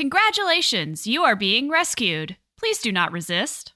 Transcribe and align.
Congratulations, 0.00 1.06
you 1.06 1.24
are 1.24 1.36
being 1.36 1.68
rescued. 1.68 2.38
Please 2.58 2.78
do 2.78 2.90
not 2.90 3.12
resist. 3.12 3.74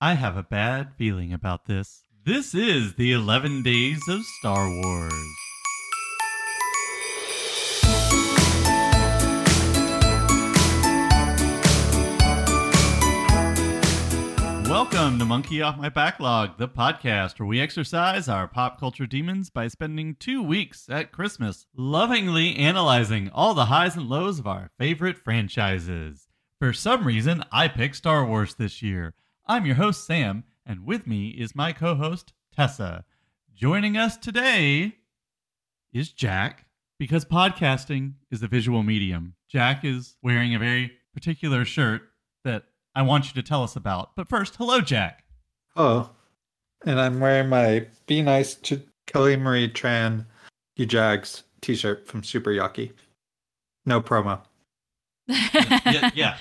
I 0.00 0.14
have 0.14 0.38
a 0.38 0.42
bad 0.42 0.94
feeling 0.96 1.34
about 1.34 1.66
this. 1.66 2.04
This 2.24 2.54
is 2.54 2.94
the 2.94 3.12
11 3.12 3.62
Days 3.62 4.00
of 4.08 4.22
Star 4.38 4.70
Wars. 4.70 5.45
Welcome 14.76 15.18
to 15.20 15.24
Monkey 15.24 15.62
Off 15.62 15.78
My 15.78 15.88
Backlog, 15.88 16.58
the 16.58 16.68
podcast 16.68 17.40
where 17.40 17.46
we 17.46 17.62
exercise 17.62 18.28
our 18.28 18.46
pop 18.46 18.78
culture 18.78 19.06
demons 19.06 19.48
by 19.48 19.68
spending 19.68 20.16
two 20.16 20.42
weeks 20.42 20.86
at 20.90 21.12
Christmas 21.12 21.64
lovingly 21.74 22.54
analyzing 22.56 23.30
all 23.32 23.54
the 23.54 23.64
highs 23.64 23.96
and 23.96 24.06
lows 24.06 24.38
of 24.38 24.46
our 24.46 24.70
favorite 24.78 25.16
franchises. 25.16 26.28
For 26.60 26.74
some 26.74 27.06
reason, 27.06 27.42
I 27.50 27.68
picked 27.68 27.96
Star 27.96 28.26
Wars 28.26 28.56
this 28.56 28.82
year. 28.82 29.14
I'm 29.46 29.64
your 29.64 29.76
host, 29.76 30.06
Sam, 30.06 30.44
and 30.66 30.84
with 30.84 31.06
me 31.06 31.28
is 31.28 31.56
my 31.56 31.72
co 31.72 31.94
host, 31.94 32.34
Tessa. 32.54 33.06
Joining 33.54 33.96
us 33.96 34.18
today 34.18 34.96
is 35.90 36.10
Jack, 36.10 36.66
because 36.98 37.24
podcasting 37.24 38.16
is 38.30 38.42
a 38.42 38.46
visual 38.46 38.82
medium. 38.82 39.36
Jack 39.48 39.86
is 39.86 40.16
wearing 40.22 40.54
a 40.54 40.58
very 40.58 40.92
particular 41.14 41.64
shirt 41.64 42.02
that 42.44 42.64
I 42.96 43.02
want 43.02 43.26
you 43.26 43.34
to 43.40 43.46
tell 43.46 43.62
us 43.62 43.76
about. 43.76 44.16
But 44.16 44.26
first, 44.28 44.56
hello, 44.56 44.80
Jack. 44.80 45.22
Oh, 45.76 46.08
and 46.86 46.98
I'm 46.98 47.20
wearing 47.20 47.50
my 47.50 47.86
Be 48.06 48.22
Nice 48.22 48.54
to 48.54 48.80
Kelly 49.06 49.36
Marie 49.36 49.68
Tran 49.68 50.24
You 50.76 50.86
Jags 50.86 51.44
t 51.60 51.74
shirt 51.76 52.08
from 52.08 52.24
Super 52.24 52.50
Yaki. 52.50 52.92
No 53.84 54.00
promo. 54.00 54.40
yeah, 55.28 56.10
yeah. 56.14 56.36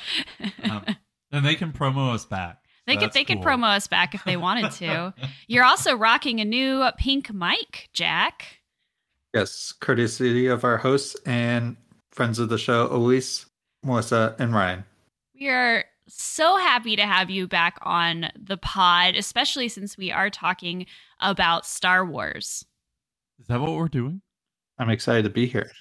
Um, 0.64 0.86
then 1.32 1.44
they 1.44 1.56
can 1.56 1.74
promo 1.74 2.14
us 2.14 2.24
back. 2.24 2.64
They 2.88 2.94
So 2.94 3.00
could 3.00 3.06
that's 3.08 3.14
they 3.16 3.26
could 3.26 3.40
promo 3.40 3.76
us 3.76 3.88
back 3.88 4.16
if 4.16 4.24
they 4.24 4.38
wanted 4.38 4.72
to. 4.74 5.14
You're 5.48 5.66
also 5.66 5.94
rocking 5.96 6.40
a 6.40 6.46
new 6.46 6.88
pink 6.98 7.34
mic, 7.34 7.90
Jack. 7.92 8.60
Yes, 9.34 9.74
courtesy 9.74 10.48
of 10.48 10.64
our 10.64 10.78
hosts 10.78 11.18
and 11.26 11.76
friends 12.12 12.40
of 12.40 12.48
the 12.48 12.58
show, 12.58 12.88
Elise, 12.90 13.48
Melissa, 13.84 14.38
and 14.40 14.54
Ryan. 14.54 14.86
We 15.38 15.50
are 15.50 15.84
so 16.08 16.58
happy 16.58 16.96
to 16.96 17.04
have 17.04 17.30
you 17.30 17.48
back 17.48 17.78
on 17.82 18.30
the 18.40 18.58
pod, 18.58 19.16
especially 19.16 19.68
since 19.68 19.98
we 19.98 20.12
are 20.12 20.30
talking 20.30 20.86
about 21.20 21.66
Star 21.66 22.06
Wars. 22.06 22.66
Is 23.40 23.48
that 23.48 23.60
what 23.60 23.74
we're 23.74 23.88
doing? 23.88 24.22
I'm 24.78 24.90
excited 24.90 25.24
to 25.24 25.30
be 25.30 25.46
here. 25.46 25.72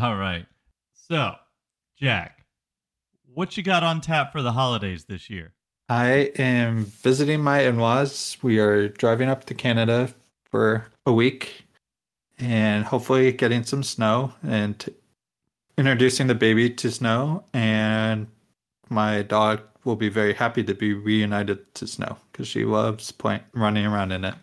All 0.00 0.16
right. 0.16 0.46
So, 0.94 1.34
Jack, 1.96 2.44
what 3.34 3.56
you 3.56 3.62
got 3.62 3.82
on 3.82 4.00
tap 4.00 4.32
for 4.32 4.42
the 4.42 4.52
holidays 4.52 5.04
this 5.04 5.28
year? 5.28 5.52
I 5.88 6.32
am 6.36 6.84
visiting 6.84 7.42
my 7.42 7.60
in 7.60 7.78
laws. 7.78 8.36
We 8.42 8.58
are 8.58 8.88
driving 8.88 9.28
up 9.28 9.44
to 9.46 9.54
Canada 9.54 10.12
for 10.50 10.86
a 11.06 11.12
week 11.12 11.64
and 12.38 12.84
hopefully 12.84 13.32
getting 13.32 13.64
some 13.64 13.82
snow 13.82 14.34
and 14.42 14.78
t- 14.78 14.94
introducing 15.76 16.26
the 16.26 16.34
baby 16.34 16.70
to 16.70 16.90
snow. 16.90 17.44
And 17.54 18.26
my 18.90 19.22
dog 19.22 19.62
will 19.84 19.96
be 19.96 20.08
very 20.08 20.34
happy 20.34 20.62
to 20.64 20.74
be 20.74 20.92
reunited 20.92 21.74
to 21.74 21.86
snow 21.86 22.16
because 22.32 22.48
she 22.48 22.64
loves 22.64 23.10
playing, 23.10 23.42
running 23.54 23.86
around 23.86 24.12
in 24.12 24.24
it. 24.24 24.34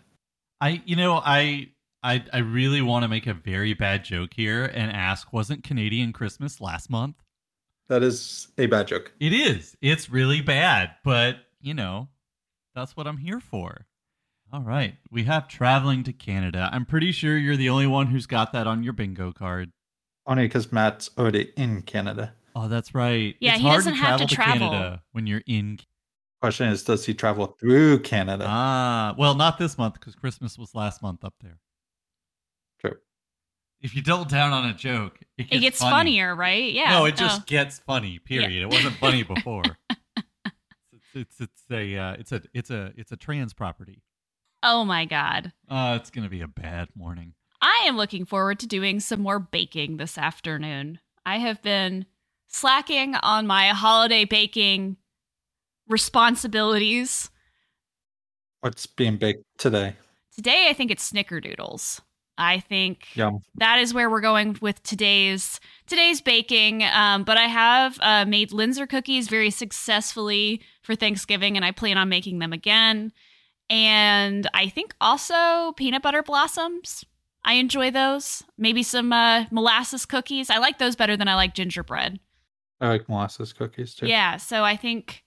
I, 0.62 0.82
you 0.86 0.96
know, 0.96 1.22
I, 1.24 1.70
I, 2.04 2.24
I 2.32 2.40
really 2.40 2.82
want 2.82 3.04
to 3.04 3.10
make 3.10 3.28
a 3.28 3.34
very 3.34 3.74
bad 3.74 4.04
joke 4.04 4.32
here 4.34 4.66
and 4.66 4.92
ask, 4.92 5.34
wasn't 5.34 5.64
Canadian 5.64 6.14
Christmas 6.14 6.62
last 6.62 6.90
month? 6.90 7.16
That 7.88 8.02
is 8.02 8.48
a 8.58 8.66
bad 8.66 8.88
joke. 8.88 9.12
It 9.20 9.34
is. 9.34 9.76
It's 9.82 10.10
really 10.10 10.42
bad, 10.42 10.92
but 11.04 11.38
you 11.62 11.74
know, 11.74 12.10
that's 12.74 12.96
what 12.98 13.08
I'm 13.08 13.18
here 13.18 13.40
for. 13.40 13.86
All 14.54 14.62
right. 14.62 14.96
We 15.12 15.24
have 15.24 15.48
traveling 15.48 16.04
to 16.04 16.14
Canada. 16.14 16.70
I'm 16.72 16.86
pretty 16.86 17.12
sure 17.12 17.38
you're 17.38 17.58
the 17.58 17.70
only 17.70 17.88
one 17.88 18.08
who's 18.08 18.26
got 18.26 18.54
that 18.54 18.68
on 18.68 18.84
your 18.84 18.94
bingo 18.94 19.32
card. 19.32 19.72
Only 20.28 20.44
because 20.44 20.72
Matt's 20.72 21.10
already 21.18 21.52
in 21.58 21.82
Canada. 21.82 22.34
Oh, 22.56 22.68
that's 22.70 22.96
right. 22.96 23.36
Yeah, 23.42 23.52
it's 23.54 23.62
he 23.62 23.68
hard 23.68 23.78
doesn't 23.80 23.94
to 23.94 24.00
have 24.00 24.08
travel 24.20 24.28
to 24.28 24.36
travel. 24.36 24.70
Canada 24.70 25.04
when 25.12 25.28
you're 25.28 25.44
in. 25.46 25.80
Question 26.42 26.68
is, 26.70 26.84
does 26.84 27.06
he 27.06 27.14
travel 27.14 27.48
through 27.60 28.00
Canada? 28.00 28.46
Ah, 28.48 29.14
well, 29.18 29.36
not 29.36 29.58
this 29.58 29.78
month 29.78 29.96
because 29.96 30.16
Christmas 30.16 30.58
was 30.58 30.74
last 30.76 31.02
month 31.02 31.24
up 31.24 31.34
there. 31.42 31.60
True. 32.80 32.96
If 33.82 33.96
you 33.96 34.02
double 34.02 34.26
down 34.26 34.54
on 34.54 34.70
a 34.70 34.74
joke, 34.74 35.20
it 35.38 35.44
gets, 35.44 35.56
It 35.56 35.60
gets 35.60 35.80
funny. 35.80 35.92
funnier, 35.92 36.36
right? 36.36 36.72
Yeah. 36.72 36.92
No, 36.92 37.06
it 37.06 37.16
just 37.18 37.42
Oh. 37.42 37.44
gets 37.48 37.80
funny. 37.80 38.20
Period. 38.20 38.62
It 38.64 38.68
wasn't 38.70 38.96
funny 38.98 39.24
before. 39.36 39.64
it's, 40.94 41.06
it's 41.14 41.42
it's 41.42 41.64
a 41.72 41.98
uh, 41.98 42.14
it's 42.20 42.32
a 42.32 42.42
it's 42.54 42.70
a 42.70 42.94
it's 42.96 43.12
a 43.12 43.18
trans 43.18 43.54
property. 43.54 44.02
Oh 44.64 44.86
my 44.86 45.06
god. 45.06 45.52
Uh, 45.70 45.98
it's 46.00 46.10
gonna 46.10 46.30
be 46.30 46.42
a 46.42 46.48
bad 46.48 46.90
morning. 46.96 47.34
I 47.62 47.86
am 47.88 47.98
looking 47.98 48.26
forward 48.26 48.60
to 48.60 48.68
doing 48.68 49.00
some 49.00 49.22
more 49.22 49.40
baking 49.40 49.98
this 49.98 50.18
afternoon. 50.18 51.00
I 51.26 51.38
have 51.40 51.62
been 51.62 52.06
slacking 52.48 53.16
on 53.16 53.48
my 53.48 53.68
holiday 53.70 54.26
baking 54.26 54.98
responsibilities. 55.88 57.30
What's 58.62 58.86
being 58.86 59.18
baked 59.18 59.44
today? 59.58 59.96
Today, 60.36 60.68
I 60.70 60.74
think 60.74 60.92
it's 60.92 61.12
snickerdoodles. 61.12 62.02
I 62.38 62.60
think 62.60 63.08
Yum. 63.16 63.40
that 63.56 63.80
is 63.80 63.94
where 63.94 64.10
we're 64.10 64.22
going 64.22 64.58
with 64.60 64.84
today's 64.84 65.60
today's 65.88 66.20
baking. 66.22 66.84
Um, 66.84 67.24
but 67.24 67.38
I 67.38 67.46
have 67.46 67.98
uh, 68.02 68.26
made 68.26 68.50
Linzer 68.50 68.90
cookies 68.90 69.30
very 69.30 69.50
successfully 69.50 70.62
for 70.82 70.96
Thanksgiving, 70.96 71.56
and 71.56 71.66
I 71.66 71.72
plan 71.72 71.98
on 71.98 72.10
making 72.10 72.40
them 72.40 72.52
again. 72.52 73.14
And 73.70 74.48
I 74.54 74.68
think 74.70 74.94
also 75.00 75.72
peanut 75.78 76.02
butter 76.02 76.24
blossoms. 76.24 77.06
I 77.44 77.54
enjoy 77.54 77.92
those. 77.92 78.44
Maybe 78.58 78.84
some 78.84 79.14
uh, 79.14 79.46
molasses 79.52 80.06
cookies. 80.06 80.50
I 80.50 80.58
like 80.58 80.78
those 80.78 80.96
better 80.96 81.16
than 81.16 81.28
I 81.28 81.36
like 81.36 81.54
gingerbread. 81.54 82.20
I 82.82 82.90
like 82.90 83.10
molasses 83.10 83.54
cookies 83.54 83.96
too. 83.96 84.08
Yeah, 84.08 84.38
so 84.38 84.64
I 84.64 84.76
think 84.76 85.24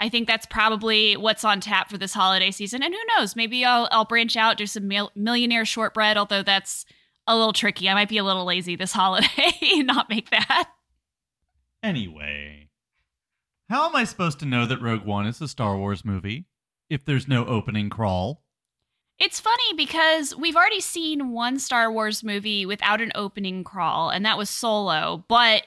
I 0.00 0.08
think 0.08 0.26
that's 0.26 0.46
probably 0.46 1.16
what's 1.16 1.44
on 1.44 1.60
tap 1.60 1.90
for 1.90 1.98
this 1.98 2.12
holiday 2.12 2.50
season. 2.50 2.82
And 2.82 2.92
who 2.92 3.00
knows? 3.16 3.36
Maybe 3.36 3.64
I'll 3.64 3.88
I'll 3.90 4.04
branch 4.04 4.36
out 4.36 4.56
do 4.56 4.66
some 4.66 4.88
mil- 4.88 5.12
millionaire 5.14 5.64
shortbread. 5.64 6.16
Although 6.16 6.42
that's 6.42 6.84
a 7.26 7.36
little 7.36 7.52
tricky. 7.52 7.88
I 7.88 7.94
might 7.94 8.08
be 8.08 8.18
a 8.18 8.24
little 8.24 8.44
lazy 8.44 8.76
this 8.76 8.92
holiday 8.92 9.52
and 9.60 9.86
not 9.86 10.10
make 10.10 10.30
that. 10.30 10.70
Anyway, 11.82 12.70
how 13.68 13.88
am 13.88 13.96
I 13.96 14.04
supposed 14.04 14.38
to 14.40 14.46
know 14.46 14.66
that 14.66 14.80
Rogue 14.80 15.04
One 15.04 15.26
is 15.26 15.40
a 15.40 15.48
Star 15.48 15.76
Wars 15.76 16.04
movie 16.04 16.46
if 16.88 17.04
there's 17.04 17.28
no 17.28 17.44
opening 17.46 17.90
crawl? 17.90 18.42
It's 19.18 19.38
funny 19.38 19.74
because 19.76 20.34
we've 20.34 20.56
already 20.56 20.80
seen 20.80 21.30
one 21.30 21.58
Star 21.58 21.92
Wars 21.92 22.24
movie 22.24 22.66
without 22.66 23.00
an 23.00 23.12
opening 23.14 23.62
crawl, 23.62 24.10
and 24.10 24.24
that 24.24 24.38
was 24.38 24.50
Solo. 24.50 25.24
But 25.28 25.62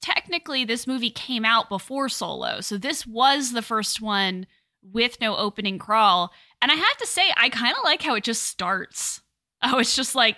technically, 0.00 0.64
this 0.64 0.86
movie 0.86 1.10
came 1.10 1.44
out 1.44 1.68
before 1.68 2.08
Solo, 2.08 2.60
so 2.60 2.76
this 2.78 3.06
was 3.06 3.52
the 3.52 3.62
first 3.62 4.00
one 4.00 4.46
with 4.82 5.18
no 5.20 5.36
opening 5.36 5.78
crawl. 5.78 6.32
And 6.60 6.70
I 6.70 6.74
have 6.74 6.96
to 6.98 7.06
say, 7.06 7.22
I 7.36 7.48
kind 7.48 7.74
of 7.76 7.84
like 7.84 8.02
how 8.02 8.14
it 8.14 8.24
just 8.24 8.42
starts. 8.44 9.20
Oh, 9.62 9.78
it's 9.78 9.96
just 9.96 10.14
like 10.14 10.36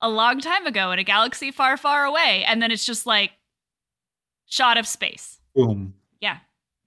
a 0.00 0.08
long 0.08 0.40
time 0.40 0.64
ago 0.66 0.92
in 0.92 0.98
a 1.00 1.04
galaxy 1.04 1.50
far, 1.50 1.76
far 1.76 2.04
away, 2.04 2.44
and 2.46 2.62
then 2.62 2.70
it's 2.70 2.86
just 2.86 3.04
like 3.04 3.32
shot 4.46 4.78
of 4.78 4.86
space. 4.86 5.40
Boom. 5.54 5.94
Yeah, 6.20 6.38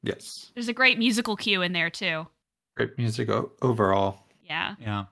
Yes. 0.01 0.51
there's 0.53 0.67
a 0.69 0.73
great 0.73 0.97
musical 0.97 1.35
cue 1.35 1.61
in 1.61 1.73
there 1.73 1.89
too. 1.89 2.27
Great 2.77 2.97
music 2.97 3.29
o- 3.29 3.51
overall. 3.61 4.25
Yeah. 4.43 4.75
Yeah. 4.79 5.05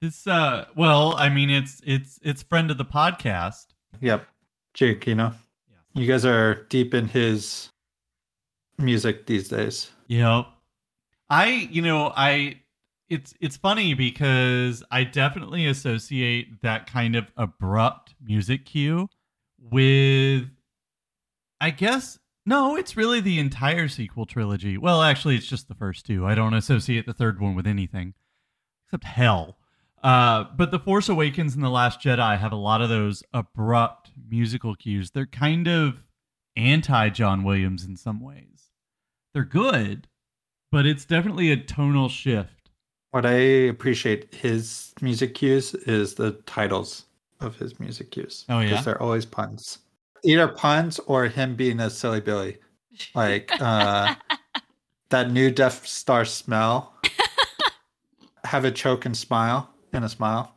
This 0.00 0.26
uh 0.26 0.66
well, 0.76 1.14
I 1.16 1.28
mean 1.28 1.48
it's 1.50 1.80
it's 1.86 2.18
it's 2.22 2.42
friend 2.42 2.70
of 2.70 2.78
the 2.78 2.84
podcast. 2.84 3.66
Yep. 4.00 4.26
Jake, 4.74 5.06
you 5.06 5.14
know, 5.14 5.32
Yeah. 5.32 5.32
You 5.94 6.06
guys 6.06 6.24
are 6.24 6.64
deep 6.68 6.92
in 6.94 7.08
his 7.08 7.70
music 8.78 9.26
these 9.26 9.48
days. 9.48 9.90
Yep. 10.08 10.46
I 11.30 11.68
you 11.70 11.82
know, 11.82 12.12
I 12.14 12.60
it's 13.08 13.34
it's 13.40 13.56
funny 13.56 13.94
because 13.94 14.82
I 14.90 15.04
definitely 15.04 15.66
associate 15.66 16.62
that 16.62 16.86
kind 16.90 17.16
of 17.16 17.30
abrupt 17.36 18.14
music 18.22 18.66
cue 18.66 19.08
with 19.58 20.44
I 21.60 21.70
guess 21.70 22.18
no, 22.46 22.76
it's 22.76 22.96
really 22.96 23.20
the 23.20 23.38
entire 23.38 23.88
sequel 23.88 24.26
trilogy. 24.26 24.76
Well, 24.76 25.00
actually 25.00 25.36
it's 25.36 25.46
just 25.46 25.68
the 25.68 25.74
first 25.74 26.04
two. 26.04 26.26
I 26.26 26.34
don't 26.34 26.54
associate 26.54 27.06
the 27.06 27.14
third 27.14 27.40
one 27.40 27.54
with 27.54 27.66
anything 27.66 28.14
except 28.86 29.04
hell. 29.04 29.56
Uh, 30.02 30.44
but 30.54 30.70
The 30.70 30.78
Force 30.78 31.08
Awakens 31.08 31.54
and 31.54 31.64
The 31.64 31.70
Last 31.70 32.00
Jedi 32.00 32.38
have 32.38 32.52
a 32.52 32.56
lot 32.56 32.82
of 32.82 32.90
those 32.90 33.22
abrupt 33.32 34.03
musical 34.28 34.74
cues. 34.74 35.10
They're 35.10 35.26
kind 35.26 35.68
of 35.68 36.02
anti 36.56 37.08
John 37.10 37.42
Williams 37.42 37.84
in 37.84 37.96
some 37.96 38.20
ways. 38.20 38.70
They're 39.32 39.44
good, 39.44 40.06
but 40.70 40.86
it's 40.86 41.04
definitely 41.04 41.50
a 41.50 41.56
tonal 41.56 42.08
shift. 42.08 42.70
What 43.10 43.26
I 43.26 43.32
appreciate 43.32 44.34
his 44.34 44.92
music 45.00 45.34
cues 45.34 45.74
is 45.74 46.14
the 46.14 46.32
titles 46.46 47.04
of 47.40 47.56
his 47.56 47.78
music 47.78 48.10
cues. 48.10 48.44
Oh, 48.48 48.60
yeah? 48.60 48.70
Because 48.70 48.84
they're 48.84 49.02
always 49.02 49.24
puns. 49.24 49.78
either 50.24 50.48
puns 50.48 50.98
or 51.00 51.26
him 51.26 51.54
being 51.54 51.80
a 51.80 51.90
silly 51.90 52.20
Billy. 52.20 52.58
Like 53.14 53.50
uh, 53.60 54.14
that 55.10 55.30
new 55.30 55.50
Death 55.50 55.86
Star 55.86 56.24
smell. 56.24 56.94
Have 58.44 58.64
a 58.64 58.70
choke 58.70 59.06
and 59.06 59.16
smile 59.16 59.70
and 59.92 60.04
a 60.04 60.08
smile. 60.08 60.54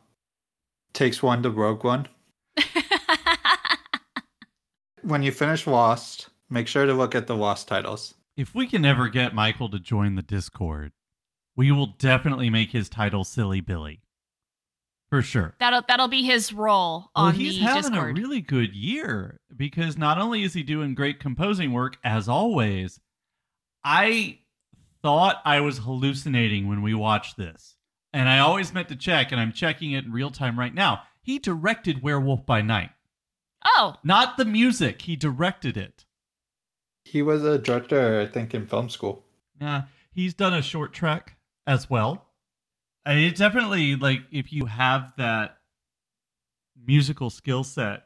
Takes 0.92 1.22
one 1.22 1.42
to 1.42 1.50
Rogue 1.50 1.84
One. 1.84 2.08
When 5.08 5.22
you 5.22 5.32
finish 5.32 5.66
Lost, 5.66 6.28
make 6.50 6.68
sure 6.68 6.84
to 6.84 6.92
look 6.92 7.14
at 7.14 7.26
the 7.26 7.34
Lost 7.34 7.66
titles. 7.66 8.12
If 8.36 8.54
we 8.54 8.66
can 8.66 8.84
ever 8.84 9.08
get 9.08 9.34
Michael 9.34 9.70
to 9.70 9.78
join 9.78 10.16
the 10.16 10.22
Discord, 10.22 10.92
we 11.56 11.72
will 11.72 11.94
definitely 11.98 12.50
make 12.50 12.72
his 12.72 12.90
title 12.90 13.24
Silly 13.24 13.62
Billy. 13.62 14.02
For 15.08 15.22
sure. 15.22 15.54
that'll 15.58 15.80
that'll 15.88 16.08
be 16.08 16.22
his 16.24 16.52
role 16.52 17.10
Well, 17.16 17.24
on 17.24 17.34
he's 17.34 17.54
the 17.54 17.60
having 17.64 17.92
Discord. 17.92 18.18
a 18.18 18.20
really 18.20 18.42
good 18.42 18.74
year 18.74 19.40
because 19.56 19.96
not 19.96 20.18
only 20.18 20.42
is 20.42 20.52
he 20.52 20.62
doing 20.62 20.94
great 20.94 21.18
composing 21.20 21.72
work, 21.72 21.96
as 22.04 22.28
always, 22.28 23.00
I 23.82 24.40
thought 25.00 25.40
I 25.46 25.60
was 25.60 25.78
hallucinating 25.78 26.68
when 26.68 26.82
we 26.82 26.92
watched 26.92 27.38
this. 27.38 27.76
And 28.12 28.28
I 28.28 28.40
always 28.40 28.74
meant 28.74 28.88
to 28.90 28.96
check, 28.96 29.32
and 29.32 29.40
I'm 29.40 29.52
checking 29.54 29.92
it 29.92 30.04
in 30.04 30.12
real 30.12 30.30
time 30.30 30.58
right 30.58 30.74
now. 30.74 31.00
He 31.22 31.38
directed 31.38 32.02
Werewolf 32.02 32.44
by 32.44 32.60
Night. 32.60 32.90
Oh, 33.64 33.96
Not 34.02 34.36
the 34.36 34.44
music, 34.44 35.02
he 35.02 35.16
directed 35.16 35.76
it. 35.76 36.04
He 37.04 37.22
was 37.22 37.44
a 37.44 37.58
director, 37.58 38.20
I 38.20 38.26
think, 38.26 38.54
in 38.54 38.66
film 38.66 38.90
school. 38.90 39.24
Yeah, 39.60 39.84
he's 40.12 40.34
done 40.34 40.54
a 40.54 40.62
short 40.62 40.92
trek 40.92 41.36
as 41.66 41.88
well. 41.88 42.26
And 43.04 43.18
it 43.18 43.36
definitely 43.36 43.96
like 43.96 44.20
if 44.30 44.52
you 44.52 44.66
have 44.66 45.12
that 45.16 45.58
musical 46.86 47.30
skill 47.30 47.64
set, 47.64 48.04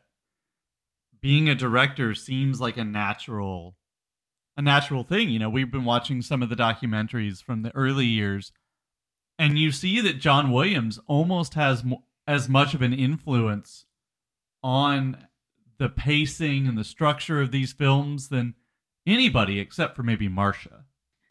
being 1.20 1.48
a 1.48 1.54
director 1.54 2.14
seems 2.14 2.60
like 2.60 2.76
a 2.76 2.84
natural 2.84 3.76
a 4.56 4.62
natural 4.62 5.02
thing. 5.02 5.30
You 5.30 5.38
know, 5.38 5.50
we've 5.50 5.72
been 5.72 5.84
watching 5.84 6.22
some 6.22 6.42
of 6.42 6.48
the 6.48 6.54
documentaries 6.54 7.42
from 7.42 7.62
the 7.62 7.74
early 7.74 8.06
years 8.06 8.52
and 9.38 9.58
you 9.58 9.72
see 9.72 10.00
that 10.00 10.20
John 10.20 10.52
Williams 10.52 11.00
almost 11.06 11.54
has 11.54 11.82
mo- 11.82 12.04
as 12.26 12.48
much 12.48 12.74
of 12.74 12.82
an 12.82 12.92
influence 12.92 13.86
on 14.62 15.26
the 15.78 15.88
pacing 15.88 16.66
and 16.66 16.76
the 16.76 16.84
structure 16.84 17.40
of 17.40 17.50
these 17.50 17.72
films 17.72 18.28
than 18.28 18.54
anybody 19.06 19.58
except 19.58 19.96
for 19.96 20.02
maybe 20.02 20.28
Marcia. 20.28 20.84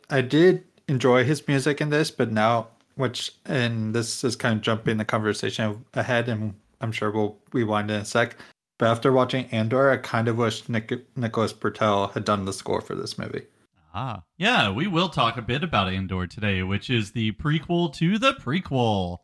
I 0.10 0.22
did 0.22 0.66
enjoy 0.88 1.24
his 1.24 1.48
music 1.48 1.82
in 1.82 1.90
this, 1.90 2.12
but 2.12 2.32
now, 2.32 2.68
which, 2.96 3.32
and 3.46 3.96
this 3.96 4.24
is 4.24 4.36
kind 4.36 4.58
of 4.58 4.62
jumping 4.62 4.98
the 4.98 5.06
conversation 5.06 5.86
ahead, 5.94 6.28
and 6.28 6.54
I'm 6.82 6.92
sure 6.92 7.12
we'll 7.12 7.38
rewind 7.54 7.90
in 7.90 8.02
a 8.02 8.06
sec. 8.06 8.36
But 8.78 8.90
after 8.90 9.12
watching 9.12 9.46
Andor, 9.46 9.92
I 9.92 9.98
kind 9.98 10.28
of 10.28 10.38
wish 10.38 10.68
Nick, 10.68 10.92
Nicholas 11.16 11.54
Britell 11.54 12.14
had 12.14 12.26
done 12.26 12.46
the 12.46 12.54
score 12.54 12.82
for 12.82 12.96
this 12.96 13.18
movie. 13.18 13.46
Ah, 13.94 14.24
yeah, 14.38 14.70
we 14.72 14.88
will 14.88 15.10
talk 15.10 15.38
a 15.38 15.42
bit 15.42 15.64
about 15.64 15.90
Andor 15.90 16.26
today, 16.26 16.64
which 16.64 16.90
is 16.90 17.12
the 17.12 17.34
prequel 17.34 17.94
to 17.96 18.18
the 18.18 18.34
prequel. 18.34 19.18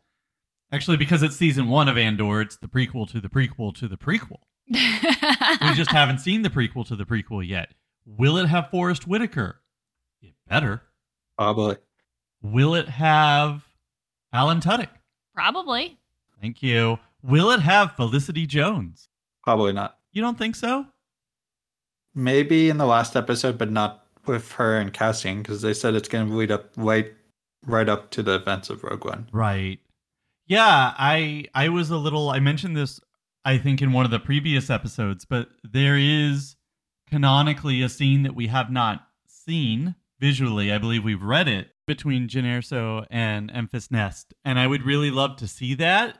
Actually, 0.70 0.98
because 0.98 1.22
it's 1.22 1.36
season 1.36 1.68
one 1.68 1.88
of 1.88 1.96
Andor, 1.96 2.42
it's 2.42 2.56
the 2.56 2.68
prequel 2.68 3.10
to 3.10 3.20
the 3.20 3.28
prequel 3.28 3.74
to 3.76 3.88
the 3.88 3.96
prequel. 3.96 4.40
We 4.70 5.74
just 5.74 5.90
haven't 5.92 6.18
seen 6.18 6.42
the 6.42 6.50
prequel 6.50 6.86
to 6.88 6.96
the 6.96 7.04
prequel 7.04 7.46
yet. 7.46 7.72
Will 8.06 8.36
it 8.38 8.46
have 8.46 8.70
Forest 8.70 9.06
Whitaker? 9.06 9.60
It 10.22 10.34
better. 10.48 10.82
Probably. 11.36 11.76
Will 12.42 12.74
it 12.74 12.88
have 12.88 13.64
Alan 14.32 14.60
Tudyk? 14.60 14.88
probably. 15.34 15.96
Thank 16.40 16.62
you. 16.62 16.98
Will 17.22 17.50
it 17.50 17.60
have 17.60 17.92
Felicity 17.92 18.44
Jones? 18.46 19.08
Probably 19.44 19.72
not. 19.72 19.98
You 20.12 20.20
don't 20.22 20.36
think 20.36 20.56
so? 20.56 20.86
Maybe 22.14 22.68
in 22.70 22.78
the 22.78 22.86
last 22.86 23.14
episode, 23.14 23.56
but 23.56 23.70
not 23.70 24.04
with 24.26 24.50
her 24.52 24.80
in 24.80 24.90
casting, 24.90 25.42
because 25.42 25.62
they 25.62 25.72
said 25.74 25.94
it's 25.94 26.08
going 26.08 26.28
to 26.28 26.34
lead 26.34 26.50
up 26.50 26.70
right, 26.76 27.12
right 27.66 27.88
up 27.88 28.10
to 28.10 28.22
the 28.22 28.34
events 28.34 28.68
of 28.68 28.82
Rogue 28.82 29.04
One. 29.04 29.28
Right. 29.32 29.78
Yeah, 30.46 30.92
I 30.98 31.44
I 31.54 31.68
was 31.68 31.90
a 31.90 31.96
little 31.98 32.30
I 32.30 32.40
mentioned 32.40 32.76
this 32.76 33.00
I 33.48 33.56
think 33.56 33.80
in 33.80 33.94
one 33.94 34.04
of 34.04 34.10
the 34.10 34.20
previous 34.20 34.68
episodes, 34.68 35.24
but 35.24 35.48
there 35.64 35.96
is 35.96 36.56
canonically 37.08 37.80
a 37.80 37.88
scene 37.88 38.22
that 38.24 38.34
we 38.34 38.48
have 38.48 38.70
not 38.70 39.06
seen 39.26 39.94
visually. 40.20 40.70
I 40.70 40.76
believe 40.76 41.02
we've 41.02 41.22
read 41.22 41.48
it 41.48 41.68
between 41.86 42.28
Jyn 42.28 42.44
Erso 42.44 43.06
and 43.10 43.50
Enfys 43.50 43.90
Nest, 43.90 44.34
and 44.44 44.58
I 44.58 44.66
would 44.66 44.82
really 44.82 45.10
love 45.10 45.36
to 45.36 45.48
see 45.48 45.72
that. 45.76 46.18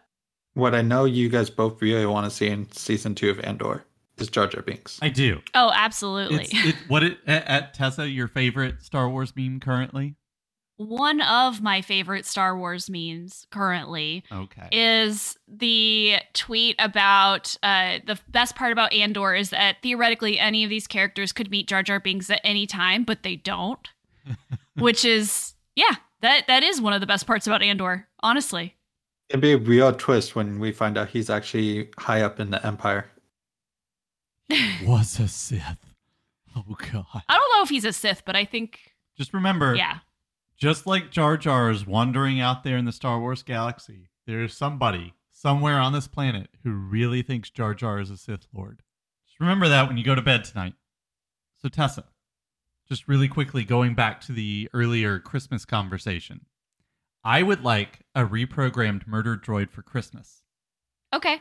What 0.54 0.74
I 0.74 0.80
know 0.80 1.04
you 1.04 1.28
guys 1.28 1.50
both 1.50 1.82
really 1.82 2.06
want 2.06 2.24
to 2.24 2.30
see 2.34 2.46
in 2.46 2.72
season 2.72 3.14
two 3.14 3.28
of 3.28 3.40
Andor 3.40 3.84
is 4.16 4.28
Jar 4.28 4.46
Jar 4.46 4.62
Binks. 4.62 4.98
I 5.02 5.10
do. 5.10 5.42
Oh, 5.52 5.70
absolutely. 5.74 6.44
It's 6.44 6.64
it, 6.68 6.76
what 6.88 7.02
it 7.02 7.18
at, 7.26 7.46
at 7.46 7.74
Tessa 7.74 8.08
your 8.08 8.28
favorite 8.28 8.80
Star 8.80 9.06
Wars 9.06 9.34
meme 9.36 9.60
currently? 9.60 10.16
One 10.78 11.20
of 11.20 11.60
my 11.60 11.82
favorite 11.82 12.24
Star 12.24 12.56
Wars 12.56 12.88
memes 12.88 13.46
currently 13.50 14.22
Okay. 14.30 14.68
is 14.70 15.36
the 15.48 16.18
tweet 16.34 16.76
about 16.78 17.56
uh, 17.64 17.98
the 18.06 18.16
best 18.28 18.54
part 18.54 18.70
about 18.72 18.92
Andor 18.92 19.34
is 19.34 19.50
that 19.50 19.78
theoretically 19.82 20.38
any 20.38 20.62
of 20.62 20.70
these 20.70 20.86
characters 20.86 21.32
could 21.32 21.50
meet 21.50 21.66
Jar 21.66 21.82
Jar 21.82 21.98
Binks 21.98 22.30
at 22.30 22.40
any 22.44 22.64
time, 22.66 23.02
but 23.02 23.24
they 23.24 23.34
don't. 23.36 23.88
Which 24.78 25.04
is, 25.04 25.54
yeah, 25.74 25.96
that 26.20 26.46
that 26.46 26.62
is 26.62 26.80
one 26.80 26.92
of 26.92 27.00
the 27.00 27.06
best 27.08 27.26
parts 27.26 27.48
about 27.48 27.60
Andor, 27.62 28.06
honestly. 28.20 28.76
It'd 29.30 29.42
be 29.42 29.52
a 29.52 29.58
real 29.58 29.92
twist 29.92 30.36
when 30.36 30.60
we 30.60 30.70
find 30.70 30.96
out 30.96 31.08
he's 31.08 31.28
actually 31.28 31.88
high 31.98 32.22
up 32.22 32.38
in 32.38 32.50
the 32.50 32.64
Empire. 32.64 33.10
Was 34.84 35.18
a 35.18 35.26
Sith. 35.28 35.62
Oh 36.56 36.64
god. 36.92 37.04
I 37.28 37.34
don't 37.34 37.56
know 37.56 37.62
if 37.64 37.68
he's 37.68 37.84
a 37.84 37.92
Sith, 37.92 38.22
but 38.24 38.36
I 38.36 38.44
think, 38.44 38.78
Just 39.16 39.34
remember 39.34 39.74
yeah. 39.74 39.98
Just 40.58 40.88
like 40.88 41.12
Jar 41.12 41.36
Jar 41.36 41.70
is 41.70 41.86
wandering 41.86 42.40
out 42.40 42.64
there 42.64 42.76
in 42.76 42.84
the 42.84 42.90
Star 42.90 43.20
Wars 43.20 43.44
galaxy, 43.44 44.08
there's 44.26 44.52
somebody 44.52 45.14
somewhere 45.30 45.78
on 45.78 45.92
this 45.92 46.08
planet 46.08 46.48
who 46.64 46.72
really 46.72 47.22
thinks 47.22 47.48
Jar 47.48 47.74
Jar 47.74 48.00
is 48.00 48.10
a 48.10 48.16
Sith 48.16 48.48
Lord. 48.52 48.82
Just 49.24 49.38
remember 49.38 49.68
that 49.68 49.86
when 49.86 49.96
you 49.96 50.02
go 50.02 50.16
to 50.16 50.22
bed 50.22 50.42
tonight. 50.42 50.74
So, 51.62 51.68
Tessa, 51.68 52.06
just 52.88 53.06
really 53.06 53.28
quickly 53.28 53.62
going 53.62 53.94
back 53.94 54.20
to 54.22 54.32
the 54.32 54.68
earlier 54.74 55.20
Christmas 55.20 55.64
conversation, 55.64 56.46
I 57.22 57.44
would 57.44 57.62
like 57.62 58.00
a 58.16 58.24
reprogrammed 58.24 59.06
murder 59.06 59.36
droid 59.36 59.70
for 59.70 59.82
Christmas. 59.82 60.42
Okay. 61.14 61.40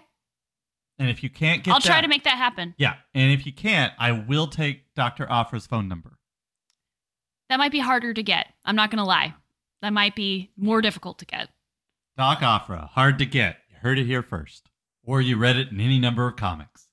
And 0.99 1.09
if 1.09 1.23
you 1.23 1.31
can't 1.31 1.63
get 1.63 1.73
I'll 1.73 1.81
try 1.81 2.01
to 2.01 2.07
make 2.07 2.23
that 2.25 2.37
happen. 2.37 2.75
Yeah. 2.77 2.95
And 3.15 3.31
if 3.31 3.47
you 3.47 3.51
can't, 3.51 3.93
I 3.97 4.11
will 4.11 4.45
take 4.45 4.93
Dr. 4.93 5.25
Aphra's 5.27 5.65
phone 5.65 5.87
number. 5.87 6.19
That 7.49 7.57
might 7.57 7.71
be 7.71 7.79
harder 7.79 8.13
to 8.13 8.23
get. 8.23 8.47
I'm 8.65 8.75
not 8.75 8.91
going 8.91 8.97
to 8.99 9.05
lie. 9.05 9.33
That 9.81 9.93
might 9.93 10.15
be 10.15 10.51
more 10.57 10.81
difficult 10.81 11.19
to 11.19 11.25
get. 11.25 11.49
Doc 12.17 12.41
Aphra, 12.41 12.89
hard 12.91 13.19
to 13.19 13.25
get. 13.25 13.57
You 13.69 13.77
heard 13.81 13.99
it 13.99 14.05
here 14.05 14.23
first. 14.23 14.69
Or 15.03 15.21
you 15.21 15.37
read 15.37 15.55
it 15.55 15.69
in 15.71 15.79
any 15.79 15.99
number 15.99 16.27
of 16.27 16.35
comics. 16.35 16.87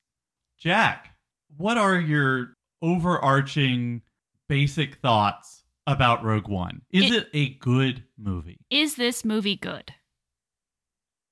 Jack, 0.58 1.14
what 1.56 1.76
are 1.78 1.98
your 1.98 2.54
overarching 2.82 4.02
basic 4.48 4.96
thoughts 4.96 5.64
about 5.86 6.22
Rogue 6.24 6.48
One? 6.48 6.82
Is 6.90 7.10
It- 7.10 7.14
it, 7.14 7.30
a 7.34 7.48
good 7.54 8.04
movie? 8.16 8.58
Is 8.70 8.94
this 8.96 9.24
movie 9.24 9.56
good? 9.56 9.92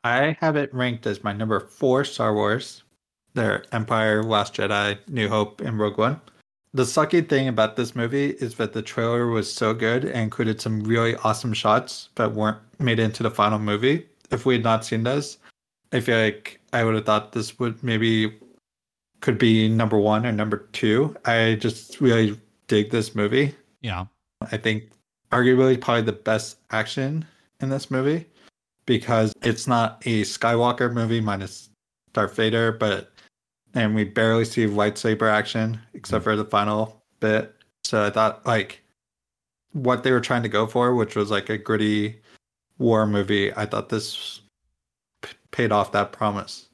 I 0.05 0.37
have 0.41 0.57
it 0.57 0.75
ranked 0.75 1.07
as 1.07 1.23
my 1.23 1.33
number 1.33 1.61
four 1.61 2.05
Star 2.05 2.35
Wars. 2.35 2.83
Their 3.35 3.65
Empire, 3.73 4.23
Last 4.23 4.55
Jedi, 4.55 4.99
New 5.09 5.29
Hope, 5.29 5.61
and 5.63 5.79
Rogue 5.79 5.97
One. 5.97 6.21
The 6.75 6.85
sucky 6.85 7.29
thing 7.29 7.49
about 7.49 7.77
this 7.77 7.95
movie 7.95 8.31
is 8.31 8.55
that 8.55 8.73
the 8.73 8.81
trailer 8.81 9.27
was 9.27 9.53
so 9.53 9.75
good 9.75 10.05
and 10.05 10.17
included 10.17 10.61
some 10.61 10.83
really 10.85 11.17
awesome 11.17 11.53
shots 11.53 12.09
that 12.15 12.33
weren't 12.33 12.59
made 12.79 12.99
into 12.99 13.23
the 13.23 13.31
final 13.31 13.59
movie. 13.59 14.07
If 14.31 14.47
we 14.47 14.55
had 14.55 14.65
not 14.65 14.85
seen 14.85 15.03
those, 15.03 15.37
I 15.93 16.01
feel 16.01 16.19
like 16.19 16.61
I 16.73 16.85
would 16.85 16.95
have 16.95 17.05
thought 17.05 17.33
this 17.33 17.59
would 17.59 17.83
maybe 17.83 18.39
could 19.21 19.37
be 19.37 19.69
number 19.69 19.99
one 19.99 20.25
or 20.25 20.33
number 20.33 20.69
two. 20.73 21.15
I 21.27 21.59
just 21.61 22.01
really 22.01 22.41
dig 22.69 22.91
this 22.91 23.15
movie. 23.15 23.55
Yeah. 23.83 24.07
I 24.51 24.57
think 24.57 24.91
arguably 25.31 25.79
probably 25.79 26.03
the 26.03 26.13
best 26.13 26.57
action 26.71 27.27
in 27.61 27.69
this 27.69 27.91
movie 27.91 28.27
because 28.87 29.33
it's 29.43 29.67
not 29.67 30.03
a 30.07 30.23
Skywalker 30.23 30.93
movie 30.93 31.21
minus 31.21 31.69
Darth 32.15 32.35
Vader, 32.35 32.73
but 32.73 33.12
and 33.75 33.95
we 33.95 34.05
barely 34.05 34.45
see 34.45 34.67
lightsaber 34.67 35.31
action 35.31 35.81
except 35.95 36.23
hmm. 36.23 36.31
for 36.31 36.37
the 36.37 36.45
final 36.45 37.03
bit. 37.21 37.55
So 37.85 38.05
I 38.05 38.11
thought 38.11 38.47
like 38.47 38.83
what 39.73 40.03
they 40.03 40.13
were 40.13 40.21
trying 40.21 40.43
to 40.43 40.49
go 40.49 40.67
for, 40.67 40.95
which 40.95 41.17
was 41.17 41.31
like 41.31 41.49
a 41.49 41.59
gritty 41.59 42.21
war 42.79 43.07
movie, 43.07 43.55
I 43.55 43.67
thought 43.67 43.89
this 43.89 44.41
p- 45.23 45.37
paid 45.51 45.73
off 45.73 45.93
that 45.93 46.13
promise. 46.13 46.69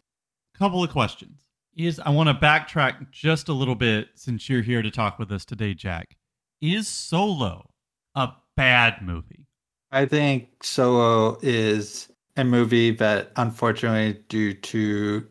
Couple 0.57 0.83
of 0.83 0.91
questions. 0.91 1.45
Is 1.77 2.01
I 2.01 2.11
want 2.11 2.29
to 2.29 2.35
backtrack 2.35 3.11
just 3.13 3.49
a 3.49 3.53
little 3.53 3.77
bit 3.77 4.09
since 4.17 4.49
you're 4.49 4.63
here 4.63 4.83
to 4.83 4.91
talk 4.91 5.19
with 5.19 5.31
us 5.31 5.45
today, 5.45 5.75
Jack. 5.75 6.17
Is 6.61 6.89
Solo 6.89 7.71
a 8.17 8.31
bad 8.57 9.01
movie? 9.01 9.47
I 9.93 10.05
think 10.05 10.65
Solo 10.65 11.39
is 11.41 12.09
a 12.37 12.43
movie 12.43 12.91
that, 12.93 13.31
unfortunately, 13.37 14.21
due 14.29 14.55
to 14.55 15.27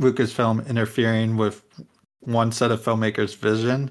Lucasfilm 0.00 0.66
interfering 0.68 1.36
with 1.36 1.64
one 2.20 2.52
set 2.52 2.70
of 2.70 2.82
filmmakers' 2.82 3.36
vision 3.36 3.90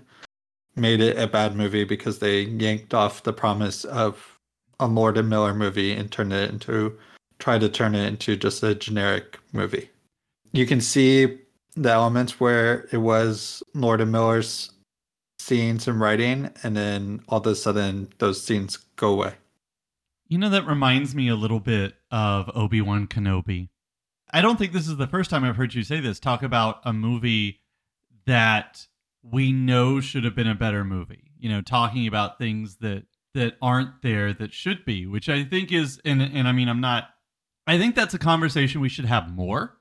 made 0.76 1.02
it 1.02 1.18
a 1.18 1.28
bad 1.28 1.56
movie 1.56 1.84
because 1.84 2.20
they 2.20 2.42
yanked 2.42 2.94
off 2.94 3.24
the 3.24 3.34
promise 3.34 3.84
of 3.86 4.40
a 4.80 4.88
Lord 4.88 5.18
and 5.18 5.30
Miller 5.30 5.54
movie 5.54 5.92
and 5.92 6.12
turned 6.12 6.34
it 6.34 6.52
into 6.52 6.98
try 7.40 7.58
to 7.58 7.70
turn 7.70 7.96
it 7.96 8.08
into 8.08 8.36
just 8.36 8.64
a 8.64 8.76
generic 8.76 9.40
movie. 9.54 9.90
You 10.54 10.66
can 10.66 10.82
see 10.82 11.40
the 11.76 11.92
elements 11.92 12.40
where 12.40 12.88
it 12.92 12.98
was 12.98 13.62
Lord 13.74 14.02
and 14.02 14.12
Miller's 14.12 14.72
scenes 15.40 15.88
and 15.88 16.00
writing, 16.00 16.50
and 16.64 16.76
then 16.76 17.22
all 17.30 17.40
of 17.40 17.48
a 17.48 17.56
sudden 17.56 18.10
those 18.18 18.44
scenes 18.44 18.78
go 18.96 19.14
away. 19.14 19.34
You 20.28 20.38
know, 20.38 20.50
that 20.50 20.68
reminds 20.68 21.16
me 21.16 21.30
a 21.30 21.36
little 21.36 21.60
bit 21.60 21.96
of 22.12 22.50
Obi 22.54 22.82
Wan 22.82 23.08
Kenobi. 23.08 23.70
I 24.32 24.42
don't 24.42 24.58
think 24.58 24.74
this 24.74 24.88
is 24.88 24.98
the 24.98 25.08
first 25.08 25.30
time 25.30 25.44
I've 25.44 25.56
heard 25.56 25.74
you 25.74 25.84
say 25.84 26.00
this. 26.00 26.20
Talk 26.20 26.44
about 26.44 26.82
a 26.84 26.94
movie 26.94 27.62
that 28.26 28.88
we 29.24 29.52
know 29.52 30.00
should 30.02 30.24
have 30.24 30.36
been 30.36 30.48
a 30.48 30.56
better 30.56 30.84
movie. 30.84 31.32
You 31.40 31.50
know, 31.50 31.62
talking 31.62 32.08
about 32.08 32.38
things 32.38 32.78
that 32.78 33.06
that 33.34 33.56
aren't 33.62 34.02
there 34.02 34.34
that 34.34 34.54
should 34.54 34.84
be, 34.86 35.06
which 35.06 35.30
I 35.30 35.44
think 35.44 35.72
is 35.72 36.02
and 36.04 36.22
and 36.22 36.48
I 36.48 36.52
mean 36.52 36.68
I'm 36.68 36.82
not 36.82 37.10
I 37.66 37.78
think 37.78 37.96
that's 37.96 38.14
a 38.14 38.20
conversation 38.20 38.82
we 38.82 38.90
should 38.90 39.06
have 39.06 39.30
more 39.32 39.78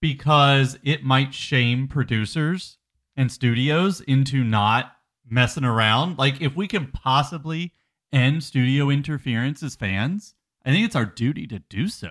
because 0.00 0.78
it 0.82 1.04
might 1.04 1.34
shame 1.34 1.88
producers 1.88 2.78
and 3.16 3.30
studios 3.30 4.00
into 4.02 4.44
not 4.44 4.92
messing 5.28 5.64
around. 5.64 6.18
Like 6.18 6.40
if 6.40 6.56
we 6.56 6.68
can 6.68 6.86
possibly 6.88 7.72
end 8.12 8.44
studio 8.44 8.90
interference 8.90 9.62
as 9.62 9.76
fans, 9.76 10.34
I 10.64 10.70
think 10.70 10.86
it's 10.86 10.96
our 10.96 11.04
duty 11.04 11.46
to 11.48 11.58
do 11.58 11.88
so. 11.88 12.10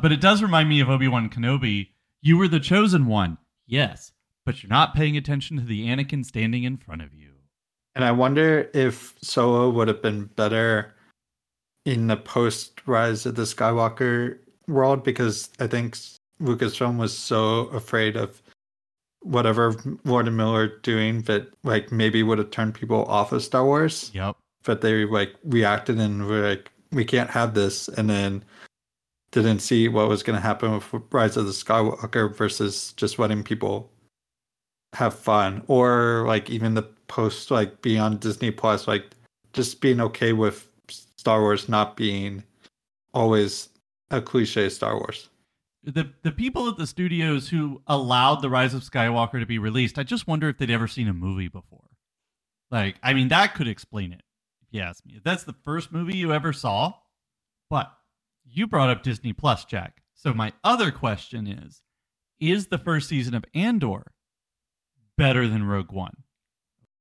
But 0.00 0.12
it 0.12 0.20
does 0.20 0.42
remind 0.42 0.68
me 0.68 0.80
of 0.80 0.90
Obi-Wan 0.90 1.30
Kenobi. 1.30 1.88
You 2.22 2.36
were 2.36 2.48
the 2.48 2.60
chosen 2.60 3.06
one. 3.06 3.38
Yes, 3.66 4.12
but 4.44 4.62
you're 4.62 4.70
not 4.70 4.94
paying 4.94 5.16
attention 5.16 5.56
to 5.56 5.64
the 5.64 5.86
Anakin 5.86 6.24
standing 6.24 6.64
in 6.64 6.76
front 6.76 7.02
of 7.02 7.14
you. 7.14 7.32
And 7.94 8.04
I 8.04 8.12
wonder 8.12 8.70
if 8.74 9.14
Solo 9.22 9.70
would 9.70 9.88
have 9.88 10.02
been 10.02 10.26
better 10.36 10.94
in 11.86 12.08
the 12.08 12.16
post 12.16 12.86
Rise 12.86 13.24
of 13.24 13.36
the 13.36 13.42
Skywalker 13.42 14.38
world 14.68 15.02
because 15.02 15.48
I 15.60 15.66
think 15.66 15.96
Lucasfilm 16.42 16.98
was 16.98 17.16
so 17.16 17.68
afraid 17.68 18.16
of 18.16 18.42
whatever 19.22 19.74
Lord 20.04 20.28
and 20.28 20.36
Miller 20.36 20.78
doing 20.80 21.22
that 21.22 21.48
like 21.64 21.90
maybe 21.90 22.22
would 22.22 22.38
have 22.38 22.50
turned 22.50 22.74
people 22.74 23.04
off 23.06 23.32
of 23.32 23.42
Star 23.42 23.64
Wars. 23.64 24.10
Yep. 24.14 24.36
But 24.64 24.82
they 24.82 25.04
like 25.06 25.34
reacted 25.44 25.98
and 25.98 26.26
were 26.26 26.48
like, 26.48 26.70
we 26.92 27.04
can't 27.04 27.30
have 27.30 27.54
this, 27.54 27.88
and 27.88 28.10
then 28.10 28.44
didn't 29.32 29.60
see 29.60 29.88
what 29.88 30.08
was 30.08 30.22
going 30.22 30.36
to 30.36 30.42
happen 30.42 30.72
with 30.72 30.92
Rise 31.10 31.36
of 31.36 31.46
the 31.46 31.52
Skywalker 31.52 32.34
versus 32.34 32.92
just 32.96 33.18
letting 33.18 33.42
people 33.42 33.90
have 34.94 35.14
fun 35.14 35.62
or 35.66 36.24
like 36.26 36.48
even 36.48 36.74
the 36.74 36.82
post 36.82 37.50
like 37.50 37.82
being 37.82 38.00
on 38.00 38.16
Disney 38.18 38.50
Plus, 38.50 38.88
like 38.88 39.04
just 39.52 39.80
being 39.80 40.00
okay 40.00 40.32
with 40.32 40.68
Star 40.88 41.40
Wars 41.40 41.68
not 41.68 41.96
being 41.96 42.44
always 43.12 43.68
a 44.10 44.20
cliche 44.20 44.68
Star 44.68 44.94
Wars. 44.94 45.28
The 45.82 46.10
the 46.22 46.32
people 46.32 46.68
at 46.68 46.76
the 46.76 46.86
studios 46.86 47.48
who 47.48 47.80
allowed 47.86 48.42
the 48.42 48.50
Rise 48.50 48.74
of 48.74 48.82
Skywalker 48.82 49.38
to 49.38 49.46
be 49.46 49.58
released, 49.58 49.98
I 49.98 50.02
just 50.02 50.26
wonder 50.26 50.48
if 50.48 50.58
they'd 50.58 50.70
ever 50.70 50.88
seen 50.88 51.08
a 51.08 51.14
movie 51.14 51.48
before. 51.48 51.90
Like, 52.70 52.96
I 53.02 53.14
mean, 53.14 53.28
that 53.28 53.54
could 53.54 53.68
explain 53.68 54.12
it. 54.12 54.22
If 54.62 54.68
you 54.72 54.80
ask 54.80 55.04
me, 55.06 55.14
if 55.16 55.22
that's 55.22 55.44
the 55.44 55.54
first 55.64 55.92
movie 55.92 56.16
you 56.16 56.32
ever 56.32 56.52
saw. 56.52 56.94
But 57.70 57.92
you 58.48 58.66
brought 58.66 58.90
up 58.90 59.02
Disney 59.02 59.32
Plus, 59.32 59.64
Jack. 59.64 60.02
So 60.14 60.32
my 60.32 60.52
other 60.64 60.90
question 60.90 61.46
is: 61.46 61.82
Is 62.40 62.68
the 62.68 62.78
first 62.78 63.08
season 63.08 63.34
of 63.34 63.44
Andor 63.54 64.12
better 65.16 65.46
than 65.48 65.64
Rogue 65.64 65.92
One? 65.92 66.14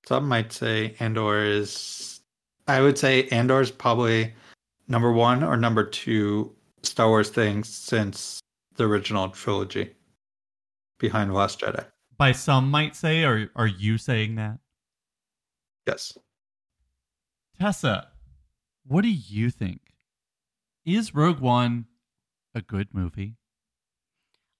Some 0.07 0.27
might 0.27 0.51
say 0.51 0.95
Andor 0.99 1.43
is. 1.43 2.21
I 2.67 2.81
would 2.81 2.97
say 2.97 3.27
Andor 3.29 3.61
is 3.61 3.71
probably 3.71 4.33
number 4.87 5.11
one 5.11 5.43
or 5.43 5.55
number 5.57 5.83
two 5.83 6.55
Star 6.83 7.09
Wars 7.09 7.29
thing 7.29 7.63
since 7.63 8.39
the 8.75 8.85
original 8.85 9.29
trilogy, 9.29 9.91
behind 10.99 11.33
Last 11.33 11.59
Jedi. 11.61 11.85
By 12.17 12.31
some 12.31 12.69
might 12.69 12.95
say, 12.95 13.23
or 13.23 13.49
are 13.55 13.67
you 13.67 13.97
saying 13.97 14.35
that? 14.35 14.59
Yes. 15.87 16.17
Tessa, 17.59 18.09
what 18.85 19.01
do 19.01 19.09
you 19.09 19.49
think? 19.49 19.81
Is 20.85 21.15
Rogue 21.15 21.39
One 21.39 21.85
a 22.53 22.61
good 22.61 22.89
movie? 22.93 23.35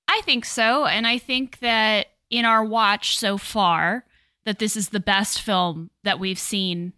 I 0.08 0.22
think 0.22 0.46
so, 0.46 0.86
and 0.86 1.06
I 1.06 1.18
think 1.18 1.60
that 1.60 2.08
in 2.30 2.46
our 2.46 2.64
watch 2.64 3.18
so 3.18 3.38
far, 3.38 4.06
that 4.46 4.60
this 4.60 4.76
is 4.76 4.90
the 4.90 5.00
best 5.00 5.42
film 5.42 5.90
that 6.04 6.20
we've 6.20 6.40
seen 6.40 6.94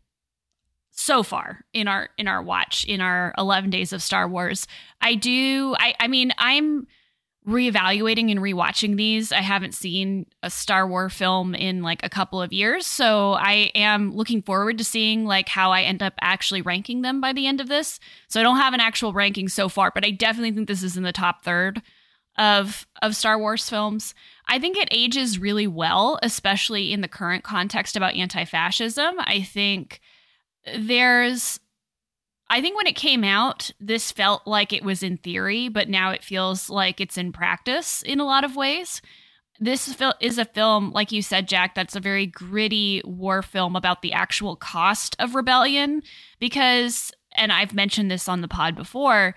so 0.91 1.23
far 1.23 1.63
in 1.73 1.87
our 1.87 2.09
in 2.17 2.27
our 2.27 2.41
watch 2.41 2.83
in 2.85 3.01
our 3.01 3.33
11 3.37 3.69
days 3.69 3.93
of 3.93 4.01
Star 4.01 4.27
Wars. 4.27 4.67
I 4.99 5.15
do 5.15 5.75
I 5.79 5.93
I 5.99 6.07
mean 6.07 6.31
I'm 6.37 6.87
reevaluating 7.47 8.29
and 8.29 8.41
rewatching 8.41 8.97
these. 8.97 9.31
I 9.31 9.41
haven't 9.41 9.73
seen 9.73 10.25
a 10.43 10.49
Star 10.49 10.85
Wars 10.85 11.13
film 11.13 11.55
in 11.55 11.81
like 11.81 12.03
a 12.03 12.09
couple 12.09 12.41
of 12.41 12.51
years, 12.51 12.85
so 12.85 13.33
I 13.33 13.71
am 13.73 14.11
looking 14.11 14.41
forward 14.41 14.77
to 14.79 14.83
seeing 14.83 15.25
like 15.25 15.47
how 15.47 15.71
I 15.71 15.83
end 15.83 16.03
up 16.03 16.13
actually 16.19 16.61
ranking 16.61 17.03
them 17.03 17.21
by 17.21 17.31
the 17.31 17.47
end 17.47 17.61
of 17.61 17.69
this. 17.69 17.99
So 18.27 18.39
I 18.39 18.43
don't 18.43 18.57
have 18.57 18.73
an 18.73 18.81
actual 18.81 19.13
ranking 19.13 19.47
so 19.47 19.69
far, 19.69 19.91
but 19.95 20.05
I 20.05 20.11
definitely 20.11 20.51
think 20.51 20.67
this 20.67 20.83
is 20.83 20.97
in 20.97 21.03
the 21.03 21.13
top 21.13 21.43
third 21.43 21.81
of 22.37 22.85
of 23.01 23.15
Star 23.15 23.39
Wars 23.39 23.69
films. 23.69 24.13
I 24.47 24.59
think 24.59 24.77
it 24.77 24.89
ages 24.91 25.39
really 25.39 25.67
well, 25.67 26.19
especially 26.21 26.93
in 26.93 27.01
the 27.01 27.07
current 27.07 27.43
context 27.43 27.95
about 27.95 28.15
anti-fascism. 28.15 29.15
I 29.19 29.41
think 29.41 30.01
there's 30.77 31.59
I 32.49 32.61
think 32.61 32.77
when 32.77 32.87
it 32.87 32.95
came 32.95 33.23
out, 33.23 33.71
this 33.79 34.11
felt 34.11 34.47
like 34.47 34.71
it 34.71 34.83
was 34.83 35.03
in 35.03 35.17
theory, 35.17 35.67
but 35.67 35.89
now 35.89 36.11
it 36.11 36.23
feels 36.23 36.69
like 36.69 37.01
it's 37.01 37.17
in 37.17 37.33
practice 37.33 38.01
in 38.01 38.19
a 38.19 38.25
lot 38.25 38.43
of 38.43 38.55
ways. 38.55 39.01
This 39.59 39.87
is 40.21 40.37
a 40.37 40.45
film, 40.45 40.91
like 40.91 41.11
you 41.11 41.21
said, 41.21 41.47
Jack, 41.47 41.75
that's 41.75 41.95
a 41.95 41.99
very 41.99 42.25
gritty 42.25 43.01
war 43.03 43.41
film 43.41 43.75
about 43.75 44.01
the 44.01 44.13
actual 44.13 44.55
cost 44.55 45.15
of 45.19 45.35
rebellion. 45.35 46.03
Because, 46.39 47.11
and 47.35 47.51
I've 47.51 47.73
mentioned 47.73 48.09
this 48.09 48.29
on 48.29 48.41
the 48.41 48.47
pod 48.47 48.75
before, 48.75 49.35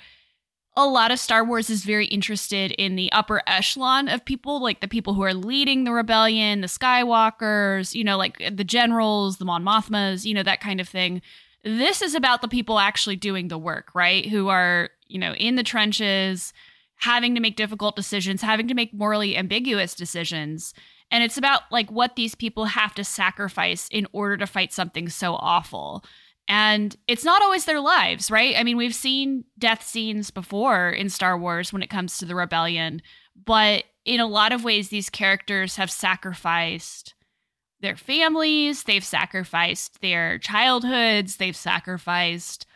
a 0.76 0.86
lot 0.86 1.10
of 1.10 1.18
Star 1.18 1.44
Wars 1.44 1.68
is 1.68 1.84
very 1.84 2.06
interested 2.06 2.70
in 2.72 2.94
the 2.94 3.10
upper 3.12 3.42
echelon 3.46 4.08
of 4.08 4.24
people, 4.24 4.62
like 4.62 4.80
the 4.80 4.88
people 4.88 5.14
who 5.14 5.22
are 5.22 5.34
leading 5.34 5.84
the 5.84 5.92
rebellion, 5.92 6.60
the 6.60 6.68
Skywalkers, 6.68 7.94
you 7.94 8.04
know, 8.04 8.16
like 8.16 8.38
the 8.52 8.62
generals, 8.62 9.38
the 9.38 9.44
Mon 9.44 9.64
Mothmas, 9.64 10.24
you 10.24 10.34
know, 10.34 10.44
that 10.44 10.60
kind 10.60 10.80
of 10.80 10.88
thing. 10.88 11.22
This 11.62 12.02
is 12.02 12.14
about 12.14 12.40
the 12.42 12.48
people 12.48 12.78
actually 12.78 13.16
doing 13.16 13.48
the 13.48 13.58
work, 13.58 13.90
right? 13.94 14.26
Who 14.26 14.48
are, 14.48 14.90
you 15.06 15.18
know, 15.18 15.34
in 15.34 15.56
the 15.56 15.62
trenches, 15.62 16.52
having 16.96 17.34
to 17.34 17.40
make 17.40 17.56
difficult 17.56 17.96
decisions, 17.96 18.42
having 18.42 18.68
to 18.68 18.74
make 18.74 18.94
morally 18.94 19.36
ambiguous 19.36 19.94
decisions. 19.94 20.74
And 21.10 21.24
it's 21.24 21.36
about 21.36 21.62
like 21.70 21.90
what 21.90 22.16
these 22.16 22.34
people 22.34 22.66
have 22.66 22.94
to 22.94 23.04
sacrifice 23.04 23.88
in 23.90 24.06
order 24.12 24.36
to 24.36 24.46
fight 24.46 24.72
something 24.72 25.08
so 25.08 25.34
awful. 25.34 26.04
And 26.46 26.96
it's 27.06 27.24
not 27.24 27.42
always 27.42 27.64
their 27.64 27.80
lives, 27.80 28.30
right? 28.30 28.54
I 28.56 28.64
mean, 28.64 28.76
we've 28.76 28.94
seen 28.94 29.44
death 29.58 29.86
scenes 29.86 30.30
before 30.30 30.90
in 30.90 31.08
Star 31.08 31.38
Wars 31.38 31.72
when 31.72 31.82
it 31.82 31.90
comes 31.90 32.18
to 32.18 32.24
the 32.24 32.34
rebellion, 32.34 33.02
but 33.44 33.84
in 34.04 34.20
a 34.20 34.26
lot 34.26 34.52
of 34.52 34.64
ways, 34.64 34.88
these 34.88 35.10
characters 35.10 35.76
have 35.76 35.90
sacrificed 35.90 37.14
their 37.80 37.96
families, 37.96 38.84
they've 38.84 39.04
sacrificed 39.04 40.00
their 40.00 40.38
childhoods, 40.38 41.37
they've 41.37 41.56
sacrificed 41.56 42.66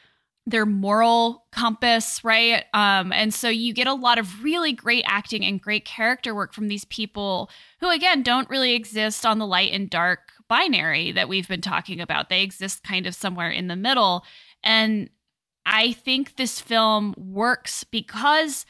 their 0.46 0.66
moral 0.66 1.46
compass, 1.52 2.22
right? 2.22 2.64
Um, 2.74 3.12
and 3.12 3.32
so 3.32 3.48
you 3.48 3.72
get 3.72 3.86
a 3.86 3.94
lot 3.94 4.18
of 4.18 4.44
really 4.44 4.72
great 4.72 5.04
acting 5.06 5.44
and 5.44 5.60
great 5.60 5.86
character 5.86 6.34
work 6.34 6.52
from 6.52 6.68
these 6.68 6.84
people 6.84 7.50
who, 7.80 7.88
again, 7.88 8.22
don't 8.22 8.50
really 8.50 8.74
exist 8.74 9.24
on 9.24 9.38
the 9.38 9.46
light 9.46 9.72
and 9.72 9.88
dark 9.88 10.32
binary 10.48 11.12
that 11.12 11.28
we've 11.28 11.48
been 11.48 11.62
talking 11.62 11.98
about. 12.00 12.28
They 12.28 12.42
exist 12.42 12.84
kind 12.84 13.06
of 13.06 13.14
somewhere 13.14 13.50
in 13.50 13.68
the 13.68 13.76
middle. 13.76 14.24
And 14.62 15.08
I 15.64 15.92
think 15.92 16.36
this 16.36 16.60
film 16.60 17.14
works 17.16 17.84
because 17.84 18.66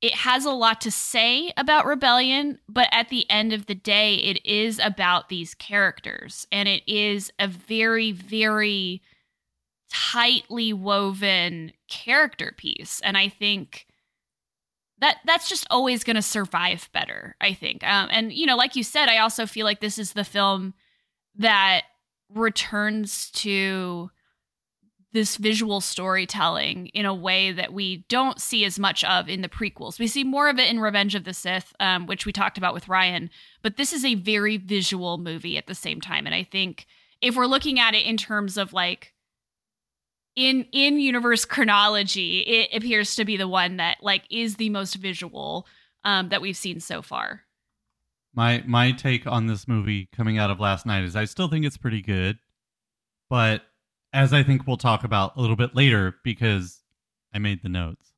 it 0.00 0.12
has 0.12 0.44
a 0.44 0.50
lot 0.50 0.80
to 0.82 0.90
say 0.90 1.52
about 1.56 1.86
rebellion, 1.86 2.58
but 2.68 2.88
at 2.92 3.08
the 3.08 3.28
end 3.30 3.52
of 3.52 3.66
the 3.66 3.74
day, 3.74 4.16
it 4.16 4.44
is 4.44 4.78
about 4.78 5.28
these 5.28 5.54
characters. 5.54 6.46
And 6.52 6.68
it 6.68 6.82
is 6.86 7.32
a 7.38 7.48
very, 7.48 8.12
very 8.12 9.02
tightly 9.90 10.72
woven 10.72 11.72
character 11.88 12.52
piece. 12.56 13.00
And 13.00 13.16
I 13.16 13.28
think 13.28 13.86
that 14.98 15.18
that's 15.24 15.48
just 15.48 15.66
always 15.70 16.04
going 16.04 16.16
to 16.16 16.22
survive 16.22 16.88
better 16.92 17.36
i 17.40 17.52
think 17.52 17.82
um, 17.86 18.08
and 18.10 18.32
you 18.32 18.46
know 18.46 18.56
like 18.56 18.76
you 18.76 18.82
said 18.82 19.08
i 19.08 19.18
also 19.18 19.44
feel 19.44 19.64
like 19.64 19.80
this 19.80 19.98
is 19.98 20.12
the 20.12 20.24
film 20.24 20.72
that 21.36 21.82
returns 22.32 23.30
to 23.32 24.10
this 25.14 25.36
visual 25.36 25.80
storytelling 25.80 26.88
in 26.88 27.06
a 27.06 27.14
way 27.14 27.52
that 27.52 27.72
we 27.72 28.04
don't 28.08 28.40
see 28.40 28.64
as 28.64 28.80
much 28.80 29.04
of 29.04 29.28
in 29.28 29.42
the 29.42 29.48
prequels. 29.48 30.00
We 30.00 30.08
see 30.08 30.24
more 30.24 30.48
of 30.48 30.58
it 30.58 30.68
in 30.68 30.80
Revenge 30.80 31.14
of 31.14 31.22
the 31.22 31.32
Sith, 31.32 31.72
um, 31.78 32.06
which 32.06 32.26
we 32.26 32.32
talked 32.32 32.58
about 32.58 32.74
with 32.74 32.88
Ryan, 32.88 33.30
but 33.62 33.76
this 33.76 33.92
is 33.92 34.04
a 34.04 34.16
very 34.16 34.56
visual 34.56 35.16
movie 35.16 35.56
at 35.56 35.68
the 35.68 35.74
same 35.74 36.00
time. 36.00 36.26
And 36.26 36.34
I 36.34 36.42
think 36.42 36.86
if 37.22 37.36
we're 37.36 37.46
looking 37.46 37.78
at 37.78 37.94
it 37.94 38.04
in 38.04 38.16
terms 38.16 38.58
of 38.58 38.72
like 38.72 39.14
in 40.34 40.66
in 40.72 40.98
universe 40.98 41.44
chronology, 41.46 42.40
it 42.40 42.76
appears 42.76 43.14
to 43.14 43.24
be 43.24 43.36
the 43.36 43.48
one 43.48 43.76
that 43.76 43.98
like 44.02 44.24
is 44.30 44.56
the 44.56 44.70
most 44.70 44.96
visual 44.96 45.66
um, 46.04 46.28
that 46.30 46.42
we've 46.42 46.56
seen 46.56 46.80
so 46.80 47.02
far. 47.02 47.42
My 48.34 48.64
my 48.66 48.90
take 48.90 49.28
on 49.28 49.46
this 49.46 49.68
movie 49.68 50.08
coming 50.12 50.38
out 50.38 50.50
of 50.50 50.58
last 50.58 50.86
night 50.86 51.04
is 51.04 51.14
I 51.14 51.24
still 51.24 51.46
think 51.46 51.64
it's 51.64 51.76
pretty 51.76 52.02
good, 52.02 52.40
but 53.30 53.62
as 54.14 54.32
I 54.32 54.44
think 54.44 54.66
we'll 54.66 54.76
talk 54.76 55.02
about 55.04 55.36
a 55.36 55.40
little 55.40 55.56
bit 55.56 55.74
later 55.74 56.14
because 56.22 56.82
I 57.34 57.38
made 57.40 57.62
the 57.62 57.68
notes. 57.68 58.12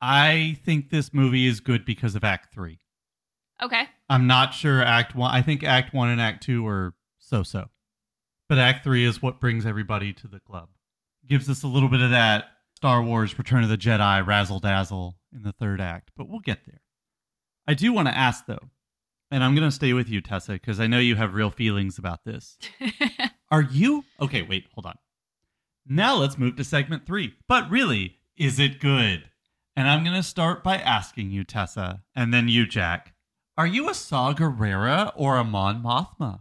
I 0.00 0.56
think 0.64 0.88
this 0.88 1.12
movie 1.12 1.46
is 1.46 1.58
good 1.58 1.84
because 1.84 2.14
of 2.14 2.22
Act 2.22 2.54
3. 2.54 2.78
Okay. 3.60 3.88
I'm 4.08 4.28
not 4.28 4.54
sure 4.54 4.80
Act 4.80 5.16
1. 5.16 5.34
I 5.34 5.42
think 5.42 5.64
Act 5.64 5.92
1 5.92 6.08
and 6.08 6.20
Act 6.20 6.44
2 6.44 6.64
are 6.66 6.94
so-so. 7.18 7.68
But 8.48 8.58
Act 8.58 8.84
3 8.84 9.04
is 9.04 9.20
what 9.20 9.40
brings 9.40 9.66
everybody 9.66 10.12
to 10.12 10.28
the 10.28 10.38
club. 10.38 10.68
Gives 11.26 11.50
us 11.50 11.64
a 11.64 11.68
little 11.68 11.88
bit 11.88 12.00
of 12.00 12.10
that 12.10 12.44
Star 12.76 13.02
Wars 13.02 13.36
Return 13.36 13.64
of 13.64 13.68
the 13.68 13.76
Jedi 13.76 14.24
razzle 14.24 14.60
dazzle 14.60 15.16
in 15.34 15.42
the 15.42 15.52
third 15.52 15.80
act, 15.80 16.12
but 16.16 16.28
we'll 16.28 16.38
get 16.38 16.60
there. 16.64 16.80
I 17.66 17.74
do 17.74 17.92
want 17.92 18.06
to 18.06 18.16
ask 18.16 18.46
though, 18.46 18.70
and 19.32 19.42
I'm 19.42 19.56
going 19.56 19.68
to 19.68 19.74
stay 19.74 19.92
with 19.92 20.08
you, 20.08 20.20
Tessa, 20.20 20.52
because 20.52 20.78
I 20.78 20.86
know 20.86 21.00
you 21.00 21.16
have 21.16 21.34
real 21.34 21.50
feelings 21.50 21.98
about 21.98 22.24
this. 22.24 22.56
Are 23.50 23.62
you 23.62 24.04
okay? 24.20 24.42
Wait, 24.42 24.66
hold 24.74 24.86
on. 24.86 24.98
Now 25.86 26.16
let's 26.16 26.36
move 26.38 26.56
to 26.56 26.64
segment 26.64 27.06
three. 27.06 27.34
But 27.48 27.70
really, 27.70 28.18
is 28.36 28.58
it 28.58 28.80
good? 28.80 29.24
And 29.74 29.88
I'm 29.88 30.02
going 30.04 30.16
to 30.16 30.22
start 30.22 30.64
by 30.64 30.76
asking 30.76 31.30
you, 31.30 31.44
Tessa, 31.44 32.02
and 32.14 32.34
then 32.34 32.48
you, 32.48 32.66
Jack. 32.66 33.14
Are 33.56 33.66
you 33.66 33.88
a 33.88 33.94
Saw 33.94 34.34
Gerrera 34.34 35.12
or 35.16 35.36
a 35.36 35.44
Mon 35.44 35.82
Mothma? 35.82 36.40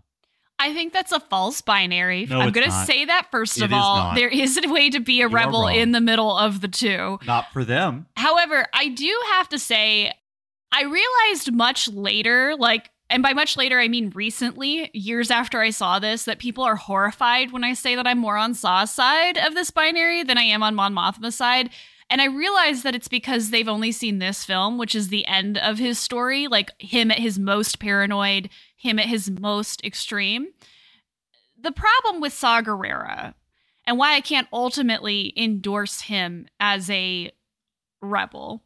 I 0.60 0.74
think 0.74 0.92
that's 0.92 1.12
a 1.12 1.20
false 1.20 1.62
binary. 1.62 2.26
No, 2.26 2.42
I'm 2.42 2.52
going 2.52 2.66
to 2.66 2.86
say 2.86 3.06
that 3.06 3.28
first 3.30 3.58
It 3.58 3.66
of 3.66 3.74
all. 3.74 3.98
not. 3.98 4.16
There 4.16 4.28
is 4.28 4.58
a 4.58 4.68
way 4.68 4.90
to 4.90 5.00
be 5.00 5.22
a 5.22 5.30
You 5.30 5.36
rebel 5.36 5.68
in 5.68 5.92
the 5.92 6.02
middle 6.02 6.36
of 6.36 6.62
the 6.62 6.68
two. 6.68 7.20
Not 7.28 7.54
for 7.54 7.64
them. 7.64 8.08
However, 8.16 8.66
I 8.74 8.88
do 8.90 9.16
have 9.34 9.50
to 9.50 9.60
say, 9.60 10.12
I 10.72 10.84
realized 10.84 11.54
much 11.54 11.88
later, 11.90 12.56
like, 12.58 12.90
and 13.10 13.24
by 13.24 13.34
much 13.34 13.56
later, 13.56 13.80
I 13.80 13.88
mean 13.88 14.12
recently, 14.14 14.90
years 14.94 15.32
after 15.32 15.62
I 15.62 15.70
saw 15.70 16.00
this, 16.00 16.26
that 16.26 16.40
people 16.40 16.64
are 16.64 16.76
horrified 16.76 17.52
when 17.52 17.64
I 17.64 17.74
say 17.74 17.96
that 17.96 18.08
I'm 18.08 18.18
more 18.18 18.38
on 18.38 18.54
Saw's 18.54 18.92
side 18.92 19.38
of 19.38 19.54
this 19.54 19.72
binary 19.72 20.24
than 20.24 20.38
I 20.38 20.44
am 20.44 20.62
on 20.62 20.76
Mon 20.76 20.94
Mothma's 20.94 21.36
side. 21.36 21.70
And 22.10 22.22
I 22.22 22.26
realize 22.26 22.84
that 22.84 22.96
it's 22.96 23.08
because 23.08 23.50
they've 23.50 23.68
only 23.68 23.92
seen 23.92 24.20
this 24.20 24.44
film, 24.44 24.78
which 24.78 24.96
is 24.96 25.10
the 25.10 25.26
end 25.26 25.58
of 25.58 25.78
his 25.78 26.00
story, 26.00 26.48
like 26.48 26.72
him 26.80 27.12
at 27.12 27.20
his 27.20 27.38
most 27.40 27.80
paranoid, 27.80 28.50
him 28.76 29.00
at 29.00 29.06
his 29.06 29.30
most 29.30 29.84
extreme. 29.84 30.48
The 31.60 31.72
problem 31.72 32.22
with 32.22 32.34
Saw 32.34 32.62
Gerrera, 32.62 33.34
and 33.86 33.98
why 33.98 34.16
I 34.16 34.22
can't 34.22 34.48
ultimately 34.52 35.34
endorse 35.36 36.02
him 36.02 36.48
as 36.60 36.90
a 36.90 37.32
rebel 38.02 38.64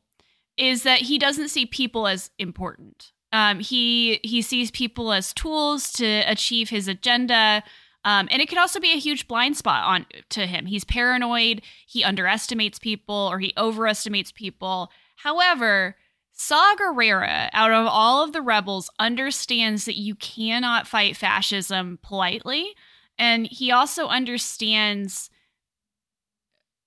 is 0.57 0.83
that 0.83 1.01
he 1.01 1.17
doesn't 1.17 1.49
see 1.49 1.65
people 1.65 2.07
as 2.07 2.31
important. 2.37 3.10
Um, 3.33 3.59
he 3.59 4.19
he 4.23 4.41
sees 4.41 4.71
people 4.71 5.13
as 5.13 5.33
tools 5.33 5.91
to 5.93 6.05
achieve 6.05 6.69
his 6.69 6.87
agenda, 6.87 7.63
um, 8.03 8.27
and 8.31 8.41
it 8.41 8.49
could 8.49 8.57
also 8.57 8.79
be 8.79 8.91
a 8.91 8.99
huge 8.99 9.27
blind 9.27 9.55
spot 9.57 9.85
on 9.85 10.05
to 10.29 10.45
him. 10.45 10.65
He's 10.65 10.83
paranoid. 10.83 11.61
He 11.87 12.03
underestimates 12.03 12.79
people 12.79 13.29
or 13.31 13.39
he 13.39 13.53
overestimates 13.57 14.31
people. 14.31 14.91
However, 15.17 15.95
Saw 16.33 16.75
Gerrera, 16.75 17.49
out 17.53 17.71
of 17.71 17.85
all 17.85 18.23
of 18.23 18.33
the 18.33 18.41
rebels, 18.41 18.89
understands 18.97 19.85
that 19.85 19.95
you 19.95 20.15
cannot 20.15 20.87
fight 20.87 21.15
fascism 21.15 21.99
politely, 22.01 22.73
and 23.17 23.45
he 23.45 23.71
also 23.71 24.07
understands 24.07 25.29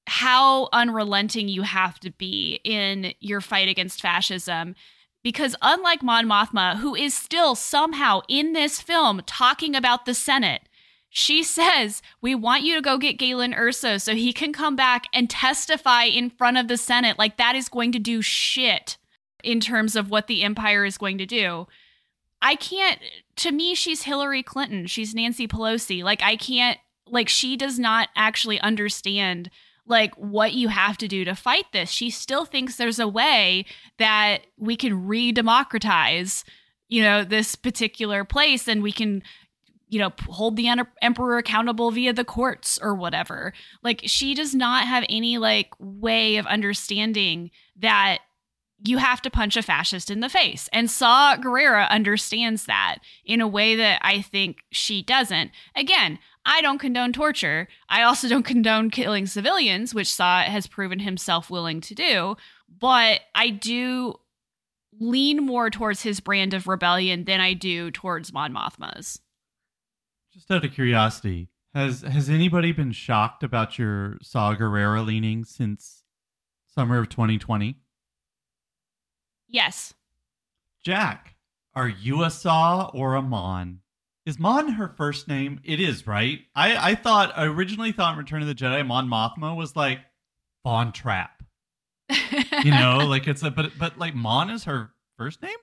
how 0.06 0.68
unrelenting 0.72 1.48
you 1.48 1.62
have 1.62 1.98
to 2.00 2.10
be 2.10 2.60
in 2.64 3.14
your 3.20 3.40
fight 3.40 3.68
against 3.68 4.02
fascism. 4.02 4.74
Because 5.24 5.56
unlike 5.62 6.02
Mon 6.02 6.26
Mothma, 6.26 6.76
who 6.76 6.94
is 6.94 7.14
still 7.14 7.56
somehow 7.56 8.20
in 8.28 8.52
this 8.52 8.80
film 8.80 9.22
talking 9.26 9.74
about 9.74 10.04
the 10.04 10.14
Senate, 10.14 10.68
she 11.08 11.42
says, 11.42 12.02
We 12.20 12.34
want 12.34 12.62
you 12.62 12.76
to 12.76 12.82
go 12.82 12.98
get 12.98 13.18
Galen 13.18 13.54
Erso 13.54 14.00
so 14.00 14.14
he 14.14 14.32
can 14.32 14.52
come 14.52 14.76
back 14.76 15.06
and 15.12 15.28
testify 15.28 16.04
in 16.04 16.28
front 16.28 16.58
of 16.58 16.68
the 16.68 16.76
Senate. 16.76 17.18
Like 17.18 17.38
that 17.38 17.56
is 17.56 17.68
going 17.68 17.90
to 17.92 17.98
do 17.98 18.20
shit 18.20 18.98
in 19.42 19.60
terms 19.60 19.96
of 19.96 20.10
what 20.10 20.26
the 20.26 20.42
Empire 20.42 20.84
is 20.84 20.98
going 20.98 21.18
to 21.18 21.26
do. 21.26 21.66
I 22.42 22.56
can't, 22.56 23.00
to 23.36 23.52
me, 23.52 23.74
she's 23.74 24.02
Hillary 24.02 24.42
Clinton. 24.42 24.86
She's 24.86 25.14
Nancy 25.14 25.48
Pelosi. 25.48 26.04
Like, 26.04 26.22
I 26.22 26.36
can't, 26.36 26.78
like, 27.06 27.30
she 27.30 27.56
does 27.56 27.78
not 27.78 28.10
actually 28.14 28.60
understand 28.60 29.50
like 29.86 30.14
what 30.14 30.54
you 30.54 30.68
have 30.68 30.96
to 30.98 31.08
do 31.08 31.24
to 31.24 31.34
fight 31.34 31.66
this. 31.72 31.90
She 31.90 32.10
still 32.10 32.44
thinks 32.44 32.76
there's 32.76 32.98
a 32.98 33.08
way 33.08 33.66
that 33.98 34.46
we 34.56 34.76
can 34.76 35.06
re-democratize, 35.06 36.44
you 36.88 37.02
know, 37.02 37.24
this 37.24 37.54
particular 37.54 38.24
place 38.24 38.66
and 38.66 38.82
we 38.82 38.92
can 38.92 39.22
you 39.88 40.00
know, 40.00 40.12
hold 40.28 40.56
the 40.56 40.68
emperor 41.02 41.38
accountable 41.38 41.92
via 41.92 42.12
the 42.12 42.24
courts 42.24 42.80
or 42.82 42.94
whatever. 42.94 43.52
Like 43.82 44.00
she 44.06 44.34
does 44.34 44.52
not 44.52 44.88
have 44.88 45.04
any 45.08 45.38
like 45.38 45.68
way 45.78 46.36
of 46.36 46.46
understanding 46.46 47.52
that 47.76 48.18
you 48.82 48.98
have 48.98 49.22
to 49.22 49.30
punch 49.30 49.56
a 49.56 49.62
fascist 49.62 50.10
in 50.10 50.18
the 50.18 50.28
face. 50.28 50.68
And 50.72 50.90
Saw 50.90 51.36
Gerrera 51.36 51.88
understands 51.90 52.66
that 52.66 52.96
in 53.24 53.40
a 53.40 53.46
way 53.46 53.76
that 53.76 54.00
I 54.02 54.20
think 54.20 54.58
she 54.72 55.00
doesn't. 55.00 55.52
Again, 55.76 56.18
I 56.46 56.60
don't 56.60 56.78
condone 56.78 57.12
torture. 57.12 57.68
I 57.88 58.02
also 58.02 58.28
don't 58.30 58.44
condone 58.44 58.90
killing 58.90 59.26
civilians, 59.26 59.94
which 59.94 60.12
Saw 60.12 60.42
has 60.42 60.66
proven 60.66 61.00
himself 61.00 61.50
willing 61.50 61.80
to 61.82 61.94
do. 61.94 62.36
But 62.68 63.20
I 63.34 63.50
do 63.50 64.16
lean 65.00 65.44
more 65.44 65.70
towards 65.70 66.02
his 66.02 66.20
brand 66.20 66.54
of 66.54 66.68
rebellion 66.68 67.24
than 67.24 67.40
I 67.40 67.54
do 67.54 67.90
towards 67.90 68.32
Mon 68.32 68.52
Mothma's. 68.52 69.20
Just 70.32 70.50
out 70.50 70.64
of 70.64 70.72
curiosity, 70.72 71.48
has 71.74 72.02
has 72.02 72.28
anybody 72.28 72.72
been 72.72 72.92
shocked 72.92 73.42
about 73.42 73.78
your 73.78 74.18
Saw 74.22 74.54
Gerrera 74.54 75.04
leaning 75.04 75.44
since 75.44 76.02
summer 76.66 76.98
of 76.98 77.08
2020? 77.08 77.76
Yes. 79.48 79.94
Jack, 80.84 81.36
are 81.74 81.88
you 81.88 82.22
a 82.22 82.30
Saw 82.30 82.90
or 82.92 83.14
a 83.14 83.22
Mon? 83.22 83.80
Is 84.26 84.38
Mon 84.38 84.72
her 84.72 84.88
first 84.88 85.28
name? 85.28 85.60
It 85.64 85.80
is, 85.80 86.06
right? 86.06 86.40
I, 86.54 86.90
I 86.92 86.94
thought 86.94 87.36
I 87.36 87.44
originally 87.44 87.92
thought 87.92 88.14
in 88.14 88.18
Return 88.18 88.40
of 88.40 88.48
the 88.48 88.54
Jedi 88.54 88.86
Mon 88.86 89.06
Mothma 89.06 89.54
was 89.54 89.76
like 89.76 90.00
Von 90.64 90.92
Trapp. 90.92 91.42
You 92.62 92.70
know, 92.70 92.98
like 93.06 93.26
it's 93.26 93.42
a 93.42 93.50
but 93.50 93.72
but 93.78 93.98
like 93.98 94.14
Mon 94.14 94.48
is 94.48 94.64
her 94.64 94.92
first 95.18 95.42
name? 95.42 95.56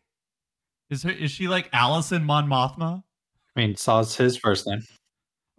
Is 0.92 1.04
her 1.04 1.10
is 1.10 1.32
she 1.32 1.48
like 1.48 1.70
Allison 1.74 2.24
Mon 2.24 2.48
Mothma? 2.48 3.04
I 3.56 3.60
mean, 3.60 3.76
Saw's 3.76 4.16
his 4.16 4.38
first 4.38 4.68
name. 4.68 4.82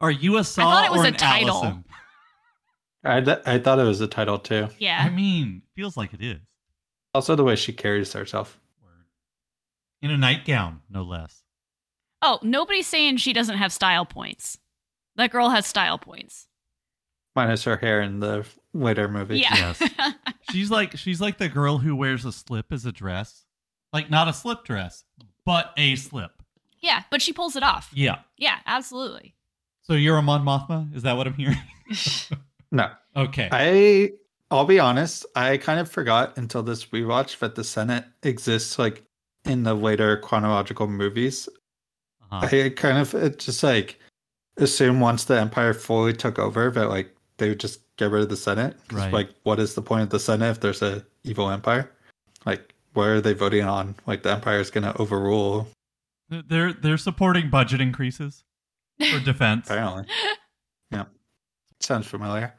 Are 0.01 0.11
you 0.11 0.37
a 0.39 0.45
Saw 0.45 0.63
thought 0.63 0.87
it 0.87 0.93
was 0.93 1.03
or 1.03 1.05
a 1.05 1.09
an 1.09 1.15
title. 1.15 1.57
Allison? 1.57 1.85
I, 3.05 3.21
th- 3.21 3.41
I 3.47 3.59
thought 3.59 3.81
it 3.81 3.85
was 3.85 4.01
a 4.01 4.07
title 4.07 4.39
too. 4.39 4.69
Yeah. 4.79 5.03
I 5.05 5.11
mean, 5.11 5.63
feels 5.75 5.97
like 5.97 6.15
it 6.15 6.23
is. 6.23 6.39
Also, 7.15 7.35
the 7.35 7.45
way 7.45 7.57
she 7.57 7.73
carries 7.73 8.13
herself. 8.13 8.61
Word. 8.81 9.07
In 10.01 10.11
a 10.11 10.17
nightgown, 10.17 10.81
no 10.89 11.03
less. 11.03 11.42
Oh, 12.23 12.39
nobody's 12.43 12.87
saying 12.87 13.17
she 13.19 13.33
doesn't 13.33 13.59
have 13.59 13.73
style 13.73 14.07
points. 14.07 14.59
That 15.17 15.31
girl 15.33 15.49
has 15.51 15.67
style 15.67 15.99
points. 15.99 16.47
Minus 17.35 17.65
her 17.65 17.77
hair 17.77 18.01
in 18.01 18.21
the 18.21 18.47
later 18.73 19.09
movie. 19.09 19.39
Yeah. 19.41 19.75
She's 20.51 20.71
like 20.71 20.97
she's 20.99 21.21
like 21.21 21.39
the 21.39 21.49
girl 21.49 21.79
who 21.79 21.97
wears 21.97 22.25
a 22.25 22.33
slip 22.33 22.73
as 22.73 22.85
a 22.87 22.93
dress. 22.93 23.45
Like 23.93 24.11
not 24.11 24.29
a 24.29 24.33
slip 24.33 24.65
dress, 24.65 25.05
but 25.47 25.73
a 25.77 25.97
slip. 25.97 26.31
yeah, 26.81 27.03
but 27.11 27.23
she 27.23 27.33
pulls 27.33 27.57
it 27.57 27.63
off. 27.63 27.91
Yeah. 27.95 28.19
Yeah, 28.37 28.59
absolutely. 28.67 29.35
So 29.83 29.95
you're 29.95 30.17
a 30.19 30.23
Mon 30.23 30.45
Mothma? 30.45 30.95
Is 30.95 31.03
that 31.05 31.17
what 31.17 31.27
I'm 31.27 31.35
hearing? 31.35 31.57
No, 32.71 32.91
Okay. 33.17 33.49
I 33.53 34.13
I'll 34.51 34.65
be 34.65 34.79
honest. 34.81 35.27
I 35.37 35.57
kind 35.59 35.79
of 35.81 35.91
forgot 35.91 36.37
until 36.39 36.63
this 36.63 36.87
rewatch 36.87 37.39
that 37.41 37.55
the 37.55 37.65
Senate 37.65 38.05
exists 38.23 38.79
like 38.79 39.03
in 39.45 39.63
the 39.63 39.75
later 39.75 40.17
chronological 40.19 40.87
movies. 40.87 41.49
Uh-huh. 42.33 42.49
I 42.51 42.69
kind 42.71 42.99
of 42.99 43.15
it 43.15 43.39
just 43.39 43.63
like 43.63 44.01
assume 44.57 45.01
once 45.01 45.25
the 45.25 45.39
Empire 45.39 45.75
fully 45.75 46.13
took 46.13 46.39
over 46.39 46.71
that 46.71 46.89
like 46.89 47.15
they 47.37 47.51
would 47.51 47.61
just 47.61 47.81
get 47.97 48.11
rid 48.11 48.23
of 48.23 48.29
the 48.29 48.37
Senate. 48.37 48.77
Right. 48.91 49.13
Like, 49.13 49.31
what 49.43 49.59
is 49.59 49.75
the 49.75 49.83
point 49.83 50.03
of 50.03 50.11
the 50.11 50.21
Senate 50.21 50.51
if 50.51 50.61
there's 50.61 50.83
a 50.83 51.05
evil 51.25 51.51
Empire? 51.51 51.91
Like, 52.47 52.75
what 52.95 53.09
are 53.09 53.21
they 53.21 53.33
voting 53.33 53.65
on? 53.65 53.95
Like, 54.07 54.23
the 54.23 54.33
Empire 54.33 54.61
is 54.61 54.71
going 54.71 54.85
to 54.85 54.97
overrule. 55.01 55.69
They're 56.31 56.73
they're 56.73 56.97
supporting 56.97 57.51
budget 57.51 57.81
increases 57.81 58.45
for 58.99 59.21
defense. 59.25 59.67
Apparently, 59.67 60.05
yeah, 60.91 61.05
sounds 61.81 62.07
familiar. 62.07 62.55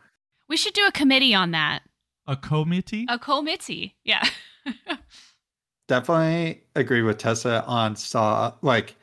We 0.48 0.58
should 0.58 0.74
do 0.74 0.86
a 0.86 0.92
committee 0.92 1.34
on 1.34 1.52
that. 1.52 1.82
A 2.28 2.36
committee? 2.36 3.08
A 3.10 3.18
committee. 3.18 3.96
Yeah. 4.04 4.24
Definitely 5.88 6.62
agree 6.76 7.02
with 7.02 7.18
Tessa 7.18 7.66
on 7.66 7.96
Saw. 7.96 8.54
Like, 8.62 8.96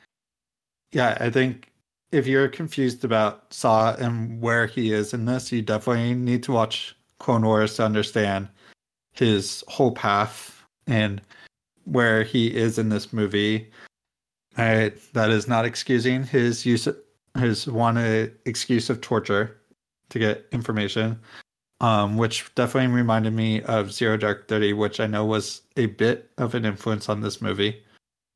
yeah, 0.92 1.16
I 1.20 1.30
think 1.30 1.70
if 2.12 2.26
you're 2.26 2.48
confused 2.48 3.04
about 3.04 3.52
Saw 3.52 3.94
and 3.94 4.40
where 4.40 4.66
he 4.66 4.92
is 4.92 5.14
in 5.14 5.24
this, 5.24 5.52
you 5.52 5.62
definitely 5.62 6.14
need 6.14 6.42
to 6.44 6.52
watch 6.52 6.96
Clone 7.18 7.42
Wars 7.42 7.76
to 7.76 7.84
understand 7.84 8.48
his 9.12 9.62
whole 9.68 9.92
path 9.92 10.64
and 10.86 11.20
where 11.84 12.22
he 12.22 12.54
is 12.54 12.78
in 12.78 12.88
this 12.88 13.12
movie. 13.12 13.70
I, 14.56 14.92
that 15.12 15.30
is 15.30 15.46
not 15.46 15.64
excusing 15.64 16.24
his 16.24 16.66
use 16.66 16.88
his 17.38 17.68
one 17.68 17.96
excuse 18.44 18.90
of 18.90 19.00
torture 19.00 19.56
to 20.08 20.18
get 20.18 20.44
information, 20.50 21.18
um, 21.80 22.16
which 22.16 22.52
definitely 22.56 22.92
reminded 22.92 23.32
me 23.32 23.62
of 23.62 23.92
Zero 23.92 24.16
Dark 24.16 24.48
Thirty, 24.48 24.72
which 24.72 24.98
I 24.98 25.06
know 25.06 25.24
was 25.24 25.62
a 25.76 25.86
bit 25.86 26.30
of 26.38 26.56
an 26.56 26.64
influence 26.64 27.08
on 27.08 27.20
this 27.20 27.40
movie, 27.40 27.80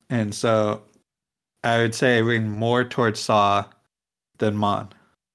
and 0.08 0.32
so 0.32 0.82
I 1.64 1.78
would 1.78 1.94
say 1.94 2.18
I 2.18 2.20
lean 2.20 2.50
more 2.50 2.84
towards 2.84 3.18
Saw 3.18 3.64
than 4.38 4.54
Mon, 4.56 4.90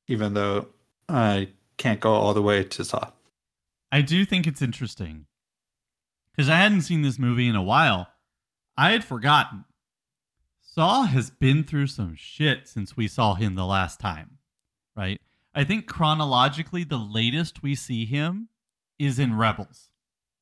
even 0.07 0.35
though 0.35 0.67
I 1.09 1.49
can't 1.77 1.99
go 1.99 2.13
all 2.13 2.35
the 2.35 2.41
way 2.41 2.63
to 2.63 2.85
Saw. 2.85 3.09
I 3.91 4.01
do 4.01 4.23
think 4.25 4.45
it's 4.45 4.61
interesting 4.61 5.25
because 6.31 6.47
I 6.47 6.57
hadn't 6.57 6.83
seen 6.83 7.01
this 7.01 7.17
movie 7.17 7.47
in 7.47 7.55
a 7.55 7.63
while. 7.63 8.09
I 8.77 8.91
had 8.91 9.03
forgotten. 9.03 9.65
Saw 10.61 11.03
has 11.03 11.31
been 11.31 11.63
through 11.63 11.87
some 11.87 12.15
shit 12.15 12.67
since 12.67 12.95
we 12.95 13.07
saw 13.07 13.33
him 13.33 13.55
the 13.55 13.65
last 13.65 13.99
time, 13.99 14.37
right? 14.95 15.19
I 15.55 15.63
think 15.63 15.87
chronologically, 15.87 16.83
the 16.83 16.97
latest 16.97 17.63
we 17.63 17.73
see 17.73 18.05
him 18.05 18.49
is 18.99 19.17
in 19.17 19.35
Rebels. 19.35 19.89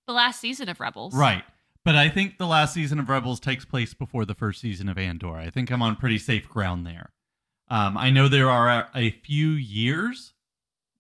The 0.06 0.14
last 0.14 0.42
season 0.42 0.68
of 0.68 0.82
Rebels. 0.82 1.16
Right. 1.16 1.44
But 1.88 1.96
I 1.96 2.10
think 2.10 2.38
the 2.38 2.48
last 2.48 2.74
season 2.74 3.00
of 3.00 3.08
Rebels 3.08 3.40
takes 3.40 3.64
place 3.64 3.94
before 3.94 4.26
the 4.26 4.36
first 4.36 4.60
season 4.60 4.90
of 4.90 4.98
Andor. 4.98 5.38
I 5.38 5.50
think 5.50 5.72
I'm 5.72 5.82
on 5.82 5.96
pretty 5.96 6.18
safe 6.18 6.50
ground 6.50 6.86
there. 6.86 7.14
Um, 7.70 7.98
I 7.98 8.10
know 8.10 8.28
there 8.28 8.50
are 8.50 8.90
a 8.94 9.12
few 9.12 9.52
years 9.52 10.34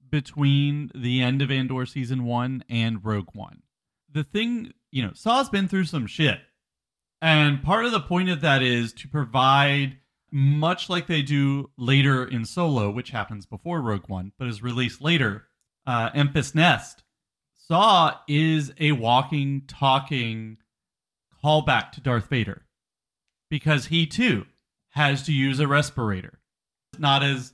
between 0.10 0.90
the 0.96 1.22
end 1.22 1.42
of 1.42 1.52
Andor 1.52 1.86
season 1.86 2.24
one 2.24 2.64
and 2.70 3.04
Rogue 3.04 3.32
One. 3.34 3.64
The 4.10 4.24
thing, 4.24 4.72
you 4.90 5.04
know, 5.04 5.12
Saw's 5.14 5.50
been 5.50 5.68
through 5.68 5.84
some 5.84 6.08
shit. 6.08 6.40
And 7.22 7.62
part 7.62 7.84
of 7.84 7.92
the 7.92 8.00
point 8.00 8.30
of 8.30 8.40
that 8.40 8.62
is 8.62 8.94
to 8.94 9.10
provide, 9.10 9.98
much 10.32 10.90
like 10.90 11.08
they 11.08 11.22
do 11.22 11.70
later 11.78 12.24
in 12.24 12.46
Solo, 12.46 12.90
which 12.90 13.10
happens 13.10 13.46
before 13.46 13.82
Rogue 13.82 14.08
One, 14.08 14.32
but 14.40 14.48
is 14.48 14.64
released 14.64 15.02
later, 15.02 15.50
uh, 15.86 16.12
Enfys 16.12 16.56
Nest. 16.56 17.04
Saw 17.68 18.20
is 18.30 18.72
a 18.80 18.94
walking, 18.94 19.64
talking 19.68 20.60
callback 21.48 21.94
to 21.94 22.02
Darth 22.02 22.28
Vader 22.28 22.66
because 23.50 23.86
he 23.86 24.06
too 24.06 24.46
has 24.90 25.24
to 25.24 25.32
use 25.32 25.62
a 25.62 25.68
respirator. 25.68 26.40
Not 27.00 27.24
as 27.24 27.54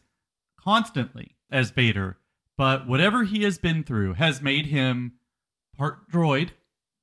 constantly 0.59 1.35
as 1.51 1.69
Vader, 1.69 2.17
but 2.57 2.87
whatever 2.87 3.23
he 3.23 3.43
has 3.43 3.59
been 3.59 3.83
through 3.83 4.13
has 4.13 4.41
made 4.41 4.67
him 4.67 5.13
part 5.77 6.09
droid 6.09 6.51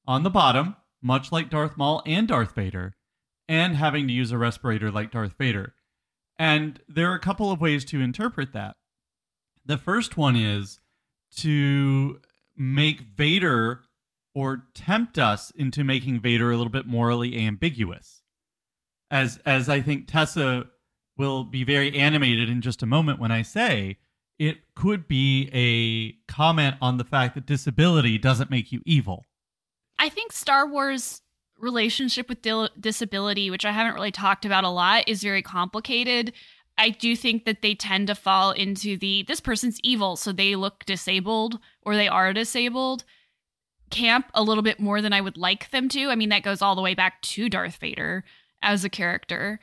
on 0.05 0.25
the 0.25 0.31
bottom, 0.31 0.75
much 1.01 1.31
like 1.31 1.49
Darth 1.49 1.77
Maul 1.77 2.03
and 2.07 2.27
Darth 2.27 2.57
Vader, 2.57 2.97
and 3.49 3.77
having 3.77 4.09
to 4.09 4.13
use 4.13 4.33
a 4.33 4.39
respirator 4.39 4.91
like 4.91 5.13
Darth 5.13 5.35
Vader. 5.39 5.75
And 6.41 6.81
there 6.89 7.13
are 7.13 7.17
a 7.17 7.21
couple 7.21 7.53
of 7.53 7.61
ways 7.61 7.85
to 7.87 8.01
interpret 8.01 8.53
that. 8.53 8.75
The 9.65 9.79
first 9.79 10.17
one 10.17 10.35
is 10.35 10.81
to 11.37 12.21
make 12.57 13.03
Vader 13.03 13.83
or 14.35 14.67
tempt 14.75 15.19
us 15.19 15.51
into 15.53 15.85
making 15.85 16.21
Vader 16.21 16.51
a 16.51 16.57
little 16.57 16.73
bit 16.73 16.87
morally 16.87 17.39
ambiguous. 17.39 18.23
As 19.11 19.41
as 19.45 19.69
I 19.69 19.81
think 19.81 20.07
Tessa 20.07 20.67
will 21.17 21.45
be 21.45 21.65
very 21.65 21.97
animated 21.97 22.49
in 22.49 22.61
just 22.61 22.83
a 22.83 22.87
moment 22.87 23.19
when 23.19 23.33
I 23.33 23.43
say 23.43 23.99
it 24.39 24.59
could 24.75 25.07
be 25.07 25.51
a 25.53 26.33
comment 26.33 26.77
on 26.81 26.97
the 26.97 27.05
fact 27.05 27.35
that 27.35 27.45
disability 27.45 28.17
doesn't 28.17 28.51
make 28.51 28.73
you 28.73 28.81
evil. 28.87 29.27
I 29.99 30.09
think 30.09 30.33
Star 30.33 30.67
Wars 30.67 31.21
relationship 31.59 32.29
with 32.29 32.41
dil- 32.41 32.71
disability, 32.79 33.51
which 33.51 33.67
I 33.67 33.73
haven't 33.73 33.95
really 33.95 34.11
talked 34.11 34.47
about 34.47 34.65
a 34.65 34.71
lot, 34.71 35.07
is 35.07 35.23
very 35.23 35.43
complicated. 35.43 36.33
I 36.79 36.89
do 36.89 37.15
think 37.15 37.45
that 37.45 37.61
they 37.61 37.75
tend 37.75 38.07
to 38.07 38.15
fall 38.15 38.53
into 38.53 38.97
the 38.97 39.25
this 39.25 39.41
person's 39.41 39.79
evil, 39.83 40.17
so 40.17 40.33
they 40.33 40.57
look 40.57 40.87
disabled 40.87 41.59
or 41.83 41.95
they 41.95 42.09
are 42.09 42.33
disabled 42.33 43.05
camp 43.91 44.31
a 44.35 44.43
little 44.43 44.63
bit 44.63 44.81
more 44.81 45.03
than 45.03 45.13
I 45.13 45.21
would 45.21 45.37
like 45.37 45.71
them 45.71 45.89
to. 45.91 46.09
I 46.09 46.15
mean, 46.15 46.29
that 46.31 46.43
goes 46.43 46.63
all 46.63 46.75
the 46.75 46.83
way 46.83 46.95
back 46.95 47.21
to 47.23 47.49
Darth 47.49 47.77
Vader 47.77 48.25
as 48.63 48.85
a 48.85 48.91
character. 48.91 49.61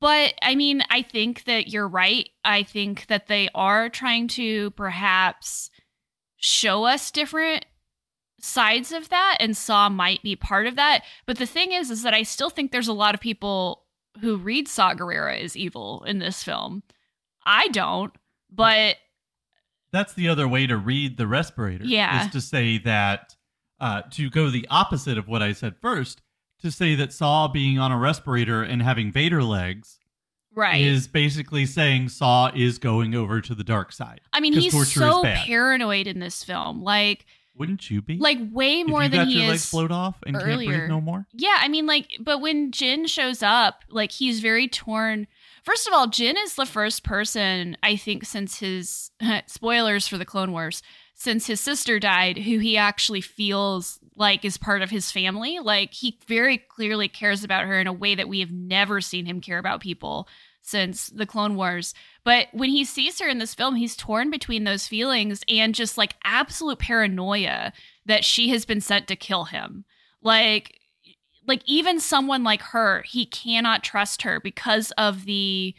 But 0.00 0.34
I 0.42 0.54
mean, 0.54 0.82
I 0.90 1.02
think 1.02 1.44
that 1.44 1.68
you're 1.68 1.88
right. 1.88 2.28
I 2.44 2.62
think 2.62 3.06
that 3.06 3.26
they 3.26 3.48
are 3.54 3.88
trying 3.88 4.28
to 4.28 4.70
perhaps 4.72 5.70
show 6.36 6.84
us 6.84 7.10
different 7.10 7.64
sides 8.40 8.92
of 8.92 9.08
that 9.08 9.38
and 9.40 9.56
Saw 9.56 9.88
might 9.88 10.22
be 10.22 10.36
part 10.36 10.66
of 10.66 10.76
that. 10.76 11.04
But 11.26 11.38
the 11.38 11.46
thing 11.46 11.72
is 11.72 11.90
is 11.90 12.02
that 12.02 12.14
I 12.14 12.22
still 12.22 12.50
think 12.50 12.70
there's 12.70 12.88
a 12.88 12.92
lot 12.92 13.14
of 13.14 13.20
people 13.20 13.84
who 14.20 14.36
read 14.36 14.68
Saw 14.68 14.94
Gerrera 14.94 15.42
as 15.42 15.56
evil 15.56 16.04
in 16.06 16.18
this 16.18 16.44
film. 16.44 16.82
I 17.44 17.68
don't, 17.68 18.12
but 18.50 18.96
that's 19.90 20.12
the 20.14 20.28
other 20.28 20.46
way 20.46 20.66
to 20.66 20.76
read 20.76 21.16
the 21.16 21.26
respirator. 21.26 21.84
Yeah. 21.84 22.26
Is 22.26 22.32
to 22.32 22.40
say 22.40 22.78
that 22.78 23.36
uh, 23.80 24.02
to 24.12 24.30
go 24.30 24.50
the 24.50 24.66
opposite 24.70 25.18
of 25.18 25.28
what 25.28 25.42
I 25.42 25.52
said 25.52 25.76
first, 25.80 26.22
to 26.62 26.70
say 26.70 26.94
that 26.96 27.12
Saw 27.12 27.48
being 27.48 27.78
on 27.78 27.92
a 27.92 27.98
respirator 27.98 28.62
and 28.62 28.82
having 28.82 29.12
Vader 29.12 29.42
legs 29.42 29.98
right 30.54 30.80
is 30.80 31.06
basically 31.06 31.66
saying 31.66 32.08
Saw 32.08 32.50
is 32.54 32.78
going 32.78 33.14
over 33.14 33.40
to 33.40 33.54
the 33.54 33.62
dark 33.64 33.92
side. 33.92 34.20
I 34.32 34.40
mean, 34.40 34.52
he's 34.54 34.92
so 34.92 35.22
paranoid 35.22 36.06
in 36.08 36.18
this 36.18 36.42
film. 36.42 36.82
Like 36.82 37.26
Wouldn't 37.56 37.88
you 37.90 38.02
be? 38.02 38.18
like 38.18 38.38
way 38.50 38.80
if 38.80 38.88
more 38.88 39.04
you 39.04 39.08
than 39.10 39.20
got 39.20 39.28
he 39.28 39.34
your 39.34 39.44
is 39.44 39.50
legs 39.50 39.68
float 39.70 39.92
off 39.92 40.16
and 40.26 40.34
can't 40.36 40.48
earlier. 40.48 40.78
breathe 40.78 40.88
no 40.88 41.00
more. 41.00 41.26
Yeah, 41.32 41.58
I 41.60 41.68
mean, 41.68 41.86
like, 41.86 42.16
but 42.20 42.40
when 42.40 42.72
Jyn 42.72 43.08
shows 43.08 43.42
up, 43.42 43.84
like, 43.88 44.10
he's 44.10 44.40
very 44.40 44.66
torn. 44.66 45.28
First 45.62 45.86
of 45.86 45.92
all, 45.92 46.08
Jyn 46.08 46.34
is 46.42 46.54
the 46.54 46.66
first 46.66 47.04
person, 47.04 47.76
I 47.82 47.94
think, 47.96 48.24
since 48.24 48.58
his 48.58 49.10
spoilers 49.46 50.08
for 50.08 50.18
the 50.18 50.24
Clone 50.24 50.50
Wars, 50.52 50.82
since 51.18 51.48
his 51.48 51.60
sister 51.60 51.98
died, 51.98 52.38
who 52.38 52.60
he 52.60 52.76
actually 52.76 53.20
feels 53.20 53.98
like 54.14 54.44
is 54.44 54.56
part 54.56 54.82
of 54.82 54.90
his 54.90 55.10
family. 55.10 55.58
Like, 55.58 55.92
he 55.92 56.16
very 56.28 56.58
clearly 56.58 57.08
cares 57.08 57.42
about 57.42 57.66
her 57.66 57.80
in 57.80 57.88
a 57.88 57.92
way 57.92 58.14
that 58.14 58.28
we 58.28 58.38
have 58.38 58.52
never 58.52 59.00
seen 59.00 59.26
him 59.26 59.40
care 59.40 59.58
about 59.58 59.80
people 59.80 60.28
since 60.62 61.08
the 61.08 61.26
Clone 61.26 61.56
Wars. 61.56 61.92
But 62.22 62.46
when 62.52 62.70
he 62.70 62.84
sees 62.84 63.18
her 63.18 63.28
in 63.28 63.38
this 63.38 63.52
film, 63.52 63.74
he's 63.74 63.96
torn 63.96 64.30
between 64.30 64.62
those 64.62 64.86
feelings 64.86 65.42
and 65.48 65.74
just 65.74 65.98
like 65.98 66.14
absolute 66.22 66.78
paranoia 66.78 67.72
that 68.06 68.24
she 68.24 68.50
has 68.50 68.64
been 68.64 68.80
sent 68.80 69.08
to 69.08 69.16
kill 69.16 69.46
him. 69.46 69.84
Like, 70.22 70.78
like 71.48 71.62
even 71.66 71.98
someone 71.98 72.44
like 72.44 72.62
her 72.62 73.02
he 73.02 73.26
cannot 73.26 73.82
trust 73.82 74.22
her 74.22 74.38
because 74.38 74.92
of 74.92 75.24
the 75.24 75.74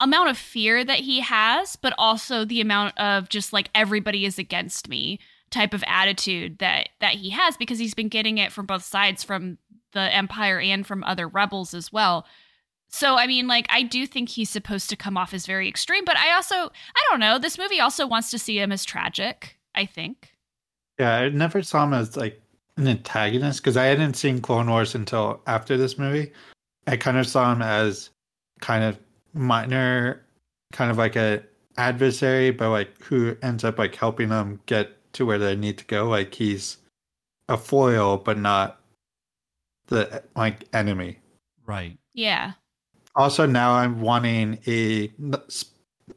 amount 0.00 0.28
of 0.28 0.38
fear 0.38 0.84
that 0.84 1.00
he 1.00 1.20
has 1.20 1.76
but 1.76 1.94
also 1.98 2.44
the 2.44 2.60
amount 2.60 2.96
of 2.98 3.28
just 3.28 3.52
like 3.52 3.70
everybody 3.74 4.24
is 4.24 4.38
against 4.38 4.88
me 4.88 5.18
type 5.50 5.74
of 5.74 5.84
attitude 5.86 6.58
that 6.58 6.90
that 7.00 7.14
he 7.14 7.30
has 7.30 7.56
because 7.56 7.78
he's 7.78 7.94
been 7.94 8.08
getting 8.08 8.38
it 8.38 8.52
from 8.52 8.66
both 8.66 8.84
sides 8.84 9.22
from 9.22 9.58
the 9.92 10.14
empire 10.14 10.60
and 10.60 10.86
from 10.86 11.02
other 11.04 11.26
rebels 11.26 11.74
as 11.74 11.92
well 11.92 12.26
so 12.88 13.16
i 13.16 13.26
mean 13.26 13.46
like 13.46 13.66
i 13.68 13.82
do 13.82 14.06
think 14.06 14.28
he's 14.28 14.50
supposed 14.50 14.88
to 14.88 14.96
come 14.96 15.16
off 15.16 15.34
as 15.34 15.46
very 15.46 15.68
extreme 15.68 16.04
but 16.04 16.16
i 16.16 16.32
also 16.32 16.54
i 16.54 17.04
don't 17.10 17.20
know 17.20 17.38
this 17.38 17.58
movie 17.58 17.80
also 17.80 18.06
wants 18.06 18.30
to 18.30 18.38
see 18.38 18.58
him 18.58 18.70
as 18.70 18.84
tragic 18.84 19.58
i 19.74 19.84
think 19.84 20.34
Yeah, 20.98 21.14
I 21.16 21.28
never 21.30 21.62
saw 21.62 21.84
him 21.84 21.94
as 21.94 22.14
like 22.14 22.42
an 22.76 22.86
antagonist 22.86 23.62
because 23.62 23.78
I 23.78 23.84
hadn't 23.84 24.14
seen 24.14 24.40
Clone 24.42 24.68
Wars 24.68 24.94
until 24.94 25.40
after 25.46 25.78
this 25.78 25.96
movie. 25.96 26.30
I 26.86 26.98
kind 26.98 27.16
of 27.16 27.26
saw 27.26 27.52
him 27.52 27.62
as 27.62 28.10
kind 28.60 28.84
of 28.84 28.98
minor, 29.32 30.22
kind 30.72 30.90
of 30.90 30.98
like 30.98 31.16
a 31.16 31.42
adversary, 31.76 32.50
but 32.50 32.70
like 32.70 33.02
who 33.02 33.36
ends 33.42 33.64
up 33.64 33.78
like 33.78 33.94
helping 33.94 34.28
them 34.28 34.60
get 34.66 34.90
to 35.14 35.26
where 35.26 35.38
they 35.38 35.56
need 35.56 35.78
to 35.78 35.84
go. 35.86 36.08
Like 36.08 36.34
he's 36.34 36.78
a 37.48 37.56
foil, 37.56 38.16
but 38.16 38.38
not 38.38 38.80
the 39.86 40.22
like 40.36 40.64
enemy. 40.72 41.18
Right. 41.66 41.98
yeah 42.14 42.52
Also, 43.14 43.46
now 43.46 43.72
I'm 43.72 44.00
wanting 44.00 44.58
a 44.66 45.12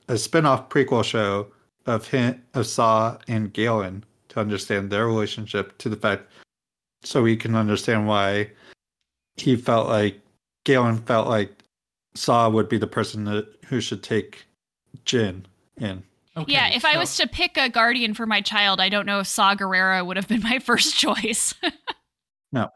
a 0.08 0.18
spin-off 0.18 0.70
prequel 0.70 1.04
show 1.04 1.48
of 1.86 2.08
him 2.08 2.42
of 2.54 2.66
Saw 2.66 3.18
and 3.28 3.54
Galen 3.54 4.04
to 4.30 4.40
understand 4.40 4.90
their 4.90 5.06
relationship 5.06 5.78
to 5.80 5.90
the 5.90 5.96
fact 5.96 6.24
so 7.04 7.22
we 7.22 7.36
can 7.36 7.56
understand 7.56 8.08
why 8.08 8.50
he 9.36 9.56
felt 9.56 9.88
like 9.88 10.20
Galen 10.64 10.98
felt 11.00 11.28
like 11.28 11.63
Saw 12.16 12.50
would 12.50 12.70
be 12.70 12.78
the 12.78 12.88
person 12.88 13.26
that, 13.26 13.48
who 13.66 13.82
should 13.82 14.04
take 14.04 14.46
Jyn 15.06 15.46
in. 15.78 16.04
Okay, 16.36 16.52
yeah, 16.54 16.70
if 16.74 16.84
I 16.84 16.98
was 16.98 17.16
to 17.18 17.28
pick 17.28 17.58
a 17.58 17.70
guardian 17.70 18.14
for 18.16 18.26
my 18.26 18.42
child, 18.42 18.80
I 18.80 18.90
don't 18.90 19.06
know 19.06 19.20
if 19.20 19.28
Saw 19.28 19.54
Gerrera 19.56 20.04
would 20.06 20.18
have 20.18 20.28
been 20.28 20.42
my 20.42 20.60
first 20.66 20.96
choice. 20.98 21.54
No. 22.52 22.70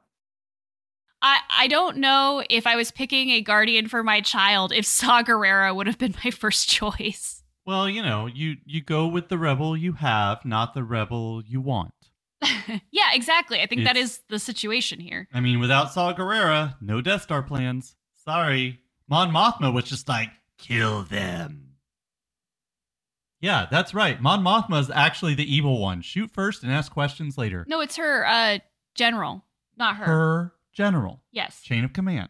I, 1.21 1.39
I 1.49 1.67
don't 1.67 1.97
know 1.97 2.43
if 2.49 2.67
I 2.67 2.75
was 2.75 2.91
picking 2.91 3.31
a 3.31 3.41
guardian 3.41 3.87
for 3.87 4.03
my 4.03 4.21
child 4.21 4.71
if 4.71 4.85
Saw 4.85 5.23
Gerrera 5.23 5.75
would 5.75 5.87
have 5.87 5.97
been 5.97 6.15
my 6.23 6.29
first 6.31 6.69
choice. 6.69 7.43
Well, 7.65 7.89
you 7.89 8.01
know, 8.01 8.27
you 8.27 8.57
you 8.65 8.81
go 8.81 9.07
with 9.07 9.27
the 9.27 9.37
rebel 9.37 9.75
you 9.75 9.93
have, 9.93 10.45
not 10.45 10.73
the 10.73 10.83
rebel 10.83 11.41
you 11.45 11.59
want. 11.59 11.91
yeah, 12.91 13.09
exactly. 13.13 13.59
I 13.59 13.65
think 13.65 13.83
that 13.83 13.97
It's- 13.97 14.11
is 14.11 14.21
the 14.29 14.39
situation 14.39 14.99
here. 14.99 15.27
I 15.33 15.39
mean, 15.41 15.59
without 15.59 15.91
Saw 15.91 16.13
Gerrera, 16.13 16.75
no 16.79 17.01
Death 17.01 17.23
Star 17.23 17.41
plans. 17.41 17.95
Sorry. 18.23 18.81
Mon 19.09 19.31
Mothma 19.31 19.73
was 19.73 19.85
just 19.85 20.07
like, 20.09 20.29
kill 20.57 21.03
them. 21.03 21.63
Yeah, 23.39 23.67
that's 23.69 23.93
right. 23.93 24.19
Mon 24.21 24.43
Mothma 24.43 24.79
is 24.81 24.89
actually 24.89 25.35
the 25.35 25.51
evil 25.55 25.79
one. 25.79 26.01
Shoot 26.01 26.31
first 26.31 26.63
and 26.63 26.71
ask 26.71 26.91
questions 26.91 27.37
later. 27.37 27.65
No, 27.67 27.81
it's 27.81 27.95
her 27.97 28.25
uh 28.25 28.59
general, 28.95 29.45
not 29.77 29.97
her. 29.97 30.05
Her 30.05 30.53
general, 30.73 31.21
Yes. 31.31 31.61
chain 31.61 31.83
of 31.83 31.93
command. 31.93 32.29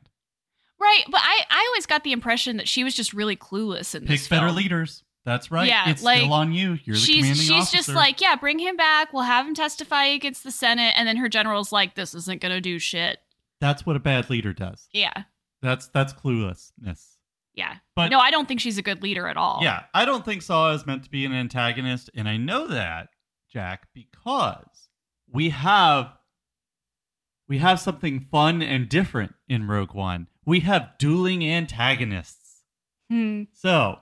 Right, 0.79 1.03
but 1.09 1.21
I 1.23 1.41
I 1.49 1.65
always 1.71 1.85
got 1.85 2.03
the 2.03 2.11
impression 2.11 2.57
that 2.57 2.67
she 2.67 2.83
was 2.83 2.93
just 2.93 3.13
really 3.13 3.35
clueless 3.37 3.95
in 3.95 4.01
Pick 4.01 4.19
this 4.19 4.27
better 4.27 4.51
leaders. 4.51 5.03
That's 5.23 5.49
right. 5.51 5.67
Yeah, 5.67 5.89
it's 5.89 6.03
like, 6.03 6.19
still 6.19 6.31
on 6.33 6.53
you. 6.53 6.77
You're 6.85 6.95
the 6.95 7.01
she's 7.01 7.15
commanding 7.23 7.35
she's 7.43 7.51
officer. 7.51 7.77
just 7.77 7.89
like, 7.89 8.21
yeah, 8.21 8.35
bring 8.37 8.59
him 8.59 8.77
back. 8.77 9.11
We'll 9.11 9.23
have 9.23 9.45
him 9.45 9.55
testify 9.55 10.05
against 10.05 10.43
the 10.43 10.51
Senate, 10.51 10.93
and 10.95 11.05
then 11.07 11.17
her 11.17 11.27
general's 11.27 11.71
like, 11.73 11.95
this 11.95 12.13
isn't 12.13 12.41
gonna 12.41 12.61
do 12.61 12.79
shit. 12.79 13.19
that's 13.59 13.85
what 13.85 13.95
a 13.95 13.99
bad 13.99 14.29
leader 14.29 14.53
does. 14.53 14.87
Yeah, 14.93 15.23
That's 15.61 15.87
that's 15.87 16.13
cluelessness. 16.13 17.03
yeah. 17.53 17.75
But 17.95 18.09
no, 18.09 18.19
I 18.19 18.31
don't 18.31 18.47
think 18.47 18.59
she's 18.59 18.77
a 18.77 18.83
good 18.83 19.01
leader 19.01 19.27
at 19.27 19.37
all. 19.37 19.59
Yeah, 19.61 19.83
I 19.93 20.05
don't 20.05 20.23
think 20.23 20.41
Saw 20.41 20.73
is 20.73 20.85
meant 20.85 21.03
to 21.03 21.09
be 21.09 21.25
an 21.25 21.33
antagonist, 21.33 22.09
and 22.15 22.29
I 22.29 22.37
know 22.37 22.67
that, 22.67 23.09
Jack, 23.51 23.87
because 23.93 24.89
we 25.31 25.49
have 25.49 26.13
we 27.47 27.57
have 27.59 27.79
something 27.79 28.19
fun 28.31 28.61
and 28.61 28.89
different 28.89 29.33
in 29.47 29.67
Rogue 29.67 29.93
One. 29.93 30.27
We 30.45 30.61
have 30.61 30.97
dueling 30.97 31.43
antagonists. 31.47 32.63
Hmm. 33.09 33.43
So, 33.53 33.99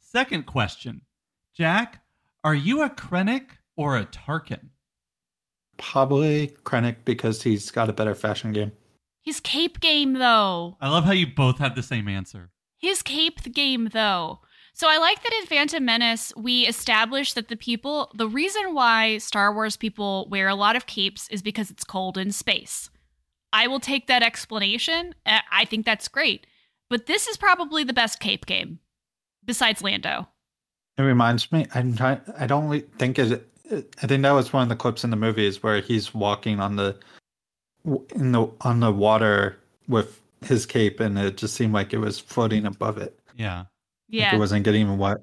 second 0.00 0.46
question, 0.46 1.02
Jack, 1.56 2.02
are 2.42 2.54
you 2.54 2.82
a 2.82 2.90
Krennic 2.90 3.46
or 3.76 3.96
a 3.96 4.04
Tarkin? 4.04 4.68
Probably 5.76 6.54
Krennic 6.62 6.96
because 7.04 7.42
he's 7.42 7.70
got 7.70 7.88
a 7.88 7.92
better 7.92 8.14
fashion 8.14 8.52
game. 8.52 8.72
His 9.24 9.40
cape 9.40 9.80
game, 9.80 10.14
though. 10.14 10.76
I 10.80 10.88
love 10.88 11.04
how 11.04 11.12
you 11.12 11.26
both 11.26 11.58
had 11.58 11.74
the 11.74 11.82
same 11.82 12.08
answer. 12.08 12.50
His 12.78 13.02
cape 13.02 13.42
game, 13.52 13.88
though. 13.92 14.40
So 14.74 14.88
I 14.90 14.98
like 14.98 15.22
that 15.22 15.32
in 15.40 15.46
Phantom 15.46 15.84
Menace, 15.84 16.32
we 16.36 16.66
established 16.66 17.36
that 17.36 17.48
the 17.48 17.56
people, 17.56 18.10
the 18.14 18.28
reason 18.28 18.74
why 18.74 19.18
Star 19.18 19.54
Wars 19.54 19.76
people 19.76 20.28
wear 20.30 20.48
a 20.48 20.54
lot 20.56 20.74
of 20.74 20.86
capes 20.86 21.28
is 21.30 21.42
because 21.42 21.70
it's 21.70 21.84
cold 21.84 22.18
in 22.18 22.32
space. 22.32 22.90
I 23.52 23.68
will 23.68 23.78
take 23.78 24.08
that 24.08 24.24
explanation. 24.24 25.14
Uh, 25.24 25.38
I 25.50 25.64
think 25.64 25.86
that's 25.86 26.08
great. 26.08 26.46
But 26.90 27.06
this 27.06 27.28
is 27.28 27.36
probably 27.36 27.84
the 27.84 27.92
best 27.92 28.18
cape 28.18 28.46
game, 28.46 28.80
besides 29.44 29.80
Lando. 29.80 30.28
It 30.98 31.02
reminds 31.02 31.50
me. 31.50 31.66
I'm 31.72 31.96
trying. 31.96 32.20
I 32.38 32.46
don't 32.46 32.68
re- 32.68 32.84
think 32.98 33.18
it. 33.18 33.48
I 33.72 34.06
think 34.06 34.22
that 34.22 34.32
was 34.32 34.52
one 34.52 34.64
of 34.64 34.68
the 34.68 34.76
clips 34.76 35.04
in 35.04 35.10
the 35.10 35.16
movies 35.16 35.62
where 35.62 35.80
he's 35.80 36.12
walking 36.12 36.60
on 36.60 36.76
the 36.76 36.98
in 38.14 38.32
the 38.32 38.50
on 38.62 38.80
the 38.80 38.92
water 38.92 39.58
with 39.88 40.20
his 40.42 40.66
cape, 40.66 41.00
and 41.00 41.18
it 41.18 41.36
just 41.36 41.54
seemed 41.54 41.72
like 41.72 41.92
it 41.92 41.98
was 41.98 42.18
floating 42.18 42.66
above 42.66 42.98
it. 42.98 43.18
Yeah. 43.36 43.58
Like 43.58 43.66
Yeah. 44.08 44.34
it 44.34 44.38
wasn't 44.38 44.64
getting 44.64 44.96
wet. 44.98 45.18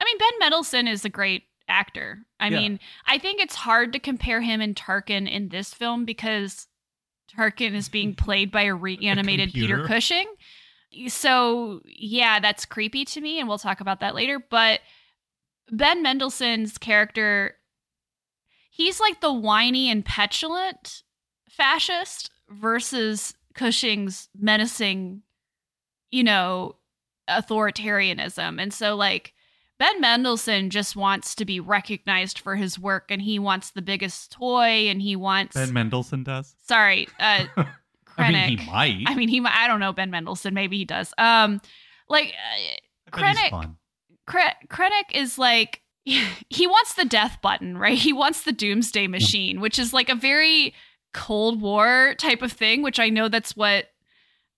I 0.00 0.04
mean, 0.04 0.18
Ben 0.18 0.38
Mendelsohn 0.40 0.86
is 0.88 1.04
a 1.04 1.08
great 1.08 1.44
actor. 1.68 2.20
I 2.40 2.48
Yeah. 2.48 2.58
mean, 2.58 2.80
I 3.06 3.18
think 3.18 3.40
it's 3.40 3.54
hard 3.56 3.92
to 3.92 3.98
compare 3.98 4.40
him 4.40 4.60
and 4.60 4.74
Tarkin 4.74 5.28
in 5.30 5.48
this 5.48 5.74
film 5.74 6.04
because 6.04 6.66
Tarkin 7.36 7.74
is 7.74 7.88
being 7.88 8.14
played 8.16 8.50
by 8.50 8.62
a 8.62 8.74
reanimated 8.74 9.52
Peter. 9.52 9.86
Cushing. 9.86 10.26
So, 11.08 11.82
yeah, 11.84 12.40
that's 12.40 12.64
creepy 12.64 13.04
to 13.06 13.20
me, 13.20 13.38
and 13.38 13.46
we'll 13.48 13.58
talk 13.58 13.80
about 13.80 14.00
that 14.00 14.14
later. 14.14 14.38
But 14.38 14.80
Ben 15.70 16.02
Mendelsohn's 16.02 16.78
character, 16.78 17.56
he's 18.70 18.98
like 18.98 19.20
the 19.20 19.32
whiny 19.32 19.90
and 19.90 20.04
petulant 20.04 21.02
fascist 21.58 22.30
versus 22.48 23.34
Cushing's 23.54 24.28
menacing, 24.38 25.22
you 26.10 26.24
know, 26.24 26.76
authoritarianism. 27.28 28.62
And 28.62 28.72
so, 28.72 28.96
like, 28.96 29.34
Ben 29.78 30.00
Mendelsohn 30.00 30.70
just 30.70 30.96
wants 30.96 31.34
to 31.34 31.44
be 31.44 31.60
recognized 31.60 32.38
for 32.38 32.56
his 32.56 32.78
work 32.78 33.10
and 33.10 33.20
he 33.20 33.38
wants 33.38 33.70
the 33.70 33.82
biggest 33.82 34.32
toy 34.32 34.88
and 34.88 35.02
he 35.02 35.14
wants. 35.16 35.54
Ben 35.54 35.72
Mendelsohn 35.72 36.24
does. 36.24 36.54
sorry, 36.66 37.08
uh, 37.20 37.44
I 38.16 38.32
mean, 38.32 38.58
he 38.58 38.66
might. 38.66 39.04
I 39.06 39.14
mean, 39.14 39.28
he 39.28 39.38
might, 39.38 39.54
I 39.54 39.68
don't 39.68 39.78
know 39.78 39.92
Ben 39.92 40.10
Mendelsohn. 40.10 40.54
Maybe 40.54 40.78
he 40.78 40.84
does. 40.84 41.12
Um, 41.18 41.60
like, 42.08 42.32
uh, 42.32 43.16
Krennic-. 43.16 43.76
Kre- 44.26 44.66
Krennic 44.68 45.12
is 45.14 45.38
like 45.38 45.82
he 46.04 46.66
wants 46.66 46.94
the 46.94 47.04
death 47.04 47.38
button, 47.42 47.76
right? 47.76 47.98
He 47.98 48.12
wants 48.12 48.42
the 48.42 48.52
doomsday 48.52 49.06
machine, 49.06 49.60
which 49.60 49.78
is 49.78 49.92
like 49.92 50.08
a 50.08 50.14
very 50.14 50.74
Cold 51.12 51.60
War 51.60 52.14
type 52.18 52.42
of 52.42 52.52
thing, 52.52 52.82
which 52.82 52.98
I 53.00 53.08
know 53.08 53.28
that's 53.28 53.56
what 53.56 53.86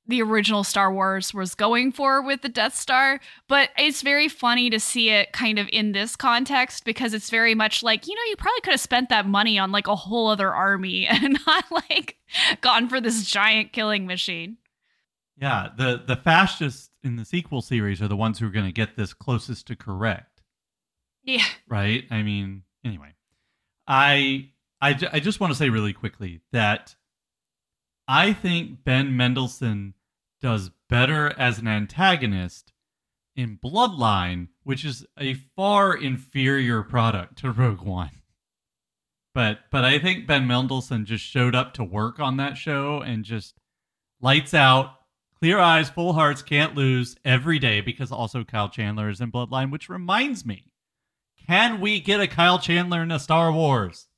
the 0.07 0.23
original 0.23 0.65
Star 0.65 0.93
Wars 0.93 1.33
was 1.33 1.55
going 1.55 1.93
for 1.93 2.21
with 2.21 2.43
the 2.43 2.49
Death 2.49 2.75
Star, 2.75 3.21
but 3.47 3.69
it's 3.79 4.03
very 4.03 4.29
funny 4.29 4.69
to 4.71 4.81
see 4.81 5.11
it 5.11 5.33
kind 5.33 5.57
of 5.59 5.69
in 5.73 5.93
this 5.93 6.17
context 6.17 6.85
because 6.85 7.15
it's 7.15 7.31
very 7.31 7.55
much 7.55 7.83
like, 7.85 8.09
you 8.09 8.15
know, 8.17 8.23
you 8.29 8.35
probably 8.37 8.61
could 8.63 8.73
have 8.73 8.81
spent 8.81 9.09
that 9.11 9.27
money 9.27 9.57
on 9.57 9.71
like 9.71 9.87
a 9.87 9.95
whole 9.95 10.27
other 10.29 10.53
army 10.53 11.07
and 11.11 11.39
not 11.47 11.65
like 11.71 12.17
gone 12.61 12.89
for 12.89 13.01
this 13.01 13.25
giant 13.25 13.73
killing 13.73 14.05
machine. 14.07 14.57
Yeah, 15.37 15.69
the 15.77 16.03
the 16.05 16.17
fascists 16.17 16.91
in 17.05 17.17
the 17.17 17.25
sequel 17.25 17.63
series 17.63 18.03
are 18.03 18.09
the 18.09 18.17
ones 18.17 18.39
who 18.39 18.47
are 18.47 18.51
going 18.51 18.67
to 18.67 18.73
get 18.73 18.97
this 18.97 19.15
closest 19.15 19.67
to 19.69 19.77
correct, 19.77 20.43
Yeah. 21.23 21.47
right? 21.69 22.05
I 22.11 22.23
mean, 22.23 22.65
anyway, 22.85 23.15
I 23.87 24.50
I, 24.81 24.99
I 25.13 25.21
just 25.21 25.41
want 25.41 25.53
to 25.53 25.59
say 25.59 25.69
really 25.69 25.93
quickly 25.93 26.41
that 26.53 26.95
I 28.09 28.33
think 28.33 28.85
Ben 28.85 29.17
Mendelsohn 29.17 29.95
does 30.41 30.71
better 30.89 31.33
as 31.39 31.59
an 31.59 31.69
antagonist 31.69 32.73
in 33.37 33.59
Bloodline, 33.63 34.49
which 34.65 34.85
is 34.85 35.07
a 35.19 35.35
far 35.57 35.95
inferior 35.95 36.83
product 36.83 37.39
to 37.39 37.51
Rogue 37.51 37.83
One. 37.83 38.11
But 39.35 39.61
but 39.71 39.85
I 39.85 39.99
think 39.99 40.27
Ben 40.27 40.47
Mendelsohn 40.47 41.05
just 41.05 41.25
showed 41.25 41.55
up 41.55 41.75
to 41.75 41.85
work 41.85 42.19
on 42.19 42.37
that 42.39 42.57
show 42.57 43.01
and 43.01 43.25
just 43.25 43.55
lights 44.21 44.55
out, 44.55 44.97
clear 45.39 45.59
eyes, 45.59 45.89
full 45.89 46.15
hearts, 46.15 46.43
can't 46.43 46.75
lose 46.75 47.17
every 47.25 47.59
day 47.59 47.81
because 47.81 48.11
also 48.11 48.43
Kyle 48.43 48.69
Chandler 48.69 49.09
is 49.09 49.21
in 49.21 49.31
Bloodline, 49.31 49.71
which 49.71 49.89
reminds 49.89 50.45
me, 50.45 50.73
can 51.47 51.81
we 51.81 52.01
get 52.01 52.21
a 52.21 52.27
Kyle 52.27 52.59
Chandler 52.59 53.03
in 53.03 53.13
a 53.13 53.21
Star 53.21 53.53
Wars? 53.53 54.09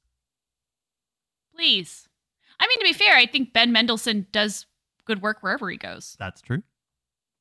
Please. 1.54 2.08
I 2.60 2.66
mean, 2.66 2.78
to 2.78 2.84
be 2.84 2.92
fair, 2.92 3.16
I 3.16 3.26
think 3.26 3.52
Ben 3.52 3.72
Mendelsohn 3.72 4.26
does 4.32 4.66
good 5.04 5.20
work 5.22 5.42
wherever 5.42 5.68
he 5.70 5.76
goes. 5.76 6.16
That's 6.18 6.40
true. 6.40 6.62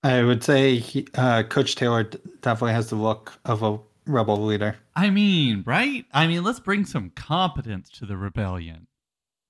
I 0.03 0.23
would 0.23 0.43
say 0.43 0.77
he, 0.77 1.07
uh, 1.15 1.43
Coach 1.43 1.75
Taylor 1.75 2.03
definitely 2.41 2.73
has 2.73 2.89
the 2.89 2.95
look 2.95 3.39
of 3.45 3.61
a 3.61 3.79
rebel 4.07 4.43
leader. 4.43 4.77
I 4.95 5.11
mean, 5.11 5.63
right? 5.65 6.05
I 6.11 6.25
mean, 6.27 6.43
let's 6.43 6.59
bring 6.59 6.85
some 6.85 7.11
competence 7.11 7.89
to 7.91 8.05
the 8.07 8.17
rebellion. 8.17 8.87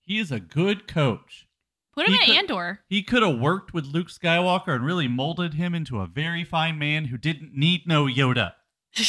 He 0.02 0.20
is 0.20 0.30
a 0.32 0.42
good 0.42 0.88
coach. 0.90 1.48
Put 1.94 2.08
him 2.08 2.14
He 2.16 2.20
in 2.20 2.26
could- 2.26 2.38
Andor. 2.38 2.80
He 2.90 3.02
could 3.04 3.24
have 3.24 3.40
worked 3.40 3.74
with 3.74 3.86
Luke 3.86 4.08
Skywalker 4.10 4.76
and 4.76 4.86
really 4.86 5.08
molded 5.08 5.54
him 5.54 5.74
into 5.74 6.00
a 6.00 6.08
very 6.08 6.44
fine 6.44 6.78
man 6.78 7.06
who 7.06 7.18
didn't 7.18 7.56
need 7.56 7.88
no 7.88 8.06
Yoda. 8.06 8.54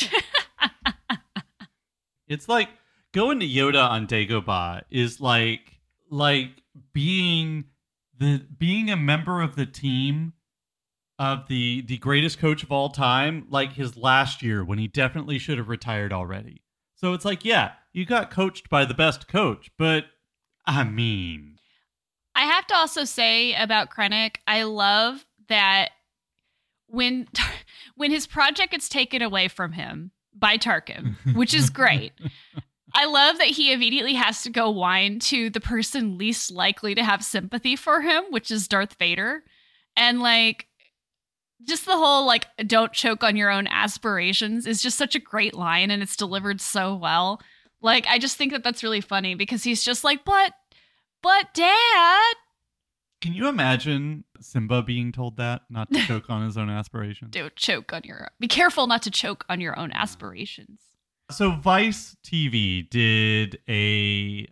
It's 2.28 2.48
like 2.48 2.70
going 3.12 3.40
to 3.40 3.46
Yoda 3.46 3.88
on 3.88 4.06
Dagobah 4.06 4.82
is 4.90 5.20
like 5.20 5.80
like 6.10 6.62
being 6.92 7.64
the 8.18 8.44
being 8.58 8.90
a 8.90 8.96
member 8.96 9.40
of 9.40 9.56
the 9.56 9.66
team 9.66 10.32
of 11.18 11.46
the 11.48 11.82
the 11.82 11.98
greatest 11.98 12.38
coach 12.38 12.62
of 12.62 12.72
all 12.72 12.88
time 12.88 13.46
like 13.48 13.74
his 13.74 13.96
last 13.96 14.42
year 14.42 14.64
when 14.64 14.78
he 14.78 14.88
definitely 14.88 15.38
should 15.38 15.58
have 15.58 15.68
retired 15.68 16.12
already. 16.12 16.62
So 16.94 17.12
it's 17.14 17.24
like, 17.24 17.44
yeah, 17.44 17.72
you 17.92 18.06
got 18.06 18.30
coached 18.30 18.70
by 18.70 18.84
the 18.84 18.94
best 18.94 19.28
coach, 19.28 19.70
but 19.76 20.04
I 20.66 20.84
mean, 20.84 21.56
I 22.34 22.44
have 22.44 22.66
to 22.68 22.76
also 22.76 23.04
say 23.04 23.54
about 23.54 23.90
Krennic, 23.90 24.36
I 24.46 24.62
love 24.62 25.24
that 25.48 25.90
when 26.86 27.28
when 27.96 28.10
his 28.10 28.26
project 28.26 28.72
gets 28.72 28.88
taken 28.88 29.22
away 29.22 29.48
from 29.48 29.72
him 29.72 30.12
by 30.34 30.56
Tarkin, 30.56 31.16
which 31.34 31.54
is 31.54 31.70
great. 31.70 32.12
I 32.94 33.06
love 33.06 33.38
that 33.38 33.48
he 33.48 33.72
immediately 33.72 34.14
has 34.14 34.42
to 34.42 34.50
go 34.50 34.70
whine 34.70 35.18
to 35.20 35.50
the 35.50 35.60
person 35.60 36.18
least 36.18 36.50
likely 36.50 36.94
to 36.94 37.04
have 37.04 37.24
sympathy 37.24 37.76
for 37.76 38.00
him, 38.00 38.24
which 38.30 38.50
is 38.50 38.68
Darth 38.68 38.94
Vader. 38.98 39.44
And 39.96 40.20
like 40.20 40.66
just 41.64 41.86
the 41.86 41.96
whole 41.96 42.26
like 42.26 42.46
don't 42.66 42.92
choke 42.92 43.22
on 43.22 43.36
your 43.36 43.50
own 43.50 43.66
aspirations 43.66 44.66
is 44.66 44.82
just 44.82 44.98
such 44.98 45.14
a 45.14 45.20
great 45.20 45.54
line 45.54 45.90
and 45.90 46.02
it's 46.02 46.16
delivered 46.16 46.60
so 46.60 46.94
well. 46.94 47.40
Like 47.80 48.06
I 48.08 48.18
just 48.18 48.36
think 48.36 48.52
that 48.52 48.62
that's 48.64 48.82
really 48.82 49.00
funny 49.00 49.34
because 49.34 49.64
he's 49.64 49.82
just 49.82 50.04
like, 50.04 50.24
"But 50.24 50.52
but 51.22 51.54
dad, 51.54 52.34
Can 53.20 53.32
you 53.32 53.48
imagine 53.48 54.24
Simba 54.40 54.82
being 54.82 55.12
told 55.12 55.36
that 55.36 55.62
not 55.70 55.92
to 55.92 56.00
choke 56.06 56.28
on 56.28 56.44
his 56.44 56.56
own 56.56 56.68
aspirations? 56.68 57.30
don't 57.30 57.54
choke 57.56 57.92
on 57.92 58.02
your 58.04 58.28
be 58.38 58.48
careful 58.48 58.86
not 58.86 59.02
to 59.02 59.10
choke 59.10 59.44
on 59.48 59.60
your 59.60 59.78
own 59.78 59.92
aspirations." 59.92 60.80
So 61.30 61.52
Vice 61.52 62.16
TV 62.24 62.88
did 62.88 63.58
a 63.68 64.46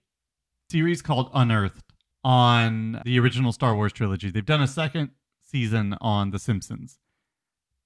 series 0.70 1.02
called 1.02 1.30
Unearthed 1.34 1.92
on 2.24 3.02
the 3.04 3.18
original 3.18 3.52
Star 3.52 3.74
Wars 3.74 3.92
trilogy. 3.92 4.30
They've 4.30 4.44
done 4.44 4.62
a 4.62 4.68
second 4.68 5.10
season 5.42 5.96
on 6.00 6.30
The 6.30 6.38
Simpsons. 6.38 6.98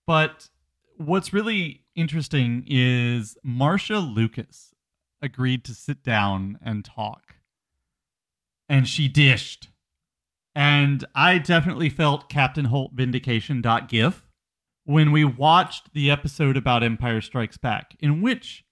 But 0.07 0.49
what's 0.97 1.33
really 1.33 1.85
interesting 1.97 2.65
is 2.67 3.37
Marcia 3.43 3.99
Lucas 3.99 4.75
agreed 5.23 5.65
to 5.65 5.75
sit 5.75 6.03
down 6.03 6.59
and 6.63 6.85
talk. 6.85 7.37
And 8.69 8.87
she 8.87 9.09
dished. 9.09 9.69
And 10.55 11.05
I 11.15 11.39
definitely 11.39 11.89
felt 11.89 12.29
Captain 12.29 12.67
Holt 12.67 12.93
vindication.gif 12.95 14.25
when 14.85 15.11
we 15.11 15.25
watched 15.25 15.95
the 15.95 16.11
episode 16.11 16.57
about 16.57 16.83
Empire 16.83 17.21
Strikes 17.21 17.57
Back, 17.57 17.97
in 18.01 18.21
which 18.21 18.64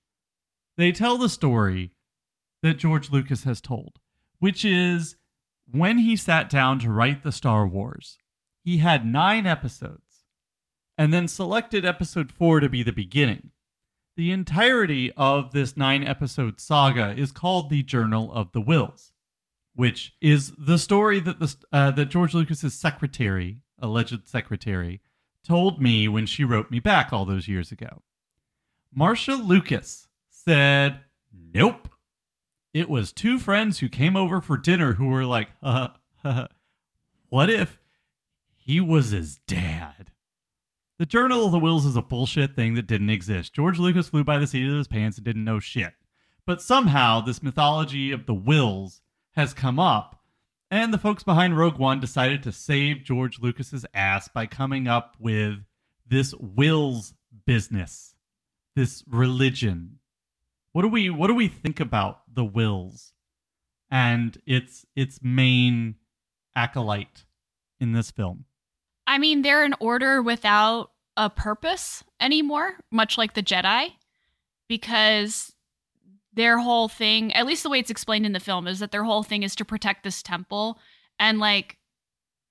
they 0.76 0.92
tell 0.92 1.18
the 1.18 1.28
story 1.28 1.92
that 2.62 2.78
George 2.78 3.11
Lucas 3.11 3.44
has 3.44 3.61
told, 3.61 3.98
which 4.38 4.64
is 4.64 5.16
when 5.70 5.98
he 5.98 6.16
sat 6.16 6.48
down 6.48 6.78
to 6.80 6.90
write 6.90 7.22
the 7.22 7.32
Star 7.32 7.66
Wars, 7.66 8.18
he 8.64 8.78
had 8.78 9.06
nine 9.06 9.46
episodes 9.46 10.24
and 10.96 11.12
then 11.12 11.26
selected 11.26 11.85
episode 11.85 12.30
four 12.30 12.61
to 12.61 12.68
be 12.68 12.82
the 12.82 12.92
beginning. 12.92 13.50
The 14.16 14.30
entirety 14.30 15.12
of 15.16 15.52
this 15.52 15.76
nine 15.76 16.04
episode 16.04 16.61
saga 16.61 17.14
is 17.16 17.32
called 17.32 17.70
the 17.70 17.82
Journal 17.82 18.30
of 18.32 18.52
the 18.52 18.61
Whills, 18.61 19.12
which 19.74 20.14
is 20.20 20.52
the 20.58 20.78
story 20.78 21.18
that 21.20 21.40
the 21.40 21.56
uh, 21.72 21.90
that 21.92 22.11
George 22.11 22.35
Lucas's 22.35 22.74
secretary, 22.74 23.61
alleged 23.80 24.28
secretary, 24.28 25.00
told 25.42 25.80
me 25.80 26.08
when 26.08 26.26
she 26.26 26.44
wrote 26.44 26.70
me 26.70 26.78
back 26.78 27.12
all 27.12 27.24
those 27.24 27.48
years 27.48 27.72
ago. 27.72 28.02
Marcia 28.94 29.35
Lucas 29.35 30.08
said, 30.44 31.00
"Nope." 31.33 31.88
It 32.72 32.88
was 32.88 33.12
two 33.12 33.38
friends 33.38 33.78
who 33.81 33.88
came 33.88 34.16
over 34.16 34.40
for 34.40 34.57
dinner 34.57 34.94
who 34.94 35.09
were 35.09 35.24
like, 35.24 35.50
uh, 35.62 35.88
"What 37.28 37.50
if 37.50 37.78
he 38.57 38.81
was 38.81 39.11
his 39.11 39.37
dad?" 39.46 40.12
The 40.98 41.07
Journal 41.07 41.46
of 41.46 41.52
the 41.52 41.59
Whills 41.59 41.85
is 41.85 41.96
a 41.96 42.02
bullshit 42.02 42.55
thing 42.55 42.74
that 42.74 42.87
didn't 42.87 43.11
exist. 43.11 43.52
George 43.52 43.78
Lucas 43.78 44.11
flew 44.11 44.22
by 44.22 44.38
the 44.38 44.46
seat 44.46 44.68
of 44.68 44.76
his 44.76 44.87
pants 44.87 45.18
and 45.18 45.24
didn't 45.24 45.44
know 45.44 45.59
shit. 45.59 45.94
But 46.46 46.62
somehow 46.62 47.20
this 47.20 47.42
mythology 47.42 48.12
of 48.12 48.26
the 48.26 48.35
Whills 48.35 49.00
has 49.33 49.55
come 49.55 49.78
up, 49.78 50.22
and 50.70 50.92
the 50.92 50.98
folks 50.98 51.22
behind 51.22 51.57
Rogue 51.57 51.78
One 51.78 51.98
decided 51.98 52.42
to 52.42 52.52
save 52.52 53.05
George 53.05 53.40
Lucas's 53.40 53.85
ass 53.94 54.28
by 54.28 54.46
coming 54.46 54.87
up 54.87 55.16
with 55.18 55.64
this 56.07 56.35
Whills 56.35 57.14
business, 57.46 58.14
this 58.76 59.02
religion. 59.09 59.98
What 60.72 60.82
do 60.82 60.88
we 60.88 61.11
what 61.11 61.28
do 61.28 61.35
we 61.35 61.48
think 61.48 61.80
about 61.80 62.22
the 62.32 62.44
Whills 62.44 63.12
and 63.90 64.40
its 64.46 64.87
its 64.96 65.20
main 65.22 65.96
acolyte 66.56 67.24
in 67.80 67.92
this 67.92 68.11
film? 68.11 68.46
I 69.06 69.18
mean, 69.18 69.42
they're 69.42 69.64
an 69.64 69.74
order 69.80 70.22
without 70.22 70.90
a 71.16 71.28
purpose 71.28 72.02
anymore, 72.20 72.76
much 72.90 73.18
like 73.18 73.35
the 73.35 73.42
Jedi, 73.42 73.92
because 74.68 75.52
their 76.32 76.58
whole 76.58 76.88
thing, 76.88 77.32
at 77.35 77.44
least 77.44 77.62
the 77.62 77.68
way 77.68 77.78
it's 77.78 77.90
explained 77.90 78.24
in 78.24 78.32
the 78.32 78.40
film, 78.40 78.66
is 78.66 78.78
that 78.78 78.90
their 78.90 79.04
whole 79.04 79.22
thing 79.22 79.42
is 79.42 79.54
to 79.56 79.64
protect 79.64 80.04
this 80.04 80.22
temple. 80.22 80.78
And 81.18 81.38
like 81.38 81.76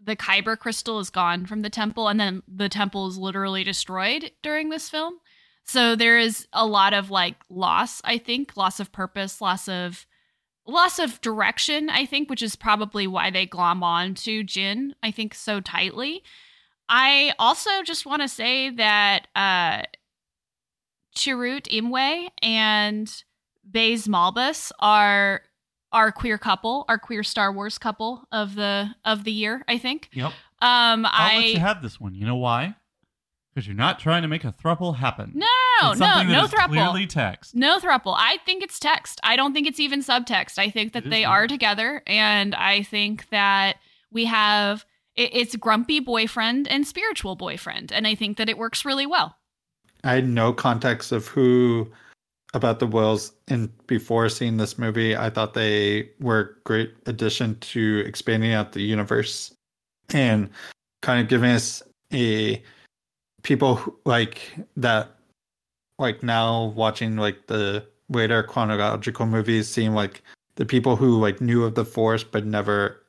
the 0.04 0.16
Kyber 0.16 0.58
crystal 0.58 1.00
is 1.00 1.10
gone 1.10 1.46
from 1.46 1.62
the 1.62 1.70
temple, 1.70 2.08
and 2.08 2.20
then 2.20 2.44
the 2.48 2.70
temple 2.70 3.08
is 3.08 3.18
literally 3.18 3.64
destroyed 3.64 4.32
during 4.44 4.70
this 4.70 4.90
film. 4.90 5.20
So 5.64 5.96
there 5.96 6.20
is 6.20 6.48
a 6.54 6.66
lot 6.66 6.94
of 6.94 7.12
like 7.12 7.36
loss, 7.50 8.02
I 8.04 8.18
think, 8.18 8.58
loss 8.58 8.80
of 8.80 8.92
purpose, 8.92 9.42
loss 9.42 9.68
of 9.68 10.06
loss 10.68 11.00
of 11.00 11.22
direction, 11.22 11.90
I 11.90 12.06
think, 12.06 12.30
which 12.30 12.44
is 12.44 12.56
probably 12.56 13.08
why 13.08 13.30
they 13.32 13.46
glom 13.46 13.84
on 13.84 14.16
to 14.16 14.44
Jyn, 14.44 14.92
I 15.02 15.12
think, 15.12 15.34
so 15.34 15.60
tightly. 15.60 16.24
I 16.90 17.34
also 17.40 17.70
just 17.84 18.06
want 18.06 18.22
to 18.22 18.28
say 18.28 18.70
that 18.72 19.28
uh 19.36 19.84
Chirrut 21.16 21.68
Imwe 21.68 22.30
and 22.42 23.24
Baze 23.70 24.08
Malbus 24.08 24.72
are 24.80 25.42
our 25.94 26.12
queer 26.12 26.38
couple, 26.38 26.86
our 26.88 26.98
queer 26.98 27.24
Star 27.24 27.52
Wars 27.52 27.78
couple 27.78 28.28
of 28.32 28.56
the 28.56 28.90
of 29.06 29.24
the 29.24 29.32
year, 29.32 29.64
I 29.68 29.78
think. 29.78 30.10
Yep. 30.14 30.32
Um 30.62 31.06
I'll 31.10 31.38
let 31.38 31.46
you 31.46 31.58
I 31.58 31.60
have 31.60 31.82
this 31.82 32.00
one. 32.00 32.14
You 32.14 32.26
know 32.26 32.36
why? 32.36 32.76
Because 33.54 33.68
you're 33.68 33.76
not 33.76 34.00
trying 34.00 34.22
to 34.22 34.28
make 34.28 34.46
a 34.46 34.54
thruple 34.54 34.96
happen. 34.96 35.34
No, 35.36 35.46
It's 35.92 36.00
no, 36.00 36.06
something 36.06 36.28
that 36.30 36.34
no 36.34 36.46
is 36.46 36.52
throuple. 36.52 36.68
Clearly 36.70 37.08
text. 37.08 37.54
No 37.54 37.80
thruple. 37.80 38.16
I 38.18 38.38
think 38.46 38.64
it's 38.64 38.80
text. 38.80 39.20
I 39.24 39.36
don't 39.36 39.54
think 39.54 39.68
it's 39.68 39.80
even 39.80 40.02
subtext. 40.02 40.58
I 40.58 40.70
think 40.70 40.94
that 40.94 41.10
they 41.10 41.24
not. 41.24 41.32
are 41.32 41.48
together, 41.48 42.02
and 42.08 42.56
I 42.56 42.84
think 42.84 43.30
that 43.30 43.78
we 44.12 44.26
have 44.26 44.86
it, 45.16 45.32
it's 45.34 45.56
grumpy 45.56 46.00
boyfriend 46.00 46.68
and 46.68 46.88
spiritual 46.88 47.36
boyfriend, 47.36 47.92
and 47.92 48.08
I 48.08 48.16
think 48.16 48.38
that 48.38 48.50
it 48.50 48.58
works 48.58 48.86
really 48.86 49.06
well. 49.06 49.36
I 50.04 50.14
had 50.14 50.28
no 50.28 50.54
context 50.54 51.12
of 51.12 51.28
who 51.28 51.92
about 52.54 52.80
the 52.80 52.88
Whills 52.88 53.32
and 53.48 53.70
before 53.88 54.28
seeing 54.30 54.58
this 54.58 54.78
movie, 54.78 55.16
I 55.16 55.30
thought 55.30 55.54
they 55.54 56.10
were 56.20 56.40
a 56.40 56.64
great 56.66 56.94
addition 57.06 57.58
to 57.60 58.04
expanding 58.06 58.52
out 58.54 58.74
the 58.74 58.82
universe 58.82 59.54
and 60.10 60.50
kind 61.02 61.22
of 61.22 61.30
giving 61.30 61.52
us 61.52 61.82
a 62.12 62.62
people 63.44 63.96
like 64.06 64.54
that 64.78 65.10
like 66.00 66.24
now 66.24 66.74
watching 66.76 67.18
like 67.18 67.48
the 67.48 67.86
later 68.10 68.44
chronological 68.44 69.26
movies 69.26 69.68
seem 69.68 69.94
like 69.94 70.22
the 70.56 70.66
people 70.66 70.96
who 70.96 71.20
like 71.20 71.40
knew 71.42 71.64
of 71.64 71.76
the 71.76 71.86
force 71.86 72.24
but 72.24 72.46
never 72.46 73.02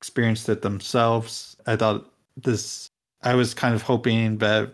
experienced 0.00 0.48
it 0.48 0.62
themselves. 0.62 1.56
I 1.66 1.76
thought 1.76 2.10
this 2.36 2.88
I 3.22 3.34
was 3.34 3.54
kind 3.54 3.74
of 3.74 3.82
hoping 3.82 4.38
that 4.38 4.72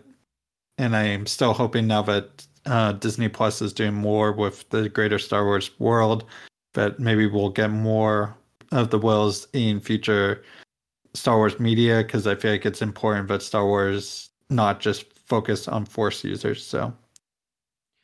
and 0.77 0.95
I 0.95 1.03
am 1.03 1.25
still 1.25 1.53
hoping 1.53 1.87
now 1.87 2.01
that 2.03 2.45
uh, 2.65 2.93
Disney 2.93 3.29
Plus 3.29 3.61
is 3.61 3.73
doing 3.73 3.93
more 3.93 4.31
with 4.31 4.67
the 4.69 4.89
greater 4.89 5.19
Star 5.19 5.45
Wars 5.45 5.71
world, 5.79 6.25
that 6.73 6.99
maybe 6.99 7.27
we'll 7.27 7.49
get 7.49 7.69
more 7.69 8.35
of 8.71 8.89
the 8.89 8.99
Whills 8.99 9.47
in 9.53 9.79
future 9.79 10.43
Star 11.13 11.37
Wars 11.37 11.59
media 11.59 12.03
because 12.03 12.25
I 12.25 12.35
feel 12.35 12.51
like 12.51 12.65
it's 12.65 12.81
important 12.81 13.27
that 13.27 13.43
Star 13.43 13.65
Wars 13.65 14.29
not 14.53 14.79
just 14.79 15.05
focus 15.17 15.67
on 15.67 15.85
Force 15.85 16.23
users. 16.23 16.65
So 16.65 16.93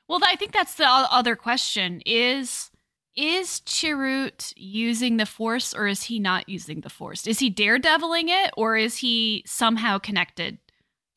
Well, 0.08 0.20
I 0.26 0.36
think 0.36 0.52
that's 0.52 0.76
the 0.76 0.88
other 0.88 1.36
question: 1.36 2.02
is 2.06 2.72
is 3.16 3.62
Chirrut 3.66 4.54
using 4.56 5.18
the 5.18 5.26
Force, 5.26 5.74
or 5.74 5.88
is 5.88 6.04
he 6.04 6.20
not 6.20 6.48
using 6.48 6.82
the 6.82 6.90
Force? 6.90 7.28
Is 7.28 7.40
he 7.40 7.54
daredeviling 7.54 8.26
it, 8.28 8.52
or 8.56 8.78
is 8.78 8.98
he 8.98 9.44
somehow 9.46 9.98
connected 9.98 10.58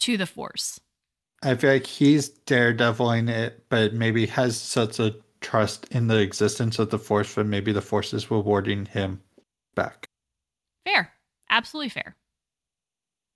to 0.01 0.17
the 0.17 0.27
Force? 0.27 0.81
I 1.43 1.55
feel 1.55 1.71
like 1.71 1.87
he's 1.87 2.31
daredeviling 2.31 3.29
it, 3.29 3.65
but 3.69 3.95
maybe 3.95 4.27
has 4.27 4.61
such 4.61 4.99
a 5.01 5.15
trust 5.41 5.87
in 5.91 6.07
the 6.07 6.19
existence 6.19 6.79
of 6.79 6.91
the 6.91 6.99
Force 6.99 7.35
that 7.35 7.45
maybe 7.45 7.73
the 7.73 7.83
Force 7.83 8.15
is 8.15 8.31
rewarding 8.31 8.87
him 8.87 9.21
back. 9.75 10.07
Fair, 10.85 11.13
absolutely 11.51 11.91
fair. 11.91 12.17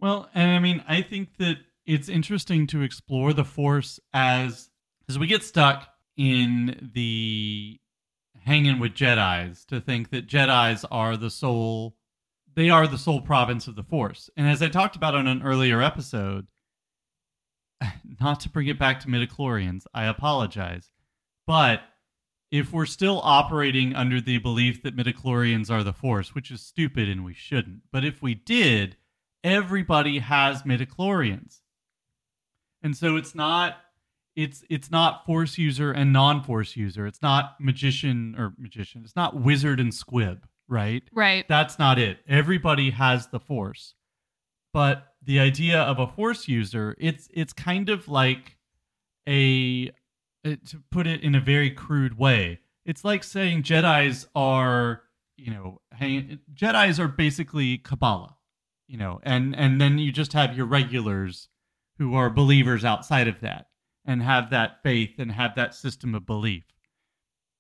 Well, 0.00 0.28
and 0.35 0.50
I 0.50 0.59
mean, 0.59 0.85
I 0.88 1.02
think 1.02 1.37
that 1.38 1.59
it's 1.87 2.09
interesting 2.09 2.66
to 2.68 2.83
explore 2.83 3.33
the 3.33 3.44
Force 3.44 4.01
as 4.12 4.70
as 5.09 5.18
we 5.18 5.27
get 5.27 5.42
stuck 5.42 5.88
in 6.16 6.90
the 6.94 7.79
hanging 8.44 8.79
with 8.79 8.94
Jedi's 8.94 9.64
to 9.66 9.81
think 9.81 10.11
that 10.11 10.27
Jedi's 10.27 10.85
are 10.90 11.16
the 11.16 11.30
sole 11.30 11.97
they 12.55 12.70
are 12.70 12.87
the 12.87 12.99
sole 12.99 13.20
province 13.20 13.68
of 13.68 13.76
the 13.76 13.82
Force. 13.82 14.30
And 14.37 14.49
as 14.49 14.62
I 14.62 14.68
talked 14.68 14.97
about 14.97 15.14
on 15.14 15.26
an 15.26 15.43
earlier 15.43 15.82
episode, 15.82 16.47
not 18.20 18.41
to 18.41 18.49
bring 18.49 18.66
it 18.66 18.78
back 18.78 19.01
to 19.01 19.09
midichlorians, 19.09 19.84
I 19.93 20.07
apologize. 20.07 20.91
But 21.47 21.82
if 22.51 22.72
we're 22.72 22.87
still 22.87 23.20
operating 23.22 23.95
under 23.95 24.20
the 24.20 24.39
belief 24.39 24.82
that 24.82 24.97
midichlorians 24.97 25.70
are 25.70 25.82
the 25.82 25.93
Force, 25.93 26.34
which 26.34 26.51
is 26.51 26.62
stupid 26.62 27.09
and 27.09 27.24
we 27.24 27.34
shouldn't, 27.34 27.82
but 27.93 28.05
if 28.05 28.22
we 28.22 28.34
did, 28.34 28.97
everybody 29.45 30.20
has 30.20 30.62
midichlorians. 30.62 31.61
And 32.87 32.97
so 32.97 33.16
it's 33.16 33.34
not 33.34 33.78
it's 34.37 34.64
it's 34.70 34.91
not 34.93 35.26
force 35.26 35.59
user 35.59 35.91
and 35.93 36.12
non-force 36.12 36.76
user. 36.76 37.07
It's 37.07 37.22
not 37.22 37.57
magician 37.61 38.37
or 38.39 38.55
magician. 38.59 39.03
It's 39.05 39.16
not 39.16 39.41
wizard 39.41 39.80
and 39.80 39.93
squib, 39.93 40.47
right? 40.68 41.03
Right. 41.12 41.45
That's 41.49 41.78
not 41.80 41.99
it. 41.99 42.20
Everybody 42.28 42.91
has 42.91 43.28
the 43.28 43.41
force. 43.41 43.95
but 44.72 45.14
the 45.22 45.41
idea 45.41 45.80
of 45.80 45.99
a 45.99 46.07
force 46.07 46.49
user, 46.49 46.95
it's 46.99 47.28
it's 47.32 47.53
kind 47.55 47.89
of 47.89 48.09
like 48.09 48.59
a 49.28 49.91
uh, 50.45 50.57
to 50.66 50.82
put 50.91 51.07
it 51.07 51.22
in 51.22 51.34
a 51.34 51.41
very 51.41 51.70
crude 51.70 52.18
way, 52.18 52.61
it's 52.84 53.05
like 53.05 53.24
saying 53.24 53.62
Jedi's 53.64 54.28
are, 54.34 55.03
you 55.37 55.51
know, 55.51 55.80
hang, 55.93 56.41
Jedi's 56.55 57.01
are 57.01 57.09
basically 57.09 57.78
Kabbalah, 57.78 58.37
you 58.87 58.99
know, 58.99 59.18
and 59.22 59.57
and 59.57 59.80
then 59.80 59.99
you 59.99 60.12
just 60.12 60.34
have 60.34 60.57
your 60.57 60.66
regulars 60.66 61.49
who 61.99 62.14
are 62.14 62.30
believers 62.30 62.84
outside 62.84 63.28
of 63.28 63.40
that 63.40 63.66
and 64.05 64.22
have 64.22 64.51
that 64.51 64.82
faith 64.82 65.18
and 65.18 65.32
have 65.32 65.55
that 65.57 65.74
system 65.74 66.14
of 66.14 66.26
belief. 66.26 66.64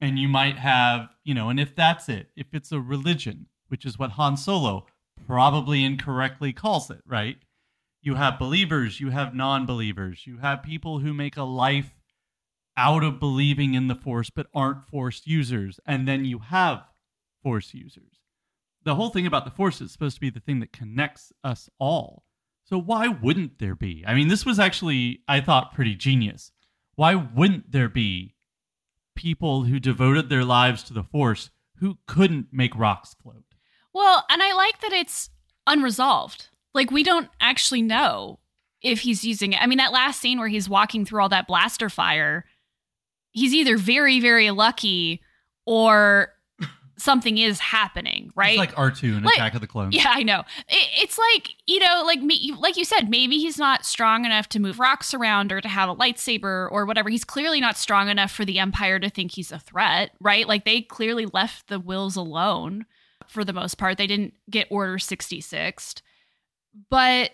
And 0.00 0.18
you 0.18 0.28
might 0.28 0.58
have, 0.58 1.08
you 1.24 1.34
know, 1.34 1.48
and 1.48 1.58
if 1.58 1.74
that's 1.74 2.08
it, 2.08 2.28
if 2.36 2.46
it's 2.52 2.72
a 2.72 2.80
religion, 2.80 3.46
which 3.68 3.84
is 3.84 3.98
what 3.98 4.12
Han 4.12 4.36
Solo 4.36 4.86
probably 5.26 5.82
incorrectly 5.82 6.52
calls 6.52 6.90
it, 6.90 7.00
right? 7.06 7.36
You 8.02 8.14
have 8.14 8.38
believers, 8.38 9.00
you 9.00 9.10
have 9.10 9.34
non 9.34 9.66
believers, 9.66 10.26
you 10.26 10.38
have 10.38 10.62
people 10.62 11.00
who 11.00 11.12
make 11.14 11.36
a 11.36 11.42
life 11.42 11.96
out 12.76 13.02
of 13.02 13.18
believing 13.18 13.74
in 13.74 13.88
the 13.88 13.94
Force 13.94 14.30
but 14.30 14.46
aren't 14.54 14.86
Force 14.86 15.22
users. 15.24 15.80
And 15.86 16.06
then 16.06 16.24
you 16.24 16.38
have 16.38 16.84
Force 17.42 17.72
users. 17.74 18.20
The 18.84 18.94
whole 18.94 19.10
thing 19.10 19.26
about 19.26 19.44
the 19.44 19.50
Force 19.50 19.80
is 19.80 19.90
supposed 19.90 20.16
to 20.16 20.20
be 20.20 20.30
the 20.30 20.40
thing 20.40 20.60
that 20.60 20.72
connects 20.72 21.32
us 21.42 21.68
all. 21.80 22.25
So 22.68 22.78
why 22.80 23.06
wouldn't 23.08 23.58
there 23.58 23.76
be? 23.76 24.04
I 24.06 24.14
mean, 24.14 24.28
this 24.28 24.44
was 24.44 24.58
actually, 24.58 25.20
I 25.28 25.40
thought, 25.40 25.72
pretty 25.72 25.94
genius. 25.94 26.50
Why 26.96 27.14
wouldn't 27.14 27.70
there 27.70 27.88
be 27.88 28.34
people 29.14 29.64
who 29.64 29.78
devoted 29.78 30.28
their 30.28 30.44
lives 30.44 30.82
to 30.84 30.92
the 30.92 31.04
Force 31.04 31.50
who 31.78 31.98
couldn't 32.06 32.48
make 32.50 32.76
rocks 32.76 33.14
float? 33.22 33.44
Well, 33.92 34.24
and 34.28 34.42
I 34.42 34.52
like 34.52 34.80
that 34.80 34.92
it's 34.92 35.30
unresolved. 35.66 36.48
Like, 36.74 36.90
we 36.90 37.04
don't 37.04 37.30
actually 37.40 37.82
know 37.82 38.40
if 38.82 39.00
he's 39.00 39.24
using 39.24 39.52
it. 39.52 39.62
I 39.62 39.66
mean, 39.66 39.78
that 39.78 39.92
last 39.92 40.20
scene 40.20 40.38
where 40.38 40.48
he's 40.48 40.68
walking 40.68 41.04
through 41.04 41.22
all 41.22 41.28
that 41.28 41.46
blaster 41.46 41.88
fire, 41.88 42.44
he's 43.30 43.54
either 43.54 43.76
very, 43.76 44.18
very 44.18 44.50
lucky 44.50 45.22
or 45.64 46.32
something 46.98 47.36
is 47.38 47.60
happening, 47.60 48.30
right? 48.34 48.58
It's 48.58 48.58
like 48.58 48.74
R2 48.74 49.18
in 49.18 49.22
Like- 49.22 49.34
Attack 49.36 49.54
of 49.54 49.60
the 49.60 49.66
Clones. 49.66 49.94
Yeah, 49.94 50.06
I 50.08 50.22
know. 50.22 50.40
It, 50.68 50.88
it's 51.02 51.18
like 51.18 51.54
you 51.66 51.78
know, 51.80 52.02
like 52.06 52.20
me, 52.22 52.52
like 52.58 52.76
you 52.76 52.84
said, 52.84 53.10
maybe 53.10 53.38
he's 53.38 53.58
not 53.58 53.84
strong 53.84 54.24
enough 54.24 54.48
to 54.50 54.60
move 54.60 54.78
rocks 54.78 55.12
around 55.14 55.52
or 55.52 55.60
to 55.60 55.68
have 55.68 55.88
a 55.88 55.94
lightsaber 55.94 56.70
or 56.70 56.86
whatever. 56.86 57.08
He's 57.10 57.24
clearly 57.24 57.60
not 57.60 57.76
strong 57.76 58.08
enough 58.08 58.30
for 58.32 58.44
the 58.44 58.58
Empire 58.58 58.98
to 58.98 59.10
think 59.10 59.32
he's 59.32 59.52
a 59.52 59.58
threat, 59.58 60.10
right? 60.20 60.46
Like 60.48 60.64
they 60.64 60.80
clearly 60.82 61.26
left 61.26 61.68
the 61.68 61.80
Whills 61.80 62.16
alone 62.16 62.86
for 63.28 63.44
the 63.44 63.52
most 63.52 63.76
part. 63.76 63.98
They 63.98 64.06
didn't 64.06 64.34
get 64.50 64.68
Order 64.70 64.98
sixty 64.98 65.40
six, 65.40 65.94
but 66.90 67.30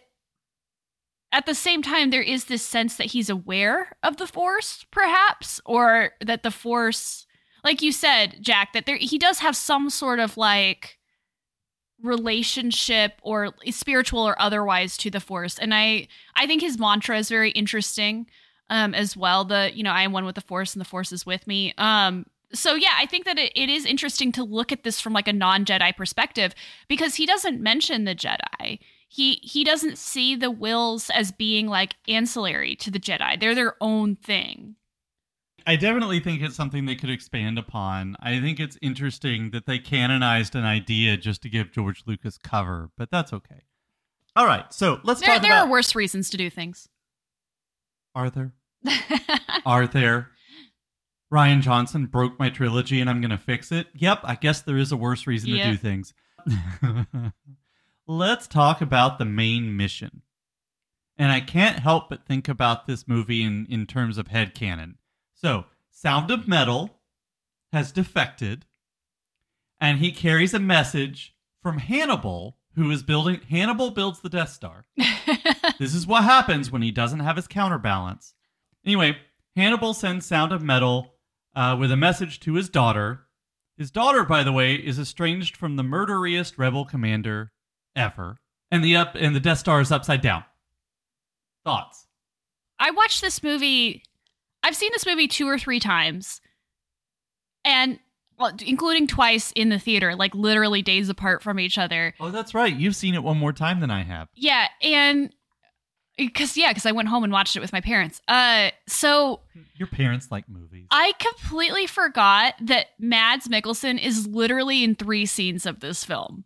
at 1.35 1.47
the 1.47 1.55
same 1.55 1.81
time, 1.81 2.11
there 2.11 2.21
is 2.23 2.45
this 2.45 2.63
sense 2.63 2.97
that 2.97 3.07
he's 3.07 3.31
aware 3.31 3.97
of 4.03 4.19
the 4.19 4.27
Force, 4.27 4.85
perhaps, 4.91 5.63
or 5.65 6.11
that 6.21 6.43
the 6.43 6.51
Force, 6.51 7.27
like 7.65 7.83
you 7.83 7.93
said, 7.93 8.39
Jack, 8.41 8.73
that 8.73 8.87
there 8.87 8.97
he 8.97 9.19
does 9.19 9.39
have 9.39 9.57
some 9.57 9.91
sort 9.91 10.19
of 10.19 10.37
like 10.37 10.99
relationship 12.03 13.13
or 13.23 13.55
spiritual 13.71 14.21
or 14.21 14.41
otherwise 14.41 14.97
to 14.99 15.11
the 15.11 15.21
force. 15.21 15.59
And 15.59 15.73
i 15.73 16.09
i 16.35 16.47
think 16.47 16.61
his 16.61 16.79
mantra 16.79 17.17
is 17.19 17.29
very 17.29 17.51
interesting 17.53 18.27
um 18.71 18.95
as 18.95 19.17
well 19.17 19.45
the 19.45 19.71
you 19.73 19.83
know 19.83 19.93
i 19.93 20.03
am 20.03 20.13
one 20.13 20.25
with 20.25 20.35
the 20.35 20.41
force 20.41 20.75
and 20.75 20.81
the 20.81 20.89
force 20.89 21.13
is 21.13 21.25
with 21.25 21.47
me. 21.47 21.73
Um 21.79 22.27
so 22.53 22.75
yeah 22.75 22.95
i 22.97 23.07
think 23.07 23.25
that 23.25 23.39
it, 23.39 23.53
it 23.55 23.71
is 23.71 23.87
interesting 23.87 24.33
to 24.33 24.45
look 24.45 24.73
at 24.73 24.83
this 24.83 25.01
from 25.01 25.13
like 25.13 25.29
a 25.29 25.33
non-jedi 25.33 25.97
perspective 25.97 26.55
because 26.89 27.15
he 27.15 27.25
doesn't 27.25 27.63
mention 27.63 28.05
the 28.05 28.15
jedi. 28.15 28.81
He 29.09 29.35
he 29.43 29.63
doesn't 29.63 29.99
see 29.99 30.35
the 30.35 30.51
Whills 30.51 31.09
as 31.11 31.31
being 31.31 31.69
like 31.69 31.95
ancillary 32.09 32.75
to 32.77 32.91
the 32.91 32.99
jedi. 33.01 33.39
They're 33.39 33.55
their 33.55 33.77
own 33.81 34.17
thing 34.17 34.75
I 35.67 35.77
definitely 35.77 36.21
think 36.21 36.43
it's 36.43 36.57
something 36.57 36.87
they 36.87 36.95
could 36.95 37.11
expand 37.11 37.59
upon. 37.59 38.17
I 38.21 38.41
think 38.41 38.59
it's 38.61 38.79
interesting 38.83 39.51
that 39.51 39.67
they 39.67 39.79
canonized 39.79 40.55
an 40.55 40.65
idea 40.65 41.17
just 41.17 41.43
to 41.43 41.49
give 41.49 41.73
George 41.73 42.03
Lucas 42.07 42.39
cover, 42.39 42.91
but 42.97 43.11
that's 43.11 43.33
okay. 43.33 43.63
All 44.35 44.47
right, 44.47 44.73
so 44.73 44.99
let's 45.05 45.21
there, 45.21 45.29
talk 45.35 45.43
there 45.43 45.53
about 45.53 45.67
are 45.69 45.71
worse 45.71 45.95
reasons 45.95 46.31
to 46.31 46.37
do 46.37 46.49
things 46.51 46.89
Arthur. 48.15 48.53
Are 49.67 49.87
there? 49.87 50.31
Rian 51.33 51.61
Johnson 51.63 52.07
broke 52.07 52.39
my 52.39 52.51
trilogy 52.51 53.01
and 53.01 53.09
I'm 53.09 53.21
going 53.21 53.31
to 53.31 53.39
fix 53.39 53.73
it. 53.73 53.87
Yep, 53.95 54.21
I 54.25 54.35
guess 54.35 54.61
there 54.63 54.77
is 54.77 54.93
a 54.93 54.97
worse 54.97 55.27
reason 55.27 55.51
Yeah. 55.51 55.65
to 55.67 55.71
do 55.73 55.77
things. 55.79 56.13
Let's 58.07 58.47
talk 58.47 58.81
about 58.81 59.19
the 59.19 59.25
main 59.25 59.77
mission. 59.77 60.23
And 61.17 61.31
I 61.31 61.41
can't 61.41 61.79
help 61.79 62.09
but 62.11 62.27
think 62.27 62.49
about 62.49 62.87
this 62.87 63.07
movie 63.07 63.43
in, 63.43 63.67
in 63.71 63.87
terms 63.87 64.19
of 64.19 64.29
headcanon. 64.29 64.95
So, 65.43 65.65
Sound 65.91 66.31
of 66.31 66.47
Metal 66.47 67.01
has 67.73 67.91
defected, 67.91 68.65
and 69.81 69.99
he 69.99 70.13
carries 70.13 70.55
a 70.55 70.61
message 70.61 71.35
from 71.61 71.79
Hannibal, 71.79 72.59
who 72.77 72.91
is 72.91 73.03
building. 73.03 73.41
Hannibal 73.51 73.91
builds 73.91 74.21
the 74.21 74.29
Death 74.29 74.51
Star. 74.51 74.87
This 75.79 75.95
is 75.95 76.07
what 76.07 76.23
happens 76.23 76.71
when 76.71 76.83
he 76.83 76.93
doesn't 76.93 77.21
have 77.21 77.35
his 77.35 77.49
counterbalance. 77.49 78.35
Anyway, 78.85 79.17
Hannibal 79.57 79.95
sends 79.95 80.27
Sound 80.27 80.53
of 80.53 80.63
Metal 80.63 81.15
uh, 81.57 81.77
with 81.79 81.91
a 81.91 81.97
message 81.97 82.39
to 82.41 82.55
his 82.55 82.69
daughter. 82.69 83.27
His 83.77 83.91
daughter, 83.91 84.25
by 84.25 84.45
the 84.45 84.53
way, 84.53 84.75
is 84.75 84.99
estranged 84.99 85.57
from 85.57 85.75
the 85.75 85.83
murderiest 85.83 86.57
rebel 86.57 86.85
commander 86.85 87.53
ever, 87.97 88.39
and 88.71 88.85
the 88.85 88.95
up 88.95 89.17
and 89.17 89.35
the 89.35 89.41
Death 89.41 89.59
Star 89.59 89.81
is 89.81 89.91
upside 89.91 90.21
down. 90.21 90.45
Thoughts? 91.65 92.07
I 92.79 92.93
watched 92.93 93.21
this 93.21 93.43
movie. 93.43 94.05
I've 94.63 94.77
seen 94.77 94.91
this 94.93 95.07
movie 95.07 95.29
two 95.29 95.49
or 95.49 95.59
three 95.59 95.81
times, 95.81 96.41
and 97.65 97.99
well, 98.39 98.53
including 98.65 99.07
twice 99.07 99.53
in 99.53 99.69
the 99.69 99.79
theater, 99.79 100.15
like 100.17 100.35
literally 100.35 100.83
days 100.83 101.09
apart 101.09 101.43
from 101.43 101.61
each 101.61 101.79
other. 101.79 102.15
Oh, 102.21 102.31
that's 102.31 102.55
right. 102.55 102.75
You've 102.75 102.97
seen 102.97 103.15
it 103.15 103.23
one 103.23 103.39
more 103.39 103.53
time 103.53 103.81
than 103.81 103.91
I 103.91 104.03
have. 104.03 104.29
Yeah, 104.35 104.69
and 104.83 105.33
because 106.17 106.57
yeah, 106.57 106.71
because 106.71 106.87
I 106.87 106.93
went 106.93 107.09
home 107.09 107.25
and 107.25 107.33
watched 107.33 107.57
it 107.57 107.61
with 107.61 107.73
my 107.73 107.81
parents. 107.81 108.21
Uh, 108.29 108.71
so 108.87 109.41
Your 109.77 109.89
parents 109.89 110.31
like 110.31 110.49
movies. 110.49 110.87
I 110.91 111.13
completely 111.19 111.87
forgot 111.87 112.55
that 112.61 112.87
Mads 112.99 113.49
Mikkelsen 113.49 114.03
is 114.03 114.27
literally 114.27 114.83
in 114.85 114.95
three 114.95 115.27
scenes 115.27 115.67
of 115.67 115.81
this 115.81 116.05
film. 116.05 116.45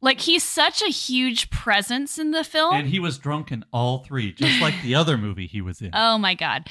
Like 0.00 0.20
he's 0.20 0.44
such 0.44 0.80
a 0.82 0.90
huge 0.90 1.50
presence 1.50 2.18
in 2.18 2.30
the 2.30 2.44
film. 2.44 2.74
and 2.74 2.88
he 2.88 3.00
was 3.00 3.18
drunk 3.18 3.50
in 3.50 3.64
all 3.72 4.04
three, 4.04 4.32
just 4.32 4.60
like 4.62 4.74
the 4.82 4.94
other 4.94 5.18
movie 5.18 5.46
he 5.48 5.60
was 5.60 5.80
in. 5.80 5.90
Oh 5.94 6.18
my 6.18 6.34
god. 6.34 6.68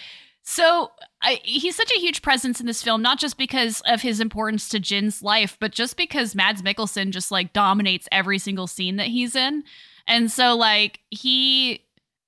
So 0.50 0.92
I, 1.22 1.42
he's 1.44 1.76
such 1.76 1.92
a 1.92 2.00
huge 2.00 2.22
presence 2.22 2.62
in 2.62 2.68
this 2.68 2.82
film, 2.82 3.02
not 3.02 3.20
just 3.20 3.38
because 3.38 3.82
of 3.86 4.02
his 4.02 4.22
importance 4.22 4.70
to 4.70 4.80
Jyn's 4.80 5.22
life, 5.22 5.58
but 5.60 5.74
just 5.74 5.98
because 5.98 6.36
Mads 6.36 6.62
Mikkelsen 6.62 7.12
just 7.12 7.32
like 7.32 7.52
dominates 7.52 8.08
every 8.14 8.40
single 8.40 8.66
scene 8.66 8.96
that 8.96 9.08
he's 9.08 9.36
in. 9.36 9.66
And 10.08 10.32
so 10.32 10.56
like 10.56 11.02
he 11.10 11.84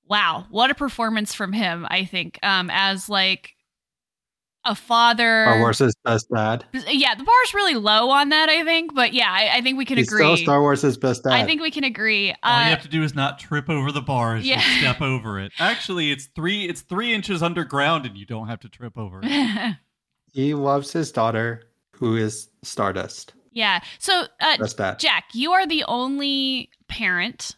wow, 0.05 0.45
what 0.49 0.69
a 0.69 0.75
performance 0.75 1.33
from 1.33 1.53
him, 1.53 1.87
I 1.89 2.03
think. 2.03 2.39
Um 2.43 2.69
as 2.73 3.07
like 3.07 3.55
a 4.65 4.75
father. 4.75 5.45
Star 5.45 5.59
Wars 5.59 5.81
is 5.81 5.95
best 6.03 6.27
dad. 6.33 6.65
Yeah, 6.87 7.15
the 7.15 7.23
bar's 7.23 7.53
really 7.53 7.75
low 7.75 8.09
on 8.09 8.29
that, 8.29 8.49
I 8.49 8.63
think, 8.63 8.93
but 8.93 9.13
yeah, 9.13 9.29
I, 9.31 9.57
I 9.57 9.61
think 9.61 9.77
we 9.77 9.85
can 9.85 9.97
He's 9.97 10.07
agree. 10.07 10.19
still 10.23 10.37
Star 10.37 10.61
Wars 10.61 10.83
is 10.83 10.97
best 10.97 11.23
dad. 11.23 11.33
I 11.33 11.45
think 11.45 11.61
we 11.61 11.71
can 11.71 11.83
agree. 11.83 12.29
All 12.43 12.59
you 12.59 12.65
Uh, 12.67 12.69
have 12.69 12.81
to 12.83 12.89
do 12.89 13.01
is 13.03 13.15
not 13.15 13.39
trip 13.39 13.69
over 13.69 13.91
the 13.91 14.01
bars. 14.01 14.45
yeah. 14.45 14.55
Yeah. 14.61 14.79
step 14.91 15.01
over 15.01 15.39
it. 15.39 15.51
Actually, 15.59 16.11
it's 16.11 16.25
three. 16.27 16.65
It's 16.67 16.81
three 16.81 17.13
inches 17.13 17.41
underground, 17.41 18.05
and 18.05 18.17
you 18.17 18.25
don't 18.25 18.47
have 18.47 18.59
to 18.61 18.69
trip 18.69 18.97
over 18.97 19.21
it. 19.23 19.75
he 20.33 20.53
loves 20.53 20.91
his 20.91 21.11
daughter, 21.11 21.63
who 21.91 22.15
is 22.17 22.49
Stardust. 22.63 23.33
yeah. 23.51 23.79
So, 23.99 24.25
uh, 24.41 24.57
Best 24.57 24.77
dad. 24.77 24.99
Jack, 24.99 25.25
you 25.33 25.51
are 25.53 25.65
the 25.65 25.83
only 25.87 26.69
parent 26.87 27.55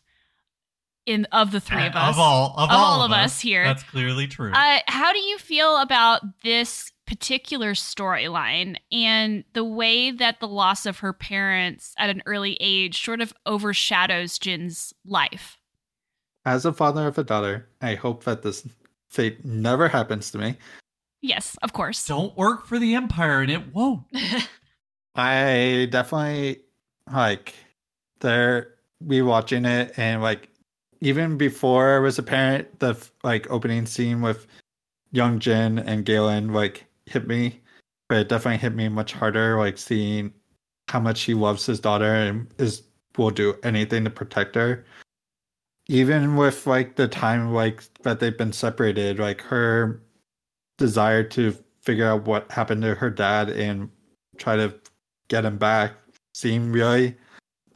in 1.05 1.25
of 1.31 1.51
the 1.51 1.59
three 1.59 1.85
of 1.85 1.95
us. 1.95 2.15
Of 2.15 2.19
all, 2.19 2.53
of, 2.57 2.69
Of 2.69 2.75
all 2.75 3.01
of 3.03 3.11
us 3.11 3.39
here. 3.39 3.63
That's 3.63 3.83
clearly 3.83 4.27
true. 4.27 4.51
Uh, 4.53 4.79
how 4.87 5.11
do 5.13 5.19
you 5.19 5.37
feel 5.37 5.77
about 5.77 6.21
this 6.43 6.91
particular 7.05 7.73
storyline 7.73 8.77
and 8.91 9.43
the 9.53 9.65
way 9.65 10.11
that 10.11 10.39
the 10.39 10.47
loss 10.47 10.85
of 10.85 10.99
her 10.99 11.11
parents 11.11 11.93
at 11.97 12.09
an 12.09 12.21
early 12.25 12.57
age 12.61 13.03
sort 13.03 13.19
of 13.21 13.33
overshadows 13.45 14.39
Jyn's 14.39 14.93
life? 15.05 15.57
As 16.45 16.65
a 16.65 16.73
father 16.73 17.07
of 17.07 17.17
a 17.17 17.23
daughter, 17.23 17.67
I 17.81 17.95
hope 17.95 18.23
that 18.23 18.41
this 18.43 18.67
fate 19.09 19.43
never 19.45 19.89
happens 19.89 20.31
to 20.31 20.37
me. 20.37 20.55
Yes, 21.21 21.55
of 21.61 21.73
course. 21.73 22.05
don't 22.07 22.35
work 22.35 22.65
for 22.65 22.79
the 22.79 22.95
Empire, 22.95 23.41
and 23.41 23.51
it 23.51 23.73
won't. 23.75 24.03
I 25.15 25.87
definitely 25.91 26.61
like 27.11 27.53
they're 28.21 28.73
rewatching 29.05 29.67
it 29.67 29.99
and 29.99 30.21
like 30.21 30.49
even 31.01 31.37
before 31.37 31.97
it 31.97 32.01
was 32.01 32.19
apparent 32.19 32.79
the 32.79 32.95
like 33.23 33.49
opening 33.51 33.85
scene 33.85 34.21
with 34.21 34.47
young 35.11 35.39
Jyn 35.39 35.83
and 35.85 36.05
Galen 36.05 36.53
like 36.53 36.85
hit 37.05 37.27
me, 37.27 37.59
but 38.09 38.19
it 38.19 38.29
definitely 38.29 38.59
hit 38.59 38.75
me 38.75 38.87
much 38.89 39.13
harder. 39.13 39.57
Like 39.59 39.77
seeing 39.77 40.33
how 40.89 40.99
much 40.99 41.23
he 41.23 41.33
loves 41.33 41.65
his 41.65 41.79
daughter 41.79 42.13
and 42.13 42.47
is 42.59 42.83
will 43.17 43.31
do 43.31 43.55
anything 43.63 44.03
to 44.05 44.09
protect 44.09 44.55
her. 44.55 44.85
even 45.87 46.35
with 46.37 46.65
like 46.67 46.95
the 46.95 47.07
time 47.07 47.53
like 47.53 47.83
that 48.03 48.19
they've 48.19 48.37
been 48.37 48.53
separated, 48.53 49.19
like 49.19 49.41
her 49.41 50.01
desire 50.77 51.23
to 51.23 51.53
figure 51.81 52.07
out 52.07 52.25
what 52.25 52.49
happened 52.51 52.81
to 52.81 52.95
her 52.95 53.09
dad 53.09 53.49
and 53.49 53.89
try 54.37 54.55
to 54.55 54.73
get 55.27 55.45
him 55.45 55.57
back 55.57 55.93
seemed 56.33 56.73
really 56.73 57.15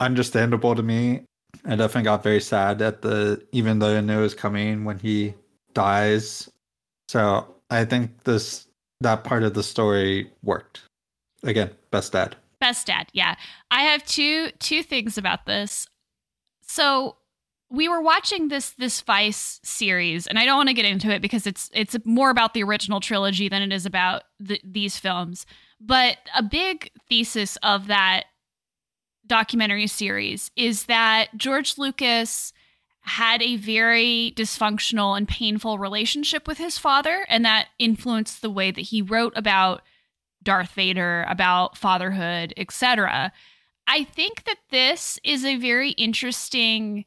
understandable 0.00 0.74
to 0.74 0.82
me. 0.82 1.22
I 1.64 1.76
definitely 1.76 2.02
got 2.02 2.22
very 2.22 2.40
sad 2.40 2.82
at 2.82 3.02
the 3.02 3.44
even 3.52 3.78
though 3.78 3.96
I 3.96 4.00
knew 4.00 4.18
it 4.18 4.22
was 4.22 4.34
coming 4.34 4.84
when 4.84 4.98
he 4.98 5.34
dies. 5.74 6.50
So 7.08 7.54
I 7.70 7.84
think 7.84 8.24
this 8.24 8.66
that 9.00 9.24
part 9.24 9.42
of 9.42 9.54
the 9.54 9.62
story 9.62 10.30
worked. 10.42 10.82
Again, 11.42 11.70
best 11.90 12.12
dad. 12.12 12.36
Best 12.60 12.86
dad, 12.86 13.08
yeah. 13.12 13.36
I 13.70 13.82
have 13.82 14.04
two 14.04 14.50
two 14.58 14.82
things 14.82 15.18
about 15.18 15.46
this. 15.46 15.86
So 16.62 17.16
we 17.68 17.88
were 17.88 18.00
watching 18.00 18.48
this 18.48 18.70
this 18.70 19.00
Vice 19.00 19.60
series, 19.64 20.26
and 20.26 20.38
I 20.38 20.44
don't 20.44 20.56
want 20.56 20.68
to 20.68 20.74
get 20.74 20.84
into 20.84 21.10
it 21.10 21.20
because 21.20 21.46
it's 21.46 21.70
it's 21.74 21.96
more 22.04 22.30
about 22.30 22.54
the 22.54 22.62
original 22.62 23.00
trilogy 23.00 23.48
than 23.48 23.62
it 23.62 23.72
is 23.72 23.86
about 23.86 24.22
the, 24.38 24.60
these 24.64 24.98
films. 24.98 25.46
But 25.80 26.18
a 26.34 26.42
big 26.42 26.90
thesis 27.08 27.56
of 27.62 27.88
that 27.88 28.24
documentary 29.26 29.86
series 29.86 30.50
is 30.56 30.84
that 30.86 31.28
George 31.36 31.78
Lucas 31.78 32.52
had 33.00 33.40
a 33.40 33.56
very 33.56 34.32
dysfunctional 34.36 35.16
and 35.16 35.28
painful 35.28 35.78
relationship 35.78 36.48
with 36.48 36.58
his 36.58 36.76
father, 36.76 37.24
and 37.28 37.44
that 37.44 37.68
influenced 37.78 38.42
the 38.42 38.50
way 38.50 38.70
that 38.70 38.80
he 38.80 39.00
wrote 39.00 39.32
about 39.36 39.82
Darth 40.42 40.72
Vader, 40.72 41.24
about 41.28 41.76
fatherhood, 41.76 42.52
etc. 42.56 43.32
I 43.86 44.04
think 44.04 44.44
that 44.44 44.58
this 44.70 45.18
is 45.22 45.44
a 45.44 45.56
very 45.56 45.90
interesting 45.90 47.04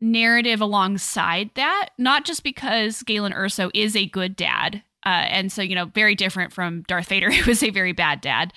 narrative 0.00 0.60
alongside 0.60 1.50
that, 1.54 1.90
not 1.98 2.24
just 2.24 2.42
because 2.42 3.02
Galen 3.02 3.32
Erso 3.32 3.70
is 3.74 3.94
a 3.94 4.06
good 4.06 4.36
dad, 4.36 4.82
uh, 5.04 5.24
and 5.28 5.52
so, 5.52 5.62
you 5.62 5.74
know, 5.74 5.86
very 5.86 6.14
different 6.14 6.52
from 6.52 6.82
Darth 6.82 7.08
Vader, 7.08 7.30
who 7.32 7.48
was 7.48 7.62
a 7.62 7.70
very 7.70 7.92
bad 7.92 8.20
dad. 8.20 8.52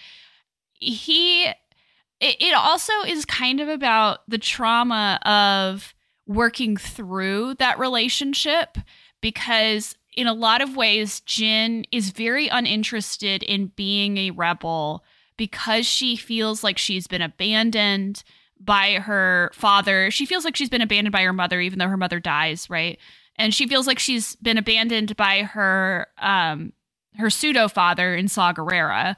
He, 0.73 1.47
it, 2.19 2.37
it 2.39 2.53
also 2.53 2.93
is 3.07 3.25
kind 3.25 3.59
of 3.59 3.69
about 3.69 4.19
the 4.27 4.37
trauma 4.37 5.19
of 5.25 5.93
working 6.27 6.77
through 6.77 7.55
that 7.55 7.79
relationship 7.79 8.77
because 9.21 9.95
in 10.15 10.27
a 10.27 10.33
lot 10.33 10.61
of 10.61 10.75
ways, 10.75 11.21
Jyn 11.21 11.85
is 11.91 12.09
very 12.09 12.47
uninterested 12.47 13.43
in 13.43 13.67
being 13.75 14.17
a 14.17 14.31
rebel 14.31 15.03
because 15.37 15.85
she 15.85 16.15
feels 16.15 16.63
like 16.63 16.77
she's 16.77 17.07
been 17.07 17.21
abandoned 17.21 18.23
by 18.59 18.95
her 18.95 19.51
father. 19.53 20.11
She 20.11 20.25
feels 20.25 20.43
like 20.43 20.55
she's 20.55 20.69
been 20.69 20.81
abandoned 20.81 21.13
by 21.13 21.23
her 21.23 21.33
mother, 21.33 21.61
even 21.61 21.79
though 21.79 21.87
her 21.87 21.95
mother 21.95 22.19
dies, 22.19 22.69
right? 22.69 22.99
And 23.37 23.53
she 23.53 23.67
feels 23.67 23.87
like 23.87 23.99
she's 23.99 24.35
been 24.37 24.57
abandoned 24.57 25.15
by 25.15 25.43
her 25.43 26.07
um 26.17 26.73
her 27.17 27.29
pseudo 27.29 27.67
father 27.67 28.15
in 28.15 28.27
Saw 28.27 28.53
Gerrera, 28.53 29.15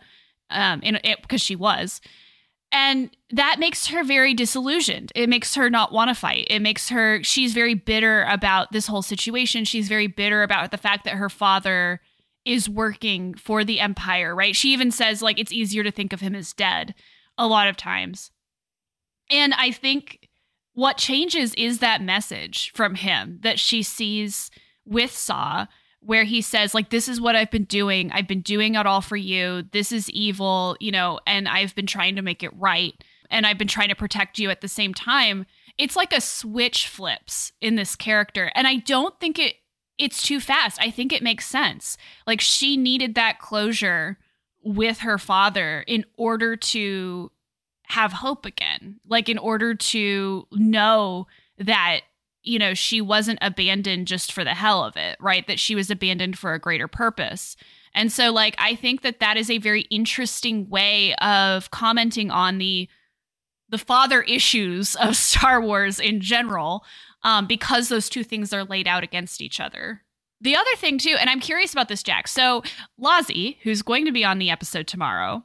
um, 0.49 0.81
in 0.81 0.99
because 1.21 1.41
she 1.41 1.55
was. 1.55 2.01
And 2.71 3.15
that 3.31 3.59
makes 3.59 3.87
her 3.87 4.03
very 4.03 4.33
disillusioned. 4.33 5.11
It 5.13 5.27
makes 5.27 5.55
her 5.55 5.69
not 5.69 5.91
want 5.91 6.09
to 6.09 6.15
fight. 6.15 6.47
It 6.49 6.61
makes 6.61 6.89
her, 6.89 7.21
she's 7.23 7.53
very 7.53 7.73
bitter 7.73 8.23
about 8.23 8.71
this 8.71 8.87
whole 8.87 9.01
situation. 9.01 9.65
She's 9.65 9.89
very 9.89 10.07
bitter 10.07 10.41
about 10.41 10.71
the 10.71 10.77
fact 10.77 11.03
that 11.03 11.15
her 11.15 11.29
father 11.29 11.99
is 12.45 12.69
working 12.69 13.33
for 13.33 13.63
the 13.63 13.79
Empire, 13.79 14.33
right? 14.33 14.55
She 14.55 14.71
even 14.73 14.89
says, 14.89 15.21
like, 15.21 15.37
it's 15.37 15.51
easier 15.51 15.83
to 15.83 15.91
think 15.91 16.13
of 16.13 16.21
him 16.21 16.33
as 16.33 16.53
dead 16.53 16.95
a 17.37 17.45
lot 17.45 17.67
of 17.67 17.75
times. 17.77 18.31
And 19.29 19.53
I 19.53 19.71
think 19.71 20.29
what 20.73 20.97
changes 20.97 21.53
is 21.55 21.79
that 21.79 22.01
message 22.01 22.71
from 22.73 22.95
him 22.95 23.39
that 23.43 23.59
she 23.59 23.83
sees 23.83 24.49
with 24.85 25.11
Saw, 25.11 25.67
where 26.01 26.23
he 26.23 26.41
says, 26.41 26.73
like, 26.73 26.89
this 26.89 27.07
is 27.07 27.21
what 27.21 27.35
I've 27.35 27.51
been 27.51 27.65
doing. 27.65 28.11
I've 28.11 28.27
been 28.27 28.41
doing 28.41 28.75
it 28.75 28.85
all 28.85 29.01
for 29.01 29.15
you. 29.15 29.63
This 29.71 29.91
is 29.91 30.09
evil, 30.09 30.75
you 30.79 30.91
know, 30.91 31.19
and 31.25 31.47
I've 31.47 31.75
been 31.75 31.85
trying 31.85 32.15
to 32.15 32.21
make 32.21 32.43
it 32.43 32.51
right. 32.57 32.93
And 33.29 33.45
I've 33.45 33.57
been 33.57 33.67
trying 33.67 33.89
to 33.89 33.95
protect 33.95 34.39
you 34.39 34.49
at 34.49 34.61
the 34.61 34.67
same 34.67 34.93
time. 34.93 35.45
It's 35.77 35.95
like 35.95 36.11
a 36.11 36.19
switch 36.19 36.87
flips 36.87 37.53
in 37.61 37.75
this 37.75 37.95
character. 37.95 38.51
And 38.55 38.67
I 38.67 38.77
don't 38.77 39.17
think 39.19 39.39
it 39.39 39.55
it's 39.97 40.23
too 40.23 40.39
fast. 40.39 40.79
I 40.81 40.89
think 40.89 41.13
it 41.13 41.21
makes 41.21 41.45
sense. 41.45 41.95
Like 42.25 42.41
she 42.41 42.75
needed 42.75 43.13
that 43.15 43.39
closure 43.39 44.17
with 44.63 44.99
her 44.99 45.19
father 45.19 45.83
in 45.87 46.05
order 46.17 46.55
to 46.55 47.31
have 47.83 48.11
hope 48.11 48.45
again. 48.45 48.99
Like 49.07 49.29
in 49.29 49.37
order 49.37 49.75
to 49.75 50.47
know 50.51 51.27
that 51.59 52.01
you 52.43 52.59
know 52.59 52.73
she 52.73 53.01
wasn't 53.01 53.39
abandoned 53.41 54.07
just 54.07 54.31
for 54.31 54.43
the 54.43 54.53
hell 54.53 54.83
of 54.83 54.97
it, 54.97 55.17
right? 55.19 55.45
That 55.47 55.59
she 55.59 55.75
was 55.75 55.89
abandoned 55.89 56.37
for 56.37 56.53
a 56.53 56.59
greater 56.59 56.87
purpose. 56.87 57.55
And 57.93 58.11
so 58.11 58.31
like 58.31 58.55
I 58.57 58.75
think 58.75 59.01
that 59.01 59.19
that 59.19 59.37
is 59.37 59.49
a 59.49 59.57
very 59.57 59.81
interesting 59.83 60.69
way 60.69 61.13
of 61.15 61.71
commenting 61.71 62.31
on 62.31 62.57
the 62.57 62.87
the 63.69 63.77
father 63.77 64.21
issues 64.23 64.95
of 65.01 65.15
Star 65.15 65.61
Wars 65.61 65.99
in 65.99 66.21
general 66.21 66.83
um, 67.23 67.47
because 67.47 67.89
those 67.89 68.09
two 68.09 68.23
things 68.23 68.51
are 68.53 68.63
laid 68.63 68.87
out 68.87 69.03
against 69.03 69.41
each 69.41 69.59
other. 69.59 70.01
The 70.43 70.55
other 70.55 70.75
thing 70.77 70.97
too, 70.97 71.15
and 71.19 71.29
I'm 71.29 71.39
curious 71.39 71.71
about 71.71 71.87
this, 71.87 72.01
Jack. 72.01 72.27
So 72.27 72.63
Lozzie, 72.97 73.59
who's 73.63 73.81
going 73.83 74.05
to 74.05 74.11
be 74.11 74.25
on 74.25 74.39
the 74.39 74.49
episode 74.49 74.87
tomorrow, 74.87 75.43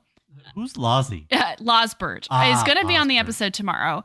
Who's 0.55 0.77
Lozzie? 0.77 1.27
uh, 1.33 1.57
Losbert 1.57 2.27
Ah, 2.31 2.57
is 2.57 2.63
going 2.63 2.79
to 2.79 2.87
be 2.87 2.97
on 2.97 3.09
the 3.09 3.19
episode 3.19 3.53
tomorrow. 3.53 4.05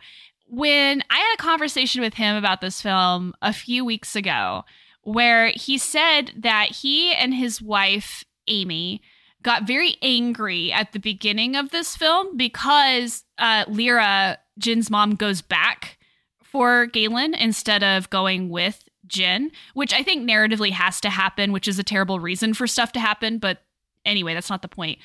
When 0.54 1.02
I 1.10 1.16
had 1.16 1.34
a 1.36 1.42
conversation 1.42 2.02
with 2.02 2.16
him 2.16 2.36
about 2.36 2.60
this 2.60 2.82
film 2.82 3.34
a 3.42 3.54
few 3.54 3.86
weeks 3.86 4.18
ago, 4.18 4.66
where 5.02 5.54
he 5.56 5.78
said 5.78 6.34
that 6.36 6.72
he 6.72 7.14
and 7.14 7.34
his 7.34 7.62
wife, 7.62 8.26
Amy, 8.48 9.02
got 9.42 9.66
very 9.66 9.96
angry 10.02 10.70
at 10.74 10.92
the 10.92 11.00
beginning 11.00 11.56
of 11.56 11.70
this 11.70 11.96
film 11.96 12.36
because 12.36 13.24
uh, 13.38 13.64
Lyra, 13.70 14.40
Jyn's 14.60 14.90
mom, 14.90 15.16
goes 15.16 15.42
back 15.42 15.98
for 16.44 16.86
Galen 16.86 17.34
instead 17.34 17.82
of 17.82 18.10
going 18.10 18.50
with 18.50 18.84
Jin, 19.08 19.52
which 19.74 19.94
I 19.94 20.04
think 20.04 20.30
narratively 20.30 20.72
has 20.72 21.00
to 21.00 21.10
happen, 21.10 21.54
which 21.54 21.70
is 21.70 21.80
a 21.80 21.84
terrible 21.84 22.20
reason 22.20 22.54
for 22.54 22.68
stuff 22.68 22.92
to 22.92 23.00
happen. 23.00 23.38
But 23.38 23.60
anyway, 24.04 24.34
that's 24.34 24.50
not 24.50 24.64
the 24.64 24.68
point 24.68 25.00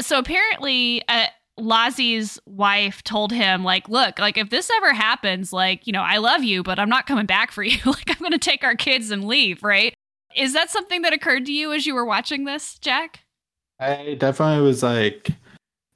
so 0.00 0.18
apparently 0.18 1.02
uh, 1.08 1.26
Lozzie's 1.58 2.38
wife 2.46 3.02
told 3.02 3.32
him 3.32 3.64
like 3.64 3.88
look 3.88 4.18
like 4.18 4.38
if 4.38 4.50
this 4.50 4.70
ever 4.76 4.92
happens 4.92 5.52
like 5.52 5.86
you 5.86 5.92
know 5.92 6.02
I 6.02 6.18
love 6.18 6.42
you 6.44 6.62
but 6.62 6.78
I'm 6.78 6.88
not 6.88 7.06
coming 7.06 7.26
back 7.26 7.50
for 7.52 7.62
you. 7.64 7.78
Like 7.84 8.10
I'm 8.10 8.18
going 8.18 8.32
to 8.32 8.38
take 8.38 8.64
our 8.64 8.74
kids 8.76 9.10
and 9.10 9.26
leave 9.26 9.62
right? 9.62 9.94
Is 10.36 10.52
that 10.52 10.70
something 10.70 11.02
that 11.02 11.12
occurred 11.12 11.46
to 11.46 11.52
you 11.52 11.72
as 11.72 11.86
you 11.86 11.94
were 11.94 12.04
watching 12.04 12.44
this 12.44 12.78
Jack? 12.78 13.20
I 13.80 14.16
definitely 14.18 14.64
was 14.66 14.82
like 14.82 15.30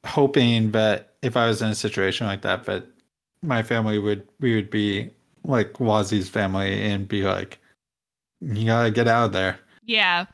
hoping 0.07 0.73
that 0.73 1.15
if 1.23 1.37
I 1.37 1.47
was 1.47 1.63
in 1.63 1.69
a 1.69 1.75
situation 1.75 2.27
like 2.27 2.43
that, 2.43 2.65
that 2.65 2.85
my 3.43 3.63
family 3.63 3.99
would 3.99 4.27
we 4.41 4.55
would 4.55 4.71
be 4.71 5.11
like 5.45 5.73
Wazzy's 5.75 6.29
family 6.29 6.83
and 6.83 7.07
be 7.09 7.23
like, 7.23 7.59
you 8.41 8.67
gotta 8.67 8.91
get 8.91 9.09
out 9.09 9.27
of 9.27 9.33
there, 9.33 9.59
yeah. 9.85 10.27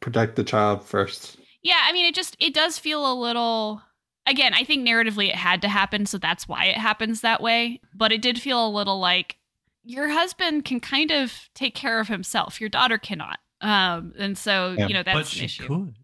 Protect 0.00 0.36
the 0.36 0.44
child 0.44 0.84
first. 0.84 1.38
yeah 1.62 1.82
I 1.86 1.92
mean 1.92 2.04
it 2.04 2.14
just 2.14 2.36
it 2.38 2.54
does 2.54 2.78
feel 2.78 3.10
a 3.10 3.14
little 3.14 3.82
again 4.28 4.54
I 4.54 4.64
think 4.64 4.86
narratively 4.86 5.28
it 5.28 5.34
had 5.34 5.62
to 5.62 5.68
happen 5.68 6.06
so 6.06 6.18
that's 6.18 6.46
why 6.48 6.66
it 6.66 6.76
happens 6.76 7.20
that 7.22 7.40
way 7.42 7.80
but 7.94 8.12
it 8.12 8.22
did 8.22 8.40
feel 8.40 8.66
a 8.66 8.70
little 8.70 8.98
like 8.98 9.36
your 9.84 10.08
husband 10.08 10.64
can 10.64 10.80
kind 10.80 11.10
of 11.10 11.48
take 11.54 11.74
care 11.74 11.98
of 12.00 12.08
himself 12.08 12.60
your 12.60 12.70
daughter 12.70 12.98
cannot 12.98 13.38
um 13.60 14.12
and 14.18 14.36
so 14.38 14.74
Yeah. 14.78 14.86
you 14.88 14.94
know 14.94 15.02
that's 15.02 15.30
but 15.30 15.38
an 15.38 15.44
issue 15.44 15.66
could. 15.66 15.94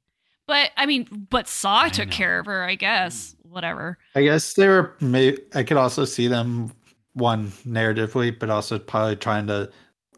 But 0.47 0.73
I 0.77 0.85
mean, 0.85 1.27
but 1.31 1.49
Saw 1.49 1.83
I 1.85 1.89
took 1.89 2.09
know. 2.09 2.15
care 2.15 2.39
of 2.39 2.45
her, 2.45 2.63
I 2.63 2.75
guess. 2.75 3.35
Whatever. 3.45 3.97
I 4.15 4.25
guess 4.25 4.53
they 4.53 4.69
were. 4.69 4.95
May- 5.01 5.39
I 5.55 5.63
could 5.63 5.79
also 5.79 6.05
see 6.05 6.27
them 6.29 6.71
one 7.15 7.49
narratively, 7.67 8.39
but 8.39 8.51
also 8.51 8.79
probably 8.79 9.17
trying 9.17 9.47
to 9.47 9.71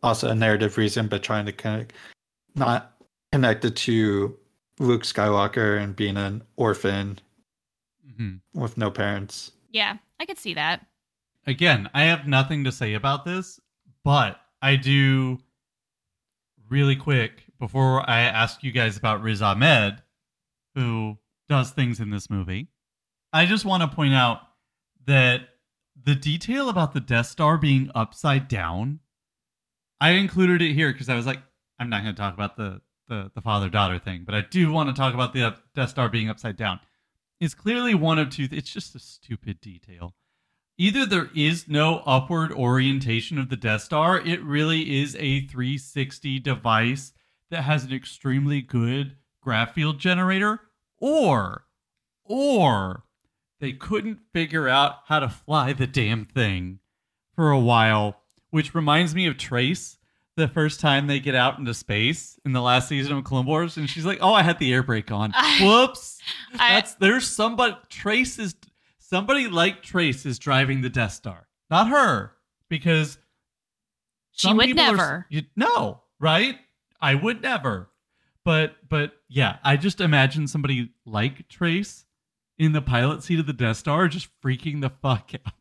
also 0.03 0.29
a 0.29 0.35
narrative 0.35 0.79
reason, 0.79 1.07
but 1.07 1.23
trying 1.23 1.47
to 1.47 1.53
kind 1.53 1.83
of 1.83 1.87
not 2.57 2.97
connect 3.31 3.65
it 3.67 3.77
to 3.77 4.37
Luke 4.81 5.05
Skywalker 5.05 5.81
and 5.81 5.95
being 5.95 6.17
an 6.17 6.43
orphan 6.57 7.21
Mhm. 8.19 8.41
with 8.55 8.77
no 8.77 8.91
parents. 8.91 9.53
Yeah, 9.71 9.99
I 10.19 10.27
could 10.27 10.39
see 10.39 10.55
that. 10.55 10.87
Again, 11.47 11.89
I 11.95 12.05
have 12.05 12.27
nothing 12.27 12.65
to 12.65 12.73
say 12.73 12.95
about 12.95 13.25
this, 13.25 13.61
but 14.05 14.41
I 14.63 14.77
do 14.77 15.39
really 16.69 16.97
quick 16.97 17.45
before 17.59 18.09
I 18.09 18.21
ask 18.21 18.63
you 18.65 18.73
guys 18.73 18.97
about 18.97 19.23
Riz 19.23 19.43
Ahmed, 19.43 20.03
who 20.75 21.19
does 21.49 21.71
things 21.71 22.01
in 22.01 22.11
this 22.11 22.29
movie. 22.29 22.69
I 23.33 23.47
just 23.47 23.65
want 23.65 23.83
to 23.89 23.95
point 23.95 24.15
out 24.15 24.41
that 25.07 25.49
the 26.03 26.15
detail 26.15 26.69
about 26.69 26.93
the 26.93 27.01
Death 27.01 27.27
Star 27.27 27.57
being 27.59 27.91
upside 27.95 28.49
down, 28.49 29.01
I 30.01 30.11
included 30.11 30.61
it 30.63 30.75
here 30.75 30.93
because 30.93 31.09
I 31.09 31.15
was 31.15 31.27
like, 31.27 31.43
I'm 31.79 31.89
not 31.89 32.03
going 32.03 32.15
to 32.15 32.21
talk 32.21 32.35
about 32.35 32.57
the 32.57 32.81
the, 33.09 33.31
the 33.37 33.41
father 33.41 33.69
daughter 33.69 34.01
thing, 34.01 34.25
but 34.25 34.35
I 34.35 34.41
do 34.41 34.73
want 34.73 34.89
to 34.89 34.93
talk 34.93 35.15
about 35.15 35.33
the 35.33 35.57
Death 35.77 35.91
Star 35.91 36.09
being 36.09 36.29
upside 36.29 36.57
down. 36.57 36.81
It's 37.41 37.55
clearly 37.55 37.95
one 37.95 38.19
of 38.19 38.31
two. 38.31 38.49
It's 38.51 38.73
just 38.73 38.95
a 38.95 38.99
stupid 38.99 39.61
detail. 39.61 40.15
either 40.79 41.07
there 41.07 41.31
is 41.35 41.69
no 41.69 42.03
upward 42.07 42.53
orientation 42.53 43.39
of 43.39 43.49
the 43.49 43.57
Death 43.57 43.83
Star, 43.83 44.19
it 44.21 44.43
really 44.43 45.01
is 45.01 45.15
a 45.17 45.47
360 45.47 46.39
device 46.41 47.13
that 47.51 47.63
has 47.63 47.85
an 47.85 47.93
extremely 47.93 48.61
good 48.61 49.17
graph 49.43 49.75
field 49.75 49.99
generator, 49.99 50.61
or 50.99 51.67
or 52.25 53.05
they 53.61 53.73
couldn't 53.73 54.19
figure 54.33 54.69
out 54.69 54.97
how 55.07 55.21
to 55.21 55.29
fly 55.29 55.73
the 55.73 55.87
damn 55.87 56.25
thing 56.25 56.81
for 57.35 57.51
a 57.51 57.61
while, 57.61 58.23
which 58.51 58.75
reminds 58.75 59.15
me 59.15 59.27
of 59.27 59.39
Trace 59.39 59.99
the 60.37 60.49
first 60.49 60.81
time 60.81 61.07
they 61.07 61.19
get 61.21 61.35
out 61.35 61.59
into 61.59 61.73
space 61.75 62.39
in 62.45 62.53
the 62.53 62.61
last 62.63 62.89
season 62.89 63.17
of 63.17 63.25
Clone 63.25 63.47
Wars, 63.47 63.77
and 63.77 63.89
she's 63.89 64.05
like, 64.07 64.19
"Oh, 64.21 64.33
I 64.35 64.43
had 64.43 64.59
the 64.59 64.73
air 64.73 64.83
brake 64.83 65.11
on. 65.11 65.33
I- 65.35 65.61
Whoops! 65.65 66.21
I- 66.59 66.75
That's 66.75 66.95
there's 66.95 67.27
somebody 67.27 67.77
Trace 67.89 68.39
is 68.39 68.55
somebody 68.99 69.49
like 69.49 69.83
Trace 69.83 70.27
is 70.27 70.39
driving 70.39 70.81
the 70.83 70.91
Death 70.91 71.13
Star, 71.13 71.47
not 71.71 71.89
her, 71.89 72.33
because 72.69 73.19
She 74.33 74.53
would 74.53 74.67
people 74.67 74.83
are- 74.85 74.97
never. 74.97 75.27
you, 75.31 75.43
no, 75.57 76.03
right? 76.21 76.59
I 77.01 77.15
would 77.15 77.43
never. 77.43 77.89
But 78.45 78.77
but 78.89 79.13
yeah, 79.29 79.57
I 79.65 79.77
just 79.77 80.01
imagine 80.01 80.47
somebody 80.47 80.91
like 81.05 81.49
Trace 81.49 82.05
in 82.59 82.73
the 82.73 82.81
pilot 82.83 83.23
seat 83.23 83.39
of 83.41 83.47
the 83.47 83.53
Death 83.53 83.77
Star 83.79 84.07
just 84.09 84.29
freaking 84.43 84.81
the 84.81 84.91
fuck 84.91 85.33
out. 85.35 85.53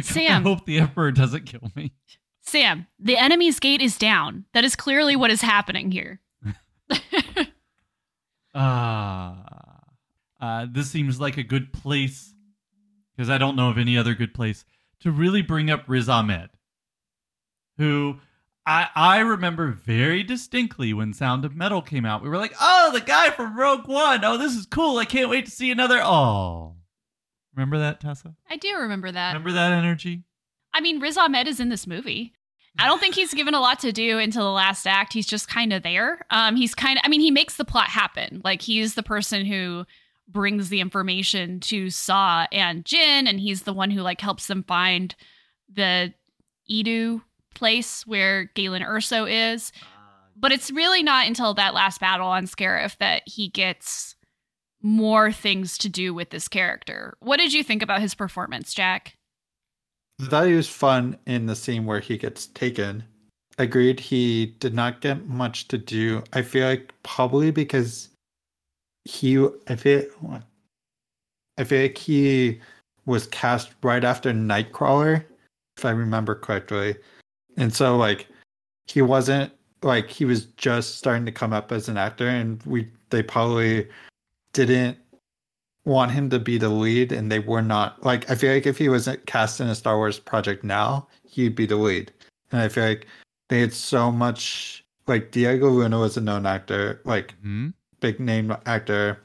Sam. 0.04 0.40
I 0.46 0.48
hope 0.48 0.64
the 0.66 0.78
Emperor 0.78 1.12
doesn't 1.12 1.44
kill 1.46 1.70
me. 1.76 1.92
Sam, 2.44 2.86
the 2.98 3.16
enemy's 3.16 3.58
gate 3.58 3.80
is 3.80 3.96
down. 3.98 4.44
That 4.52 4.64
is 4.64 4.76
clearly 4.76 5.16
what 5.16 5.30
is 5.30 5.40
happening 5.42 5.90
here. 5.90 6.20
Ah, 8.56 9.80
uh, 10.40 10.66
this 10.70 10.88
seems 10.88 11.20
like 11.20 11.36
a 11.36 11.42
good 11.42 11.72
place 11.72 12.32
because 13.16 13.28
I 13.28 13.36
don't 13.36 13.56
know 13.56 13.68
of 13.68 13.78
any 13.78 13.98
other 13.98 14.14
good 14.14 14.32
place 14.32 14.64
to 15.00 15.10
really 15.10 15.42
bring 15.42 15.70
up 15.70 15.82
Riz 15.88 16.08
Ahmed, 16.08 16.50
who 17.78 18.20
I 18.64 18.88
I 18.94 19.18
remember 19.18 19.72
very 19.72 20.22
distinctly 20.22 20.92
when 20.92 21.12
Sound 21.12 21.44
of 21.44 21.56
Metal 21.56 21.82
came 21.82 22.04
out. 22.04 22.22
We 22.22 22.28
were 22.28 22.38
like, 22.38 22.54
"Oh, 22.60 22.90
the 22.92 23.00
guy 23.00 23.30
from 23.30 23.58
Rogue 23.58 23.88
One! 23.88 24.24
Oh, 24.24 24.38
this 24.38 24.54
is 24.54 24.66
cool! 24.66 24.98
I 24.98 25.04
can't 25.04 25.30
wait 25.30 25.46
to 25.46 25.50
see 25.50 25.72
another." 25.72 26.00
Oh, 26.00 26.76
remember 27.56 27.78
that, 27.78 28.00
Tessa? 28.00 28.36
I 28.48 28.56
do 28.56 28.76
remember 28.76 29.10
that. 29.10 29.32
Remember 29.32 29.50
that 29.50 29.72
energy? 29.72 30.22
I 30.74 30.80
mean, 30.80 31.00
Riz 31.00 31.16
Ahmed 31.16 31.48
is 31.48 31.60
in 31.60 31.70
this 31.70 31.86
movie. 31.86 32.34
I 32.78 32.86
don't 32.86 32.98
think 32.98 33.14
he's 33.14 33.32
given 33.34 33.54
a 33.54 33.60
lot 33.60 33.78
to 33.80 33.92
do 33.92 34.18
until 34.18 34.44
the 34.44 34.50
last 34.50 34.86
act. 34.86 35.12
He's 35.12 35.26
just 35.26 35.48
kind 35.48 35.72
of 35.72 35.82
there. 35.82 36.26
Um, 36.30 36.56
he's 36.56 36.74
kind 36.74 36.98
of, 36.98 37.02
I 37.04 37.08
mean, 37.08 37.20
he 37.20 37.30
makes 37.30 37.56
the 37.56 37.64
plot 37.64 37.86
happen. 37.86 38.42
Like 38.44 38.60
he's 38.60 38.94
the 38.94 39.02
person 39.02 39.46
who 39.46 39.86
brings 40.28 40.68
the 40.68 40.80
information 40.80 41.60
to 41.60 41.90
Saw 41.90 42.46
and 42.50 42.84
Jyn, 42.84 43.28
and 43.28 43.38
he's 43.38 43.62
the 43.62 43.72
one 43.72 43.90
who 43.90 44.00
like 44.00 44.20
helps 44.20 44.46
them 44.46 44.64
find 44.64 45.14
the 45.72 46.12
Eadu 46.70 47.22
place 47.54 48.06
where 48.06 48.44
Galen 48.54 48.82
Erso 48.82 49.30
is. 49.30 49.72
But 50.36 50.50
it's 50.50 50.70
really 50.70 51.02
not 51.02 51.26
until 51.26 51.54
that 51.54 51.74
last 51.74 52.00
battle 52.00 52.26
on 52.26 52.46
Scarif 52.46 52.98
that 52.98 53.22
he 53.26 53.48
gets 53.48 54.16
more 54.82 55.30
things 55.30 55.78
to 55.78 55.88
do 55.88 56.12
with 56.12 56.30
this 56.30 56.48
character. 56.48 57.16
What 57.20 57.38
did 57.38 57.52
you 57.52 57.62
think 57.62 57.82
about 57.82 58.00
his 58.00 58.14
performance, 58.14 58.74
Jack? 58.74 59.16
He 60.18 60.54
was 60.54 60.68
fun 60.68 61.18
in 61.26 61.46
the 61.46 61.56
scene 61.56 61.86
where 61.86 62.00
he 62.00 62.16
gets 62.16 62.46
taken. 62.46 63.04
Agreed, 63.58 64.00
he 64.00 64.46
did 64.58 64.74
not 64.74 65.00
get 65.00 65.26
much 65.26 65.68
to 65.68 65.78
do. 65.78 66.22
I 66.32 66.42
feel 66.42 66.68
like 66.68 66.92
probably 67.02 67.50
because 67.50 68.08
he, 69.04 69.46
I 69.68 69.76
feel, 69.76 70.04
I 71.58 71.64
feel 71.64 71.82
like 71.82 71.98
he 71.98 72.60
was 73.06 73.26
cast 73.28 73.72
right 73.82 74.04
after 74.04 74.32
Nightcrawler, 74.32 75.24
if 75.76 75.84
I 75.84 75.90
remember 75.90 76.34
correctly, 76.34 76.96
and 77.56 77.72
so 77.74 77.96
like 77.96 78.28
he 78.86 79.02
wasn't 79.02 79.52
like 79.82 80.08
he 80.08 80.24
was 80.24 80.46
just 80.56 80.96
starting 80.98 81.26
to 81.26 81.32
come 81.32 81.52
up 81.52 81.70
as 81.70 81.88
an 81.88 81.96
actor, 81.96 82.28
and 82.28 82.62
we 82.64 82.88
they 83.10 83.22
probably 83.22 83.88
didn't 84.52 84.98
want 85.84 86.12
him 86.12 86.30
to 86.30 86.38
be 86.38 86.56
the 86.58 86.68
lead 86.68 87.12
and 87.12 87.30
they 87.30 87.38
were 87.40 87.62
not 87.62 88.02
like 88.04 88.30
I 88.30 88.34
feel 88.34 88.52
like 88.54 88.66
if 88.66 88.78
he 88.78 88.88
was 88.88 89.08
cast 89.26 89.60
in 89.60 89.68
a 89.68 89.74
Star 89.74 89.96
Wars 89.96 90.18
project 90.18 90.64
now, 90.64 91.06
he'd 91.28 91.54
be 91.54 91.66
the 91.66 91.76
lead. 91.76 92.12
And 92.52 92.60
I 92.60 92.68
feel 92.68 92.84
like 92.84 93.06
they 93.48 93.60
had 93.60 93.72
so 93.72 94.10
much 94.10 94.84
like 95.06 95.30
Diego 95.30 95.68
Luna 95.68 95.98
was 95.98 96.16
a 96.16 96.20
known 96.20 96.46
actor, 96.46 97.00
like 97.04 97.34
Hmm. 97.42 97.70
big 98.00 98.18
name 98.20 98.56
actor. 98.66 99.20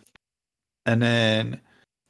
And 0.86 1.02
then 1.02 1.62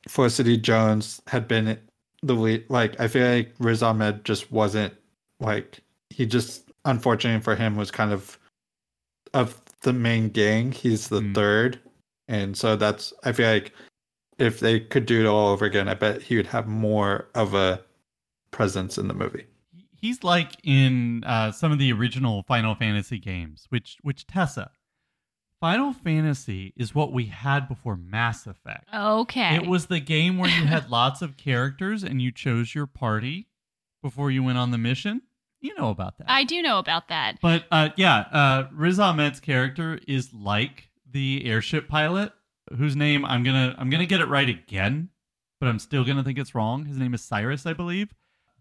Felicity 0.08 0.58
Jones 0.58 1.22
had 1.28 1.47
been 1.47 1.78
the 2.24 2.34
lead 2.34 2.66
like 2.70 3.00
I 3.00 3.08
feel 3.08 3.28
like 3.30 3.54
Riz 3.60 3.84
Ahmed 3.84 4.26
just 4.26 4.52
wasn't 4.52 4.93
like 5.39 5.80
he 6.10 6.26
just 6.26 6.72
unfortunately 6.86 7.41
for 7.43 7.56
him 7.56 7.76
was 7.76 7.91
kind 7.91 8.12
of 8.12 8.38
of 9.34 9.62
the 9.82 9.93
main 9.93 10.30
gang, 10.30 10.72
he's 10.72 11.08
the 11.08 11.22
Hmm. 11.22 11.34
third. 11.34 11.80
And 12.28 12.58
so 12.58 12.76
that's 12.76 13.14
I 13.24 13.32
feel 13.32 13.50
like 13.50 13.74
if 14.40 14.60
they 14.60 14.80
could 14.80 15.06
do 15.06 15.20
it 15.22 15.26
all 15.26 15.50
over 15.50 15.66
again, 15.66 15.88
I 15.88 15.94
bet 15.94 16.24
he 16.24 16.36
would 16.36 16.48
have 16.48 16.68
more 16.68 17.28
of 17.36 17.54
a 17.54 17.84
presence 18.52 18.98
in 18.98 19.08
the 19.08 19.14
movie. 19.14 19.46
He's 20.02 20.24
like 20.24 20.54
in 20.64 21.24
uh, 21.26 21.52
some 21.52 21.72
of 21.72 21.80
the 21.80 21.92
original 21.92 22.44
Final 22.44 22.74
Fantasy 22.74 23.20
games, 23.20 23.66
which 23.70 23.98
which 24.02 24.26
Tessa. 24.28 24.72
Final 25.60 25.92
Fantasy 25.92 26.74
is 26.78 26.96
what 26.96 27.12
we 27.12 27.26
had 27.26 27.68
before 27.68 27.98
Mass 27.98 28.48
Effect. 28.48 28.88
Okay. 28.96 29.58
It 29.58 29.68
was 29.68 29.88
the 29.88 30.00
game 30.00 30.38
where 30.38 30.50
you 30.50 30.66
had 30.66 30.90
lots 30.90 31.22
of 31.22 31.36
characters 31.36 32.02
and 32.02 32.22
you 32.22 32.32
chose 32.32 32.74
your 32.74 32.88
party 32.88 33.50
before 34.02 34.32
you 34.32 34.42
went 34.42 34.58
on 34.58 34.72
the 34.72 34.78
mission. 34.78 35.22
You 35.60 35.76
know 35.78 35.90
about 35.90 36.18
that. 36.20 36.30
I 36.30 36.46
do 36.46 36.62
know 36.62 36.80
about 36.80 37.10
that. 37.10 37.40
but 37.42 37.66
uh, 37.72 37.90
yeah, 37.98 38.20
uh, 38.32 38.68
Riz 38.72 39.00
Ahmed's 39.00 39.42
character 39.42 40.00
is 40.08 40.34
like 40.34 40.90
the 41.06 41.44
airship 41.46 41.90
pilot, 41.90 42.32
whose 42.78 42.95
name 42.95 43.26
I'm 43.26 43.43
gonna 43.43 43.76
I'm 43.78 43.89
gonna 43.89 44.05
get 44.05 44.22
it 44.22 44.28
right 44.28 44.49
again, 44.49 45.09
but 45.59 45.67
I'm 45.67 45.80
still 45.80 46.03
gonna 46.03 46.24
think 46.24 46.38
it's 46.38 46.55
wrong. 46.55 46.86
His 46.86 46.97
name 46.97 47.13
is 47.13 47.22
Cyrus, 47.22 47.65
I 47.65 47.74
believe. 47.74 48.13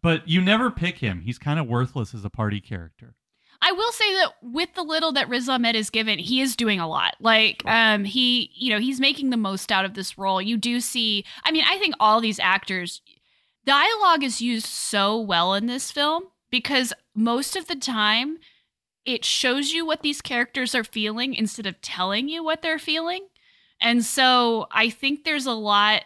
But 0.02 0.28
you 0.28 0.40
never 0.40 0.70
pick 0.70 0.98
him. 0.98 1.22
He's 1.22 1.38
kind 1.38 1.58
of 1.58 1.66
worthless 1.66 2.14
as 2.14 2.24
a 2.24 2.30
party 2.30 2.60
character. 2.60 3.14
I 3.60 3.72
will 3.72 3.90
say 3.90 4.14
that 4.14 4.34
with 4.40 4.74
the 4.74 4.84
little 4.84 5.12
that 5.12 5.28
Riz 5.28 5.48
Ahmed 5.48 5.74
is 5.74 5.90
given, 5.90 6.18
he 6.20 6.40
is 6.40 6.54
doing 6.54 6.78
a 6.78 6.88
lot. 6.88 7.16
Like, 7.18 7.62
um, 7.66 8.04
he, 8.04 8.52
you 8.54 8.72
know, 8.72 8.78
he's 8.78 9.00
making 9.00 9.30
the 9.30 9.36
most 9.36 9.72
out 9.72 9.84
of 9.84 9.94
this 9.94 10.16
role. 10.16 10.40
You 10.40 10.56
do 10.56 10.78
see, 10.78 11.24
I 11.42 11.50
mean, 11.50 11.64
I 11.68 11.76
think 11.78 11.96
all 11.98 12.20
these 12.20 12.38
actors, 12.38 13.02
dialogue 13.64 14.22
is 14.22 14.40
used 14.40 14.66
so 14.66 15.18
well 15.18 15.54
in 15.54 15.66
this 15.66 15.90
film 15.90 16.24
because 16.50 16.92
most 17.16 17.56
of 17.56 17.66
the 17.66 17.74
time 17.74 18.38
it 19.04 19.24
shows 19.24 19.72
you 19.72 19.84
what 19.84 20.02
these 20.02 20.20
characters 20.20 20.74
are 20.74 20.84
feeling 20.84 21.34
instead 21.34 21.66
of 21.66 21.80
telling 21.80 22.28
you 22.28 22.44
what 22.44 22.62
they're 22.62 22.78
feeling. 22.78 23.26
And 23.80 24.04
so 24.04 24.66
I 24.72 24.90
think 24.90 25.24
there's 25.24 25.46
a 25.46 25.52
lot 25.52 26.02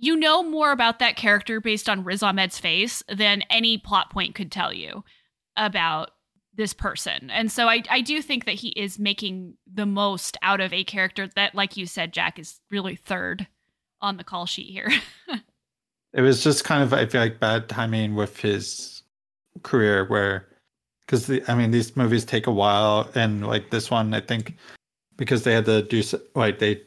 you 0.00 0.16
know 0.16 0.44
more 0.44 0.70
about 0.70 1.00
that 1.00 1.16
character 1.16 1.60
based 1.60 1.88
on 1.88 2.04
Riz 2.04 2.22
Ahmed's 2.22 2.58
face 2.58 3.02
than 3.08 3.42
any 3.50 3.78
plot 3.78 4.10
point 4.10 4.36
could 4.36 4.52
tell 4.52 4.72
you 4.72 5.02
about 5.56 6.10
this 6.54 6.72
person. 6.72 7.30
And 7.30 7.50
so 7.50 7.68
I, 7.68 7.82
I 7.90 8.00
do 8.00 8.22
think 8.22 8.44
that 8.44 8.54
he 8.54 8.68
is 8.68 8.98
making 8.98 9.54
the 9.72 9.86
most 9.86 10.36
out 10.42 10.60
of 10.60 10.72
a 10.72 10.84
character 10.84 11.28
that, 11.34 11.54
like 11.54 11.76
you 11.76 11.86
said, 11.86 12.12
Jack, 12.12 12.38
is 12.38 12.60
really 12.70 12.94
third 12.94 13.48
on 14.00 14.18
the 14.18 14.24
call 14.24 14.46
sheet 14.46 14.70
here. 14.70 14.90
It 16.12 16.22
was 16.22 16.42
just 16.42 16.64
kind 16.64 16.82
of 16.82 16.92
I 16.92 17.06
feel 17.06 17.20
like 17.20 17.40
bad 17.40 17.68
timing 17.68 18.14
with 18.14 18.40
his 18.40 19.02
career 19.62 20.04
where 20.06 20.48
because 21.00 21.30
I 21.48 21.54
mean 21.54 21.70
these 21.70 21.96
movies 21.96 22.24
take 22.24 22.46
a 22.46 22.52
while 22.52 23.10
and 23.14 23.46
like 23.46 23.70
this 23.70 23.90
one 23.90 24.14
I 24.14 24.20
think 24.20 24.56
because 25.18 25.42
they 25.42 25.52
had 25.52 25.66
to 25.66 25.82
do 25.82 26.02
like 26.34 26.58
they 26.58 26.80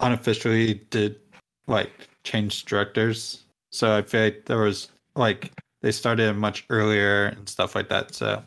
unofficially 0.00 0.74
did 0.90 1.18
like 1.66 1.90
change 2.24 2.66
directors 2.66 3.44
so 3.70 3.96
I 3.96 4.02
feel 4.02 4.24
like 4.24 4.44
there 4.44 4.58
was 4.58 4.88
like 5.16 5.52
they 5.80 5.92
started 5.92 6.34
much 6.34 6.66
earlier 6.68 7.26
and 7.26 7.48
stuff 7.48 7.74
like 7.74 7.88
that 7.88 8.14
so 8.14 8.42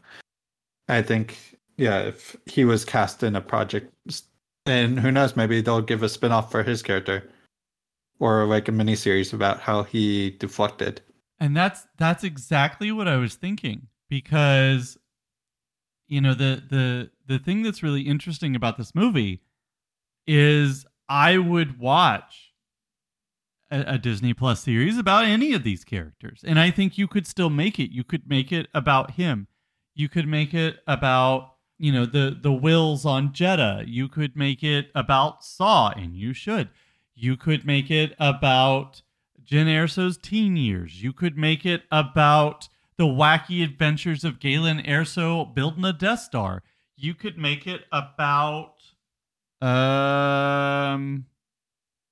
I 0.88 1.02
think 1.02 1.58
yeah 1.78 2.02
if 2.02 2.36
he 2.46 2.64
was 2.66 2.86
cast 2.86 3.24
in 3.24 3.36
a 3.36 3.42
project 3.42 3.92
and 4.68 5.00
who 5.00 5.12
knows 5.12 5.36
maybe 5.36 5.62
they'll 5.62 5.82
give 5.82 6.04
a 6.04 6.10
spin-off 6.10 6.52
for 6.52 6.62
his 6.62 6.84
character 6.84 7.28
or 8.20 8.46
like 8.46 8.68
a 8.68 8.72
mini 8.72 8.96
series 8.96 9.34
about 9.34 9.60
how 9.60 9.84
he 9.84 10.32
deflected. 10.32 11.02
And 11.40 11.56
that's 11.56 11.86
that's 11.98 12.24
exactly 12.24 12.92
what 12.92 13.08
I 13.08 13.18
was 13.18 13.36
thinking 13.36 13.88
because 14.10 14.98
you 16.08 16.22
know 16.22 16.34
the 16.34 16.64
the 16.70 17.12
the 17.28 17.40
thing 17.40 17.64
that's 17.64 17.84
really 17.84 18.02
interesting 18.02 18.56
about 18.56 18.78
this 18.78 18.94
movie 18.94 19.42
is 20.28 20.86
I 21.08 21.38
would 21.38 21.80
watch 21.80 22.54
a, 23.72 23.94
a 23.94 23.98
Disney 23.98 24.34
Plus 24.34 24.62
series 24.64 24.98
about 24.98 25.26
any 25.26 25.54
of 25.54 25.64
these 25.64 25.84
characters. 25.84 26.42
And 26.46 26.60
I 26.60 26.72
think 26.72 26.98
you 26.98 27.08
could 27.08 27.28
still 27.28 27.50
make 27.50 27.80
it. 27.80 27.92
You 27.92 28.04
could 28.04 28.30
make 28.30 28.52
it 28.52 28.68
about 28.74 29.12
him. 29.12 29.48
You 29.94 30.10
could 30.10 30.28
make 30.28 30.54
it 30.54 30.78
about 30.88 31.54
you 31.78 31.92
know 31.92 32.06
the 32.06 32.38
the 32.40 32.52
Whills 32.52 33.06
on 33.06 33.30
Jedha. 33.30 33.84
You 33.88 34.08
could 34.08 34.36
make 34.36 34.64
it 34.64 34.90
about 34.96 35.44
Saw 35.44 35.90
and 35.90 36.16
you 36.16 36.34
should. 36.34 36.70
You 37.14 37.38
could 37.38 37.66
make 37.66 37.90
it 37.90 38.14
about 38.20 39.02
Jyn 39.44 39.68
Erso's 39.68 40.18
teen 40.18 40.58
years. 40.58 41.02
You 41.02 41.14
could 41.14 41.38
make 41.38 41.66
it 41.66 41.84
about 41.92 42.68
the 42.98 43.06
wacky 43.06 43.64
adventures 43.64 44.24
of 44.24 44.40
Galen 44.40 44.82
Erso 44.84 45.54
building 45.54 45.86
a 45.86 45.94
Death 45.94 46.20
Star. 46.22 46.64
You 46.96 47.14
could 47.14 47.38
make 47.38 47.68
it 47.68 47.84
about 47.92 48.76
um 49.62 51.26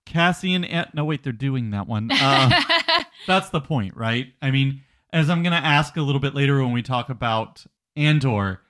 Cassian. 0.05 0.63
An- 0.63 0.91
no, 0.93 1.05
wait, 1.05 1.23
they're 1.23 1.34
doing 1.34 1.71
that 1.71 1.88
one. 1.88 2.09
Uh, 2.11 2.49
that's 3.27 3.49
the 3.49 3.61
point, 3.61 3.95
right? 3.95 4.27
I 4.41 4.51
mean, 4.51 4.81
as 5.11 5.29
I'm 5.29 5.43
going 5.43 5.53
to 5.53 5.65
ask 5.65 5.95
a 5.95 6.01
little 6.01 6.19
bit 6.21 6.36
later 6.36 6.61
when 6.61 6.73
we 6.73 6.81
talk 6.81 7.09
about 7.09 7.65
Andor, 7.95 8.61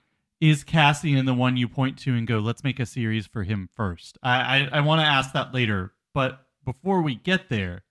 is 0.41 0.63
Cassian 0.63 1.25
the 1.25 1.33
one 1.33 1.57
you 1.57 1.67
point 1.67 1.97
to 1.99 2.13
and 2.13 2.27
go, 2.27 2.39
let's 2.39 2.63
make 2.63 2.79
a 2.79 2.85
series 2.85 3.25
for 3.25 3.43
him 3.43 3.69
first? 3.75 4.17
I, 4.21 4.59
I, 4.59 4.69
I 4.73 4.79
want 4.81 5.01
to 5.01 5.05
ask 5.05 5.33
that 5.33 5.53
later, 5.53 5.93
but 6.13 6.45
before 6.65 7.01
we 7.01 7.15
get 7.15 7.49
there, 7.49 7.83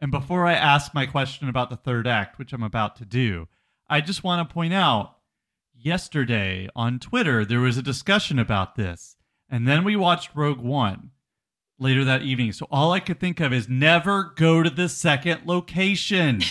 and 0.00 0.10
before 0.10 0.46
I 0.46 0.54
ask 0.54 0.94
my 0.94 1.06
question 1.06 1.48
about 1.48 1.68
the 1.68 1.76
third 1.76 2.06
act, 2.06 2.38
which 2.38 2.52
I'm 2.52 2.62
about 2.62 2.96
to 2.96 3.04
do, 3.04 3.48
I 3.88 4.00
just 4.00 4.24
want 4.24 4.48
to 4.48 4.52
point 4.52 4.72
out 4.72 5.16
yesterday 5.74 6.68
on 6.74 6.98
Twitter, 6.98 7.44
there 7.44 7.60
was 7.60 7.76
a 7.76 7.82
discussion 7.82 8.38
about 8.38 8.76
this. 8.76 9.16
And 9.48 9.68
then 9.68 9.84
we 9.84 9.96
watched 9.96 10.34
Rogue 10.34 10.60
One 10.60 11.10
later 11.78 12.04
that 12.04 12.22
evening. 12.22 12.52
So 12.52 12.66
all 12.70 12.92
I 12.92 13.00
could 13.00 13.20
think 13.20 13.40
of 13.40 13.52
is 13.52 13.68
never 13.68 14.32
go 14.36 14.62
to 14.62 14.70
the 14.70 14.88
second 14.88 15.42
location. 15.46 16.42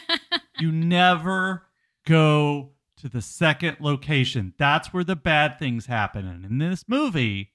you 0.58 0.70
never 0.70 1.66
go 2.06 2.72
to 2.98 3.08
the 3.08 3.22
second 3.22 3.78
location. 3.80 4.54
That's 4.58 4.92
where 4.92 5.04
the 5.04 5.16
bad 5.16 5.58
things 5.58 5.86
happen. 5.86 6.26
And 6.26 6.44
in 6.44 6.58
this 6.58 6.84
movie, 6.86 7.52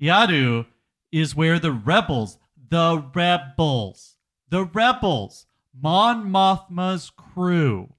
Eadu 0.00 0.66
is 1.12 1.36
where 1.36 1.58
the 1.58 1.72
rebels, 1.72 2.38
the 2.68 3.06
rebels, 3.14 4.11
the 4.52 4.64
rebels, 4.64 5.46
Mon 5.74 6.30
Mothma's 6.30 7.08
crew 7.08 7.94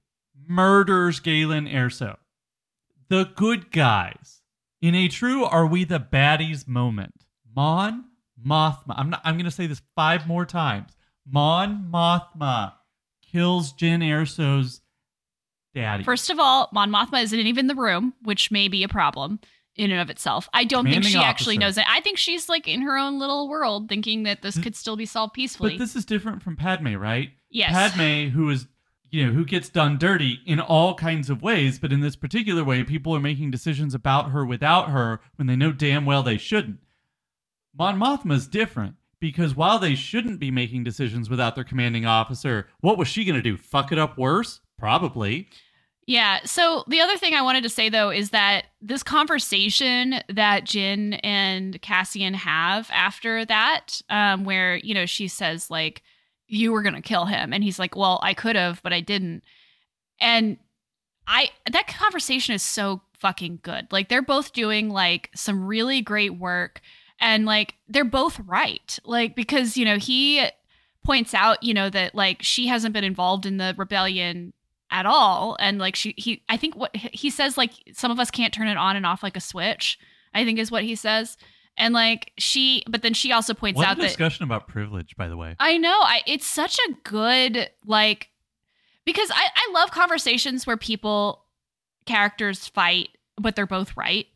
murders 0.46 1.18
Galen 1.18 1.66
Erso. 1.66 2.16
The 3.08 3.24
good 3.34 3.72
guys. 3.72 4.40
In 4.80 4.94
a 4.94 5.08
true 5.08 5.44
are 5.44 5.66
we 5.66 5.82
the 5.82 5.98
baddies 5.98 6.68
moment. 6.68 7.24
Mon 7.56 8.04
Mothma. 8.40 8.94
I'm 8.96 9.10
not 9.10 9.20
I'm 9.24 9.36
gonna 9.36 9.50
say 9.50 9.66
this 9.66 9.82
five 9.96 10.28
more 10.28 10.46
times. 10.46 10.92
Mon 11.26 11.90
Mothma 11.92 12.74
kills 13.32 13.72
Jyn 13.72 14.00
Erso's 14.04 14.80
daddy. 15.74 16.04
First 16.04 16.30
of 16.30 16.38
all, 16.38 16.68
Mon 16.72 16.88
Mothma 16.88 17.20
isn't 17.24 17.38
even 17.38 17.64
in 17.64 17.66
the 17.66 17.74
room, 17.74 18.14
which 18.22 18.52
may 18.52 18.68
be 18.68 18.84
a 18.84 18.88
problem 18.88 19.40
in 19.76 19.90
and 19.90 20.00
of 20.00 20.10
itself. 20.10 20.48
I 20.52 20.64
don't 20.64 20.84
think 20.84 20.94
Commanding 20.94 21.12
she 21.12 21.18
actually 21.18 21.58
knows 21.58 21.76
it. 21.78 21.84
I 21.88 22.00
think 22.00 22.18
she's 22.18 22.48
like 22.48 22.68
in 22.68 22.82
her 22.82 22.96
own 22.96 23.18
little 23.18 23.48
world, 23.48 23.88
thinking 23.88 24.22
that 24.24 24.42
this 24.42 24.58
could 24.58 24.76
still 24.76 24.96
be 24.96 25.06
solved 25.06 25.34
peacefully. 25.34 25.72
But 25.72 25.78
this 25.78 25.96
is 25.96 26.04
different 26.04 26.42
from 26.42 26.56
Padme, 26.56 26.94
right? 26.94 27.30
yes. 27.50 27.72
Padme, 27.72 28.30
who 28.30 28.50
is 28.50 28.66
you 29.10 29.24
know, 29.24 29.32
who 29.32 29.44
gets 29.44 29.68
done 29.68 29.96
dirty 29.96 30.40
in 30.44 30.58
all 30.58 30.94
kinds 30.94 31.30
of 31.30 31.40
ways, 31.40 31.78
but 31.78 31.92
in 31.92 32.00
this 32.00 32.16
particular 32.16 32.64
way, 32.64 32.82
people 32.82 33.14
are 33.14 33.20
making 33.20 33.48
decisions 33.48 33.94
about 33.94 34.32
her 34.32 34.44
without 34.44 34.90
her 34.90 35.20
when 35.36 35.46
they 35.46 35.54
know 35.54 35.70
damn 35.70 36.04
well 36.04 36.24
they 36.24 36.36
shouldn't. 36.36 36.80
Mon 37.78 37.96
Mothma's 37.96 38.48
different 38.48 38.96
because 39.20 39.54
while 39.54 39.78
they 39.78 39.94
shouldn't 39.94 40.40
be 40.40 40.50
making 40.50 40.82
decisions 40.82 41.30
without 41.30 41.54
their 41.54 41.62
commanding 41.62 42.04
officer, 42.04 42.66
what 42.80 42.98
was 42.98 43.06
she 43.06 43.24
going 43.24 43.36
to 43.36 43.42
do? 43.42 43.56
Fuck 43.56 43.92
it 43.92 44.00
up 44.00 44.18
worse? 44.18 44.60
Probably. 44.78 45.48
Yeah. 46.06 46.40
So 46.44 46.84
the 46.86 47.00
other 47.00 47.16
thing 47.16 47.34
I 47.34 47.42
wanted 47.42 47.62
to 47.62 47.68
say 47.70 47.88
though 47.88 48.10
is 48.10 48.30
that 48.30 48.66
this 48.82 49.02
conversation 49.02 50.16
that 50.28 50.64
Jyn 50.64 51.18
and 51.22 51.80
Cassian 51.80 52.34
have 52.34 52.90
after 52.92 53.44
that, 53.46 54.00
um, 54.10 54.44
where 54.44 54.76
you 54.76 54.92
know 54.94 55.06
she 55.06 55.28
says 55.28 55.70
like, 55.70 56.02
"You 56.46 56.72
were 56.72 56.82
gonna 56.82 57.00
kill 57.00 57.24
him," 57.24 57.52
and 57.52 57.64
he's 57.64 57.78
like, 57.78 57.96
"Well, 57.96 58.20
I 58.22 58.34
could 58.34 58.56
have, 58.56 58.82
but 58.82 58.92
I 58.92 59.00
didn't," 59.00 59.44
and 60.20 60.58
I 61.26 61.50
that 61.70 61.86
conversation 61.86 62.54
is 62.54 62.62
so 62.62 63.00
fucking 63.14 63.60
good. 63.62 63.86
Like 63.90 64.08
they're 64.10 64.22
both 64.22 64.52
doing 64.52 64.90
like 64.90 65.30
some 65.34 65.64
really 65.64 66.02
great 66.02 66.36
work, 66.38 66.82
and 67.18 67.46
like 67.46 67.76
they're 67.88 68.04
both 68.04 68.38
right. 68.40 68.98
Like 69.04 69.34
because 69.34 69.78
you 69.78 69.86
know 69.86 69.96
he 69.96 70.46
points 71.02 71.32
out 71.32 71.62
you 71.62 71.72
know 71.72 71.88
that 71.90 72.14
like 72.14 72.42
she 72.42 72.66
hasn't 72.66 72.92
been 72.92 73.04
involved 73.04 73.46
in 73.46 73.56
the 73.56 73.74
rebellion 73.78 74.52
at 74.94 75.06
all. 75.06 75.56
And 75.58 75.78
like 75.78 75.96
she 75.96 76.14
he 76.16 76.42
i 76.48 76.56
think 76.56 76.76
what 76.76 76.94
he 76.96 77.28
says 77.28 77.58
like 77.58 77.72
some 77.92 78.10
of 78.12 78.20
us 78.20 78.30
can't 78.30 78.54
turn 78.54 78.68
it 78.68 78.76
on 78.76 78.94
and 78.94 79.04
off 79.04 79.22
like 79.24 79.36
a 79.36 79.40
switch 79.40 79.98
i 80.32 80.44
think 80.44 80.58
is 80.58 80.70
what 80.70 80.84
he 80.84 80.94
says. 80.94 81.36
And 81.76 81.92
like 81.92 82.30
she 82.38 82.84
but 82.88 83.02
then 83.02 83.12
she 83.12 83.32
also 83.32 83.52
points 83.52 83.76
What 83.76 83.88
out 83.88 83.98
a 83.98 84.00
that 84.00 84.06
discussion 84.06 84.44
about 84.44 84.68
privilege, 84.68 85.16
by 85.16 85.26
the 85.26 85.36
way. 85.36 85.56
i 85.58 85.76
know 85.76 85.98
i 86.02 86.22
it's 86.26 86.46
such 86.46 86.78
a 86.78 86.92
good 87.02 87.68
like 87.84 88.30
because 89.04 89.30
i 89.32 89.48
i 89.54 89.72
love 89.74 89.90
conversations 89.90 90.66
where 90.66 90.76
people 90.76 91.44
characters 92.06 92.68
fight 92.68 93.08
but 93.36 93.56
they're 93.56 93.66
both 93.66 93.96
right. 93.96 94.26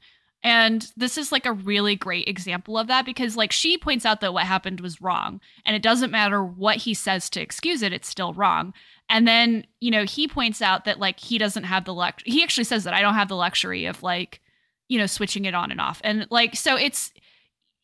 And 0.45 0.91
this 0.97 1.19
is 1.19 1.33
like 1.33 1.47
a 1.47 1.53
really 1.53 1.97
great 1.97 2.29
example 2.29 2.79
of 2.79 2.87
that 2.87 3.05
because 3.05 3.37
like 3.37 3.51
she 3.53 3.77
points 3.77 4.07
out 4.07 4.21
that 4.21 4.33
what 4.33 4.45
happened 4.45 4.81
was 4.81 5.01
wrong. 5.01 5.41
And 5.67 5.75
it 5.75 5.83
doesn't 5.83 6.13
matter 6.13 6.43
what 6.43 6.77
he 6.77 6.95
says 6.95 7.29
to 7.31 7.41
excuse 7.41 7.83
it 7.83 7.93
it's 7.93 8.09
still 8.09 8.33
wrong 8.33 8.73
and 9.09 9.27
then 9.27 9.65
you 9.81 9.91
know 9.91 10.05
he 10.05 10.29
points 10.29 10.63
out 10.63 10.85
that 10.85 10.99
like 10.99 11.21
he 11.21 11.39
doesn't 11.39 11.65
have 11.65 11.85
the 11.85 11.95
luck. 11.95 12.21
he 12.25 12.43
actually 12.43 12.65
says 12.65 12.85
that 12.85 12.95
i 12.95 13.01
don't 13.01 13.15
have 13.15 13.29
the 13.29 13.37
luxury 13.37 13.87
of 13.87 14.03
like 14.03 14.41
you 14.89 14.99
know 14.99 15.07
switching 15.07 15.45
it 15.45 15.55
on 15.55 15.71
and 15.71 15.81
off 15.81 16.01
and 16.05 16.27
like 16.31 16.57
so 16.57 16.77
it's 16.77 17.13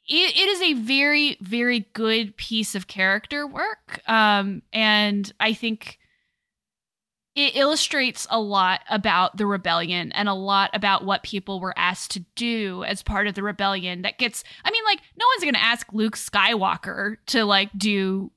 it, 0.07 0.37
it 0.37 0.49
is 0.49 0.63
a 0.63 0.73
very 0.75 1.37
very 1.41 1.87
good 1.95 2.37
piece 2.37 2.75
of 2.75 2.87
character 2.87 3.47
work 3.47 4.01
um 4.07 4.63
and 4.73 5.33
i 5.41 5.53
think 5.53 5.99
it 7.35 7.57
illustrates 7.57 8.29
a 8.31 8.39
lot 8.39 8.81
about 8.89 9.37
the 9.37 9.47
rebellion 9.47 10.13
and 10.13 10.29
a 10.29 10.35
lot 10.35 10.71
about 10.73 11.05
what 11.05 11.25
people 11.25 11.59
were 11.59 11.75
asked 11.77 12.13
to 12.13 12.21
do 12.37 12.85
as 12.85 13.03
part 13.03 13.27
of 13.27 13.35
the 13.35 13.43
rebellion 13.43 14.03
that 14.03 14.19
gets 14.19 14.45
i 14.65 14.71
mean 14.71 14.85
like 14.85 15.01
no 15.19 15.27
one's 15.35 15.45
gonna 15.45 15.65
ask 15.65 15.93
luke 15.93 16.17
skywalker 16.17 17.17
to 17.27 17.45
like 17.45 17.71
do 17.77 18.31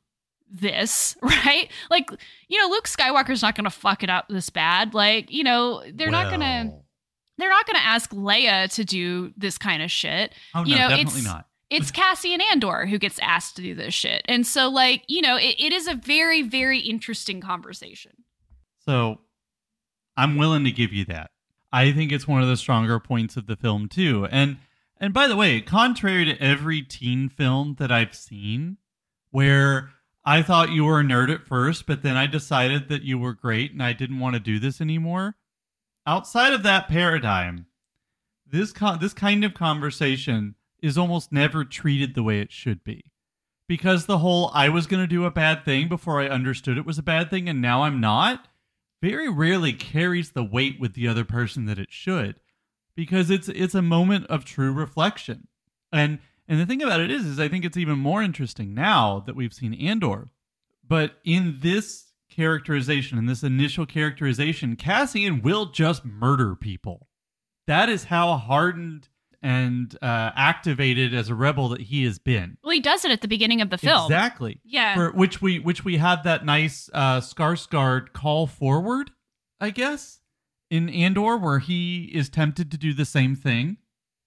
this 0.50 1.16
right 1.22 1.70
like 1.90 2.10
you 2.48 2.58
know 2.62 2.68
luke 2.70 2.86
skywalker's 2.88 3.42
not 3.42 3.56
gonna 3.56 3.70
fuck 3.70 4.04
it 4.04 4.10
up 4.10 4.28
this 4.30 4.50
bad 4.50 4.94
like 4.94 5.32
you 5.32 5.44
know 5.44 5.84
they're 5.94 6.10
not 6.12 6.30
gonna 6.32 6.72
they're 7.38 7.50
not 7.50 7.66
gonna 7.68 7.80
ask 7.80 8.12
leia 8.12 8.72
to 8.74 8.84
do 8.86 9.32
this 9.38 9.58
kind 9.58 9.82
of 9.84 9.92
shit 9.92 10.34
Oh, 10.56 10.64
you 10.64 10.76
no, 10.76 10.82
know, 10.84 10.90
definitely 10.90 11.20
it's- 11.20 11.24
not. 11.26 11.48
it's 11.70 11.92
Cassian 11.92 12.40
Andor 12.40 12.86
who 12.86 12.98
gets 12.98 13.20
asked 13.20 13.58
to 13.58 13.62
do 13.62 13.76
this 13.76 13.94
shit. 13.94 14.22
And 14.26 14.48
so, 14.48 14.70
like, 14.70 15.04
you 15.08 15.22
know, 15.22 15.36
it, 15.36 15.54
it 15.60 15.74
is 15.74 15.86
a 15.86 15.96
very, 15.96 16.42
very 16.42 16.80
interesting 16.80 17.42
conversation. 17.42 18.14
So 18.86 19.20
I'm 20.16 20.38
willing 20.38 20.64
to 20.64 20.72
give 20.72 20.94
you 20.94 21.04
that. 21.06 21.32
I 21.74 21.92
think 21.92 22.14
it's 22.14 22.26
one 22.26 22.42
of 22.42 22.48
the 22.48 22.56
stronger 22.56 23.02
points 23.02 23.36
of 23.36 23.48
the 23.48 23.58
film 23.58 23.90
too. 23.90 24.30
And 24.32 24.60
and 25.00 25.14
by 25.14 25.28
the 25.28 25.36
way, 25.36 25.60
contrary 25.60 26.24
to 26.24 26.42
every 26.42 26.82
teen 26.82 27.28
film 27.28 27.76
that 27.80 27.92
I've 27.92 28.16
seen 28.16 28.78
where 29.32 29.90
I 30.28 30.42
thought 30.42 30.72
you 30.74 30.84
were 30.84 31.00
a 31.00 31.04
nerd 31.04 31.34
at 31.34 31.48
first, 31.48 31.86
but 31.86 32.04
then 32.04 32.18
I 32.18 32.28
decided 32.28 32.90
that 32.90 33.04
you 33.04 33.18
were 33.18 33.32
great 33.32 33.72
and 33.72 33.82
I 33.82 33.94
didn't 33.94 34.20
want 34.20 34.34
to 34.34 34.42
do 34.42 34.60
this 34.60 34.82
anymore. 34.82 35.38
Outside 36.06 36.52
of 36.52 36.64
that 36.64 36.90
paradigm, 36.90 37.68
this 38.46 38.74
con- 38.74 39.00
this 39.00 39.14
kind 39.14 39.46
of 39.46 39.54
conversation 39.54 40.56
is 40.82 40.98
almost 40.98 41.32
never 41.32 41.64
treated 41.64 42.14
the 42.14 42.24
way 42.24 42.42
it 42.42 42.52
should 42.52 42.84
be. 42.84 43.06
Because 43.70 44.06
the 44.06 44.18
whole 44.18 44.52
I 44.54 44.68
was 44.68 44.86
going 44.86 45.02
to 45.02 45.08
do 45.08 45.24
a 45.24 45.32
bad 45.32 45.64
thing 45.64 45.88
before 45.88 46.20
I 46.20 46.28
understood 46.28 46.78
it 46.78 46.86
was 46.86 46.98
a 46.98 47.04
bad 47.04 47.30
thing 47.30 47.48
and 47.48 47.62
now 47.62 47.84
I'm 47.84 48.02
not 48.02 48.50
very 49.02 49.30
rarely 49.30 49.72
carries 49.72 50.32
the 50.32 50.44
weight 50.44 50.78
with 50.78 50.94
the 50.94 51.08
other 51.08 51.24
person 51.24 51.68
that 51.68 51.80
it 51.80 51.94
should 51.94 52.36
because 52.98 53.30
it's 53.30 53.48
it's 53.48 53.76
a 53.76 53.82
moment 53.82 54.26
of 54.26 54.44
true 54.44 54.74
reflection. 54.74 55.48
And 55.90 56.20
and 56.48 56.60
the 56.60 56.66
thing 56.66 56.82
about 56.82 57.00
it 57.02 57.12
is 57.12 57.26
is 57.26 57.40
I 57.40 57.48
think 57.48 57.66
it's 57.66 57.78
even 57.78 58.00
more 58.00 58.22
interesting 58.24 58.74
now 58.74 59.20
that 59.26 59.36
we've 59.36 59.54
seen 59.54 59.74
Andor. 59.74 60.28
But 60.88 61.18
in 61.26 61.58
this 61.62 62.14
characterization, 62.30 63.18
in 63.18 63.26
this 63.26 63.44
initial 63.44 63.86
characterization, 63.86 64.76
Cassian 64.76 65.42
will 65.42 65.66
just 65.72 66.06
murder 66.06 66.56
people. 66.56 67.08
That 67.66 67.90
is 67.90 68.06
how 68.06 68.38
hardened 68.38 69.10
and 69.42 69.96
uh, 70.02 70.32
activated 70.36 71.14
as 71.14 71.30
a 71.30 71.36
rebel 71.36 71.70
that 71.70 71.82
he 71.82 72.04
has 72.06 72.18
been. 72.20 72.58
Well, 72.64 72.72
he 72.74 72.80
does 72.80 73.06
it 73.06 73.12
at 73.12 73.22
the 73.22 73.28
beginning 73.28 73.62
of 73.62 73.70
the 73.70 73.78
film. 73.78 74.06
Exactly 74.06 74.60
Yeah. 74.64 74.96
for 74.96 75.12
which 75.12 75.42
we 75.42 75.60
which 75.60 75.84
we 75.86 75.98
had 75.98 76.24
that 76.24 76.46
nice 76.46 76.90
uh 76.94 77.20
Skarsgård 77.22 78.14
call 78.14 78.48
forward, 78.48 79.12
I 79.60 79.70
guess, 79.70 80.22
in 80.70 80.90
Andor 80.90 81.38
where 81.38 81.60
he 81.60 82.06
is 82.14 82.30
tempted 82.30 82.72
to 82.72 82.78
do 82.78 82.94
the 82.94 83.06
same 83.06 83.36
thing, 83.36 83.78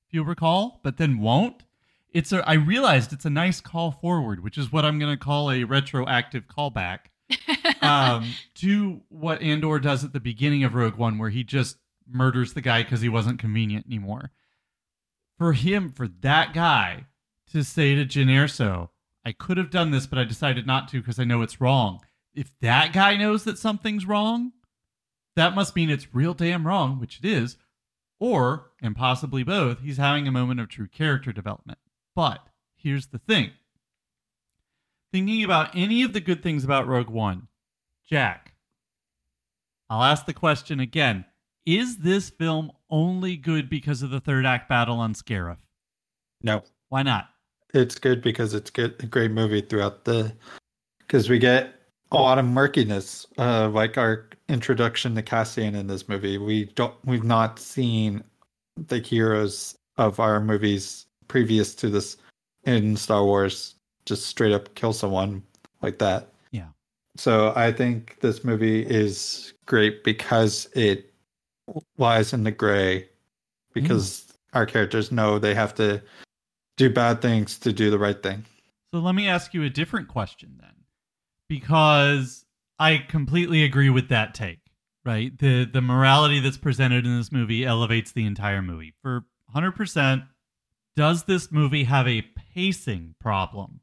if 0.09 0.15
you 0.15 0.23
recall, 0.23 0.81
but 0.85 0.97
then 0.97 1.19
won't. 1.19 1.65
It's 2.13 2.33
a 2.33 2.49
I 2.49 2.55
realized 2.55 3.13
it's 3.13 3.25
a 3.25 3.31
nice 3.31 3.61
call 3.61 3.93
forward, 3.93 4.43
which 4.43 4.59
is 4.59 4.73
what 4.73 4.85
I'm 4.85 4.99
going 4.99 5.17
to 5.17 5.23
call 5.23 5.51
a 5.51 5.65
retroactive 5.65 6.47
callback 6.47 6.99
um 7.83 8.33
to 8.57 9.03
what 9.09 9.41
Andor 9.41 9.79
does 9.79 10.05
at 10.05 10.13
the 10.13 10.21
beginning 10.21 10.65
of 10.65 10.75
Rogue 10.75 10.97
One 10.97 11.19
where 11.19 11.31
he 11.31 11.45
just 11.45 11.77
murders 12.09 12.55
the 12.55 12.61
guy 12.61 12.83
cuz 12.83 13.01
he 13.01 13.09
wasn't 13.09 13.39
convenient 13.39 13.87
anymore. 13.87 14.33
For 15.39 15.53
him 15.53 15.91
for 15.91 16.09
that 16.09 16.53
guy 16.53 17.07
to 17.53 17.65
say 17.65 17.95
to 17.95 18.05
Jyn 18.05 18.27
Erso, 18.27 18.91
I 19.25 19.33
could 19.33 19.57
have 19.57 19.71
done 19.71 19.91
this, 19.91 20.07
but 20.07 20.19
I 20.19 20.25
decided 20.25 20.67
not 20.67 20.89
to 20.89 21.01
because 21.01 21.19
I 21.19 21.25
know 21.25 21.43
it's 21.43 21.61
wrong. 21.61 22.01
If 22.35 22.51
that 22.61 22.93
guy 22.93 23.17
knows 23.17 23.45
that 23.45 23.59
something's 23.59 24.07
wrong, 24.07 24.53
that 25.37 25.55
must 25.55 25.77
mean 25.77 25.91
it's 25.91 26.15
real 26.15 26.35
damn 26.35 26.67
wrong, 26.67 26.99
which 26.99 27.19
it 27.19 27.25
is. 27.25 27.57
Or, 28.19 28.71
and 28.83 28.95
possibly 28.95 29.43
both, 29.43 29.81
he's 29.81 29.97
having 29.97 30.29
a 30.29 30.33
moment 30.33 30.61
of 30.61 30.69
true 30.69 30.89
character 30.89 31.33
development. 31.33 31.79
But 32.21 32.45
here's 32.77 33.07
the 33.07 33.19
thing 33.19 33.53
thinking 35.11 35.43
about 35.43 35.75
any 35.75 36.03
of 36.03 36.13
the 36.13 36.21
good 36.21 36.43
things 36.43 36.65
about 36.65 36.87
Rogue 36.87 37.09
One, 37.09 37.49
Jack, 38.07 38.53
I'll 39.89 40.03
ask 40.03 40.27
the 40.27 40.35
question 40.35 40.81
again. 40.81 41.25
Is 41.65 41.97
this 41.97 42.29
film 42.29 42.73
only 42.91 43.39
good 43.39 43.71
because 43.71 44.03
of 44.03 44.11
the 44.11 44.21
third 44.21 44.45
act 44.45 44.69
battle 44.69 44.99
on 44.99 45.15
Scarif? 45.15 45.57
No, 46.43 46.63
Why 46.91 47.03
not? 47.03 47.31
it's 47.73 47.99
good 47.99 48.21
because 48.21 48.53
it's 48.53 48.69
good, 48.69 49.03
a 49.03 49.07
great 49.07 49.31
movie 49.31 49.63
throughout 49.63 50.05
the. 50.05 50.31
Because 50.99 51.31
we 51.31 51.39
get 51.39 51.73
a 52.13 52.17
lot 52.17 52.37
of 52.39 52.45
murkiness, 52.45 53.27
uh, 53.39 53.71
like 53.71 53.97
our 53.97 54.29
introduction 54.51 55.15
to 55.15 55.23
Cassian 55.23 55.75
in 55.75 55.87
this 55.87 56.07
movie. 56.07 56.37
We 56.37 56.67
don't, 56.75 56.95
we've 57.03 57.25
not 57.25 57.59
seen 57.59 58.23
the 58.77 58.99
heroes 58.99 59.79
of 59.97 60.21
our 60.21 60.39
movies 60.39 61.07
previous 61.31 61.77
to 61.77 61.89
this 61.89 62.17
in 62.65 62.97
Star 62.97 63.25
Wars 63.25 63.77
just 64.05 64.27
straight 64.27 64.53
up 64.53 64.75
kill 64.75 64.93
someone 64.93 65.45
like 65.81 65.99
that. 66.01 66.33
Yeah. 66.51 66.71
So 67.17 67.53
I 67.55 67.71
think 67.71 68.19
this 68.21 68.43
movie 68.43 68.85
is 68.85 69.55
great 69.65 70.03
because 70.03 70.69
it 70.75 71.15
lies 71.99 72.33
in 72.33 72.43
the 72.43 72.51
gray 72.51 73.09
because 73.73 74.25
hmm. 74.27 74.59
our 74.59 74.67
characters 74.67 75.13
know 75.13 75.39
they 75.39 75.55
have 75.55 75.73
to 75.77 76.03
do 76.77 76.91
bad 76.91 77.23
things 77.23 77.61
to 77.61 77.73
do 77.73 77.93
the 77.93 77.99
right 77.99 78.21
thing. 78.21 78.45
So 78.93 78.99
let 78.99 79.15
me 79.15 79.29
ask 79.29 79.55
you 79.55 79.63
a 79.63 79.71
different 79.71 80.09
question 80.09 80.57
then. 80.61 80.75
Because 81.49 82.45
I 82.81 82.99
completely 82.99 83.63
agree 83.63 83.91
with 83.91 84.09
that 84.09 84.35
take, 84.35 84.59
right? 85.05 85.37
The 85.39 85.65
the 85.65 85.81
morality 85.81 86.41
that's 86.41 86.57
presented 86.57 87.07
in 87.07 87.17
this 87.17 87.31
movie 87.31 87.65
elevates 87.65 88.11
the 88.11 88.27
entire 88.27 88.63
movie. 88.63 88.95
For 89.03 89.25
100%, 89.55 90.27
does 90.97 91.25
this 91.25 91.51
movie 91.51 91.85
have 91.85 92.09
a 92.09 92.23
pacing 92.55 93.15
problem? 93.21 93.81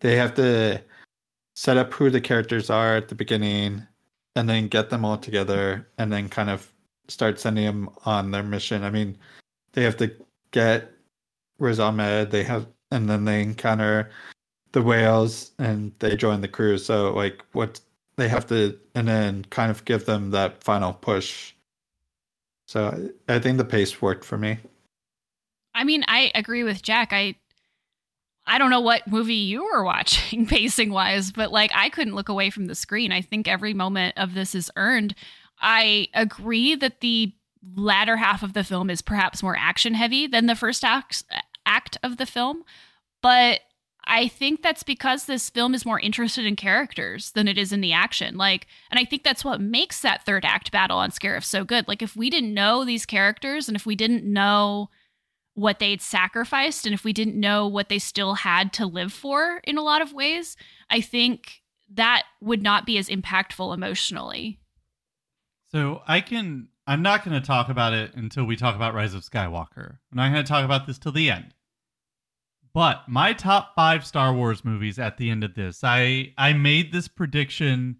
They 0.00 0.16
have 0.16 0.34
to 0.34 0.82
set 1.54 1.76
up 1.76 1.92
who 1.92 2.10
the 2.10 2.20
characters 2.20 2.70
are 2.70 2.96
at 2.96 3.08
the 3.08 3.14
beginning 3.14 3.86
and 4.34 4.48
then 4.48 4.68
get 4.68 4.90
them 4.90 5.04
all 5.04 5.18
together 5.18 5.88
and 5.98 6.12
then 6.12 6.28
kind 6.28 6.50
of 6.50 6.72
start 7.08 7.38
sending 7.38 7.64
them 7.64 7.90
on 8.04 8.30
their 8.30 8.42
mission. 8.42 8.82
I 8.84 8.90
mean, 8.90 9.16
they 9.72 9.82
have 9.82 9.96
to 9.98 10.10
get 10.50 10.90
Riz 11.58 11.78
Ahmed, 11.78 12.30
they 12.30 12.42
have 12.42 12.66
and 12.90 13.08
then 13.08 13.24
they 13.24 13.42
encounter 13.42 14.10
the 14.72 14.80
Whills 14.80 15.52
and 15.58 15.92
they 15.98 16.16
join 16.16 16.40
the 16.40 16.48
crew. 16.48 16.78
So 16.78 17.12
like 17.14 17.42
what 17.52 17.80
they 18.16 18.28
have 18.28 18.46
to 18.48 18.78
and 18.94 19.08
then 19.08 19.44
kind 19.50 19.70
of 19.70 19.84
give 19.84 20.04
them 20.06 20.30
that 20.30 20.62
final 20.62 20.92
push. 20.92 21.54
So 22.66 23.10
I 23.28 23.34
I 23.36 23.38
think 23.38 23.58
the 23.58 23.64
pace 23.64 24.02
worked 24.02 24.24
for 24.24 24.38
me. 24.38 24.58
I 25.74 25.84
mean, 25.84 26.04
I 26.08 26.30
agree 26.34 26.64
with 26.64 26.82
Jack. 26.82 27.12
I 27.12 27.36
I 28.46 28.58
don't 28.58 28.70
know 28.70 28.80
what 28.80 29.06
movie 29.06 29.34
you 29.34 29.64
were 29.64 29.84
watching 29.84 30.46
pacing 30.46 30.92
wise, 30.92 31.32
but 31.32 31.52
like 31.52 31.70
I 31.74 31.88
couldn't 31.88 32.14
look 32.14 32.28
away 32.28 32.50
from 32.50 32.66
the 32.66 32.74
screen. 32.74 33.12
I 33.12 33.22
think 33.22 33.48
every 33.48 33.74
moment 33.74 34.16
of 34.16 34.34
this 34.34 34.54
is 34.54 34.70
earned. 34.76 35.14
I 35.60 36.08
agree 36.14 36.74
that 36.74 37.00
the 37.00 37.32
latter 37.76 38.16
half 38.16 38.42
of 38.42 38.54
the 38.54 38.64
film 38.64 38.90
is 38.90 39.02
perhaps 39.02 39.42
more 39.42 39.56
action 39.56 39.94
heavy 39.94 40.26
than 40.26 40.46
the 40.46 40.56
first 40.56 40.84
act, 40.84 41.22
act 41.64 41.96
of 42.02 42.16
the 42.16 42.26
film, 42.26 42.64
but 43.22 43.60
I 44.04 44.26
think 44.26 44.62
that's 44.62 44.82
because 44.82 45.26
this 45.26 45.48
film 45.48 45.74
is 45.74 45.86
more 45.86 46.00
interested 46.00 46.44
in 46.44 46.56
characters 46.56 47.30
than 47.32 47.46
it 47.46 47.56
is 47.56 47.72
in 47.72 47.80
the 47.80 47.92
action. 47.92 48.36
Like, 48.36 48.66
and 48.90 48.98
I 48.98 49.04
think 49.04 49.22
that's 49.22 49.44
what 49.44 49.60
makes 49.60 50.00
that 50.00 50.26
third 50.26 50.44
act 50.44 50.72
battle 50.72 50.98
on 50.98 51.12
Scarif 51.12 51.44
so 51.44 51.64
good. 51.64 51.86
Like, 51.86 52.02
if 52.02 52.16
we 52.16 52.28
didn't 52.28 52.52
know 52.52 52.84
these 52.84 53.06
characters 53.06 53.68
and 53.68 53.76
if 53.76 53.86
we 53.86 53.94
didn't 53.94 54.24
know 54.24 54.90
what 55.54 55.78
they'd 55.78 56.00
sacrificed 56.00 56.86
and 56.86 56.94
if 56.94 57.04
we 57.04 57.12
didn't 57.12 57.38
know 57.38 57.66
what 57.66 57.88
they 57.88 57.98
still 57.98 58.34
had 58.34 58.72
to 58.72 58.86
live 58.86 59.12
for 59.12 59.60
in 59.64 59.76
a 59.76 59.82
lot 59.82 60.00
of 60.00 60.12
ways, 60.12 60.56
I 60.88 61.00
think 61.00 61.62
that 61.94 62.24
would 62.40 62.62
not 62.62 62.86
be 62.86 62.96
as 62.98 63.08
impactful 63.08 63.74
emotionally. 63.74 64.58
So 65.70 66.02
I 66.06 66.20
can 66.20 66.68
I'm 66.86 67.02
not 67.02 67.24
going 67.24 67.40
to 67.40 67.46
talk 67.46 67.68
about 67.68 67.92
it 67.92 68.14
until 68.14 68.44
we 68.44 68.56
talk 68.56 68.74
about 68.74 68.94
Rise 68.94 69.14
of 69.14 69.22
Skywalker. 69.22 69.98
I'm 70.10 70.16
not 70.16 70.32
going 70.32 70.44
to 70.44 70.48
talk 70.48 70.64
about 70.64 70.86
this 70.86 70.98
till 70.98 71.12
the 71.12 71.30
end. 71.30 71.54
But 72.74 73.02
my 73.06 73.32
top 73.32 73.74
5 73.76 74.04
Star 74.04 74.34
Wars 74.34 74.64
movies 74.64 74.98
at 74.98 75.16
the 75.16 75.30
end 75.30 75.44
of 75.44 75.54
this. 75.54 75.80
I 75.84 76.32
I 76.38 76.52
made 76.54 76.92
this 76.92 77.08
prediction 77.08 77.98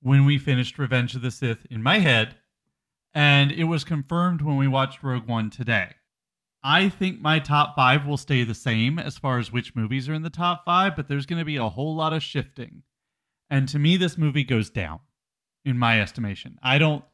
when 0.00 0.24
we 0.24 0.38
finished 0.38 0.78
Revenge 0.78 1.14
of 1.14 1.22
the 1.22 1.30
Sith 1.30 1.66
in 1.70 1.82
my 1.82 1.98
head 1.98 2.36
and 3.14 3.50
it 3.50 3.64
was 3.64 3.84
confirmed 3.84 4.42
when 4.42 4.56
we 4.56 4.68
watched 4.68 5.02
Rogue 5.02 5.26
One 5.26 5.50
today. 5.50 5.94
I 6.62 6.88
think 6.88 7.20
my 7.20 7.38
top 7.38 7.76
5 7.76 8.06
will 8.06 8.16
stay 8.16 8.42
the 8.44 8.54
same 8.54 8.98
as 8.98 9.16
far 9.16 9.38
as 9.38 9.52
which 9.52 9.76
movies 9.76 10.08
are 10.08 10.14
in 10.14 10.22
the 10.22 10.30
top 10.30 10.64
5, 10.64 10.96
but 10.96 11.08
there's 11.08 11.26
going 11.26 11.38
to 11.38 11.44
be 11.44 11.56
a 11.56 11.68
whole 11.68 11.94
lot 11.94 12.12
of 12.12 12.22
shifting. 12.22 12.82
And 13.48 13.68
to 13.68 13.78
me 13.78 13.96
this 13.96 14.18
movie 14.18 14.44
goes 14.44 14.70
down 14.70 15.00
in 15.64 15.78
my 15.78 16.00
estimation. 16.00 16.58
I 16.62 16.78
don't 16.78 17.04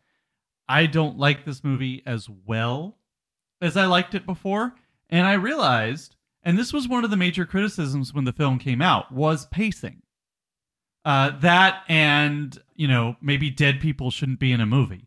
I 0.69 0.87
don't 0.87 1.19
like 1.19 1.45
this 1.45 1.63
movie 1.63 2.03
as 2.07 2.29
well 2.29 2.99
as 3.61 3.77
I 3.77 3.87
liked 3.87 4.15
it 4.15 4.27
before. 4.27 4.75
And 5.11 5.27
I 5.27 5.35
realized, 5.35 6.17
and 6.43 6.59
this 6.59 6.73
was 6.73 6.89
one 6.89 7.05
of 7.05 7.11
the 7.11 7.17
major 7.17 7.45
criticisms 7.45 8.15
when 8.15 8.25
the 8.25 8.33
film 8.33 8.59
came 8.59 8.81
out, 8.81 9.13
was 9.13 9.47
pacing. 9.47 10.03
Uh, 11.05 11.39
that 11.41 11.83
and, 11.87 12.59
you 12.75 12.89
know, 12.89 13.17
maybe 13.21 13.51
dead 13.51 13.81
people 13.81 14.11
shouldn't 14.11 14.41
be 14.41 14.53
in 14.53 14.61
a 14.61 14.67
movie. 14.67 15.07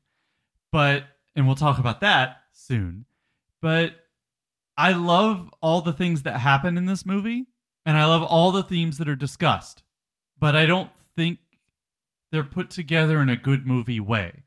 But, 0.72 1.06
and 1.36 1.48
we'll 1.48 1.56
talk 1.56 1.80
about 1.80 2.02
that 2.02 2.38
soon. 2.52 3.06
But 3.62 3.96
I 4.78 4.94
love 4.94 5.50
all 5.62 5.82
the 5.82 5.94
things 5.94 6.24
that 6.24 6.40
happen 6.40 6.78
in 6.78 6.86
this 6.86 7.06
movie, 7.06 7.48
and 7.86 7.98
I 7.98 8.06
love 8.06 8.24
all 8.24 8.52
the 8.52 8.64
themes 8.64 8.98
that 8.98 9.10
are 9.10 9.16
discussed. 9.16 9.84
But 10.40 10.56
I 10.56 10.66
don't 10.66 10.92
think 11.16 11.40
they're 12.32 12.44
put 12.44 12.70
together 12.70 13.22
in 13.22 13.30
a 13.30 13.36
good 13.36 13.66
movie 13.66 14.00
way 14.00 14.44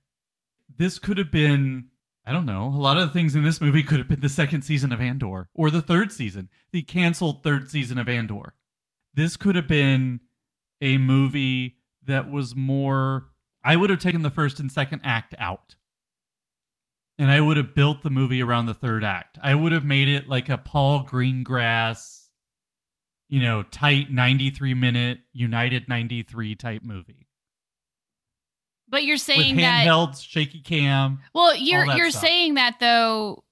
this 0.81 0.99
could 0.99 1.19
have 1.19 1.31
been 1.31 1.85
I 2.27 2.33
don't 2.33 2.47
know. 2.47 2.67
A 2.67 2.77
lot 2.77 2.97
of 2.97 3.09
the 3.09 3.13
things 3.13 3.35
in 3.35 3.43
this 3.43 3.61
movie 3.61 3.83
could 3.83 3.99
have 3.99 4.09
been 4.09 4.21
the 4.21 4.29
second 4.29 4.63
season 4.63 4.93
of 4.93 5.01
Andor 5.01 5.49
or 5.55 5.71
the 5.71 5.83
third 5.83 6.13
season, 6.13 6.49
the 6.71 6.83
canceled 6.83 7.43
third 7.43 7.71
season 7.71 7.99
of 7.99 8.09
Andor. 8.09 8.55
This 9.15 9.37
could 9.37 9.57
have 9.57 9.67
been 9.67 10.21
a 10.81 10.97
movie 10.99 11.77
that 12.07 12.31
was 12.31 12.55
more. 12.55 13.27
I 13.65 13.77
would 13.77 13.91
have 13.91 13.99
taken 13.99 14.23
the 14.23 14.31
first 14.31 14.61
and 14.61 14.71
second 14.71 15.01
act 15.03 15.35
out. 15.39 15.75
And 17.21 17.31
I 17.31 17.39
would 17.39 17.59
have 17.59 17.75
built 17.75 18.03
the 18.03 18.09
movie 18.09 18.43
around 18.43 18.65
the 18.65 18.73
third 18.73 19.05
act. 19.05 19.39
I 19.43 19.55
would 19.55 19.73
have 19.73 19.85
made 19.85 20.09
it 20.09 20.27
like 20.27 20.49
a 20.49 20.57
Paul 20.57 21.05
Greengrass, 21.05 22.29
you 23.29 23.43
know, 23.43 23.63
tight 23.63 24.11
93 24.11 24.73
minute 24.73 25.19
United 25.35 25.87
93 25.87 26.55
type 26.55 26.83
movie. 26.83 27.29
But 28.89 29.05
you're 29.05 29.19
saying 29.19 29.57
with 29.57 29.65
that 29.65 29.87
handheld 29.87 30.27
shaky 30.27 30.61
cam. 30.61 31.21
Well, 31.35 31.55
you're 31.55 31.85
you're 31.95 32.11
stuff. 32.11 32.23
saying 32.23 32.55
that 32.55 32.77
though 32.81 33.45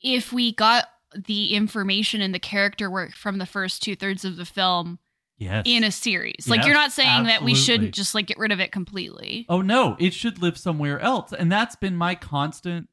if 0.00 0.32
we 0.32 0.54
got 0.54 0.86
the 1.26 1.54
information 1.56 2.20
and 2.20 2.32
the 2.32 2.38
character 2.38 2.88
work 2.88 3.16
from 3.16 3.38
the 3.38 3.46
first 3.46 3.82
two 3.82 3.96
thirds 3.96 4.24
of 4.24 4.36
the 4.36 4.44
film 4.44 5.00
Yes. 5.40 5.62
in 5.64 5.84
a 5.84 5.90
series. 5.90 6.46
Like 6.46 6.58
Yes, 6.58 6.66
you're 6.66 6.74
not 6.74 6.92
saying 6.92 7.24
that 7.24 7.42
we 7.42 7.54
shouldn't 7.54 7.94
just 7.94 8.14
like 8.14 8.26
get 8.26 8.38
rid 8.38 8.52
of 8.52 8.60
it 8.60 8.70
completely. 8.72 9.46
oh 9.48 9.62
no, 9.62 9.96
it 9.98 10.12
should 10.12 10.40
live 10.40 10.58
somewhere 10.58 11.00
else, 11.00 11.32
and 11.32 11.50
that's 11.50 11.74
been 11.76 11.96
my 11.96 12.14
constant 12.14 12.88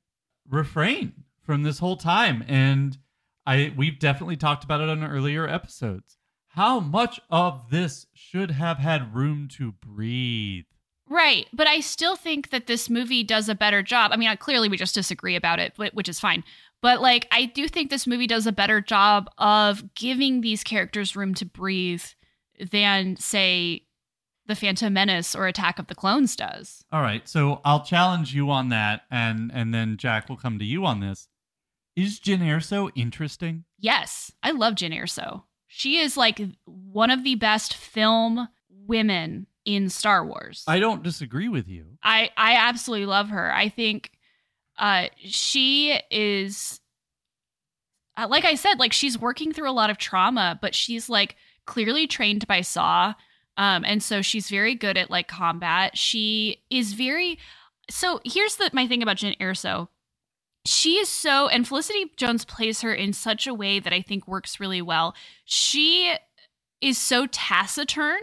refrain 0.50 1.12
from 1.44 1.64
this 1.64 1.80
whole 1.80 1.98
time. 1.98 2.44
And 2.48 2.98
I 3.46 3.74
we've 3.76 4.00
definitely 4.00 4.38
talked 4.38 4.64
about 4.64 4.80
it 4.80 4.88
on 4.90 5.04
earlier 5.04 5.46
episodes. 5.48 6.18
How 6.48 6.80
much 6.80 7.20
of 7.30 7.70
this 7.70 8.08
should 8.14 8.52
have 8.52 8.78
had 8.78 9.14
room 9.14 9.48
to 9.58 9.74
breathe? 9.74 10.64
Right. 11.10 11.48
But 11.54 11.68
I 11.68 11.82
still 11.82 12.16
think 12.16 12.50
that 12.50 12.68
this 12.68 12.90
movie 12.90 13.24
does 13.24 13.48
a 13.48 13.56
better 13.56 13.84
job. 13.84 14.12
I 14.12 14.18
mean, 14.18 14.36
clearly 14.38 14.68
we 14.68 14.78
just 14.78 14.96
disagree 14.96 15.36
about 15.36 15.60
it, 15.60 15.74
which 15.94 16.10
is 16.10 16.20
fine. 16.20 16.44
But 16.82 17.02
like, 17.02 17.28
I 17.32 17.46
do 17.46 17.68
think 17.68 17.90
this 17.90 18.08
movie 18.08 18.28
does 18.28 18.46
a 18.46 18.52
better 18.52 18.82
job 18.82 19.30
of 19.38 19.94
giving 19.96 20.42
these 20.42 20.64
characters 20.64 21.16
room 21.16 21.34
to 21.36 21.46
breathe 21.46 22.04
than, 22.72 23.18
say, 23.18 23.84
The 24.48 24.56
Phantom 24.56 24.92
Menace 24.92 25.36
or 25.36 25.48
Attack 25.48 25.80
of 25.80 25.88
the 25.88 25.96
Clones 25.96 26.36
does. 26.36 26.84
All 26.92 27.02
right, 27.02 27.28
so 27.28 27.62
I'll 27.66 27.84
challenge 27.84 28.34
you 28.34 28.50
on 28.52 28.70
that, 28.70 29.02
and 29.12 29.52
and 29.54 29.74
then 29.74 29.98
Jack 29.98 30.30
will 30.30 30.38
come 30.38 30.60
to 30.60 30.66
you 30.66 30.86
on 30.86 31.00
this. 31.00 31.28
Is 31.96 32.20
Jyn 32.20 32.40
Erso 32.40 32.92
interesting? 32.96 33.64
Yes, 33.80 34.32
I 34.44 34.52
love 34.52 34.76
Jyn 34.76 34.94
Erso. 34.94 35.44
She 35.68 35.98
is 35.98 36.16
like 36.16 36.40
one 36.66 37.10
of 37.10 37.24
the 37.24 37.36
best 37.36 37.74
film 37.74 38.48
women 38.70 39.48
in 39.66 39.90
Star 39.90 40.26
Wars. 40.26 40.64
I 40.68 40.80
don't 40.80 41.04
disagree 41.04 41.50
with 41.50 41.68
you. 41.68 41.98
I 42.02 42.30
I 42.38 42.54
absolutely 42.56 43.06
love 43.06 43.30
her. 43.30 43.54
I 43.54 43.68
think 43.70 44.12
uh 44.78 45.08
she 45.18 46.00
is 46.10 46.80
uh, 48.16 48.28
like 48.30 48.46
I 48.46 48.56
said 48.56 48.80
like 48.80 48.94
she's 48.94 49.20
working 49.20 49.52
through 49.52 49.70
a 49.70 49.74
lot 49.74 49.90
of 49.90 49.98
trauma, 49.98 50.58
but 50.62 50.74
she's 50.74 51.10
like 51.10 51.36
clearly 51.68 52.08
trained 52.08 52.48
by 52.48 52.62
Saw. 52.62 53.14
Um, 53.58 53.84
and 53.86 54.02
so 54.02 54.22
she's 54.22 54.50
very 54.50 54.76
good 54.76 54.98
at 54.98 55.12
like 55.12 55.28
combat. 55.28 55.98
She 55.98 56.64
is 56.70 56.94
very 56.94 57.38
so 57.90 58.20
here's 58.26 58.58
the 58.58 58.70
my 58.74 58.88
thing 58.88 59.02
about 59.02 59.18
Jyn 59.18 59.38
Erso. 59.40 59.88
She 60.66 60.96
is 60.98 61.10
so 61.10 61.48
and 61.48 61.68
Felicity 61.68 62.12
Jones 62.18 62.44
plays 62.46 62.82
her 62.82 62.94
in 62.94 63.14
such 63.14 63.48
a 63.48 63.54
way 63.54 63.80
that 63.80 63.94
I 63.94 64.02
think 64.02 64.28
works 64.28 64.60
really 64.60 64.82
well. 64.82 65.16
She 65.46 66.14
is 66.82 66.98
so 66.98 67.28
taciturn 67.28 68.20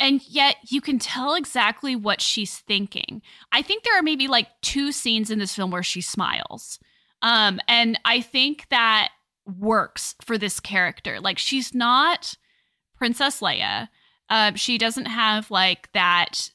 and 0.00 0.22
yet 0.26 0.56
you 0.68 0.80
can 0.80 0.98
tell 0.98 1.34
exactly 1.34 1.94
what 1.94 2.22
she's 2.22 2.58
thinking. 2.58 3.20
I 3.52 3.62
think 3.62 3.84
there 3.84 3.98
are 3.98 4.02
maybe 4.02 4.28
like 4.28 4.48
two 4.62 4.92
scenes 4.92 5.30
in 5.30 5.38
this 5.38 5.54
film 5.54 5.70
where 5.70 5.82
she 5.82 6.00
smiles. 6.00 6.78
Um, 7.22 7.60
and 7.68 8.00
I 8.06 8.22
think 8.22 8.66
that 8.70 9.10
works 9.58 10.14
for 10.24 10.38
this 10.38 10.58
character. 10.58 11.20
Like 11.20 11.38
she's 11.38 11.74
not 11.74 12.34
Princess 13.00 13.40
Leia. 13.40 13.88
Uh, 14.28 14.52
she 14.54 14.78
doesn't 14.78 15.06
have 15.06 15.50
like 15.50 15.90
that 15.94 16.50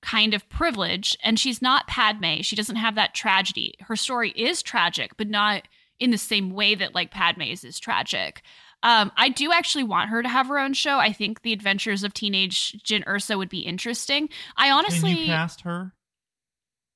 kind 0.00 0.32
of 0.32 0.48
privilege, 0.48 1.18
and 1.24 1.38
she's 1.38 1.60
not 1.60 1.88
Padme. 1.88 2.40
She 2.42 2.54
doesn't 2.54 2.76
have 2.76 2.94
that 2.94 3.14
tragedy. 3.14 3.74
Her 3.80 3.96
story 3.96 4.30
is 4.30 4.62
tragic, 4.62 5.16
but 5.16 5.28
not 5.28 5.66
in 5.98 6.12
the 6.12 6.18
same 6.18 6.50
way 6.50 6.76
that 6.76 6.94
like 6.94 7.10
Padme's 7.10 7.64
is 7.64 7.80
tragic. 7.80 8.42
Um, 8.84 9.10
I 9.16 9.28
do 9.28 9.52
actually 9.52 9.82
want 9.82 10.10
her 10.10 10.22
to 10.22 10.28
have 10.28 10.46
her 10.46 10.58
own 10.58 10.72
show. 10.72 10.98
I 10.98 11.12
think 11.12 11.42
the 11.42 11.52
Adventures 11.52 12.04
of 12.04 12.14
Teenage 12.14 12.80
Jyn 12.84 13.04
Erso 13.04 13.36
would 13.36 13.48
be 13.48 13.60
interesting. 13.60 14.28
I 14.56 14.70
honestly 14.70 15.14
Can 15.14 15.18
you 15.22 15.26
cast 15.26 15.62
her? 15.62 15.92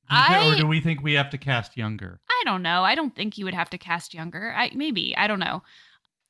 I- 0.08 0.54
or 0.54 0.56
do 0.56 0.66
we 0.66 0.80
think 0.80 1.02
we 1.02 1.14
have 1.14 1.30
to 1.30 1.38
cast 1.38 1.76
younger? 1.76 2.20
I 2.28 2.42
don't 2.44 2.62
know. 2.62 2.84
I 2.84 2.94
don't 2.94 3.14
think 3.14 3.36
you 3.36 3.44
would 3.44 3.54
have 3.54 3.70
to 3.70 3.78
cast 3.78 4.14
younger. 4.14 4.52
I 4.56 4.70
maybe. 4.74 5.16
I 5.16 5.26
don't 5.26 5.40
know. 5.40 5.62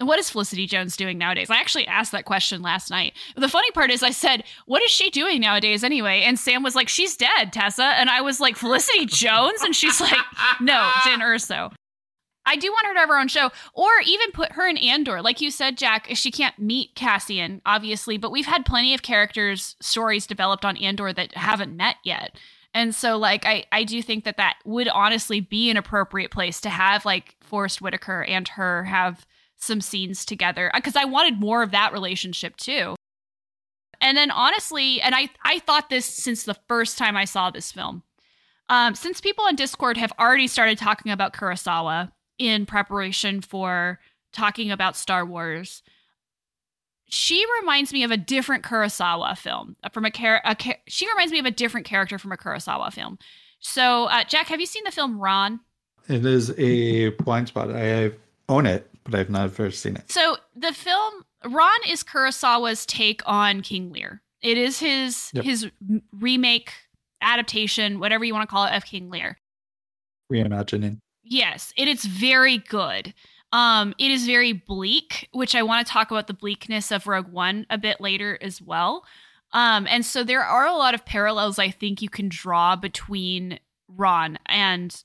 What 0.00 0.18
is 0.18 0.30
Felicity 0.30 0.66
Jones 0.66 0.96
doing 0.96 1.18
nowadays? 1.18 1.50
I 1.50 1.56
actually 1.56 1.86
asked 1.86 2.12
that 2.12 2.24
question 2.24 2.62
last 2.62 2.90
night. 2.90 3.12
The 3.36 3.48
funny 3.48 3.70
part 3.72 3.90
is 3.90 4.02
I 4.02 4.10
said, 4.10 4.44
"What 4.66 4.82
is 4.82 4.90
she 4.90 5.10
doing 5.10 5.40
nowadays 5.40 5.84
anyway?" 5.84 6.22
And 6.22 6.38
Sam 6.38 6.62
was 6.62 6.74
like, 6.74 6.88
"She's 6.88 7.16
dead, 7.16 7.52
Tessa." 7.52 7.84
And 7.84 8.08
I 8.08 8.20
was 8.22 8.40
like, 8.40 8.56
"Felicity 8.56 9.06
Jones?" 9.06 9.60
And 9.62 9.76
she's 9.76 10.00
like, 10.00 10.16
"No, 10.60 10.90
Jyn 11.04 11.18
Erso. 11.18 11.72
I 12.46 12.56
do 12.56 12.72
want 12.72 12.86
her 12.86 12.94
to 12.94 13.00
have 13.00 13.10
her 13.10 13.18
own 13.18 13.28
show, 13.28 13.50
or 13.74 13.90
even 14.04 14.32
put 14.32 14.52
her 14.52 14.66
in 14.66 14.78
Andor. 14.78 15.20
Like 15.20 15.42
you 15.42 15.50
said, 15.50 15.76
Jack, 15.76 16.08
she 16.14 16.30
can't 16.30 16.58
meet 16.58 16.94
Cassian, 16.94 17.60
obviously, 17.66 18.16
but 18.16 18.32
we've 18.32 18.46
had 18.46 18.64
plenty 18.64 18.94
of 18.94 19.02
characters' 19.02 19.76
stories 19.80 20.26
developed 20.26 20.64
on 20.64 20.78
Andor 20.78 21.12
that 21.12 21.34
haven't 21.34 21.76
met 21.76 21.96
yet. 22.02 22.36
And 22.72 22.94
so, 22.94 23.18
like, 23.18 23.44
I, 23.44 23.66
I 23.70 23.84
do 23.84 24.00
think 24.00 24.24
that 24.24 24.38
that 24.38 24.56
would 24.64 24.88
honestly 24.88 25.40
be 25.40 25.70
an 25.70 25.76
appropriate 25.76 26.30
place 26.30 26.60
to 26.62 26.70
have, 26.70 27.04
like, 27.04 27.36
Forest 27.42 27.82
Whitaker 27.82 28.24
and 28.24 28.48
her 28.48 28.84
have 28.84 29.26
some 29.60 29.80
scenes 29.80 30.24
together 30.24 30.70
because 30.74 30.96
I 30.96 31.04
wanted 31.04 31.38
more 31.38 31.62
of 31.62 31.70
that 31.70 31.92
relationship 31.92 32.56
too. 32.56 32.96
And 34.00 34.16
then, 34.16 34.30
honestly, 34.30 35.00
and 35.02 35.14
I, 35.14 35.28
I 35.44 35.58
thought 35.60 35.90
this 35.90 36.06
since 36.06 36.44
the 36.44 36.56
first 36.68 36.96
time 36.96 37.16
I 37.16 37.26
saw 37.26 37.50
this 37.50 37.70
film. 37.70 38.02
Um, 38.70 38.94
since 38.94 39.20
people 39.20 39.44
on 39.44 39.56
Discord 39.56 39.96
have 39.96 40.12
already 40.18 40.46
started 40.46 40.78
talking 40.78 41.12
about 41.12 41.34
Kurosawa 41.34 42.12
in 42.38 42.64
preparation 42.66 43.40
for 43.42 43.98
talking 44.32 44.70
about 44.70 44.96
Star 44.96 45.26
Wars, 45.26 45.82
she 47.08 47.44
reminds 47.60 47.92
me 47.92 48.04
of 48.04 48.10
a 48.10 48.16
different 48.16 48.64
Kurosawa 48.64 49.36
film 49.36 49.76
uh, 49.82 49.88
from 49.90 50.04
a, 50.04 50.10
char- 50.10 50.40
a 50.44 50.54
char- 50.54 50.78
she 50.86 51.08
reminds 51.08 51.32
me 51.32 51.40
of 51.40 51.46
a 51.46 51.50
different 51.50 51.86
character 51.86 52.18
from 52.18 52.32
a 52.32 52.36
Kurosawa 52.36 52.92
film. 52.92 53.18
So, 53.58 54.04
uh, 54.04 54.24
Jack, 54.24 54.46
have 54.46 54.60
you 54.60 54.66
seen 54.66 54.84
the 54.84 54.92
film 54.92 55.20
Ran? 55.20 55.60
It 56.08 56.24
is 56.24 56.50
a 56.58 57.10
blind 57.10 57.48
spot. 57.48 57.70
I 57.70 58.12
own 58.48 58.66
it, 58.66 58.89
but 59.04 59.14
I've 59.14 59.30
never 59.30 59.70
seen 59.70 59.96
it. 59.96 60.10
So, 60.10 60.36
the 60.54 60.72
film 60.72 61.24
Ran 61.44 61.70
is 61.88 62.02
Kurosawa's 62.04 62.84
take 62.86 63.22
on 63.26 63.62
King 63.62 63.92
Lear. 63.92 64.22
It 64.42 64.56
is 64.58 64.78
his 64.80 65.30
Yep. 65.34 65.44
his 65.44 65.70
remake 66.12 66.72
adaptation, 67.22 68.00
whatever 68.00 68.24
you 68.24 68.32
want 68.34 68.48
to 68.48 68.52
call 68.52 68.64
it, 68.66 68.74
of 68.74 68.84
King 68.84 69.10
Lear. 69.10 69.38
Reimagining. 70.32 70.98
Yes, 71.22 71.72
it 71.76 71.88
is 71.88 72.04
very 72.04 72.58
good. 72.58 73.14
Um, 73.52 73.94
it 73.98 74.10
is 74.10 74.26
very 74.26 74.52
bleak, 74.52 75.28
which 75.32 75.54
I 75.54 75.62
want 75.62 75.84
to 75.86 75.92
talk 75.92 76.10
about 76.10 76.28
the 76.28 76.34
bleakness 76.34 76.92
of 76.92 77.06
Rogue 77.06 77.28
One 77.28 77.66
a 77.68 77.78
bit 77.78 78.00
later 78.00 78.38
as 78.40 78.62
well. 78.62 79.04
Um, 79.52 79.86
and 79.88 80.06
so 80.06 80.22
there 80.22 80.44
are 80.44 80.66
a 80.66 80.76
lot 80.76 80.94
of 80.94 81.04
parallels 81.04 81.58
I 81.58 81.70
think 81.70 82.00
you 82.00 82.08
can 82.08 82.28
draw 82.28 82.76
between 82.76 83.58
Ran 83.88 84.38
and 84.46 85.02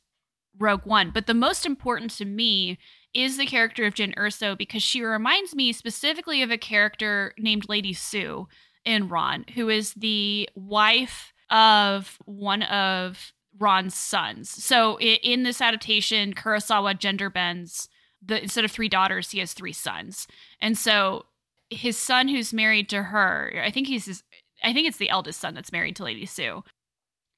Rogue 0.59 0.85
One. 0.85 1.09
But 1.09 1.25
the 1.25 1.33
most 1.33 1.65
important 1.65 2.11
to 2.11 2.25
me 2.25 2.77
is 3.15 3.37
the 3.37 3.45
character 3.45 3.85
of 3.85 3.95
Jyn 3.95 4.13
Erso 4.15 4.57
because 4.57 4.83
she 4.83 5.01
reminds 5.01 5.55
me 5.55 5.71
specifically 5.71 6.41
of 6.41 6.51
a 6.51 6.57
character 6.57 7.33
named 7.37 7.69
Lady 7.69 7.93
Sue 7.93 8.47
in 8.83 9.07
Ran, 9.09 9.45
who 9.55 9.69
is 9.69 9.93
the 9.93 10.49
wife 10.53 11.33
of 11.49 12.19
one 12.25 12.63
of 12.63 13.31
Ron's 13.57 13.95
sons. 13.95 14.49
So 14.49 14.99
in 14.99 15.43
this 15.43 15.61
adaptation, 15.61 16.33
Kurosawa 16.33 16.99
gender 16.99 17.29
bends. 17.29 17.87
The 18.27 18.41
instead 18.41 18.65
of 18.65 18.71
three 18.71 18.89
daughters, 18.89 19.31
he 19.31 19.39
has 19.39 19.53
three 19.53 19.73
sons, 19.73 20.27
and 20.59 20.75
so 20.75 21.25
his 21.69 21.95
son, 21.95 22.27
who's 22.27 22.53
married 22.53 22.89
to 22.89 23.03
her, 23.03 23.61
I 23.63 23.69
think 23.69 23.87
he's 23.87 24.05
his, 24.05 24.23
I 24.63 24.73
think 24.73 24.87
it's 24.87 24.97
the 24.97 25.09
eldest 25.09 25.39
son 25.39 25.53
that's 25.53 25.71
married 25.71 25.95
to 25.97 26.03
Lady 26.03 26.25
Sue. 26.25 26.63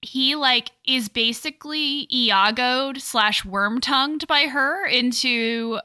He 0.02 0.36
like 0.36 0.72
is 0.86 1.10
basically 1.10 2.08
Iagoed 2.08 3.02
slash 3.02 3.44
worm 3.44 3.82
tongued 3.82 4.28
by 4.28 4.48
her 4.48 4.86
into 4.86 5.80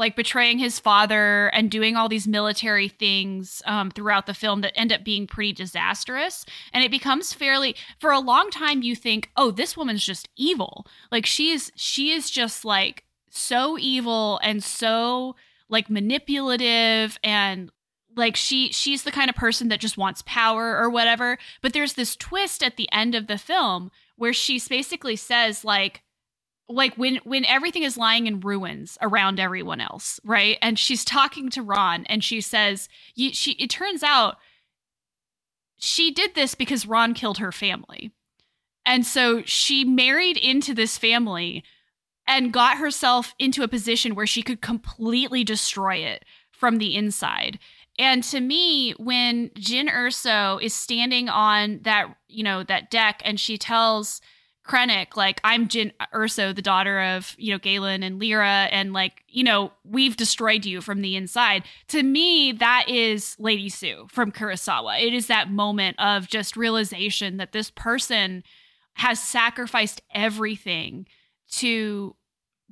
like 0.00 0.16
betraying 0.16 0.58
his 0.58 0.80
father 0.80 1.48
and 1.48 1.70
doing 1.70 1.94
all 1.94 2.08
these 2.08 2.26
military 2.26 2.88
things 2.88 3.60
um, 3.66 3.90
throughout 3.90 4.26
the 4.26 4.32
film 4.32 4.62
that 4.62 4.76
end 4.76 4.92
up 4.92 5.04
being 5.04 5.26
pretty 5.26 5.52
disastrous. 5.52 6.46
And 6.72 6.82
it 6.82 6.90
becomes 6.90 7.34
fairly 7.34 7.76
for 7.98 8.10
a 8.10 8.18
long 8.18 8.48
time 8.50 8.82
you 8.82 8.96
think, 8.96 9.30
oh, 9.36 9.50
this 9.50 9.76
woman's 9.76 10.04
just 10.04 10.30
evil. 10.36 10.86
Like 11.12 11.26
she 11.26 11.50
is 11.50 11.70
she 11.76 12.12
is 12.12 12.30
just 12.30 12.64
like 12.64 13.04
so 13.28 13.78
evil 13.78 14.40
and 14.42 14.64
so 14.64 15.36
like 15.68 15.90
manipulative 15.90 17.18
and 17.22 17.70
like 18.20 18.36
she 18.36 18.70
she's 18.70 19.02
the 19.02 19.10
kind 19.10 19.28
of 19.28 19.34
person 19.34 19.68
that 19.68 19.80
just 19.80 19.98
wants 19.98 20.22
power 20.26 20.76
or 20.76 20.88
whatever. 20.88 21.38
But 21.62 21.72
there's 21.72 21.94
this 21.94 22.14
twist 22.14 22.62
at 22.62 22.76
the 22.76 22.88
end 22.92 23.16
of 23.16 23.26
the 23.26 23.38
film 23.38 23.90
where 24.16 24.32
she 24.32 24.60
basically 24.68 25.16
says 25.16 25.64
like 25.64 26.02
like 26.68 26.94
when 26.96 27.16
when 27.24 27.44
everything 27.46 27.82
is 27.82 27.96
lying 27.96 28.28
in 28.28 28.38
ruins 28.38 28.96
around 29.02 29.40
everyone 29.40 29.80
else 29.80 30.20
right? 30.22 30.58
And 30.62 30.78
she's 30.78 31.04
talking 31.04 31.50
to 31.50 31.62
ron 31.62 32.04
and 32.06 32.22
she 32.22 32.40
says 32.40 32.88
she 33.16 33.52
it 33.52 33.70
turns 33.70 34.04
out 34.04 34.36
she 35.78 36.12
did 36.12 36.34
this 36.34 36.54
because 36.54 36.86
ron 36.86 37.14
killed 37.14 37.38
her 37.38 37.50
family. 37.50 38.12
And 38.86 39.04
so 39.04 39.42
she 39.44 39.84
married 39.84 40.36
into 40.36 40.74
this 40.74 40.98
family 40.98 41.64
and 42.26 42.52
got 42.52 42.78
herself 42.78 43.34
into 43.38 43.62
a 43.62 43.68
position 43.68 44.14
where 44.14 44.26
she 44.26 44.42
could 44.42 44.60
completely 44.60 45.42
destroy 45.42 45.96
it 45.96 46.24
from 46.52 46.76
the 46.78 46.94
inside 46.94 47.58
and 47.98 48.22
to 48.24 48.40
me, 48.40 48.92
when 48.92 49.50
Jyn 49.50 49.90
Erso 49.90 50.62
is 50.62 50.74
standing 50.74 51.28
on 51.28 51.80
that, 51.82 52.06
you 52.28 52.42
know, 52.42 52.62
that 52.64 52.90
deck 52.90 53.20
and 53.24 53.38
she 53.38 53.58
tells 53.58 54.20
Krennic, 54.66 55.16
like, 55.16 55.40
I'm 55.42 55.68
Jyn 55.68 55.92
Erso, 56.14 56.54
the 56.54 56.62
daughter 56.62 57.00
of, 57.00 57.34
you 57.38 57.52
know, 57.52 57.58
Galen 57.58 58.02
and 58.02 58.20
Lyra, 58.20 58.68
and 58.70 58.92
like, 58.92 59.24
you 59.26 59.42
know, 59.42 59.72
we've 59.84 60.16
destroyed 60.16 60.64
you 60.64 60.80
from 60.80 61.00
the 61.00 61.16
inside. 61.16 61.64
To 61.88 62.02
me, 62.02 62.52
that 62.52 62.88
is 62.88 63.36
Lady 63.38 63.68
Sue 63.68 64.06
from 64.10 64.30
Kurosawa. 64.30 65.02
It 65.02 65.12
is 65.12 65.26
that 65.26 65.50
moment 65.50 65.98
of 65.98 66.28
just 66.28 66.56
realization 66.56 67.38
that 67.38 67.52
this 67.52 67.70
person 67.70 68.44
has 68.94 69.20
sacrificed 69.20 70.02
everything 70.14 71.06
to 71.52 72.14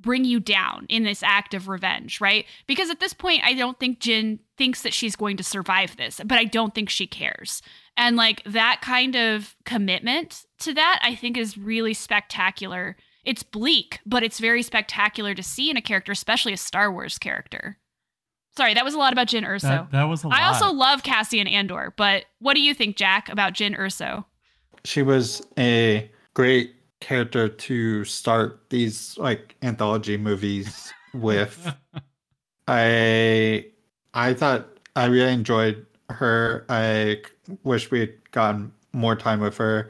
bring 0.01 0.25
you 0.25 0.39
down 0.39 0.85
in 0.89 1.03
this 1.03 1.23
act 1.23 1.53
of 1.53 1.67
revenge, 1.67 2.21
right? 2.21 2.45
Because 2.67 2.89
at 2.89 2.99
this 2.99 3.13
point, 3.13 3.41
I 3.43 3.53
don't 3.53 3.79
think 3.79 3.99
Jyn 3.99 4.39
thinks 4.57 4.81
that 4.83 4.93
she's 4.93 5.15
going 5.15 5.37
to 5.37 5.43
survive 5.43 5.97
this, 5.97 6.21
but 6.25 6.37
I 6.37 6.45
don't 6.45 6.73
think 6.73 6.89
she 6.89 7.07
cares. 7.07 7.61
And 7.97 8.15
like 8.15 8.41
that 8.45 8.79
kind 8.81 9.15
of 9.15 9.55
commitment 9.65 10.45
to 10.59 10.73
that, 10.73 10.99
I 11.03 11.15
think 11.15 11.37
is 11.37 11.57
really 11.57 11.93
spectacular. 11.93 12.95
It's 13.25 13.43
bleak, 13.43 13.99
but 14.05 14.23
it's 14.23 14.39
very 14.39 14.63
spectacular 14.63 15.35
to 15.35 15.43
see 15.43 15.69
in 15.69 15.77
a 15.77 15.81
character, 15.81 16.11
especially 16.11 16.53
a 16.53 16.57
Star 16.57 16.91
Wars 16.91 17.17
character. 17.17 17.77
Sorry, 18.57 18.73
that 18.73 18.85
was 18.85 18.93
a 18.93 18.97
lot 18.97 19.13
about 19.13 19.27
Jyn 19.27 19.45
Erso. 19.45 19.61
That, 19.61 19.91
that 19.91 20.03
was 20.03 20.23
a 20.23 20.29
lot. 20.29 20.39
I 20.39 20.47
also 20.47 20.71
love 20.73 21.03
Cassian 21.03 21.47
Andor, 21.47 21.93
but 21.95 22.25
what 22.39 22.55
do 22.55 22.61
you 22.61 22.73
think, 22.73 22.95
Jack, 22.95 23.29
about 23.29 23.53
Jyn 23.53 23.77
Erso? 23.77 24.25
She 24.83 25.01
was 25.01 25.45
a 25.57 26.09
great 26.33 26.73
character 26.99 27.47
to 27.47 28.05
start 28.05 28.61
these 28.69 29.17
like 29.17 29.55
anthology 29.61 30.17
movies 30.17 30.91
with. 31.13 31.73
I 32.67 33.65
I 34.13 34.33
thought 34.33 34.67
I 34.95 35.05
really 35.05 35.33
enjoyed 35.33 35.85
her. 36.09 36.65
I 36.69 37.21
wish 37.63 37.91
we 37.91 38.01
had 38.01 38.31
gotten 38.31 38.71
more 38.93 39.15
time 39.15 39.39
with 39.39 39.57
her. 39.57 39.89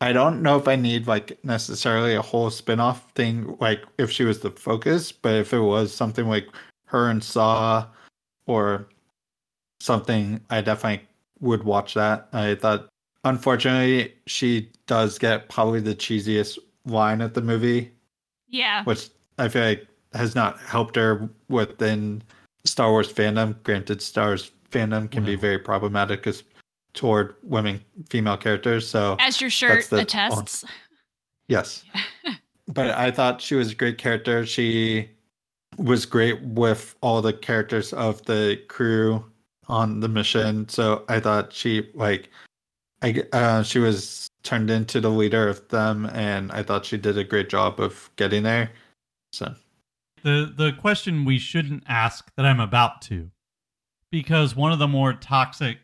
I 0.00 0.12
don't 0.12 0.42
know 0.42 0.58
if 0.58 0.68
I 0.68 0.76
need 0.76 1.06
like 1.06 1.38
necessarily 1.44 2.14
a 2.14 2.22
whole 2.22 2.50
spin-off 2.50 3.10
thing 3.12 3.56
like 3.60 3.84
if 3.98 4.10
she 4.10 4.24
was 4.24 4.40
the 4.40 4.50
focus, 4.50 5.12
but 5.12 5.34
if 5.34 5.52
it 5.54 5.60
was 5.60 5.94
something 5.94 6.28
like 6.28 6.46
her 6.86 7.08
and 7.08 7.22
Saw 7.22 7.86
or 8.46 8.88
something 9.80 10.40
I 10.50 10.60
definitely 10.60 11.06
would 11.40 11.64
watch 11.64 11.94
that. 11.94 12.28
I 12.32 12.54
thought, 12.54 12.88
unfortunately, 13.24 14.14
she 14.26 14.70
does 14.86 15.18
get 15.18 15.48
probably 15.48 15.80
the 15.80 15.94
cheesiest 15.94 16.58
line 16.86 17.20
of 17.20 17.34
the 17.34 17.40
movie, 17.40 17.90
Yeah. 18.48 18.84
which 18.84 19.08
I 19.38 19.48
feel 19.48 19.64
like 19.64 19.86
has 20.12 20.34
not 20.34 20.58
helped 20.60 20.96
her 20.96 21.28
within 21.48 22.22
Star 22.64 22.90
Wars 22.90 23.12
fandom. 23.12 23.60
Granted, 23.62 24.00
Star 24.02 24.26
Wars 24.28 24.50
fandom 24.70 25.10
can 25.10 25.24
be 25.24 25.34
very 25.36 25.58
problematic 25.58 26.26
as 26.26 26.42
toward 26.92 27.34
women, 27.42 27.80
female 28.08 28.36
characters. 28.36 28.86
So 28.88 29.16
As 29.18 29.40
your 29.40 29.50
shirt 29.50 29.88
the- 29.90 29.98
attests. 30.00 30.64
Yes. 31.48 31.84
but 32.68 32.90
I 32.92 33.10
thought 33.10 33.40
she 33.42 33.54
was 33.56 33.72
a 33.72 33.74
great 33.74 33.98
character. 33.98 34.46
She 34.46 35.10
was 35.76 36.06
great 36.06 36.40
with 36.42 36.94
all 37.00 37.20
the 37.20 37.32
characters 37.32 37.92
of 37.92 38.22
the 38.26 38.60
crew 38.68 39.24
on 39.66 40.00
the 40.00 40.08
mission. 40.08 40.68
So 40.68 41.04
I 41.08 41.18
thought 41.20 41.52
she 41.52 41.90
like 41.94 42.30
I 43.04 43.22
uh, 43.32 43.62
she 43.62 43.78
was 43.80 44.30
turned 44.42 44.70
into 44.70 44.98
the 44.98 45.10
leader 45.10 45.46
of 45.46 45.68
them 45.68 46.06
and 46.06 46.50
I 46.52 46.62
thought 46.62 46.86
she 46.86 46.96
did 46.96 47.18
a 47.18 47.24
great 47.24 47.50
job 47.50 47.78
of 47.78 48.10
getting 48.16 48.44
there. 48.44 48.70
So 49.32 49.54
the 50.22 50.52
the 50.56 50.72
question 50.72 51.26
we 51.26 51.38
shouldn't 51.38 51.84
ask 51.86 52.32
that 52.36 52.46
I'm 52.46 52.60
about 52.60 53.02
to, 53.02 53.30
because 54.10 54.56
one 54.56 54.72
of 54.72 54.78
the 54.78 54.88
more 54.88 55.12
toxic 55.12 55.78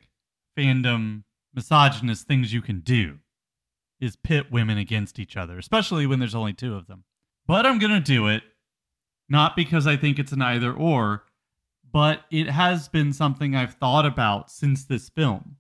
fandom 0.59 1.25
misogynist 1.55 2.27
things 2.27 2.55
you 2.55 2.63
can 2.63 2.81
do 2.81 3.19
is 4.01 4.17
pit 4.17 4.51
women 4.51 4.79
against 4.79 5.19
each 5.19 5.37
other, 5.37 5.59
especially 5.59 6.07
when 6.07 6.21
there's 6.21 6.35
only 6.35 6.55
two 6.55 6.75
of 6.75 6.87
them. 6.87 7.05
But 7.47 7.67
I'm 7.67 7.79
gonna 7.79 8.01
do 8.01 8.29
it, 8.29 8.45
not 9.29 9.57
because 9.57 9.87
I 9.87 9.99
think 9.99 10.19
it's 10.19 10.33
an 10.33 10.41
either 10.41 10.73
or, 10.73 11.25
but 11.93 12.23
it 12.31 12.49
has 12.49 12.89
been 12.89 13.13
something 13.13 13.55
I've 13.55 13.75
thought 13.75 14.07
about 14.07 14.51
since 14.51 14.87
this 14.87 15.11
film. 15.11 15.57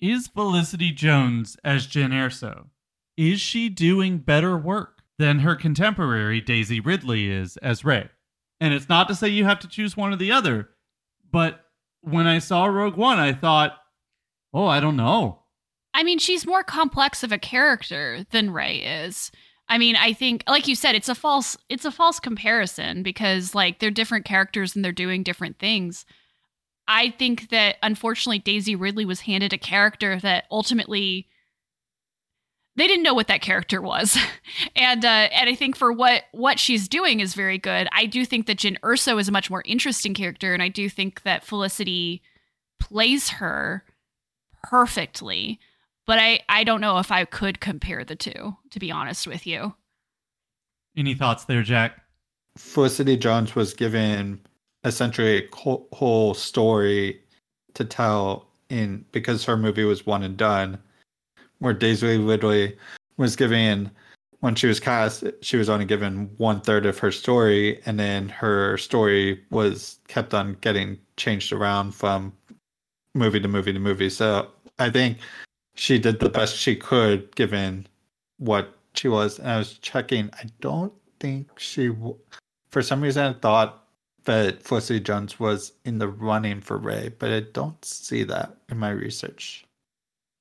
Is 0.00 0.28
Felicity 0.28 0.92
Jones 0.92 1.56
as 1.62 1.86
Jyn 1.86 2.10
Erso? 2.10 2.68
Is 3.16 3.40
she 3.40 3.68
doing 3.68 4.18
better 4.18 4.56
work 4.56 5.02
than 5.18 5.40
her 5.40 5.54
contemporary 5.54 6.40
Daisy 6.40 6.80
Ridley 6.80 7.30
is 7.30 7.58
as 7.58 7.84
Rey? 7.84 8.08
And 8.60 8.72
it's 8.72 8.88
not 8.88 9.08
to 9.08 9.14
say 9.14 9.28
you 9.28 9.44
have 9.44 9.58
to 9.60 9.68
choose 9.68 9.96
one 9.96 10.12
or 10.12 10.16
the 10.16 10.32
other, 10.32 10.70
but 11.30 11.66
when 12.00 12.26
I 12.26 12.38
saw 12.38 12.64
Rogue 12.64 12.96
One, 12.96 13.18
I 13.18 13.34
thought, 13.34 13.76
oh, 14.54 14.66
I 14.66 14.80
don't 14.80 14.96
know. 14.96 15.40
I 15.92 16.02
mean, 16.02 16.18
she's 16.18 16.46
more 16.46 16.64
complex 16.64 17.22
of 17.22 17.32
a 17.32 17.38
character 17.38 18.24
than 18.30 18.52
Rey 18.52 18.76
is. 18.76 19.30
I 19.68 19.78
mean, 19.78 19.96
I 19.96 20.12
think 20.12 20.44
like 20.48 20.66
you 20.66 20.74
said, 20.74 20.94
it's 20.94 21.08
a 21.08 21.14
false 21.14 21.56
it's 21.68 21.84
a 21.84 21.92
false 21.92 22.18
comparison 22.18 23.02
because 23.02 23.54
like 23.54 23.78
they're 23.78 23.90
different 23.90 24.24
characters 24.24 24.74
and 24.74 24.84
they're 24.84 24.92
doing 24.92 25.22
different 25.22 25.58
things. 25.58 26.04
I 26.92 27.10
think 27.10 27.50
that 27.50 27.76
unfortunately 27.84 28.40
Daisy 28.40 28.74
Ridley 28.74 29.04
was 29.04 29.20
handed 29.20 29.52
a 29.52 29.58
character 29.58 30.18
that 30.18 30.46
ultimately 30.50 31.28
they 32.74 32.88
didn't 32.88 33.04
know 33.04 33.14
what 33.14 33.28
that 33.28 33.42
character 33.42 33.80
was. 33.80 34.18
and 34.76 35.04
uh 35.04 35.28
and 35.32 35.48
I 35.48 35.54
think 35.54 35.76
for 35.76 35.92
what 35.92 36.24
what 36.32 36.58
she's 36.58 36.88
doing 36.88 37.20
is 37.20 37.34
very 37.34 37.58
good. 37.58 37.86
I 37.92 38.06
do 38.06 38.24
think 38.24 38.46
that 38.46 38.58
Jyn 38.58 38.76
Erso 38.80 39.20
is 39.20 39.28
a 39.28 39.32
much 39.32 39.50
more 39.50 39.62
interesting 39.64 40.14
character 40.14 40.52
and 40.52 40.60
I 40.60 40.68
do 40.68 40.88
think 40.88 41.22
that 41.22 41.44
Felicity 41.44 42.22
plays 42.80 43.28
her 43.28 43.84
perfectly 44.64 45.60
but 46.06 46.18
I, 46.18 46.40
I 46.48 46.64
don't 46.64 46.80
know 46.80 46.98
if 46.98 47.12
I 47.12 47.24
could 47.24 47.60
compare 47.60 48.04
the 48.04 48.16
two, 48.16 48.56
to 48.70 48.80
be 48.80 48.90
honest 48.90 49.28
with 49.28 49.46
you. 49.46 49.76
Any 50.96 51.14
thoughts 51.14 51.44
there, 51.44 51.62
Jack? 51.62 52.00
Felicity 52.56 53.16
Jones 53.16 53.54
was 53.54 53.74
given 53.74 54.40
essentially 54.84 55.44
a 55.44 55.56
whole, 55.56 55.88
whole 55.92 56.34
story 56.34 57.20
to 57.74 57.84
tell 57.84 58.46
in 58.68 59.04
because 59.12 59.44
her 59.44 59.56
movie 59.56 59.84
was 59.84 60.06
one 60.06 60.22
and 60.22 60.36
done, 60.36 60.78
where 61.58 61.74
Daisy 61.74 62.18
Ridley 62.18 62.76
was 63.16 63.36
given 63.36 63.90
when 64.40 64.54
she 64.54 64.66
was 64.66 64.80
cast, 64.80 65.24
she 65.42 65.56
was 65.56 65.68
only 65.68 65.84
given 65.84 66.30
one 66.38 66.60
third 66.60 66.86
of 66.86 66.98
her 66.98 67.12
story, 67.12 67.80
and 67.84 68.00
then 68.00 68.28
her 68.30 68.78
story 68.78 69.44
was 69.50 69.98
kept 70.08 70.32
on 70.34 70.56
getting 70.62 70.98
changed 71.16 71.52
around 71.52 71.92
from 71.94 72.32
movie 73.14 73.40
to 73.40 73.48
movie 73.48 73.72
to 73.72 73.78
movie. 73.78 74.08
So 74.08 74.48
I 74.78 74.90
think 74.90 75.18
she 75.74 75.98
did 75.98 76.20
the 76.20 76.30
best 76.30 76.56
she 76.56 76.74
could 76.74 77.34
given 77.36 77.86
what 78.38 78.74
she 78.94 79.08
was. 79.08 79.38
And 79.38 79.50
I 79.50 79.58
was 79.58 79.74
checking. 79.78 80.30
I 80.32 80.46
don't 80.60 80.92
think 81.20 81.58
she, 81.58 81.90
for 82.70 82.80
some 82.80 83.02
reason, 83.02 83.34
I 83.34 83.38
thought 83.38 83.86
that 84.24 84.62
Felicity 84.62 85.00
Jones 85.00 85.40
was 85.40 85.72
in 85.84 85.98
the 85.98 86.08
running 86.08 86.60
for 86.60 86.76
Rey, 86.76 87.10
but 87.18 87.30
I 87.30 87.40
don't 87.40 87.84
see 87.84 88.22
that 88.24 88.56
in 88.68 88.78
my 88.78 88.90
research. 88.90 89.64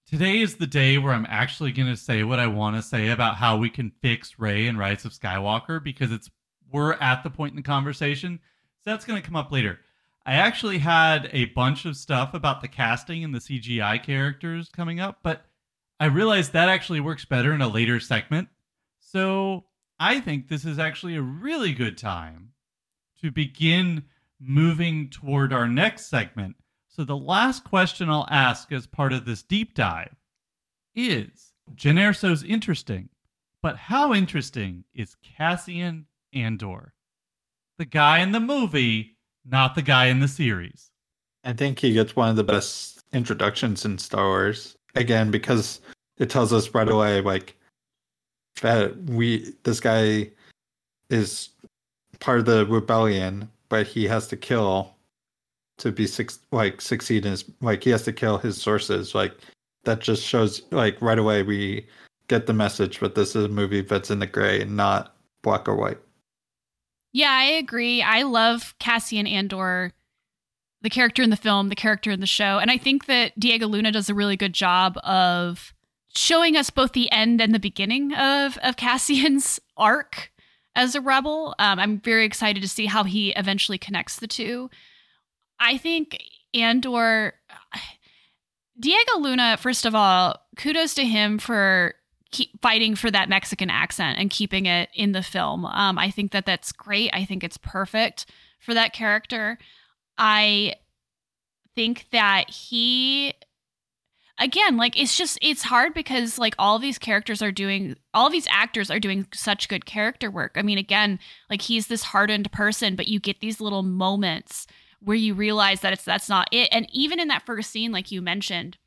Today 0.07 0.39
is 0.39 0.55
the 0.55 0.67
day 0.67 0.97
where 0.97 1.13
I'm 1.13 1.27
actually 1.30 1.71
going 1.71 1.88
to 1.88 1.97
say 1.97 2.23
what 2.23 2.39
I 2.39 2.47
want 2.47 2.75
to 2.75 2.82
say 2.82 3.09
about 3.09 3.36
how 3.36 3.57
we 3.57 3.69
can 3.69 3.91
fix 4.01 4.39
Rey 4.39 4.67
and 4.67 4.77
Rise 4.77 5.05
of 5.05 5.11
Skywalker 5.11 5.84
because 5.84 6.11
it's 6.11 6.30
we're 6.71 6.93
at 6.93 7.23
the 7.23 7.30
point 7.30 7.51
in 7.51 7.55
the 7.57 7.61
conversation. 7.61 8.39
So 8.84 8.91
that's 8.91 9.05
going 9.05 9.21
to 9.21 9.25
come 9.25 9.36
up 9.36 9.51
later. 9.51 9.80
I 10.25 10.34
actually 10.34 10.80
had 10.80 11.30
a 11.32 11.45
bunch 11.45 11.86
of 11.86 11.95
stuff 11.95 12.34
about 12.34 12.61
the 12.61 12.67
casting 12.67 13.23
and 13.23 13.34
the 13.34 13.39
CGI 13.39 14.01
characters 14.03 14.69
coming 14.69 14.99
up, 14.99 15.19
but 15.23 15.45
I 15.99 16.05
realized 16.05 16.53
that 16.53 16.69
actually 16.69 16.99
works 16.99 17.25
better 17.25 17.53
in 17.53 17.61
a 17.61 17.67
later 17.67 17.99
segment. 17.99 18.47
So 18.99 19.65
I 19.99 20.19
think 20.19 20.47
this 20.47 20.65
is 20.65 20.80
actually 20.80 21.15
a 21.15 21.21
really 21.21 21.73
good 21.73 21.97
time 21.97 22.51
to 23.22 23.32
begin 23.32 24.03
moving 24.39 25.09
toward 25.09 25.53
our 25.53 25.67
next 25.67 26.07
segment. 26.07 26.55
So 26.88 27.03
the 27.03 27.17
last 27.17 27.63
question 27.63 28.09
I'll 28.09 28.28
ask 28.30 28.72
as 28.72 28.88
part 28.88 29.13
of 29.13 29.26
this 29.26 29.43
deep 29.43 29.74
dive 29.74 30.15
is 30.95 31.53
Jyn 31.76 31.97
Erso's 31.97 32.43
interesting, 32.43 33.09
but 33.61 33.78
how 33.78 34.13
interesting 34.13 34.84
is 34.93 35.15
Cassian 35.24 36.05
Andor? 36.34 36.93
The 37.78 37.86
guy 37.86 38.20
in 38.20 38.32
the 38.32 38.39
movie, 38.39 39.17
not 39.45 39.76
the 39.76 39.82
guy 39.82 40.05
in 40.07 40.20
the 40.20 40.28
series. 40.28 40.91
I 41.43 41.53
think 41.53 41.80
he 41.80 41.93
gets 41.93 42.15
one 42.15 42.30
of 42.30 42.36
the 42.36 42.43
best 42.43 43.03
introductions 43.13 43.86
in 43.86 43.97
Star 43.97 44.26
Wars. 44.26 44.76
Again, 44.95 45.32
because 45.32 45.82
it 46.17 46.30
tells 46.30 46.51
us 46.51 46.74
right 46.74 46.89
away, 46.89 47.22
like 47.22 47.55
that 48.61 48.95
we 49.03 49.53
this 49.63 49.80
guy 49.80 50.30
is 51.09 51.49
part 52.20 52.39
of 52.39 52.45
the 52.45 52.65
rebellion, 52.65 53.49
but 53.70 53.88
he 53.88 54.05
has 54.05 54.28
to 54.28 54.38
kill 54.38 54.95
to 55.78 55.91
be 55.91 56.07
like 56.51 56.82
succeed 56.82 57.26
in 57.26 57.32
his 57.32 57.45
like 57.61 57.84
he 57.84 57.89
has 57.89 58.03
to 58.03 58.13
kill 58.13 58.38
his 58.38 58.61
sources. 58.61 59.15
Like 59.15 59.34
that 59.86 59.99
just 59.99 60.24
shows 60.24 60.61
like 60.72 61.01
right 61.01 61.20
away 61.20 61.43
we 61.43 61.88
get 62.28 62.45
the 62.45 62.53
message, 62.53 62.99
but 62.99 63.15
this 63.15 63.36
is 63.36 63.45
a 63.45 63.49
movie 63.49 63.82
that's 63.82 64.11
in 64.11 64.20
the 64.20 64.28
gray 64.28 64.63
not 64.65 65.15
black 65.41 65.67
or 65.67 65.76
white. 65.76 65.97
Yeah, 67.11 67.32
I 67.32 67.45
agree. 67.45 68.01
I 68.01 68.22
love 68.22 68.76
Cassian 68.80 69.25
Andor, 69.25 69.93
the 70.82 70.89
character 70.89 71.24
in 71.24 71.32
the 71.32 71.36
film, 71.36 71.70
the 71.70 71.75
character 71.75 72.12
in 72.12 72.20
the 72.20 72.28
show. 72.28 72.59
And 72.59 72.70
I 72.70 72.78
think 72.78 73.05
that 73.08 73.37
Diego 73.39 73.67
Luna 73.67 73.91
does 73.91 74.09
a 74.09 74.13
really 74.13 74.37
good 74.37 74.54
job 74.54 74.97
of 75.04 75.74
showing 76.16 76.55
us 76.55 76.70
both 76.70 76.93
the 76.93 77.12
end 77.12 77.41
and 77.41 77.54
the 77.54 77.59
beginning 77.59 78.13
of, 78.13 78.58
of 78.59 78.78
Cassian's 78.78 79.59
arc 79.78 80.32
as 80.80 80.96
a 80.96 81.01
rebel. 81.01 81.54
Um, 81.60 81.78
I'm 81.78 82.00
very 82.00 82.24
excited 82.24 82.64
to 82.64 82.70
see 82.70 82.86
how 82.86 83.04
he 83.04 83.32
eventually 83.34 83.78
connects 83.78 84.16
the 84.16 84.28
two. 84.28 84.70
I 85.60 85.78
think 85.78 86.24
Andor, 86.54 87.34
Diego 88.80 89.18
Luna, 89.20 89.58
first 89.58 89.86
of 89.86 89.93
all, 89.93 90.38
kudos 90.56 90.93
to 90.93 91.06
him 91.06 91.38
for 91.38 91.96
keep 92.32 92.62
fighting 92.62 92.96
for 92.96 93.12
that 93.12 93.28
Mexican 93.28 93.70
accent 93.70 94.20
and 94.20 94.30
keeping 94.30 94.68
it 94.68 94.89
in 94.93 95.12
the 95.12 95.22
film. 95.22 95.66
Um, 95.66 95.97
I 95.97 96.12
think 96.12 96.32
that 96.32 96.46
that's 96.46 96.72
great. 96.72 97.10
I 97.12 97.26
think 97.26 97.43
it's 97.43 97.58
perfect 97.58 98.28
for 98.60 98.74
that 98.74 98.93
character. 98.93 99.58
I 100.18 100.76
think 101.76 102.06
that 102.12 102.50
he 102.50 103.34
again 104.39 104.78
like 104.78 104.99
it's 104.99 105.17
just 105.17 105.37
it's 105.41 105.63
hard 105.63 105.93
because 105.93 106.39
like 106.39 106.55
all 106.57 106.79
these 106.79 106.97
characters 106.97 107.41
are 107.41 107.51
doing 107.51 107.95
all 108.13 108.29
these 108.29 108.47
actors 108.49 108.89
are 108.89 108.99
doing 108.99 109.28
such 109.33 109.67
good 109.67 109.86
character 109.86 110.32
work. 110.32 110.53
I 110.55 110.61
mean 110.61 110.78
again 110.78 111.20
like 111.49 111.61
he's 111.61 111.87
this 111.87 112.03
hardened 112.03 112.51
person 112.51 112.95
but 112.95 113.07
you 113.07 113.20
get 113.20 113.41
these 113.41 113.61
little 113.61 113.83
moments 113.83 114.66
where 115.01 115.17
you 115.17 115.33
realize 115.33 115.82
that 115.82 115.93
it's 115.93 116.03
that's 116.03 116.29
not 116.29 116.47
it. 116.51 116.70
And 116.71 116.87
even 116.91 117.20
in 117.20 117.28
that 117.28 117.45
first 117.45 117.70
scene 117.71 117.91
like 117.91 118.11
you 118.11 118.21
mentioned 118.21 118.78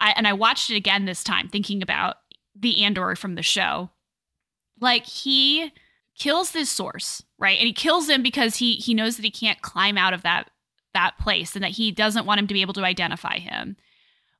i 0.00 0.12
and 0.16 0.26
i 0.28 0.32
watched 0.32 0.70
it 0.70 0.76
again 0.76 1.04
this 1.04 1.24
time 1.24 1.48
thinking 1.48 1.82
about 1.82 2.16
the 2.54 2.84
andor 2.84 3.16
from 3.16 3.34
the 3.34 3.42
show. 3.42 3.90
Like 4.80 5.06
he 5.06 5.72
kills 6.16 6.52
this 6.52 6.70
source 6.70 7.22
right? 7.38 7.58
And 7.58 7.66
he 7.66 7.72
kills 7.72 8.08
him 8.08 8.22
because 8.22 8.56
he 8.56 8.74
he 8.74 8.94
knows 8.94 9.16
that 9.16 9.24
he 9.24 9.30
can't 9.30 9.62
climb 9.62 9.96
out 9.96 10.12
of 10.12 10.22
that 10.22 10.50
that 10.94 11.18
place 11.18 11.54
and 11.54 11.62
that 11.62 11.72
he 11.72 11.92
doesn't 11.92 12.26
want 12.26 12.40
him 12.40 12.46
to 12.48 12.54
be 12.54 12.62
able 12.62 12.74
to 12.74 12.84
identify 12.84 13.38
him 13.38 13.76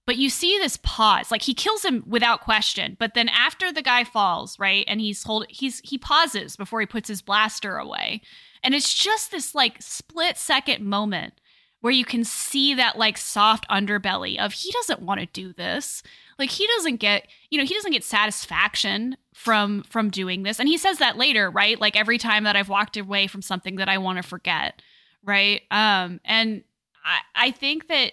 but 0.08 0.16
you 0.16 0.30
see 0.30 0.56
this 0.56 0.78
pause 0.78 1.30
like 1.30 1.42
he 1.42 1.52
kills 1.52 1.84
him 1.84 2.02
without 2.06 2.40
question 2.40 2.96
but 2.98 3.12
then 3.12 3.28
after 3.28 3.70
the 3.70 3.82
guy 3.82 4.04
falls 4.04 4.58
right 4.58 4.86
and 4.88 5.02
he's 5.02 5.22
hold 5.22 5.44
he's 5.50 5.80
he 5.80 5.98
pauses 5.98 6.56
before 6.56 6.80
he 6.80 6.86
puts 6.86 7.08
his 7.08 7.22
blaster 7.22 7.76
away. 7.76 8.22
And 8.62 8.74
it's 8.74 8.94
just 8.94 9.30
this 9.30 9.54
like 9.54 9.80
split 9.80 10.36
second 10.36 10.84
moment 10.84 11.34
where 11.80 11.92
you 11.92 12.04
can 12.04 12.24
see 12.24 12.74
that 12.74 12.98
like 12.98 13.16
soft 13.16 13.68
underbelly 13.68 14.38
of 14.38 14.52
he 14.52 14.72
doesn't 14.72 15.02
want 15.02 15.20
to 15.20 15.26
do 15.26 15.52
this. 15.52 16.02
Like 16.38 16.50
he 16.50 16.66
doesn't 16.66 16.96
get 16.96 17.26
you 17.50 17.58
know 17.58 17.64
he 17.64 17.74
doesn't 17.74 17.92
get 17.92 18.04
satisfaction 18.04 19.16
from 19.34 19.82
from 19.84 20.10
doing 20.10 20.42
this. 20.42 20.58
And 20.58 20.68
he 20.68 20.78
says 20.78 20.98
that 20.98 21.16
later 21.16 21.50
right 21.50 21.80
like 21.80 21.96
every 21.96 22.18
time 22.18 22.44
that 22.44 22.56
i've 22.56 22.68
walked 22.68 22.96
away 22.96 23.26
from 23.26 23.42
something 23.42 23.76
that 23.76 23.88
i 23.88 23.98
want 23.98 24.16
to 24.16 24.22
forget 24.22 24.80
right? 25.24 25.62
Um 25.70 26.20
and 26.24 26.64
i 27.04 27.18
i 27.34 27.50
think 27.50 27.88
that 27.88 28.12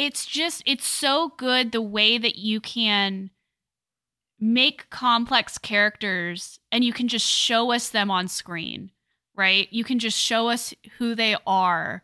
it's 0.00 0.24
just 0.24 0.62
it's 0.64 0.86
so 0.86 1.32
good 1.36 1.72
the 1.72 1.82
way 1.82 2.16
that 2.16 2.36
you 2.36 2.58
can 2.58 3.28
make 4.40 4.88
complex 4.88 5.58
characters 5.58 6.58
and 6.72 6.82
you 6.82 6.92
can 6.94 7.06
just 7.06 7.26
show 7.26 7.70
us 7.70 7.90
them 7.90 8.10
on 8.10 8.26
screen 8.26 8.90
right 9.36 9.68
you 9.70 9.84
can 9.84 9.98
just 9.98 10.18
show 10.18 10.48
us 10.48 10.72
who 10.96 11.14
they 11.14 11.36
are 11.46 12.02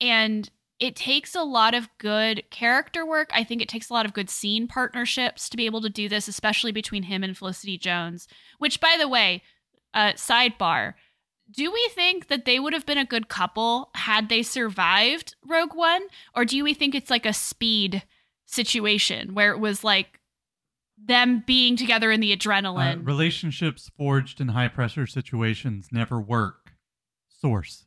and 0.00 0.50
it 0.78 0.94
takes 0.94 1.34
a 1.34 1.42
lot 1.42 1.74
of 1.74 1.88
good 1.98 2.44
character 2.50 3.04
work. 3.04 3.30
I 3.34 3.42
think 3.42 3.60
it 3.60 3.68
takes 3.68 3.90
a 3.90 3.92
lot 3.92 4.06
of 4.06 4.12
good 4.12 4.30
scene 4.30 4.68
partnerships 4.68 5.48
to 5.48 5.56
be 5.56 5.66
able 5.66 5.80
to 5.80 5.90
do 5.90 6.08
this, 6.08 6.28
especially 6.28 6.70
between 6.70 7.02
him 7.02 7.24
and 7.24 7.36
Felicity 7.36 7.76
Jones. 7.76 8.28
Which, 8.58 8.80
by 8.80 8.94
the 8.96 9.08
way, 9.08 9.42
uh, 9.92 10.12
sidebar, 10.12 10.94
do 11.50 11.72
we 11.72 11.88
think 11.94 12.28
that 12.28 12.44
they 12.44 12.58
would 12.60 12.72
have 12.72 12.84
been 12.86 12.98
a 12.98 13.04
good 13.04 13.28
couple 13.28 13.90
had 13.94 14.28
they 14.28 14.42
survived 14.42 15.34
Rogue 15.46 15.74
One? 15.74 16.02
Or 16.34 16.44
do 16.44 16.62
we 16.62 16.74
think 16.74 16.94
it's 16.94 17.10
like 17.10 17.24
a 17.26 17.32
speed 17.32 18.02
situation 18.46 19.34
where 19.34 19.52
it 19.52 19.58
was 19.58 19.84
like 19.84 20.20
them 21.02 21.42
being 21.46 21.76
together 21.76 22.10
in 22.10 22.20
the 22.20 22.32
Uh, 22.32 22.36
adrenaline? 22.36 23.06
relationships 23.06 23.90
forged 23.96 24.40
in 24.40 24.48
high 24.48 24.68
pressure 24.68 25.06
situations 25.06 25.88
never 25.92 26.20
work. 26.20 26.72
Source 27.28 27.86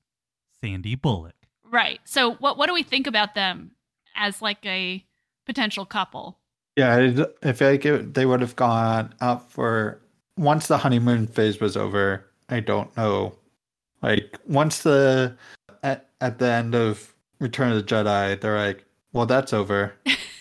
Sandy 0.62 0.96
Bullock. 0.96 1.36
right. 1.70 2.00
So, 2.06 2.36
what, 2.36 2.58
what 2.58 2.68
do 2.68 2.74
we 2.74 2.84
think 2.84 3.08
about 3.08 3.36
them 3.36 3.72
as 4.16 4.42
like 4.42 4.66
a 4.66 5.06
potential 5.46 5.86
couple? 5.86 6.38
Yeah, 6.78 6.96
I 7.44 7.50
I 7.50 7.52
feel 7.54 7.70
like 7.72 7.86
it, 7.86 8.14
they 8.14 8.26
would 8.26 8.40
have 8.42 8.56
gone 8.56 9.14
out 9.20 9.52
for 9.52 10.02
once 10.38 10.68
the 10.68 10.78
honeymoon 10.78 11.28
phase 11.28 11.60
was 11.60 11.76
over. 11.76 12.26
I 12.48 12.60
don't 12.62 12.96
know, 12.96 13.36
like 14.02 14.38
once 14.48 14.84
the 14.84 15.38
at 15.84 16.10
at 16.20 16.40
the 16.40 16.48
end 16.52 16.76
of 16.76 17.14
Return 17.40 17.72
of 17.72 17.78
the 17.78 17.84
Jedi, 17.84 18.40
they're 18.40 18.58
like, 18.58 18.86
"Well, 19.14 19.26
that's 19.26 19.54
over. 19.54 19.94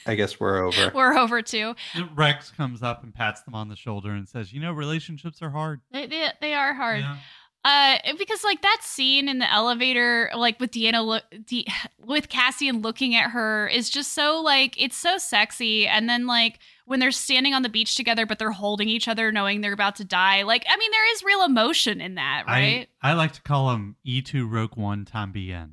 I 0.07 0.15
guess 0.15 0.41
we're 0.41 0.59
over." 0.59 0.91
We're 0.95 1.17
over 1.17 1.43
too." 1.43 1.75
Rex 2.15 2.51
comes 2.51 2.83
up 2.83 3.03
and 3.03 3.15
pats 3.15 3.43
them 3.43 3.55
on 3.55 3.69
the 3.69 3.77
shoulder 3.77 4.13
and 4.13 4.29
says, 4.29 4.53
"You 4.53 4.61
know, 4.61 4.73
relationships 4.73 5.43
are 5.43 5.51
hard." 5.51 5.81
They, 5.93 6.07
they, 6.07 6.29
they 6.41 6.55
are 6.55 6.75
hard. 6.75 7.01
Yeah. 7.01 7.17
Uh, 7.63 7.99
because 8.19 8.43
like 8.43 8.63
that 8.63 8.79
scene 8.81 9.29
in 9.29 9.39
the 9.39 9.53
elevator, 9.53 10.31
like 10.35 10.59
with 10.59 10.71
Deanna, 10.71 11.05
look, 11.05 11.25
De- 11.45 11.67
with 11.99 12.29
Cassian 12.29 12.81
looking 12.81 13.15
at 13.15 13.31
her, 13.31 13.69
is 13.69 13.91
just 13.91 14.13
so 14.13 14.41
like 14.41 14.81
it's 14.81 14.97
so 14.97 15.19
sexy. 15.19 15.87
And 15.87 16.09
then 16.09 16.27
like 16.27 16.59
when 16.87 17.01
they're 17.01 17.11
standing 17.11 17.53
on 17.53 17.63
the 17.63 17.69
beach 17.69 17.97
together, 17.97 18.25
but 18.25 18.39
they're 18.39 18.51
holding 18.51 18.89
each 18.89 19.09
other, 19.09 19.31
knowing 19.31 19.61
they're 19.61 19.75
about 19.75 19.97
to 19.97 20.05
die. 20.05 20.43
Like 20.43 20.65
I 20.69 20.77
mean, 20.77 20.91
there 20.91 21.13
is 21.13 21.23
real 21.23 21.45
emotion 21.45 22.01
in 22.01 22.15
that, 22.15 22.45
right? 22.47 22.89
I, 23.03 23.11
I 23.11 23.13
like 23.13 23.33
to 23.33 23.43
call 23.43 23.71
him 23.73 23.97
Y 24.07 24.23
Tu 24.25 24.47
Rogue 24.47 24.77
One 24.77 25.05
tom 25.05 25.35
Tambien. 25.35 25.73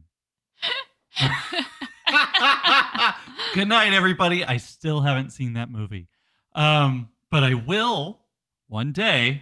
Good 3.54 3.68
night, 3.68 3.94
everybody. 3.94 4.44
I 4.44 4.58
still 4.58 5.02
haven't 5.02 5.32
seen 5.32 5.54
that 5.54 5.72
movie. 5.72 6.08
Um, 6.54 7.10
but 7.32 7.44
I 7.44 7.54
will 7.54 8.20
one 8.68 8.92
day. 8.92 9.42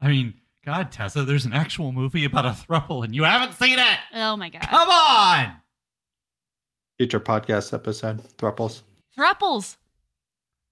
I 0.00 0.08
mean, 0.08 0.34
God, 0.64 0.90
Tessa, 0.92 1.24
there's 1.24 1.44
an 1.44 1.52
actual 1.52 1.92
movie 1.92 2.24
about 2.24 2.46
a 2.46 2.50
thruple 2.50 3.04
and 3.04 3.14
you 3.14 3.24
haven't 3.24 3.52
seen 3.54 3.78
it. 3.78 3.98
oh 4.14 4.36
my 4.36 4.48
god, 4.48 4.62
Come 4.62 4.88
on. 4.88 5.52
Future 6.96 7.20
podcast 7.20 7.74
episode, 7.74 8.22
Thruples. 8.38 8.82
thruples. 9.18 9.76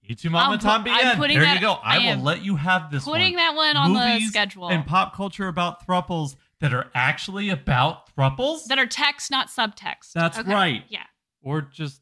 Y 0.09 0.15
Tu 0.15 0.29
Mama 0.29 0.53
I'm 0.53 0.59
pu- 0.59 0.65
Tambien. 0.89 0.93
I'm 1.05 1.17
putting 1.17 1.37
there 1.37 1.45
that- 1.45 1.55
you 1.55 1.61
go. 1.61 1.73
I, 1.73 2.09
I 2.09 2.15
will 2.15 2.23
let 2.23 2.43
you 2.43 2.55
have 2.55 2.91
this 2.91 3.03
Putting 3.05 3.33
one. 3.33 3.43
that 3.43 3.55
one 3.55 3.77
on 3.77 3.93
the 3.93 4.19
schedule. 4.27 4.69
and 4.69 4.85
pop 4.85 5.15
culture 5.15 5.47
about 5.47 5.85
thruples 5.85 6.35
that 6.59 6.73
are 6.73 6.89
actually 6.95 7.49
about 7.49 8.09
thruples. 8.15 8.65
that 8.65 8.79
are 8.79 8.85
text, 8.87 9.29
not 9.31 9.47
subtext. 9.49 10.13
That's 10.13 10.39
Okay. 10.39 10.51
right. 10.53 10.83
Yeah. 10.89 11.03
or 11.41 11.61
just 11.61 12.01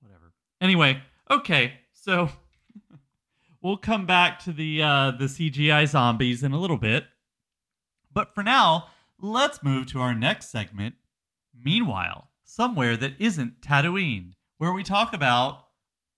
whatever. 0.00 0.32
Anyway, 0.60 1.00
okay, 1.30 1.72
so 1.92 2.28
we'll 3.62 3.76
come 3.78 4.04
back 4.06 4.38
to 4.44 4.52
the 4.52 4.82
uh, 4.82 5.10
the 5.12 5.24
CGI 5.24 5.86
zombies 5.88 6.42
in 6.42 6.52
a 6.52 6.58
little 6.58 6.76
bit, 6.78 7.04
but 8.12 8.34
for 8.34 8.42
now, 8.42 8.88
let's 9.20 9.62
move 9.62 9.86
to 9.88 10.00
our 10.00 10.14
next 10.14 10.50
segment. 10.50 10.94
Meanwhile, 11.54 12.28
somewhere 12.44 12.96
that 12.96 13.14
isn't 13.18 13.60
Tatooine, 13.60 14.32
where 14.58 14.72
we 14.72 14.82
talk 14.82 15.12
about 15.12 15.66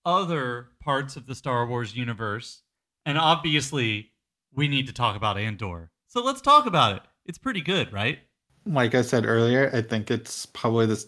other 0.04 0.68
parts 0.80 1.16
of 1.16 1.26
the 1.26 1.34
Star 1.34 1.66
Wars 1.66 1.96
universe, 1.96 2.62
and 3.06 3.18
obviously, 3.18 4.12
we 4.54 4.68
need 4.68 4.86
to 4.86 4.92
talk 4.92 5.16
about 5.16 5.38
Andor. 5.38 5.90
So 6.08 6.22
let's 6.22 6.40
talk 6.40 6.66
about 6.66 6.96
it. 6.96 7.02
It's 7.26 7.38
pretty 7.38 7.60
good, 7.60 7.92
right? 7.92 8.18
Like 8.66 8.94
I 8.94 9.02
said 9.02 9.26
earlier, 9.26 9.70
I 9.74 9.82
think 9.82 10.10
it's 10.10 10.46
probably 10.46 10.86
the 10.86 11.04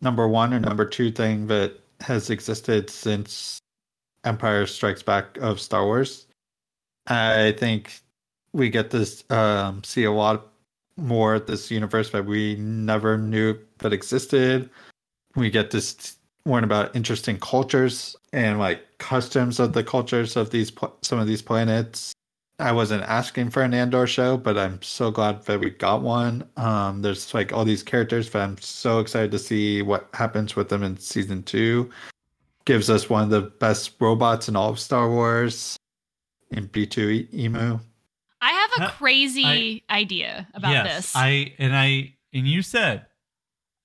number 0.00 0.28
one 0.28 0.52
or 0.52 0.60
number 0.60 0.84
two 0.84 1.10
thing 1.10 1.46
that 1.46 1.78
has 2.00 2.28
existed 2.30 2.90
since 2.90 3.58
Empire 4.24 4.66
Strikes 4.66 5.02
Back 5.02 5.38
of 5.38 5.60
Star 5.60 5.84
Wars. 5.84 6.26
I 7.06 7.54
think 7.58 8.00
we 8.56 8.70
get 8.70 8.90
to 8.90 9.06
um, 9.28 9.84
see 9.84 10.04
a 10.04 10.10
lot 10.10 10.48
more 10.96 11.34
of 11.34 11.46
this 11.46 11.70
universe 11.70 12.10
that 12.10 12.24
we 12.24 12.56
never 12.56 13.18
knew 13.18 13.58
that 13.78 13.92
existed. 13.92 14.70
We 15.36 15.50
get 15.50 15.70
to 15.72 15.82
learn 16.46 16.64
about 16.64 16.96
interesting 16.96 17.38
cultures 17.38 18.16
and 18.32 18.58
like 18.58 18.80
customs 18.96 19.60
of 19.60 19.74
the 19.74 19.84
cultures 19.84 20.36
of 20.36 20.50
these 20.50 20.72
some 21.02 21.18
of 21.18 21.26
these 21.26 21.42
planets. 21.42 22.14
I 22.58 22.72
wasn't 22.72 23.02
asking 23.02 23.50
for 23.50 23.62
an 23.62 23.74
Andor 23.74 24.06
show, 24.06 24.38
but 24.38 24.56
I'm 24.56 24.80
so 24.80 25.10
glad 25.10 25.44
that 25.44 25.60
we 25.60 25.68
got 25.68 26.00
one. 26.00 26.48
Um, 26.56 27.02
there's 27.02 27.34
like 27.34 27.52
all 27.52 27.66
these 27.66 27.82
characters, 27.82 28.30
but 28.30 28.40
I'm 28.40 28.56
so 28.58 29.00
excited 29.00 29.30
to 29.32 29.38
see 29.38 29.82
what 29.82 30.08
happens 30.14 30.56
with 30.56 30.70
them 30.70 30.82
in 30.82 30.96
season 30.96 31.42
two. 31.42 31.90
Gives 32.64 32.88
us 32.88 33.10
one 33.10 33.24
of 33.24 33.28
the 33.28 33.42
best 33.42 33.92
robots 34.00 34.48
in 34.48 34.56
all 34.56 34.70
of 34.70 34.78
Star 34.78 35.10
Wars 35.10 35.76
in 36.50 36.66
B2EMO. 36.68 37.80
I 38.76 38.82
have 38.82 38.88
a 38.88 38.92
Huh, 38.92 38.96
crazy 38.98 39.84
idea 39.90 40.48
about 40.54 40.72
yes, 40.72 40.96
this. 40.96 41.12
I 41.16 41.54
and 41.58 41.74
I 41.76 42.14
and 42.32 42.46
you 42.46 42.62
said 42.62 43.06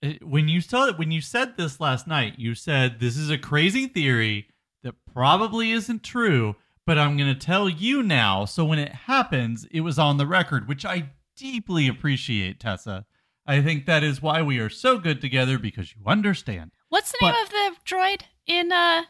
uh, 0.03 0.13
when 0.21 0.47
you 0.47 0.61
saw 0.61 0.91
when 0.93 1.11
you 1.11 1.21
said 1.21 1.57
this 1.57 1.79
last 1.79 2.07
night, 2.07 2.35
you 2.37 2.55
said 2.55 2.99
this 2.99 3.17
is 3.17 3.29
a 3.29 3.37
crazy 3.37 3.87
theory 3.87 4.47
that 4.83 4.95
probably 5.13 5.71
isn't 5.71 6.03
true, 6.03 6.55
but 6.85 6.97
I'm 6.97 7.17
going 7.17 7.33
to 7.33 7.39
tell 7.39 7.69
you 7.69 8.01
now. 8.03 8.45
So 8.45 8.65
when 8.65 8.79
it 8.79 8.91
happens, 8.91 9.65
it 9.71 9.81
was 9.81 9.99
on 9.99 10.17
the 10.17 10.25
record, 10.27 10.67
which 10.67 10.85
I 10.85 11.11
deeply 11.37 11.87
appreciate, 11.87 12.59
Tessa. 12.59 13.05
I 13.45 13.61
think 13.61 13.85
that 13.85 14.03
is 14.03 14.21
why 14.21 14.41
we 14.41 14.59
are 14.59 14.69
so 14.69 14.97
good 14.99 15.19
together 15.21 15.57
because 15.59 15.93
you 15.95 16.01
understand. 16.07 16.71
What's 16.89 17.11
the 17.11 17.17
name 17.21 17.33
but- 17.33 17.43
of 17.43 17.49
the 17.49 17.75
droid 17.85 18.21
in 18.47 18.71
uh, 18.71 19.03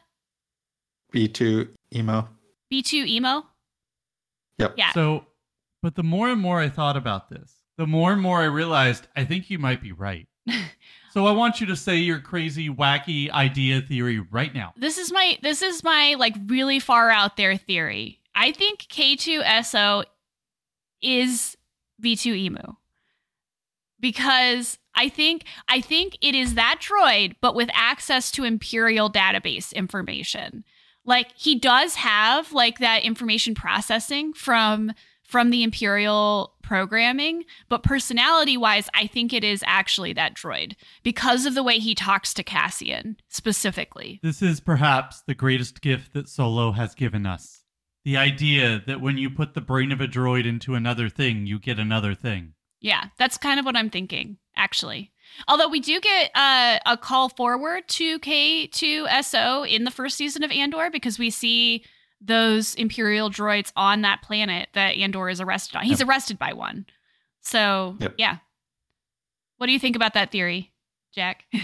B2 1.14 1.70
Emo. 1.96 2.30
B2EMO? 2.72 3.44
Yep. 4.58 4.74
Yeah. 4.78 4.92
So, 4.94 5.26
but 5.82 5.96
the 5.96 6.04
more 6.04 6.30
and 6.30 6.42
more 6.42 6.60
I 6.60 6.70
thought 6.70 6.98
about 6.98 7.30
this, 7.30 7.56
the 7.78 7.88
more 7.88 8.14
and 8.14 8.22
more 8.22 8.40
I 8.40 8.46
realized 8.46 9.08
I 9.16 9.26
think 9.26 9.50
you 9.50 9.60
might 9.60 9.82
be 9.82 9.92
right. 9.92 10.28
so 11.12 11.26
I 11.26 11.32
want 11.32 11.62
you 11.62 11.68
to 11.68 11.76
say 11.76 11.98
your 11.98 12.20
crazy, 12.20 12.70
wacky 12.70 13.30
idea 13.32 13.82
theory 13.82 14.20
right 14.20 14.54
now. 14.54 14.74
This 14.78 14.98
is 14.98 15.12
my 15.12 15.38
this 15.42 15.62
is 15.62 15.84
my 15.84 16.16
like 16.18 16.36
really 16.46 16.80
far 16.80 17.10
out 17.10 17.38
there 17.38 17.58
theory. 17.58 18.20
I 18.36 18.52
think 18.52 18.86
K-2SO 18.90 20.06
is 21.02 21.58
B2EMO. 22.02 22.78
Because 24.00 24.80
I 24.96 25.10
think 25.10 25.44
I 25.68 25.80
think 25.82 26.18
it 26.22 26.34
is 26.34 26.56
that 26.56 26.82
droid 26.82 27.36
but 27.40 27.56
with 27.56 27.70
access 27.74 28.32
to 28.32 28.44
imperial 28.44 29.12
database 29.12 29.74
information. 29.74 30.64
Like 31.06 31.32
he 31.36 31.56
does 31.56 31.96
have 31.96 32.52
like 32.52 32.80
that 32.80 33.04
information 33.04 33.56
processing 33.56 34.34
from 34.34 34.94
from 35.32 35.50
the 35.50 35.64
imperial 35.64 36.54
programming, 36.62 37.46
but 37.70 37.84
personality 37.84 38.58
wise 38.58 38.90
I 38.94 39.08
think 39.08 39.32
it 39.32 39.46
is 39.46 39.64
actually 39.66 40.12
that 40.14 40.36
droid 40.36 40.76
because 41.04 41.46
of 41.46 41.56
the 41.56 41.64
way 41.64 41.80
he 41.80 41.96
talks 41.96 42.34
to 42.34 42.44
Cassian 42.44 43.16
specifically. 43.30 44.20
This 44.22 44.42
is 44.42 44.60
perhaps 44.60 45.22
the 45.26 45.34
greatest 45.34 45.82
gift 45.82 46.14
that 46.14 46.28
Solo 46.28 46.74
has 46.74 46.94
given 46.94 47.26
us. 47.26 47.64
The 48.04 48.18
idea 48.18 48.84
that 48.88 49.00
when 49.00 49.18
you 49.18 49.30
put 49.30 49.54
the 49.54 49.62
brain 49.62 49.94
of 49.94 50.02
a 50.02 50.08
droid 50.08 50.46
into 50.46 50.76
another 50.76 51.08
thing, 51.08 51.46
you 51.46 51.60
get 51.60 51.80
another 51.80 52.14
thing. 52.14 52.54
Yeah, 52.82 53.06
that's 53.18 53.38
kind 53.38 53.60
of 53.60 53.66
what 53.66 53.78
I'm 53.78 53.92
thinking, 53.92 54.38
actually. 54.56 55.12
Although 55.48 55.70
we 55.70 55.80
do 55.80 56.02
get 56.02 56.32
uh, 56.36 56.80
a 56.86 56.98
call 56.98 57.30
forward 57.30 57.88
to 57.90 58.20
K-2SO 58.20 59.70
in 59.70 59.86
the 59.86 59.92
first 59.92 60.18
season 60.18 60.44
of 60.44 60.52
Andor 60.52 60.90
because 60.92 61.18
we 61.18 61.30
see 61.30 61.86
those 62.22 62.76
Imperial 62.76 63.30
droids 63.30 63.72
on 63.76 64.02
that 64.02 64.22
planet 64.22 64.70
that 64.74 64.96
Andor 64.98 65.30
is 65.30 65.42
arrested 65.42 65.76
on. 65.78 65.84
He's 65.84 66.00
Yep. 66.00 66.08
arrested 66.08 66.40
by 66.40 66.54
one. 66.54 66.86
So, 67.42 67.98
Yep. 68.00 68.16
yeah. 68.18 68.38
What 69.58 69.68
do 69.68 69.74
you 69.74 69.80
think 69.80 69.96
about 69.96 70.14
that 70.14 70.32
theory, 70.32 70.72
Jack? 71.14 71.46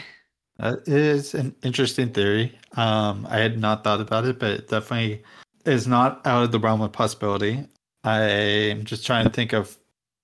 That 0.60 0.88
is 0.88 1.36
an 1.36 1.56
interesting 1.62 2.12
theory. 2.12 2.58
Um, 2.76 3.28
I 3.30 3.38
had 3.38 3.60
not 3.60 3.84
thought 3.84 4.02
about 4.02 4.26
it, 4.26 4.40
but 4.40 4.50
it 4.50 4.68
definitely 4.68 5.22
is 5.66 5.86
not 5.86 6.26
out 6.26 6.42
of 6.46 6.52
the 6.52 6.58
realm 6.58 6.82
of 6.82 6.92
possibility. 6.92 7.64
I'm 8.04 8.84
just 8.84 9.06
trying 9.06 9.26
to 9.26 9.30
think 9.30 9.54
of 9.54 9.78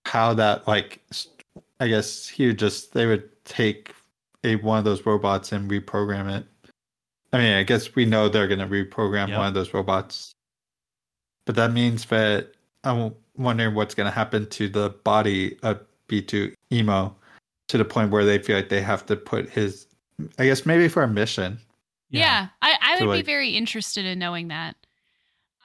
how 0.05 0.33
that, 0.33 0.67
like, 0.67 1.03
I 1.79 1.87
guess 1.87 2.27
he 2.27 2.47
would 2.47 2.57
just 2.57 2.93
they 2.93 3.05
would 3.05 3.29
take 3.45 3.93
a 4.43 4.55
one 4.55 4.79
of 4.79 4.85
those 4.85 5.05
robots 5.05 5.51
and 5.51 5.69
reprogram 5.69 6.35
it. 6.35 6.47
I 7.33 7.37
mean, 7.39 7.53
I 7.53 7.63
guess 7.63 7.95
we 7.95 8.05
know 8.05 8.29
they're 8.29 8.47
going 8.47 8.59
to 8.59 8.67
reprogram 8.67 9.29
Yep. 9.29 9.37
one 9.37 9.47
of 9.47 9.53
those 9.53 9.73
robots, 9.73 10.31
but 11.45 11.55
that 11.55 11.71
means 11.73 12.05
that 12.05 12.51
I'm 12.83 13.13
wondering 13.35 13.73
what's 13.75 13.95
going 13.95 14.05
to 14.05 14.11
happen 14.15 14.47
to 14.51 14.69
the 14.69 14.89
body 15.03 15.57
of 15.63 15.79
B2 16.07 16.53
Emo 16.71 17.15
to 17.69 17.77
the 17.77 17.85
point 17.85 18.11
where 18.11 18.23
they 18.23 18.37
feel 18.37 18.55
like 18.55 18.69
they 18.69 18.81
have 18.81 19.05
to 19.07 19.15
put 19.15 19.49
his, 19.49 19.87
I 20.37 20.45
guess 20.45 20.65
maybe 20.65 20.87
for 20.87 21.01
a 21.03 21.07
mission. 21.07 21.57
Yeah, 22.09 22.49
I, 22.61 22.77
I 22.79 22.99
would 22.99 23.09
like- 23.09 23.25
be 23.25 23.31
very 23.31 23.49
interested 23.51 24.05
in 24.05 24.19
knowing 24.19 24.49
that. 24.49 24.75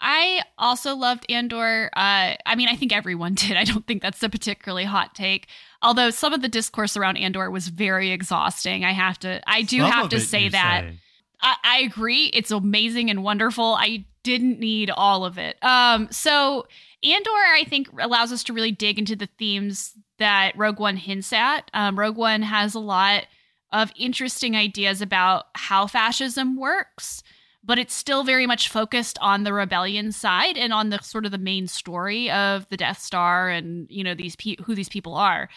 I 0.00 0.42
also 0.58 0.94
loved 0.94 1.26
Andor. 1.28 1.90
Uh, 1.94 2.34
I 2.46 2.54
mean, 2.56 2.68
I 2.68 2.76
think 2.76 2.92
everyone 2.94 3.34
did. 3.34 3.56
I 3.56 3.64
don't 3.64 3.84
think 3.86 4.00
that's 4.00 4.22
a 4.22 4.28
particularly 4.28 4.84
hot 4.84 5.14
take. 5.14 5.48
Although 5.82 6.10
some 6.10 6.32
of 6.32 6.40
the 6.40 6.48
discourse 6.48 6.96
around 6.96 7.16
Andor 7.16 7.50
was 7.50 7.66
very 7.68 8.12
exhausting. 8.12 8.84
I 8.84 8.92
have 8.92 9.18
to, 9.20 9.42
I 9.46 9.62
do 9.62 9.80
Some 9.80 9.90
have 9.90 10.08
to 10.10 10.20
say 10.20 10.48
that. 10.50 10.84
say. 10.84 10.98
I, 11.40 11.56
I 11.65 11.78
agree. 11.81 12.27
It's 12.27 12.51
amazing 12.51 13.10
and 13.10 13.23
wonderful. 13.23 13.77
I 13.78 14.05
didn't 14.23 14.59
need 14.59 14.90
all 14.90 15.24
of 15.24 15.39
it. 15.39 15.56
Um, 15.62 16.09
so 16.10 16.66
Andor, 17.02 17.31
I 17.31 17.65
think, 17.69 17.89
allows 18.01 18.32
us 18.32 18.43
to 18.44 18.52
really 18.52 18.73
dig 18.73 18.98
into 18.98 19.15
the 19.15 19.28
themes 19.39 19.93
that 20.19 20.56
Rogue 20.56 20.81
One 20.81 20.97
hints 20.97 21.32
at. 21.32 21.70
Um, 21.73 21.98
Rogue 21.98 22.16
One 22.16 22.43
has 22.43 22.74
a 22.74 22.81
lot 22.81 23.27
of 23.73 23.93
interesting 23.97 24.56
ideas 24.56 25.01
about 25.01 25.47
how 25.55 25.86
fascism 25.86 26.56
works, 26.56 27.23
but 27.62 27.78
it's 27.78 27.94
still 27.94 28.24
very 28.24 28.47
much 28.47 28.69
focused 28.69 29.19
on 29.20 29.44
the 29.44 29.52
rebellion 29.52 30.10
side 30.10 30.56
and 30.56 30.73
on 30.73 30.90
the 30.90 30.98
sort 31.01 31.24
of 31.24 31.31
the 31.31 31.39
main 31.39 31.66
story 31.69 32.31
of 32.31 32.69
the 32.69 32.77
Death 32.77 32.98
Star 32.98 33.48
and 33.48 33.86
you 33.90 34.02
know 34.02 34.15
these 34.15 34.35
pe- 34.35 34.56
who 34.65 34.74
these 34.74 34.89
people 34.89 35.15
are. 35.15 35.48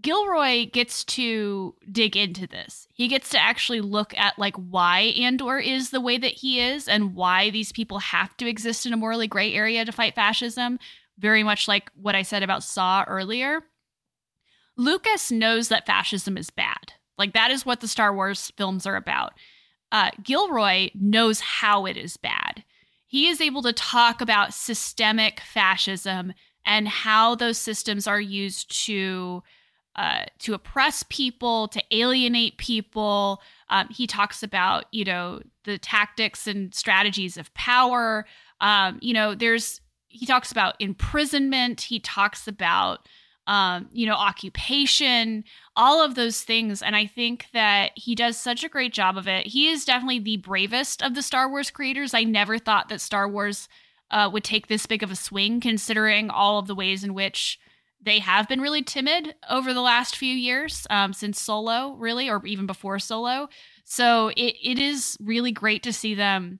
Gilroy 0.00 0.70
gets 0.70 1.04
to 1.04 1.74
dig 1.90 2.16
into 2.16 2.46
this. 2.46 2.88
He 2.92 3.08
gets 3.08 3.28
to 3.30 3.40
actually 3.40 3.80
look 3.80 4.16
at 4.16 4.38
like 4.38 4.56
why 4.56 5.12
Andor 5.18 5.58
is 5.58 5.90
the 5.90 6.00
way 6.00 6.18
that 6.18 6.32
he 6.32 6.60
is 6.60 6.88
and 6.88 7.14
why 7.14 7.50
these 7.50 7.72
people 7.72 7.98
have 7.98 8.36
to 8.38 8.48
exist 8.48 8.86
in 8.86 8.92
a 8.92 8.96
morally 8.96 9.26
gray 9.26 9.52
area 9.52 9.84
to 9.84 9.92
fight 9.92 10.14
fascism. 10.14 10.78
Very 11.18 11.42
much 11.42 11.68
like 11.68 11.90
what 11.94 12.14
I 12.14 12.22
said 12.22 12.42
about 12.42 12.64
Saw 12.64 13.04
earlier. 13.06 13.64
Lucas 14.76 15.30
knows 15.30 15.68
that 15.68 15.86
fascism 15.86 16.38
is 16.38 16.50
bad. 16.50 16.94
Like 17.18 17.34
that 17.34 17.50
is 17.50 17.66
what 17.66 17.80
the 17.80 17.88
Star 17.88 18.14
Wars 18.14 18.50
films 18.56 18.86
are 18.86 18.96
about. 18.96 19.34
Uh, 19.92 20.10
Gilroy 20.22 20.90
knows 20.94 21.40
how 21.40 21.84
it 21.84 21.98
is 21.98 22.16
bad. 22.16 22.64
He 23.06 23.28
is 23.28 23.42
able 23.42 23.60
to 23.62 23.74
talk 23.74 24.22
about 24.22 24.54
systemic 24.54 25.40
fascism 25.40 26.32
and 26.64 26.88
how 26.88 27.34
those 27.34 27.58
systems 27.58 28.06
are 28.06 28.20
used 28.20 28.84
to 28.86 29.42
uh, 29.96 30.24
to 30.38 30.54
oppress 30.54 31.04
people, 31.08 31.68
to 31.68 31.82
alienate 31.90 32.56
people. 32.56 33.42
Um, 33.68 33.88
he 33.90 34.06
talks 34.06 34.42
about, 34.42 34.86
you 34.90 35.04
know, 35.04 35.42
the 35.64 35.78
tactics 35.78 36.46
and 36.46 36.74
strategies 36.74 37.36
of 37.36 37.52
power. 37.54 38.26
Um, 38.60 38.98
you 39.02 39.12
know, 39.12 39.34
there's, 39.34 39.80
he 40.08 40.24
talks 40.26 40.50
about 40.50 40.76
imprisonment. 40.78 41.82
He 41.82 42.00
talks 42.00 42.48
about, 42.48 43.06
um, 43.46 43.88
you 43.92 44.06
know, 44.06 44.14
occupation, 44.14 45.44
all 45.76 46.02
of 46.02 46.14
those 46.14 46.42
things. 46.42 46.80
And 46.80 46.96
I 46.96 47.06
think 47.06 47.46
that 47.52 47.90
he 47.94 48.14
does 48.14 48.36
such 48.36 48.64
a 48.64 48.68
great 48.68 48.92
job 48.92 49.18
of 49.18 49.28
it. 49.28 49.46
He 49.46 49.68
is 49.68 49.84
definitely 49.84 50.20
the 50.20 50.36
bravest 50.38 51.02
of 51.02 51.14
the 51.14 51.22
Star 51.22 51.50
Wars 51.50 51.70
creators. 51.70 52.14
I 52.14 52.24
never 52.24 52.58
thought 52.58 52.88
that 52.88 53.00
Star 53.00 53.28
Wars 53.28 53.68
uh, 54.10 54.30
would 54.32 54.44
take 54.44 54.68
this 54.68 54.86
big 54.86 55.02
of 55.02 55.10
a 55.10 55.16
swing, 55.16 55.60
considering 55.60 56.30
all 56.30 56.58
of 56.58 56.66
the 56.66 56.74
ways 56.74 57.02
in 57.02 57.14
which 57.14 57.58
they 58.02 58.18
have 58.18 58.48
been 58.48 58.60
really 58.60 58.82
timid 58.82 59.34
over 59.48 59.72
the 59.72 59.80
last 59.80 60.16
few 60.16 60.34
years 60.34 60.86
um, 60.90 61.12
since 61.12 61.40
Solo, 61.40 61.94
really, 61.94 62.28
or 62.28 62.44
even 62.44 62.66
before 62.66 62.98
Solo. 62.98 63.48
So 63.84 64.28
it, 64.28 64.56
it 64.62 64.78
is 64.78 65.16
really 65.20 65.52
great 65.52 65.82
to 65.84 65.92
see 65.92 66.14
them 66.14 66.58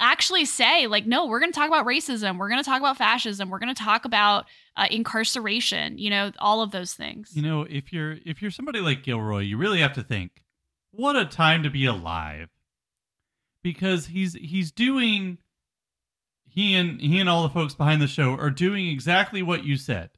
actually 0.00 0.44
say, 0.44 0.86
like, 0.86 1.06
no, 1.06 1.26
we're 1.26 1.40
going 1.40 1.52
to 1.52 1.58
talk 1.58 1.68
about 1.68 1.86
racism. 1.86 2.38
We're 2.38 2.48
going 2.48 2.62
to 2.62 2.68
talk 2.68 2.80
about 2.80 2.96
fascism. 2.96 3.50
We're 3.50 3.58
going 3.58 3.74
to 3.74 3.82
talk 3.82 4.04
about 4.04 4.46
uh, 4.76 4.86
incarceration, 4.90 5.98
you 5.98 6.10
know, 6.10 6.30
all 6.38 6.62
of 6.62 6.70
those 6.70 6.94
things. 6.94 7.30
You 7.34 7.42
know, 7.42 7.62
if 7.68 7.92
you're 7.92 8.16
if 8.24 8.40
you're 8.40 8.50
somebody 8.50 8.80
like 8.80 9.02
Gilroy, 9.02 9.40
you 9.40 9.56
really 9.56 9.80
have 9.80 9.94
to 9.94 10.02
think, 10.02 10.42
what 10.92 11.16
a 11.16 11.24
time 11.24 11.62
to 11.62 11.70
be 11.70 11.84
alive. 11.86 12.48
Because 13.62 14.06
he's 14.06 14.34
he's 14.34 14.70
doing 14.70 15.38
he 16.48 16.74
and 16.74 17.00
he 17.00 17.18
and 17.18 17.28
all 17.28 17.42
the 17.42 17.48
folks 17.48 17.74
behind 17.74 18.00
the 18.00 18.06
show 18.06 18.34
are 18.34 18.50
doing 18.50 18.88
exactly 18.88 19.42
what 19.42 19.64
you 19.64 19.76
said. 19.76 20.10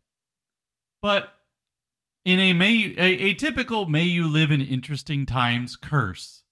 But 1.02 1.32
in 2.24 2.38
a 2.38 2.52
may 2.52 2.94
a, 2.96 3.28
a 3.28 3.34
typical 3.34 3.86
may 3.86 4.04
you 4.04 4.28
live 4.28 4.50
in 4.50 4.60
interesting 4.60 5.26
times 5.26 5.76
curse. 5.76 6.42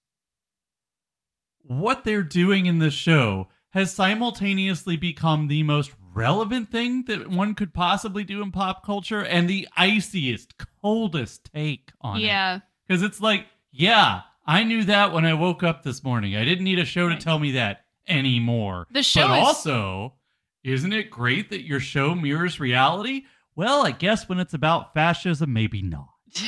What 1.62 2.04
they're 2.04 2.22
doing 2.22 2.66
in 2.66 2.78
this 2.78 2.94
show 2.94 3.48
has 3.70 3.92
simultaneously 3.92 4.96
become 4.96 5.48
the 5.48 5.62
most 5.62 5.92
relevant 6.14 6.70
thing 6.70 7.04
that 7.04 7.28
one 7.28 7.54
could 7.54 7.74
possibly 7.74 8.24
do 8.24 8.42
in 8.42 8.50
pop 8.50 8.84
culture 8.84 9.22
and 9.22 9.48
the 9.48 9.68
iciest, 9.76 10.54
coldest 10.82 11.50
take 11.54 11.92
on 12.00 12.16
it. 12.16 12.22
yeah. 12.22 12.60
Because 12.86 13.02
it's 13.02 13.20
like, 13.20 13.46
yeah, 13.70 14.22
I 14.46 14.64
knew 14.64 14.84
that 14.84 15.12
when 15.12 15.26
I 15.26 15.34
woke 15.34 15.62
up 15.62 15.82
this 15.82 16.02
morning. 16.02 16.34
I 16.34 16.44
didn't 16.44 16.64
need 16.64 16.78
a 16.78 16.86
show 16.86 17.10
to 17.10 17.16
tell 17.16 17.38
me 17.38 17.52
that 17.52 17.84
anymore. 18.08 18.86
The 18.90 19.02
show 19.02 19.28
but 19.28 19.38
is- 19.38 19.46
also, 19.46 20.14
isn't 20.64 20.92
it 20.94 21.10
great 21.10 21.50
that 21.50 21.66
your 21.66 21.80
show 21.80 22.14
mirrors 22.14 22.58
reality? 22.58 23.24
Well, 23.58 23.84
I 23.84 23.90
guess 23.90 24.28
when 24.28 24.38
it's 24.38 24.54
about 24.54 24.94
fascism, 24.94 25.52
maybe 25.52 25.82
not. 25.82 26.10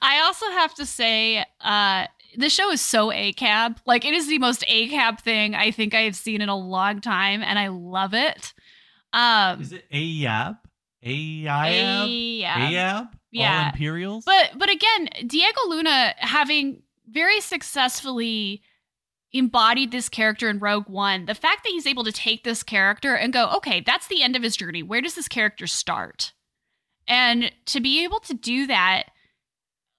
I 0.00 0.20
also 0.20 0.46
have 0.46 0.72
to 0.76 0.86
say, 0.86 1.44
uh, 1.60 2.06
the 2.38 2.48
show 2.48 2.70
is 2.70 2.80
so 2.80 3.08
ACAB. 3.08 3.76
Like, 3.84 4.06
it 4.06 4.14
is 4.14 4.26
the 4.26 4.38
most 4.38 4.64
ACAB 4.66 5.20
thing 5.20 5.54
I 5.54 5.70
think 5.70 5.94
I 5.94 6.00
have 6.00 6.16
seen 6.16 6.40
in 6.40 6.48
a 6.48 6.56
long 6.56 7.02
time, 7.02 7.42
and 7.42 7.58
I 7.58 7.68
love 7.68 8.14
it. 8.14 8.54
Um, 9.12 9.60
Is 9.60 9.72
it 9.72 9.84
AYAB? 9.92 10.56
ACAB. 11.04 12.40
AYAB? 12.40 13.08
Yeah. 13.30 13.58
All 13.58 13.66
Imperials? 13.66 14.24
But 14.24 14.52
but 14.56 14.70
again, 14.70 15.10
Diego 15.26 15.60
Luna 15.68 16.14
having 16.16 16.82
very 17.10 17.42
successfully 17.42 18.62
embodied 19.32 19.92
this 19.92 20.08
character 20.08 20.48
in 20.48 20.58
Rogue 20.58 20.88
One, 20.88 21.26
the 21.26 21.34
fact 21.34 21.62
that 21.64 21.70
he's 21.70 21.86
able 21.86 22.04
to 22.04 22.12
take 22.12 22.44
this 22.44 22.62
character 22.62 23.14
and 23.14 23.32
go, 23.32 23.48
okay, 23.56 23.80
that's 23.80 24.08
the 24.08 24.22
end 24.22 24.36
of 24.36 24.42
his 24.42 24.56
journey. 24.56 24.82
Where 24.82 25.00
does 25.00 25.14
this 25.14 25.28
character 25.28 25.66
start? 25.66 26.32
And 27.06 27.52
to 27.66 27.80
be 27.80 28.04
able 28.04 28.20
to 28.20 28.34
do 28.34 28.66
that, 28.66 29.04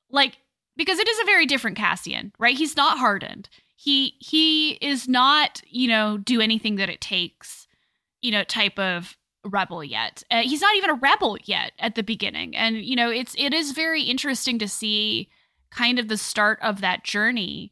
like, 0.10 0.38
because 0.76 0.99
it 0.99 1.08
is 1.08 1.20
a 1.20 1.26
very 1.26 1.45
different 1.45 1.78
Cassian, 1.78 2.32
right? 2.40 2.58
He's 2.58 2.76
not 2.76 2.98
hardened. 2.98 3.49
He 3.76 4.16
he 4.20 4.74
is 4.74 5.08
not, 5.08 5.62
you 5.68 5.88
know, 5.88 6.18
do 6.18 6.40
anything 6.40 6.76
that 6.76 6.90
it 6.90 7.02
takes, 7.02 7.68
you 8.22 8.32
know, 8.32 8.44
type 8.44 8.78
of 8.78 9.18
rebel 9.44 9.84
yet. 9.84 10.24
Uh, 10.30 10.44
he's 10.44 10.62
not 10.62 10.76
even 10.76 10.91
a 10.91 10.95
rebel 10.95 11.38
yet 11.45 11.72
at 11.80 11.95
the 11.95 12.03
beginning, 12.03 12.56
and 12.56 12.78
you 12.78 12.95
know, 12.95 13.10
it's 13.10 13.36
it 13.38 13.53
is 13.53 13.72
very 13.72 14.03
interesting 14.03 14.60
to 14.60 14.68
see 14.68 15.30
kind 15.72 15.99
of 15.99 16.08
the 16.08 16.18
start 16.18 16.60
of 16.62 16.82
that 16.82 17.03
journey. 17.03 17.72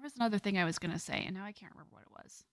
There 0.00 0.06
was 0.06 0.16
another 0.16 0.38
thing 0.38 0.56
I 0.56 0.64
was 0.64 0.78
going 0.78 0.92
to 0.92 0.98
say, 0.98 1.24
and 1.26 1.36
now 1.36 1.44
I 1.44 1.52
can't 1.52 1.72
remember 1.72 1.90
what 1.90 2.04
it 2.04 2.24
was. 2.24 2.44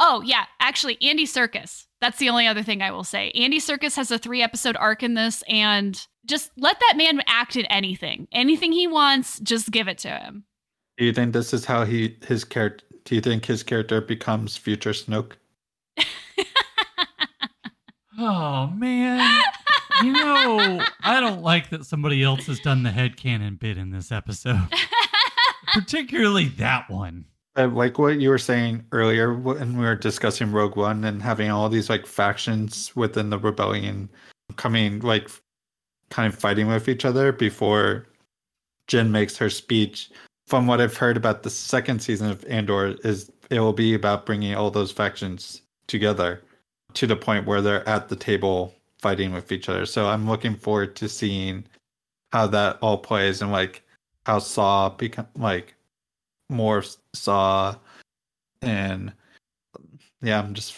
Oh 0.00 0.20
yeah, 0.22 0.46
actually, 0.58 0.98
Andy 1.00 1.26
Serkis. 1.26 1.86
That's 2.00 2.18
the 2.18 2.28
only 2.28 2.48
other 2.48 2.64
thing 2.64 2.82
I 2.82 2.90
will 2.90 3.04
say. 3.04 3.30
Andy 3.36 3.60
Serkis 3.60 3.94
has 3.94 4.10
a 4.10 4.18
three 4.18 4.42
episode 4.42 4.76
arc 4.76 5.04
in 5.04 5.14
this, 5.14 5.44
and 5.48 6.04
just 6.26 6.50
let 6.56 6.80
that 6.80 6.94
man 6.96 7.22
act 7.28 7.54
in 7.54 7.66
anything, 7.66 8.26
anything 8.32 8.72
he 8.72 8.88
wants. 8.88 9.38
Just 9.38 9.70
give 9.70 9.86
it 9.86 9.98
to 9.98 10.08
him. 10.08 10.42
Do 10.96 11.04
you 11.04 11.12
think 11.12 11.34
this 11.34 11.54
is 11.54 11.66
how 11.66 11.84
he 11.84 12.16
his 12.26 12.42
character? 12.42 12.84
Do 13.04 13.14
you 13.14 13.20
think 13.20 13.44
his 13.44 13.62
character 13.62 14.00
becomes 14.00 14.56
future 14.56 14.90
Snoke? 14.90 15.34
Oh, 18.20 18.66
man. 18.74 19.42
you 20.02 20.12
know, 20.12 20.84
I 21.04 21.20
don't 21.20 21.40
like 21.42 21.70
that 21.70 21.84
somebody 21.86 22.24
else 22.24 22.46
has 22.46 22.58
done 22.58 22.82
the 22.82 22.90
headcanon 22.90 23.60
bit 23.60 23.78
in 23.78 23.90
this 23.90 24.10
episode, 24.10 24.66
particularly 25.72 26.46
that 26.50 26.88
one. 26.90 27.24
Like 27.56 27.98
what 27.98 28.20
you 28.20 28.28
were 28.28 28.38
saying 28.38 28.84
earlier 28.92 29.34
when 29.34 29.76
we 29.76 29.84
were 29.84 29.96
discussing 29.96 30.52
Rogue 30.52 30.76
One 30.76 31.04
and 31.04 31.20
having 31.20 31.50
all 31.50 31.68
these 31.68 31.90
like 31.90 32.06
factions 32.06 32.94
within 32.94 33.30
the 33.30 33.38
rebellion 33.38 34.08
coming 34.56 35.00
like 35.00 35.28
kind 36.10 36.32
of 36.32 36.38
fighting 36.38 36.68
with 36.68 36.88
each 36.88 37.04
other 37.04 37.32
before 37.32 38.06
Jyn 38.86 39.10
makes 39.10 39.36
her 39.36 39.50
speech. 39.50 40.10
From 40.46 40.66
what 40.66 40.80
I've 40.80 40.96
heard 40.96 41.16
about 41.16 41.42
the 41.42 41.50
second 41.50 42.00
season 42.00 42.30
of 42.30 42.44
Andor, 42.46 42.96
is 43.04 43.30
it 43.50 43.60
will 43.60 43.74
be 43.74 43.92
about 43.92 44.24
bringing 44.24 44.54
all 44.54 44.70
those 44.70 44.92
factions 44.92 45.62
together 45.88 46.40
to 46.94 47.06
the 47.06 47.16
point 47.16 47.46
where 47.46 47.60
they're 47.60 47.86
at 47.88 48.08
the 48.08 48.16
table 48.16 48.74
fighting 48.98 49.32
with 49.32 49.52
each 49.52 49.68
other. 49.68 49.84
So 49.84 50.08
I'm 50.08 50.28
looking 50.28 50.54
forward 50.54 50.96
to 50.96 51.08
seeing 51.08 51.64
how 52.32 52.46
that 52.48 52.78
all 52.80 52.98
plays 52.98 53.42
and 53.42 53.52
like 53.52 53.82
how 54.28 54.38
Saw 54.38 54.90
become 54.90 55.26
like 55.36 55.74
more 56.50 56.84
Saw 57.14 57.74
and 58.60 59.10
yeah, 60.20 60.38
I'm 60.38 60.52
just 60.52 60.76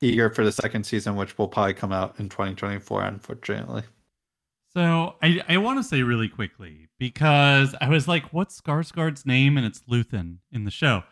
eager 0.00 0.30
for 0.30 0.44
the 0.44 0.52
second 0.52 0.84
season, 0.84 1.16
which 1.16 1.36
will 1.36 1.48
probably 1.48 1.74
come 1.74 1.92
out 1.92 2.14
in 2.20 2.28
2024, 2.28 3.02
unfortunately. 3.02 3.82
So 4.72 5.16
I, 5.22 5.42
I 5.48 5.56
want 5.56 5.80
to 5.80 5.82
say 5.82 6.02
really 6.02 6.28
quickly 6.28 6.88
because 6.98 7.74
I 7.80 7.88
was 7.88 8.06
like, 8.06 8.32
what's 8.32 8.60
Skarsgård's 8.60 9.26
name? 9.26 9.56
And 9.56 9.66
it's 9.66 9.80
Luthen 9.90 10.38
in 10.52 10.64
the 10.64 10.70
show. 10.70 11.02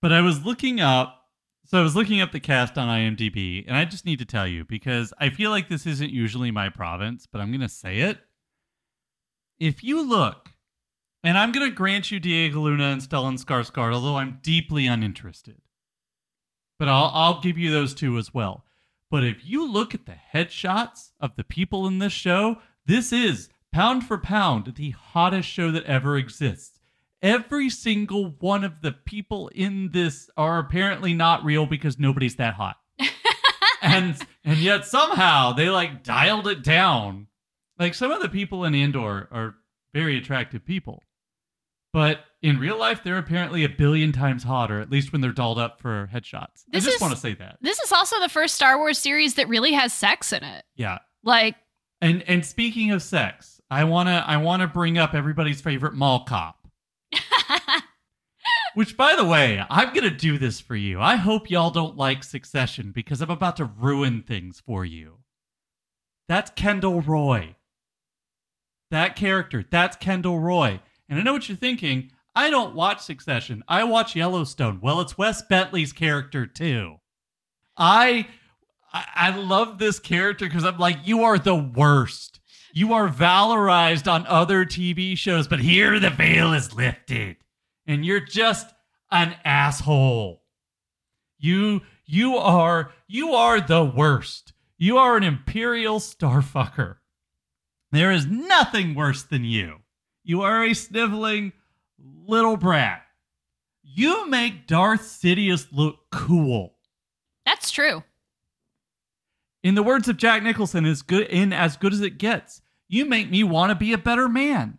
But 0.00 0.12
I 0.12 0.22
was 0.22 0.46
looking 0.46 0.80
up, 0.80 1.26
so 1.66 1.78
I 1.78 1.82
was 1.82 1.94
looking 1.94 2.22
up 2.22 2.32
the 2.32 2.40
cast 2.40 2.78
on 2.78 2.88
IMDb, 2.88 3.64
and 3.66 3.76
I 3.76 3.84
just 3.84 4.06
need 4.06 4.20
to 4.20 4.24
tell 4.24 4.46
you 4.46 4.64
because 4.64 5.12
I 5.18 5.28
feel 5.28 5.50
like 5.50 5.68
this 5.68 5.84
isn't 5.84 6.10
usually 6.10 6.50
my 6.50 6.70
province, 6.70 7.26
but 7.30 7.42
I'm 7.42 7.52
to 7.60 7.68
say 7.68 7.98
it. 7.98 8.18
If 9.58 9.84
you 9.84 10.00
look, 10.08 10.48
and 11.24 11.36
I'm 11.36 11.52
going 11.52 11.68
to 11.68 11.74
grant 11.74 12.10
you 12.10 12.20
Diego 12.20 12.60
Luna 12.60 12.84
and 12.84 13.02
Stellan 13.02 13.42
Skarsgård, 13.42 13.92
although 13.92 14.16
I'm 14.16 14.38
deeply 14.42 14.86
uninterested, 14.86 15.60
but 16.78 16.88
I'll, 16.88 17.10
I'll 17.12 17.40
give 17.40 17.58
you 17.58 17.70
those 17.70 17.94
two 17.94 18.18
as 18.18 18.32
well. 18.32 18.64
But 19.10 19.24
if 19.24 19.44
you 19.44 19.70
look 19.70 19.94
at 19.94 20.06
the 20.06 20.16
headshots 20.34 21.12
of 21.18 21.34
the 21.36 21.44
people 21.44 21.86
in 21.86 21.98
this 21.98 22.12
show, 22.12 22.58
this 22.86 23.12
is 23.12 23.48
pound 23.72 24.04
for 24.04 24.18
pound 24.18 24.74
the 24.76 24.90
hottest 24.90 25.48
show 25.48 25.70
that 25.70 25.84
ever 25.84 26.16
exists. 26.16 26.78
Every 27.20 27.68
single 27.68 28.36
one 28.38 28.62
of 28.62 28.80
the 28.80 28.92
people 28.92 29.48
in 29.48 29.90
this 29.92 30.30
are 30.36 30.58
apparently 30.58 31.14
not 31.14 31.44
real 31.44 31.66
because 31.66 31.98
nobody's 31.98 32.36
that 32.36 32.54
hot. 32.54 32.76
and 33.82 34.16
and 34.44 34.58
yet 34.58 34.84
somehow 34.84 35.52
they 35.52 35.68
like 35.68 36.04
dialed 36.04 36.46
it 36.46 36.62
down. 36.62 37.26
Like 37.78 37.94
some 37.94 38.12
of 38.12 38.22
the 38.22 38.28
people 38.28 38.64
in 38.64 38.74
Andor 38.74 39.28
are 39.32 39.56
very 39.92 40.16
attractive 40.16 40.64
people. 40.64 41.02
But 41.92 42.20
in 42.42 42.58
real 42.60 42.78
life, 42.78 43.02
they're 43.02 43.18
apparently 43.18 43.64
a 43.64 43.68
billion 43.68 44.12
times 44.12 44.42
hotter, 44.44 44.80
at 44.80 44.90
least 44.90 45.10
when 45.12 45.20
they're 45.20 45.32
dolled 45.32 45.58
up 45.58 45.80
for 45.80 46.08
headshots. 46.12 46.64
This 46.68 46.84
I 46.84 46.86
just 46.86 46.96
is- 46.96 47.00
want 47.00 47.14
to 47.14 47.20
say 47.20 47.34
that. 47.34 47.58
This 47.60 47.78
is 47.80 47.90
also 47.92 48.20
the 48.20 48.28
first 48.28 48.54
Star 48.54 48.76
Wars 48.78 48.98
series 48.98 49.34
that 49.34 49.48
really 49.48 49.72
has 49.72 49.92
sex 49.92 50.32
in 50.32 50.44
it. 50.44 50.64
Yeah. 50.76 50.98
Like, 51.24 51.56
And 52.00 52.22
and 52.28 52.44
speaking 52.46 52.90
of 52.92 53.02
sex, 53.02 53.60
I 53.70 53.84
wanna 53.84 54.22
I 54.26 54.36
wanna 54.36 54.68
bring 54.68 54.98
up 54.98 55.14
everybody's 55.14 55.60
favorite 55.60 55.94
mall 55.94 56.24
cop. 56.24 56.68
Which 58.74 58.96
by 58.96 59.16
the 59.16 59.24
way, 59.24 59.64
I'm 59.68 59.92
gonna 59.94 60.10
do 60.10 60.38
this 60.38 60.60
for 60.60 60.76
you. 60.76 61.00
I 61.00 61.16
hope 61.16 61.50
y'all 61.50 61.70
don't 61.70 61.96
like 61.96 62.22
Succession 62.22 62.92
because 62.92 63.20
I'm 63.20 63.30
about 63.30 63.56
to 63.56 63.64
ruin 63.64 64.22
things 64.22 64.60
for 64.64 64.84
you. 64.84 65.18
That's 66.28 66.50
Kendall 66.52 67.00
Roy. 67.00 67.56
That 68.90 69.16
character, 69.16 69.64
that's 69.68 69.96
Kendall 69.96 70.38
Roy. 70.38 70.80
And 71.08 71.18
I 71.18 71.22
know 71.22 71.32
what 71.32 71.48
you're 71.48 71.56
thinking. 71.56 72.10
I 72.34 72.50
don't 72.50 72.74
watch 72.74 73.00
Succession. 73.00 73.64
I 73.66 73.84
watch 73.84 74.14
Yellowstone. 74.14 74.80
Well, 74.80 75.00
it's 75.00 75.18
Wes 75.18 75.42
Bentley's 75.42 75.92
character 75.92 76.46
too. 76.46 76.96
I 77.76 78.28
I, 78.92 79.36
love 79.36 79.78
this 79.78 79.98
character 79.98 80.46
because 80.46 80.64
I'm 80.64 80.78
like, 80.78 80.98
you 81.04 81.22
are 81.24 81.38
the 81.38 81.54
worst. 81.54 82.40
You 82.72 82.94
are 82.94 83.08
valorized 83.08 84.10
on 84.10 84.26
other 84.26 84.64
TV 84.64 85.16
shows, 85.16 85.46
but 85.46 85.60
here 85.60 85.98
the 86.00 86.10
veil 86.10 86.52
is 86.52 86.74
lifted, 86.74 87.36
and 87.86 88.04
you're 88.04 88.20
just 88.20 88.72
an 89.10 89.36
asshole. 89.44 90.42
You 91.38 91.82
you 92.04 92.36
are 92.36 92.92
you 93.06 93.32
are 93.34 93.60
the 93.60 93.84
worst. 93.84 94.52
You 94.76 94.98
are 94.98 95.16
an 95.16 95.24
imperial 95.24 95.98
starfucker. 95.98 96.96
There 97.90 98.12
is 98.12 98.26
nothing 98.26 98.94
worse 98.94 99.22
than 99.22 99.44
you. 99.44 99.78
You 100.28 100.42
are 100.42 100.62
a 100.62 100.74
sniveling 100.74 101.54
little 102.26 102.58
brat. 102.58 103.00
You 103.82 104.28
make 104.28 104.66
Darth 104.66 105.00
Sidious 105.00 105.68
look 105.72 106.00
cool. 106.10 106.74
that's 107.46 107.70
true. 107.70 108.04
In 109.62 109.74
the 109.74 109.82
words 109.82 110.06
of 110.06 110.18
Jack 110.18 110.42
Nicholson, 110.42 110.84
is 110.84 111.00
good 111.00 111.28
in 111.28 111.54
as 111.54 111.78
good 111.78 111.94
as 111.94 112.02
it 112.02 112.18
gets. 112.18 112.60
You 112.88 113.06
make 113.06 113.30
me 113.30 113.42
want 113.42 113.70
to 113.70 113.74
be 113.74 113.94
a 113.94 113.98
better 113.98 114.28
man. 114.28 114.76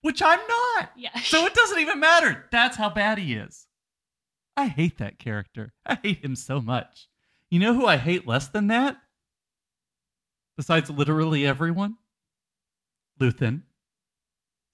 Which 0.00 0.22
I'm 0.22 0.40
not. 0.48 0.92
Yeah. 0.96 1.20
So 1.24 1.44
it 1.44 1.52
doesn't 1.52 1.80
even 1.80 2.00
matter. 2.00 2.46
That's 2.50 2.78
how 2.78 2.88
bad 2.88 3.18
he 3.18 3.34
is. 3.34 3.66
I 4.56 4.68
hate 4.68 4.96
that 4.96 5.18
character. 5.18 5.74
I 5.84 5.98
hate 6.02 6.24
him 6.24 6.36
so 6.36 6.62
much. 6.62 7.06
You 7.50 7.58
know 7.58 7.74
who 7.74 7.84
I 7.84 7.98
hate 7.98 8.26
less 8.26 8.48
than 8.48 8.68
that? 8.68 8.96
Besides 10.56 10.88
literally 10.88 11.46
everyone? 11.46 11.98
Luthen. 13.20 13.64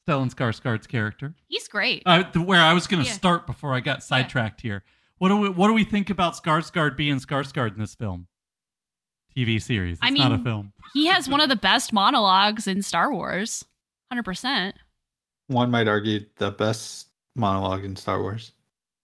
Stellan 0.09 0.33
Skarsgård's 0.35 0.87
character. 0.87 1.35
He's 1.49 1.69
great. 1.69 2.03
Uh, 2.07 2.25
where 2.35 2.61
I 2.63 2.73
was 2.73 2.87
going 2.87 3.03
to 3.03 3.09
Yeah. 3.09 3.15
start 3.15 3.47
before 3.47 3.75
I 3.75 3.81
got 3.81 4.03
sidetracked 4.03 4.63
here. 4.63 4.83
What 5.19 5.29
do 5.29 5.37
we 5.37 5.49
What 5.51 5.67
do 5.69 5.75
we 5.75 5.85
think 5.85 6.09
about 6.11 6.35
Skarsgård 6.35 6.97
being 6.97 7.17
Skarsgård 7.17 7.75
in 7.75 7.79
this 7.81 7.95
film? 7.95 8.27
TV 9.37 9.61
series. 9.61 9.99
It's 9.99 10.07
I 10.07 10.11
not 10.11 10.33
a 10.33 10.37
mean- 10.37 10.45
film. 10.45 10.73
he 10.95 11.07
has 11.07 11.29
one 11.29 11.41
of 11.41 11.49
the 11.49 11.57
best 11.57 11.93
monologues 11.93 12.67
in 12.67 12.83
Star 12.83 13.13
Wars. 13.13 13.65
100%. 14.13 14.73
One 15.49 15.71
might 15.71 15.87
argue 15.89 16.27
the 16.37 16.51
best 16.51 17.09
monologue 17.37 17.85
in 17.85 17.95
Star 17.97 18.21
Wars. 18.23 18.53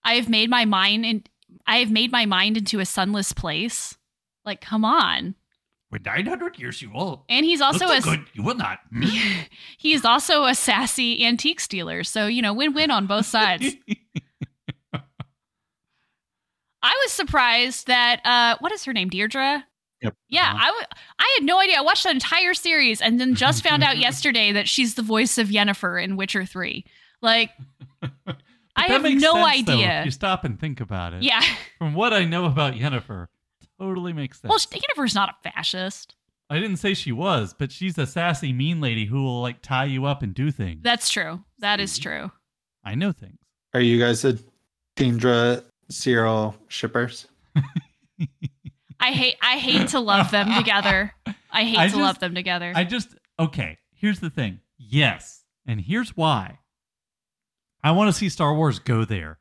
I 0.03 0.15
have 0.15 0.29
made 0.29 0.49
my 0.49 0.65
mind 0.65 1.05
in 1.05 1.23
I 1.67 1.77
have 1.77 1.91
made 1.91 2.11
my 2.11 2.25
mind 2.25 2.57
into 2.57 2.79
a 2.79 2.85
sunless 2.85 3.31
place. 3.33 3.97
Like, 4.43 4.61
come 4.61 4.83
on. 4.85 5.35
We're 5.95 6.11
900 6.13 6.59
years 6.59 6.81
you 6.81 6.91
old. 6.93 7.23
And 7.29 7.45
he's 7.45 7.61
also 7.61 7.87
a 7.87 8.01
You 8.33 8.43
will 8.43 8.55
not. 8.55 8.79
he's 9.77 10.03
also 10.03 10.43
a 10.45 10.53
sassy 10.53 11.25
antique 11.25 11.59
stealer. 11.61 12.03
So, 12.03 12.27
you 12.27 12.41
know, 12.41 12.53
win-win 12.53 12.91
on 12.91 13.07
both 13.07 13.25
sides. 13.25 13.75
I 14.93 16.91
was 17.03 17.11
surprised 17.11 17.87
that 17.87 18.21
uh 18.25 18.57
what 18.59 18.71
is 18.71 18.83
her 18.85 18.93
name? 18.93 19.09
Deirdre? 19.09 19.65
Yep. 20.01 20.15
Yeah, 20.29 20.41
Uh-huh. 20.51 20.57
I 20.61 20.67
w- 20.67 20.85
I 21.17 21.35
had 21.39 21.45
no 21.45 21.59
idea. 21.59 21.77
I 21.77 21.81
watched 21.81 22.03
the 22.03 22.11
entire 22.11 22.53
series 22.53 23.01
and 23.01 23.19
then 23.19 23.33
just 23.33 23.63
found 23.63 23.83
out 23.83 23.97
yesterday 24.07 24.51
that 24.51 24.67
she's 24.67 24.95
the 24.95 25.01
voice 25.01 25.37
of 25.37 25.47
Yennefer 25.47 26.03
in 26.03 26.15
Witcher 26.17 26.45
3. 26.45 26.85
Like 27.21 27.51
I 28.75 28.87
have 28.87 29.03
no 29.03 29.09
sense, 29.09 29.21
though, 29.65 29.73
idea. 29.73 29.99
if 30.01 30.05
you 30.05 30.11
stop 30.11 30.43
and 30.43 30.59
think 30.59 30.81
about 30.81 31.13
it. 31.13 31.23
yeah. 31.23 31.41
From 31.79 31.93
what 31.95 32.11
I 32.13 32.25
know 32.25 32.45
about 32.45 32.73
Yennefer, 32.73 33.27
totally 33.79 34.13
makes 34.13 34.39
sense. 34.41 34.49
Well, 34.49 34.59
Yennefer's 34.59 35.15
not 35.15 35.29
a 35.29 35.49
fascist. 35.51 36.15
I 36.49 36.59
didn't 36.59 36.77
say 36.77 36.93
she 36.93 37.11
was, 37.11 37.53
but 37.57 37.71
she's 37.71 37.97
a 37.97 38.05
sassy, 38.05 38.53
mean 38.53 38.79
lady 38.79 39.05
who 39.05 39.23
will 39.23 39.41
like 39.41 39.61
tie 39.61 39.85
you 39.85 40.05
up 40.05 40.21
and 40.21 40.33
do 40.33 40.51
things. 40.51 40.81
That's 40.83 41.09
true. 41.09 41.43
That 41.59 41.79
is 41.79 41.93
See? 41.93 42.03
true. 42.03 42.31
I 42.83 42.93
know 42.95 43.11
things. 43.11 43.39
Are 43.73 43.79
you 43.81 43.97
guys 43.99 44.23
a 44.25 44.37
Dedra 44.95 45.63
Syril 45.91 46.53
shippers? 46.67 47.27
I 48.99 49.11
hate 49.11 49.35
I 49.41 49.57
hate 49.57 49.89
to 49.89 49.99
love 49.99 50.31
them 50.31 50.53
together. 50.55 51.13
I 51.51 51.63
hate 51.63 51.77
I 51.79 51.85
to 51.87 51.89
just- 51.91 52.01
love 52.01 52.19
them 52.19 52.35
together. 52.35 52.71
I 52.75 52.83
just 52.83 53.15
okay. 53.39 53.77
Here's 53.91 54.19
the 54.19 54.29
thing. 54.29 54.59
Yes, 54.77 55.43
and 55.65 55.81
here's 55.81 56.15
why. 56.15 56.59
I 57.83 57.91
want 57.91 58.09
to 58.09 58.13
see 58.17 58.29
Star 58.29 58.53
Wars 58.53 58.79
go 58.79 59.03
there. 59.05 59.39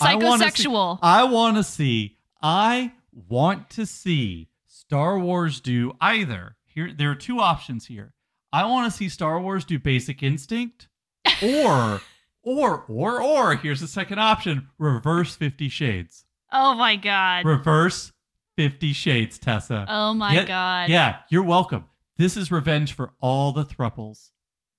I 0.00 0.14
wanna 0.16 0.50
see- 0.50 0.64
Psychosexual. 0.64 0.98
I 1.02 1.24
want 1.24 1.56
to 1.58 1.64
see. 1.64 2.16
I 2.42 2.92
want 3.12 3.70
to 3.70 3.86
see 3.86 4.48
Star 4.66 5.18
Wars 5.18 5.60
do 5.60 5.92
either. 6.00 6.56
Here, 6.64 6.92
there 6.96 7.10
are 7.10 7.14
two 7.16 7.40
options 7.40 7.86
here. 7.86 8.14
I 8.52 8.64
want 8.66 8.90
to 8.90 8.96
see 8.96 9.08
Star 9.08 9.40
Wars 9.40 9.64
do 9.64 9.78
Basic 9.78 10.22
Instinct, 10.22 10.88
or, 11.42 12.00
or, 12.42 12.84
or, 12.88 13.22
or. 13.22 13.54
Here's 13.56 13.80
the 13.80 13.86
second 13.88 14.18
option: 14.18 14.68
reverse 14.78 15.34
Fifty 15.36 15.68
Shades. 15.68 16.24
oh 16.52 16.74
my 16.74 16.96
god. 16.96 17.44
Reverse 17.44 18.12
Fifty 18.56 18.92
Shades, 18.92 19.38
Tessa. 19.38 19.86
Oh 19.88 20.14
my 20.14 20.34
Yeah, 20.34 20.44
god. 20.44 20.88
Yeah, 20.90 21.16
you're 21.30 21.44
welcome. 21.44 21.84
This 22.16 22.36
is 22.36 22.50
revenge 22.52 22.92
for 22.92 23.12
all 23.20 23.52
the 23.52 23.64
thruples. 23.64 24.30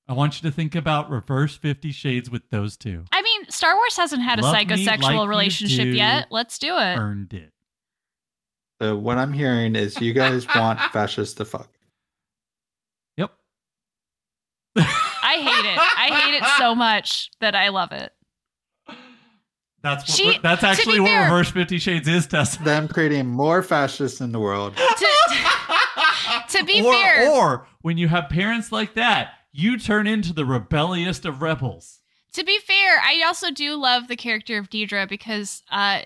I 0.07 0.13
want 0.13 0.41
you 0.41 0.49
to 0.49 0.53
think 0.55 0.75
about 0.75 1.09
reverse 1.09 1.55
Fifty 1.55 1.91
Shades 1.91 2.29
with 2.29 2.49
those 2.49 2.75
two. 2.77 3.05
I 3.11 3.21
mean, 3.21 3.49
Star 3.49 3.75
Wars 3.75 3.95
hasn't 3.97 4.21
had 4.21 4.39
a 4.39 4.41
Love 4.41 4.53
me 4.55 4.65
psychosexual 4.65 5.01
like 5.19 5.29
relationship 5.29 5.85
do. 5.85 5.91
yet. 5.95 6.27
Let's 6.31 6.57
do 6.59 6.75
it. 6.75 6.97
Earned 6.97 7.33
it. 7.33 7.51
So 8.81 8.95
what 8.97 9.19
I'm 9.19 9.31
hearing 9.31 9.75
is 9.75 10.01
you 10.01 10.11
guys 10.11 10.47
want 10.55 10.79
fascists 10.91 11.35
to 11.35 11.45
fuck. 11.45 11.69
Yep. 13.15 13.31
I 14.75 15.35
hate 15.35 15.71
it. 15.71 15.77
I 15.77 16.09
hate 16.19 16.33
it 16.33 16.43
so 16.57 16.73
much 16.73 17.29
that 17.41 17.53
I 17.53 17.69
love 17.69 17.91
it. 17.91 18.11
That's 19.83 20.03
what, 20.09 20.17
She- 20.17 20.39
that's 20.41 20.63
actually 20.63 20.99
what 20.99 21.09
fair- 21.09 21.23
reverse 21.25 21.51
Fifty 21.51 21.77
Shades 21.77 22.07
is, 22.07 22.25
Tessa. 22.25 22.63
Them 22.63 22.87
creating 22.87 23.27
more 23.27 23.61
fascists 23.61 24.19
in 24.19 24.31
the 24.31 24.39
world. 24.39 24.75
To, 24.77 25.07
to 26.57 26.65
be 26.65 26.81
or, 26.81 26.91
fair, 26.93 27.29
or 27.29 27.67
when 27.81 27.99
you 27.99 28.07
have 28.07 28.29
parents 28.29 28.71
like 28.71 28.95
that, 28.95 29.33
you 29.51 29.77
turn 29.77 30.07
into 30.07 30.33
the 30.33 30.45
rebellious 30.45 31.23
of 31.23 31.41
rebels. 31.43 31.99
to 32.33 32.43
be 32.43 32.57
fair, 32.59 32.99
I 32.99 33.23
also 33.25 33.51
do 33.51 33.75
love 33.75 34.07
the 34.07 34.15
character 34.15 34.57
of 34.57 34.69
Dedra 34.71 35.07
because 35.07 35.61
uh 35.69 36.01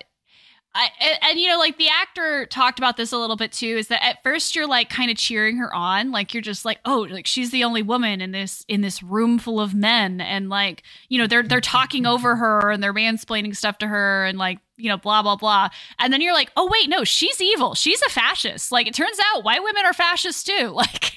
I, 0.77 0.89
and, 0.99 1.17
and, 1.21 1.39
you 1.39 1.47
know, 1.47 1.57
like 1.57 1.77
the 1.77 1.87
actor 1.87 2.45
talked 2.47 2.79
about 2.79 2.97
this 2.97 3.13
a 3.13 3.17
little 3.17 3.37
bit 3.37 3.53
too, 3.53 3.77
is 3.77 3.87
that 3.87 4.05
at 4.05 4.21
first 4.23 4.57
you're 4.57 4.67
like 4.67 4.89
kind 4.89 5.09
of 5.09 5.15
cheering 5.15 5.55
her 5.55 5.73
on, 5.73 6.11
like 6.11 6.33
you're 6.33 6.41
just 6.41 6.65
like, 6.65 6.79
oh, 6.83 7.07
like 7.09 7.25
she's 7.25 7.51
the 7.51 7.63
only 7.63 7.81
woman 7.81 8.19
in 8.19 8.31
this 8.31 8.65
in 8.67 8.81
this 8.81 9.01
room 9.01 9.39
full 9.39 9.61
of 9.61 9.73
men, 9.73 10.19
and 10.19 10.49
like 10.49 10.83
you 11.07 11.17
know 11.17 11.27
they're 11.27 11.43
they're 11.43 11.61
talking 11.61 12.05
over 12.05 12.35
her 12.35 12.71
and 12.71 12.83
they're 12.83 12.93
mansplaining 12.93 13.55
stuff 13.55 13.77
to 13.77 13.87
her 13.87 14.25
and 14.25 14.37
like 14.37 14.59
you 14.75 14.89
know 14.89 14.97
blah 14.97 15.23
blah 15.23 15.37
blah, 15.37 15.69
and 15.97 16.11
then 16.11 16.19
you're 16.19 16.33
like, 16.33 16.51
oh 16.57 16.69
wait, 16.69 16.89
no, 16.89 17.05
she's 17.05 17.39
evil, 17.41 17.73
she's 17.73 18.01
a 18.01 18.09
fascist. 18.09 18.69
Like 18.69 18.85
it 18.85 18.93
turns 18.93 19.17
out 19.33 19.45
white 19.45 19.63
women 19.63 19.85
are 19.85 19.93
fascists 19.93 20.43
too. 20.43 20.75
Like 20.85 21.13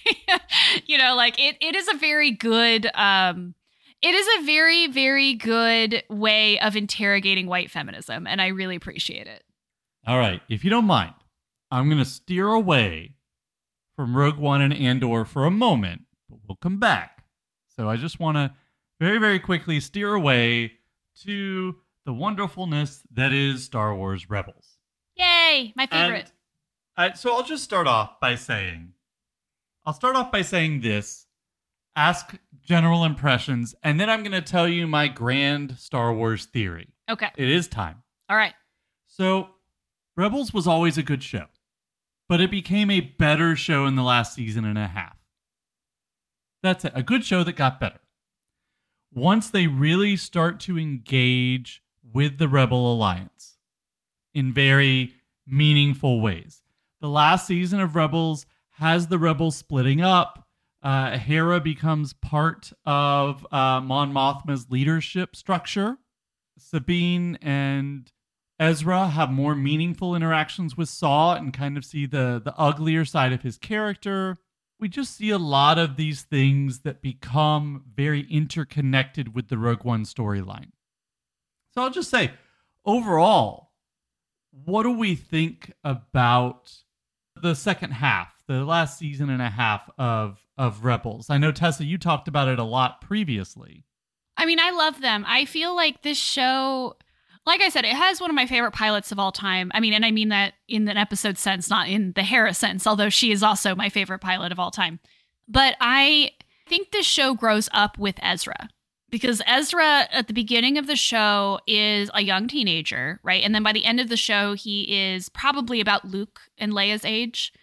you 0.87 0.99
know, 0.99 1.17
like 1.17 1.37
it 1.37 1.57
it 1.61 1.75
is 1.75 1.89
a 1.89 1.97
very 1.97 2.31
good 2.31 2.89
um 2.95 3.55
it 4.03 4.15
is 4.15 4.27
a 4.39 4.45
very 4.45 4.87
very 4.87 5.35
good 5.35 6.05
way 6.09 6.61
of 6.61 6.77
interrogating 6.77 7.49
white 7.49 7.71
feminism 7.71 8.27
and 8.27 8.41
i 8.41 8.47
really 8.47 8.77
appreciate 8.77 9.27
it 9.27 9.43
all 10.09 10.19
right, 10.19 10.41
if 10.49 10.65
you 10.65 10.71
don't 10.71 10.87
mind, 10.87 11.13
I'm 11.71 11.89
going 11.89 11.99
to 11.99 12.05
steer 12.05 12.49
away 12.49 13.17
from 13.95 14.17
Rogue 14.17 14.39
One 14.39 14.63
and 14.63 14.73
Andor 14.73 15.27
for 15.27 15.45
a 15.45 15.51
moment, 15.51 16.01
but 16.31 16.39
we'll 16.49 16.57
come 16.57 16.79
back. 16.79 17.25
So 17.77 17.91
I 17.91 17.97
just 17.97 18.19
want 18.19 18.37
to 18.39 18.55
very, 18.99 19.19
very 19.19 19.39
quickly 19.39 19.81
steer 19.81 20.15
away 20.15 20.73
to 21.25 21.77
the 22.07 22.15
wonderfulness 22.15 23.03
that 23.13 23.35
is 23.35 23.65
Star 23.65 23.95
Wars 23.95 24.31
Rebels. 24.31 24.79
Yay, 25.15 25.75
my 25.77 25.85
favorite. 25.85 26.33
I, 26.97 27.13
so 27.13 27.35
I'll 27.35 27.43
just 27.43 27.65
start 27.65 27.87
off 27.87 28.19
by 28.19 28.35
saying, 28.35 28.95
I'll 29.85 29.93
start 29.93 30.17
off 30.17 30.33
by 30.33 30.41
saying 30.41 30.81
this 30.81 31.27
ask 31.95 32.35
general 32.63 33.05
impressions, 33.05 33.75
and 33.83 34.01
then 34.01 34.09
I'm 34.09 34.23
going 34.23 34.33
to 34.33 34.41
tell 34.41 34.67
you 34.67 34.87
my 34.87 35.09
grand 35.09 35.77
Star 35.77 36.15
Wars 36.15 36.47
theory. 36.47 36.89
Okay. 37.11 37.29
It 37.37 37.51
is 37.51 37.69
time. 37.69 38.03
All 38.31 38.37
right. 38.39 38.55
So 39.07 39.51
Rebels 40.19 40.53
was 40.53 40.67
always 40.67 40.99
a 40.99 41.05
good 41.05 41.23
show, 41.23 41.45
but 42.29 42.41
it 42.41 42.51
became 42.51 42.91
a 42.91 42.99
better 43.01 43.55
show 43.55 43.87
in 43.87 43.95
the 43.95 44.03
last 44.03 44.35
season 44.35 44.65
and 44.65 44.77
a 44.77 44.89
half. 44.89 45.17
That's 46.61 46.85
it, 46.85 46.91
a 46.97 47.05
good 47.05 47.25
show 47.25 47.45
that 47.45 47.53
got 47.53 47.79
better. 47.79 48.01
Once 49.15 49.49
they 49.49 49.69
really 49.69 50.17
start 50.17 50.59
to 50.59 50.77
engage 50.77 51.85
with 52.03 52.39
the 52.39 52.49
Rebel 52.49 52.93
Alliance 52.93 53.59
in 54.35 54.53
very 54.53 55.15
meaningful 55.47 56.21
ways. 56.21 56.63
The 57.01 57.09
last 57.09 57.47
season 57.47 57.79
of 57.79 57.95
Rebels 57.95 58.45
has 58.71 59.07
the 59.07 59.21
Rebels 59.21 59.55
splitting 59.55 60.01
up. 60.01 60.49
Uh, 60.83 61.17
Hera 61.17 61.61
becomes 61.61 62.13
part 62.13 62.73
of 62.85 63.47
uh, 63.53 63.81
Mon 63.81 64.13
Mothma's 64.13 64.69
leadership 64.69 65.37
structure. 65.37 65.97
Sabine 66.59 67.39
and 67.41 68.11
Ezra 68.59 69.09
have 69.09 69.31
more 69.31 69.55
meaningful 69.55 70.15
interactions 70.17 70.77
with 70.77 70.89
Saw 70.89 71.35
and 71.35 71.53
kind 71.53 71.77
of 71.77 71.85
see 71.85 72.07
the 72.07 72.41
the 72.45 72.55
uglier 72.57 73.05
side 73.05 73.33
of 73.33 73.43
his 73.43 73.57
character. 73.57 74.39
We 74.81 74.89
just 74.89 75.17
see 75.17 75.31
a 75.31 75.39
lot 75.39 75.79
of 75.79 75.97
these 75.97 76.23
things 76.23 76.81
that 76.81 77.03
become 77.03 77.85
very 77.95 78.27
interconnected 78.31 79.35
with 79.35 79.49
the 79.49 79.59
Rogue 79.59 79.85
One 79.85 80.05
storyline. 80.05 80.71
So 81.75 81.83
I'll 81.83 81.91
just 81.91 82.11
say, 82.11 82.33
overall, 82.85 83.71
what 84.51 84.85
do 84.85 84.91
we 84.93 85.15
think 85.15 85.73
about 85.85 86.73
the 87.41 87.55
second 87.55 87.93
half, 87.93 88.43
the 88.47 88.65
last 88.65 88.99
season 88.99 89.31
and 89.31 89.43
a 89.43 89.51
half 89.51 89.89
of 89.99 90.41
of 90.57 90.85
Rebels? 90.85 91.31
I 91.31 91.39
know 91.39 91.53
Tessa, 91.53 91.85
you 91.85 91.99
talked 91.99 92.27
about 92.29 92.49
it 92.49 92.59
a 92.59 92.65
lot 92.65 93.01
previously. 93.01 93.85
I 94.37 94.47
mean, 94.47 94.61
I 94.61 94.71
love 94.71 95.01
them. 95.01 95.25
I 95.27 95.45
feel 95.45 95.75
like 95.75 96.03
this 96.03 96.19
show 96.19 96.97
like 97.49 97.63
I 97.63 97.71
said, 97.71 97.87
it 97.87 97.97
has 97.97 98.21
one 98.21 98.29
of 98.29 98.37
my 98.37 98.45
favorite 98.45 98.75
pilots 98.75 99.11
of 99.11 99.19
all 99.19 99.33
time. 99.33 99.73
I 99.75 99.81
mean, 99.81 99.95
and 99.95 100.05
I 100.05 100.11
mean 100.11 100.29
that 100.29 100.53
in 100.69 100.87
an 100.87 100.99
episode 100.99 101.39
sense, 101.39 101.71
not 101.71 101.89
in 101.89 102.13
the 102.13 102.23
Hera 102.23 102.53
sense, 102.53 102.87
although 102.87 103.09
she 103.09 103.33
is 103.33 103.43
also 103.43 103.75
my 103.75 103.89
favorite 103.89 104.19
pilot 104.19 104.53
of 104.53 104.61
all 104.61 104.71
time. 104.71 105.01
But 105.49 105.75
I 105.81 106.33
think 106.69 106.91
this 106.91 107.07
show 107.07 107.33
grows 107.33 107.71
up 107.73 107.97
with 107.97 108.17
Ezra 108.21 108.69
because 109.09 109.41
Ezra 109.47 110.07
at 110.13 110.27
the 110.27 110.35
beginning 110.35 110.77
of 110.77 110.87
the 110.87 110.95
show 110.95 111.59
is 111.67 112.11
a 112.13 112.23
young 112.23 112.49
teenager, 112.49 113.19
right? 113.23 113.43
And 113.43 113.55
then 113.55 113.63
by 113.63 113.73
the 113.73 113.87
end 113.87 113.99
of 113.99 114.11
the 114.11 114.17
show, 114.19 114.53
he 114.53 114.83
is 114.83 115.31
probably 115.31 115.81
about 115.81 116.05
Luke 116.05 116.41
and 116.59 116.75
Leia's 116.75 117.07
age. 117.07 117.55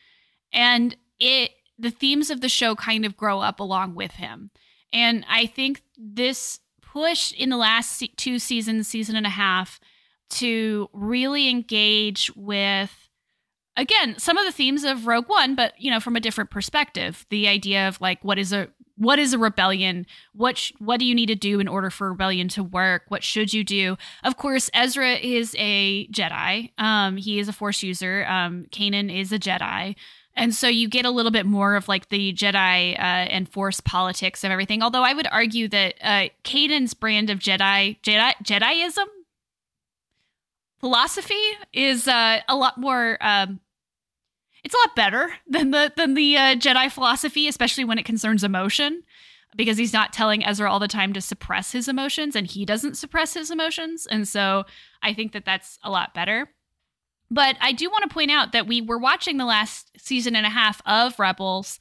And 0.52 0.98
it 1.20 1.52
the 1.78 1.92
themes 1.92 2.32
of 2.32 2.42
the 2.42 2.50
show 2.50 2.74
kind 2.74 3.06
of 3.06 3.16
grow 3.16 3.40
up 3.40 3.60
along 3.60 3.94
with 3.94 4.14
him. 4.14 4.50
And 4.92 5.26
I 5.30 5.46
think 5.46 5.84
this 5.96 6.60
push 6.96 7.34
in 7.34 7.50
the 7.50 7.58
last 7.58 8.02
two 8.16 8.40
seasons, 8.40 8.88
season 8.88 9.18
and 9.18 9.26
a 9.26 9.30
half, 9.30 9.82
to 10.30 10.90
really 10.94 11.50
engage 11.50 12.32
with 12.36 13.10
again 13.76 14.18
some 14.18 14.38
of 14.38 14.46
the 14.46 14.52
themes 14.52 14.86
of 14.86 15.06
Rogue 15.06 15.28
One, 15.28 15.56
but 15.56 15.74
you 15.78 15.92
know 15.92 16.00
from 16.00 16.16
a 16.16 16.22
different 16.22 16.50
perspective. 16.50 17.26
The 17.30 17.48
idea 17.50 17.88
of 17.90 18.00
like 18.00 18.24
what 18.24 18.40
is 18.40 18.54
a 18.54 18.70
what 18.98 19.20
is 19.20 19.34
a 19.34 19.38
rebellion? 19.38 20.06
What 20.34 20.58
sh- 20.58 20.72
what 20.80 21.00
do 21.00 21.06
you 21.06 21.14
need 21.14 21.26
to 21.26 21.36
do 21.36 21.60
in 21.60 21.68
order 21.68 21.90
for 21.90 22.12
rebellion 22.12 22.48
to 22.50 22.64
work? 22.64 23.04
What 23.10 23.24
should 23.24 23.54
you 23.54 23.66
do? 23.66 23.98
Of 24.24 24.38
course, 24.38 24.70
Ezra 24.74 25.16
is 25.16 25.54
a 25.60 26.08
Jedi. 26.08 26.72
Um, 26.78 27.18
he 27.18 27.40
is 27.40 27.50
a 27.50 27.54
Force 27.54 27.84
user. 27.84 28.26
Um, 28.26 28.68
Kanan 28.72 29.14
is 29.14 29.34
a 29.34 29.40
Jedi. 29.40 29.96
And 30.36 30.54
so 30.54 30.68
you 30.68 30.90
get 30.90 31.06
a 31.06 31.12
little 31.12 31.32
bit 31.32 31.46
more 31.46 31.76
of 31.76 31.88
like 31.88 32.10
the 32.10 32.34
Jedi 32.34 32.94
uh, 32.94 33.02
and 33.02 33.48
Force 33.48 33.80
politics 33.80 34.44
of 34.44 34.52
everything. 34.52 34.84
Although 34.84 35.04
I 35.04 35.14
would 35.14 35.28
argue 35.32 35.68
that 35.70 35.96
uh, 36.02 36.30
Kanan's 36.44 36.94
brand 36.94 37.30
of 37.30 37.40
Jedi, 37.40 38.02
Jedi 38.02 38.34
Jediism 38.44 39.06
philosophy 40.80 41.42
is 41.74 42.08
uh, 42.08 42.42
a 42.48 42.56
lot 42.56 42.78
more. 42.78 43.18
Um, 43.22 43.60
it's 44.64 44.76
a 44.76 44.78
lot 44.78 44.96
better 44.96 45.34
than 45.48 45.72
the 45.72 45.94
than 45.96 46.16
the 46.16 46.38
uh, 46.38 46.56
Jedi 46.56 46.92
philosophy, 46.92 47.48
especially 47.48 47.86
when 47.86 47.98
it 47.98 48.06
concerns 48.06 48.44
emotion, 48.44 49.04
because 49.56 49.78
he's 49.78 49.94
not 49.94 50.12
telling 50.12 50.46
Ezra 50.46 50.70
all 50.70 50.80
the 50.80 50.88
time 50.88 51.14
to 51.14 51.22
suppress 51.22 51.72
his 51.72 51.88
emotions, 51.88 52.36
and 52.36 52.46
he 52.48 52.66
doesn't 52.66 52.98
suppress 52.98 53.34
his 53.36 53.52
emotions. 53.52 54.06
And 54.06 54.28
so 54.28 54.66
I 55.02 55.14
think 55.14 55.32
that 55.32 55.46
that's 55.46 55.80
a 55.84 55.90
lot 55.90 56.14
better. 56.14 56.50
But 57.32 57.58
I 57.60 57.72
do 57.72 57.90
want 57.90 58.04
to 58.04 58.14
point 58.14 58.32
out 58.32 58.52
that 58.52 58.68
we 58.68 58.82
were 58.82 58.98
watching 58.98 59.38
the 59.38 59.46
last 59.46 59.92
season 59.98 60.36
and 60.36 60.46
a 60.46 60.50
half 60.50 60.82
of 60.86 61.20
Rebels, 61.20 61.80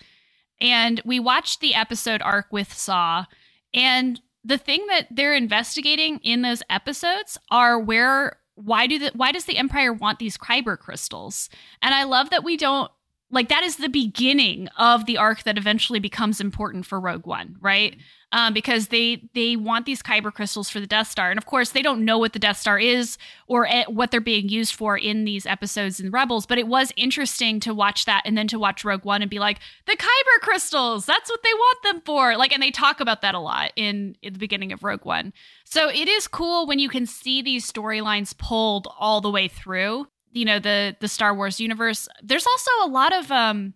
and 0.60 1.00
we 1.04 1.20
watched 1.20 1.60
the 1.60 1.74
episode 1.74 2.22
arc 2.22 2.46
with 2.50 2.72
Saw. 2.72 3.26
And 3.72 4.20
the 4.44 4.58
thing 4.58 4.86
that 4.88 5.08
they're 5.10 5.34
investigating 5.34 6.18
in 6.18 6.42
those 6.42 6.62
episodes 6.70 7.38
are 7.50 7.78
where 7.78 8.38
why 8.54 8.86
do 8.86 8.98
the 8.98 9.10
why 9.14 9.32
does 9.32 9.46
the 9.46 9.58
Empire 9.58 9.92
want 9.92 10.18
these 10.18 10.36
kyber 10.38 10.78
crystals? 10.78 11.50
And 11.82 11.94
I 11.94 12.04
love 12.04 12.30
that 12.30 12.44
we 12.44 12.56
don't 12.56 12.90
like 13.30 13.48
that 13.48 13.64
is 13.64 13.76
the 13.76 13.88
beginning 13.88 14.68
of 14.78 15.06
the 15.06 15.18
arc 15.18 15.42
that 15.42 15.58
eventually 15.58 15.98
becomes 15.98 16.40
important 16.40 16.86
for 16.86 17.00
Rogue 17.00 17.26
One, 17.26 17.56
right? 17.60 17.96
Um, 18.34 18.52
because 18.52 18.88
they 18.88 19.22
they 19.32 19.54
want 19.54 19.86
these 19.86 20.02
kyber 20.02 20.34
crystals 20.34 20.68
for 20.68 20.80
the 20.80 20.88
Death 20.88 21.08
Star, 21.08 21.30
and 21.30 21.38
of 21.38 21.46
course 21.46 21.70
they 21.70 21.82
don't 21.82 22.04
know 22.04 22.18
what 22.18 22.32
the 22.32 22.40
Death 22.40 22.58
Star 22.58 22.80
is 22.80 23.16
or 23.46 23.68
what 23.86 24.10
they're 24.10 24.20
being 24.20 24.48
used 24.48 24.74
for 24.74 24.98
in 24.98 25.24
these 25.24 25.46
episodes 25.46 26.00
in 26.00 26.10
Rebels. 26.10 26.44
But 26.44 26.58
it 26.58 26.66
was 26.66 26.92
interesting 26.96 27.60
to 27.60 27.72
watch 27.72 28.06
that, 28.06 28.22
and 28.24 28.36
then 28.36 28.48
to 28.48 28.58
watch 28.58 28.84
Rogue 28.84 29.04
One 29.04 29.22
and 29.22 29.30
be 29.30 29.38
like, 29.38 29.60
the 29.86 29.96
kyber 29.96 30.40
crystals, 30.42 31.06
that's 31.06 31.30
what 31.30 31.44
they 31.44 31.54
want 31.54 31.82
them 31.84 32.02
for. 32.04 32.36
Like, 32.36 32.52
and 32.52 32.60
they 32.60 32.72
talk 32.72 32.98
about 32.98 33.22
that 33.22 33.36
a 33.36 33.38
lot 33.38 33.70
in, 33.76 34.16
in 34.20 34.32
the 34.32 34.38
beginning 34.40 34.72
of 34.72 34.82
Rogue 34.82 35.04
One. 35.04 35.32
So 35.64 35.88
it 35.88 36.08
is 36.08 36.26
cool 36.26 36.66
when 36.66 36.80
you 36.80 36.88
can 36.88 37.06
see 37.06 37.40
these 37.40 37.70
storylines 37.70 38.36
pulled 38.36 38.88
all 38.98 39.20
the 39.20 39.30
way 39.30 39.46
through. 39.46 40.08
You 40.32 40.44
know 40.44 40.58
the 40.58 40.96
the 40.98 41.06
Star 41.06 41.32
Wars 41.32 41.60
universe. 41.60 42.08
There's 42.20 42.48
also 42.48 42.70
a 42.82 42.88
lot 42.88 43.12
of 43.12 43.30
um 43.30 43.74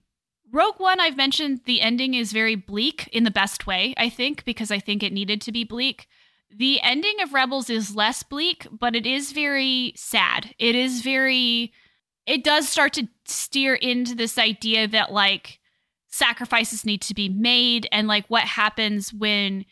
Rogue 0.50 0.78
One, 0.78 1.00
I've 1.00 1.16
mentioned 1.16 1.60
the 1.64 1.80
ending 1.80 2.14
is 2.14 2.32
very 2.32 2.54
bleak 2.54 3.08
in 3.08 3.24
the 3.24 3.30
best 3.30 3.66
way, 3.66 3.94
I 3.96 4.08
think, 4.08 4.44
because 4.44 4.70
I 4.70 4.78
think 4.78 5.02
it 5.02 5.12
needed 5.12 5.40
to 5.42 5.52
be 5.52 5.64
bleak. 5.64 6.08
The 6.50 6.80
ending 6.80 7.20
of 7.20 7.34
Rebels 7.34 7.68
is 7.68 7.94
less 7.94 8.22
bleak, 8.22 8.66
but 8.70 8.96
it 8.96 9.06
is 9.06 9.32
very 9.32 9.92
sad. 9.96 10.54
It 10.58 10.74
is 10.74 11.02
very, 11.02 11.72
it 12.26 12.42
does 12.42 12.68
start 12.68 12.94
to 12.94 13.08
steer 13.26 13.74
into 13.74 14.14
this 14.14 14.38
idea 14.38 14.88
that 14.88 15.12
like 15.12 15.60
sacrifices 16.06 16.86
need 16.86 17.02
to 17.02 17.14
be 17.14 17.28
made 17.28 17.86
and 17.92 18.08
like 18.08 18.26
what 18.28 18.44
happens 18.44 19.12
when, 19.12 19.66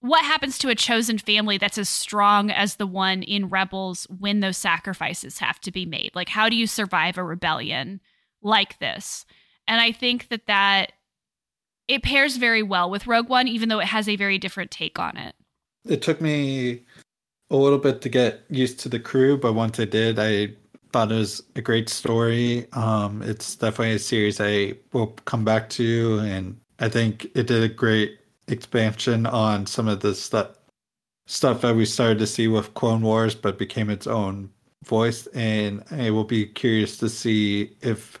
what 0.00 0.24
happens 0.24 0.58
to 0.58 0.68
a 0.68 0.76
chosen 0.76 1.18
family 1.18 1.58
that's 1.58 1.78
as 1.78 1.88
strong 1.88 2.52
as 2.52 2.76
the 2.76 2.86
one 2.86 3.24
in 3.24 3.48
Rebels 3.48 4.06
when 4.16 4.38
those 4.38 4.56
sacrifices 4.56 5.38
have 5.40 5.58
to 5.62 5.72
be 5.72 5.84
made? 5.84 6.12
Like, 6.14 6.28
how 6.28 6.48
do 6.48 6.54
you 6.54 6.68
survive 6.68 7.18
a 7.18 7.24
rebellion 7.24 8.00
like 8.40 8.78
this? 8.78 9.26
And 9.68 9.80
I 9.80 9.92
think 9.92 10.28
that 10.30 10.46
that 10.46 10.92
it 11.86 12.02
pairs 12.02 12.36
very 12.36 12.62
well 12.62 12.90
with 12.90 13.06
Rogue 13.06 13.28
One, 13.28 13.46
even 13.46 13.68
though 13.68 13.78
it 13.78 13.86
has 13.86 14.08
a 14.08 14.16
very 14.16 14.38
different 14.38 14.70
take 14.70 14.98
on 14.98 15.16
it. 15.16 15.34
It 15.86 16.02
took 16.02 16.20
me 16.20 16.82
a 17.50 17.56
little 17.56 17.78
bit 17.78 18.00
to 18.02 18.08
get 18.08 18.44
used 18.50 18.80
to 18.80 18.88
the 18.88 18.98
crew, 18.98 19.38
but 19.38 19.54
once 19.54 19.78
I 19.78 19.84
did, 19.84 20.18
I 20.18 20.54
thought 20.92 21.12
it 21.12 21.16
was 21.16 21.42
a 21.56 21.62
great 21.62 21.88
story. 21.88 22.66
Um, 22.72 23.22
it's 23.22 23.56
definitely 23.56 23.94
a 23.94 23.98
series 23.98 24.40
I 24.40 24.74
will 24.92 25.08
come 25.24 25.44
back 25.44 25.70
to, 25.70 26.20
and 26.22 26.58
I 26.78 26.88
think 26.88 27.26
it 27.34 27.46
did 27.46 27.62
a 27.62 27.68
great 27.68 28.18
expansion 28.48 29.26
on 29.26 29.66
some 29.66 29.88
of 29.88 30.00
the 30.00 30.14
stuff 30.14 30.48
stuff 31.26 31.60
that 31.60 31.76
we 31.76 31.84
started 31.84 32.18
to 32.18 32.26
see 32.26 32.48
with 32.48 32.72
Clone 32.72 33.02
Wars, 33.02 33.34
but 33.34 33.58
became 33.58 33.90
its 33.90 34.06
own 34.06 34.50
voice, 34.84 35.26
and 35.28 35.84
I 35.90 36.10
will 36.10 36.24
be 36.24 36.46
curious 36.46 36.96
to 36.98 37.08
see 37.10 37.76
if 37.82 38.18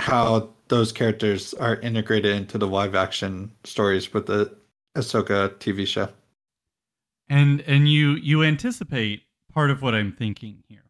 how 0.00 0.50
those 0.68 0.92
characters 0.92 1.54
are 1.54 1.76
integrated 1.76 2.34
into 2.34 2.58
the 2.58 2.66
live 2.66 2.94
action 2.94 3.52
stories 3.64 4.12
with 4.12 4.26
the 4.26 4.56
Ahsoka 4.96 5.50
TV 5.56 5.86
show. 5.86 6.08
And 7.28 7.60
and 7.62 7.88
you 7.88 8.12
you 8.12 8.42
anticipate 8.42 9.22
part 9.52 9.70
of 9.70 9.82
what 9.82 9.94
I'm 9.94 10.12
thinking 10.12 10.62
here. 10.68 10.84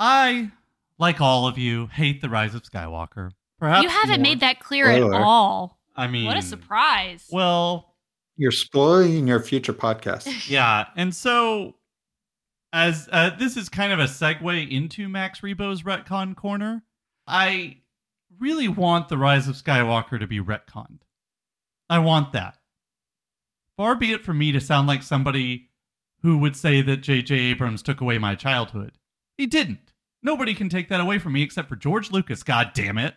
I, 0.00 0.50
like 0.98 1.20
all 1.20 1.46
of 1.46 1.58
you, 1.58 1.86
hate 1.86 2.20
the 2.20 2.28
Rise 2.28 2.54
of 2.54 2.62
Skywalker. 2.62 3.30
Perhaps 3.58 3.82
you 3.82 3.88
haven't 3.88 4.20
more- 4.20 4.30
made 4.30 4.40
that 4.40 4.60
clear 4.60 4.88
at 4.88 5.02
all. 5.02 5.78
I 5.94 6.08
mean, 6.08 6.26
What 6.26 6.36
a 6.36 6.42
surprise. 6.42 7.26
Well, 7.30 7.94
You're 8.36 8.50
spoiling 8.52 9.26
your 9.26 9.40
future 9.40 9.72
podcast. 9.72 10.48
yeah, 10.50 10.86
and 10.96 11.14
so 11.14 11.76
as 12.72 13.08
uh, 13.10 13.30
this 13.38 13.56
is 13.56 13.68
kind 13.68 13.92
of 13.92 13.98
a 13.98 14.04
segue 14.04 14.70
into 14.70 15.08
Max 15.08 15.40
Rebo's 15.40 15.82
retcon 15.84 16.36
corner, 16.36 16.82
I 17.26 17.78
really 18.38 18.68
want 18.68 19.08
the 19.08 19.18
Rise 19.18 19.48
of 19.48 19.56
Skywalker 19.56 20.18
to 20.18 20.26
be 20.26 20.40
retconned. 20.40 21.00
I 21.88 21.98
want 21.98 22.32
that. 22.32 22.56
Far 23.76 23.94
be 23.94 24.12
it 24.12 24.24
from 24.24 24.38
me 24.38 24.52
to 24.52 24.60
sound 24.60 24.88
like 24.88 25.02
somebody 25.02 25.68
who 26.22 26.38
would 26.38 26.56
say 26.56 26.82
that 26.82 26.98
J.J. 26.98 27.34
Abrams 27.34 27.82
took 27.82 28.00
away 28.00 28.18
my 28.18 28.34
childhood. 28.34 28.92
He 29.36 29.46
didn't. 29.46 29.92
Nobody 30.22 30.54
can 30.54 30.68
take 30.68 30.88
that 30.88 31.00
away 31.00 31.18
from 31.18 31.34
me 31.34 31.42
except 31.42 31.68
for 31.68 31.76
George 31.76 32.10
Lucas. 32.10 32.42
God 32.42 32.72
damn 32.74 32.98
it! 32.98 33.14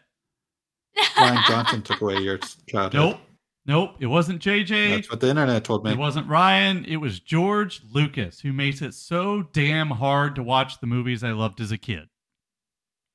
Rian 1.16 1.44
Johnson 1.48 1.82
took 1.82 2.02
away 2.02 2.18
your 2.18 2.38
childhood. 2.68 2.94
Nope, 2.94 3.20
nope. 3.66 3.96
It 4.00 4.08
wasn't 4.08 4.40
J.J. 4.42 4.96
That's 4.96 5.10
what 5.10 5.22
the 5.22 5.30
internet 5.30 5.64
told 5.64 5.86
me. 5.86 5.92
It 5.92 5.98
wasn't 5.98 6.28
Ryan. 6.28 6.86
It 6.86 6.98
was 6.98 7.20
George 7.20 7.82
Lucas 7.92 8.42
who 8.42 8.54
makes 8.54 8.82
it 8.82 8.94
so 8.94 9.44
damn 9.54 9.90
hard 9.90 10.36
to 10.36 10.44
watch 10.44 10.80
the 10.80 10.88
movies 10.88 11.24
I 11.24 11.32
loved 11.32 11.62
as 11.62 11.72
a 11.72 11.78
kid. 11.78 12.10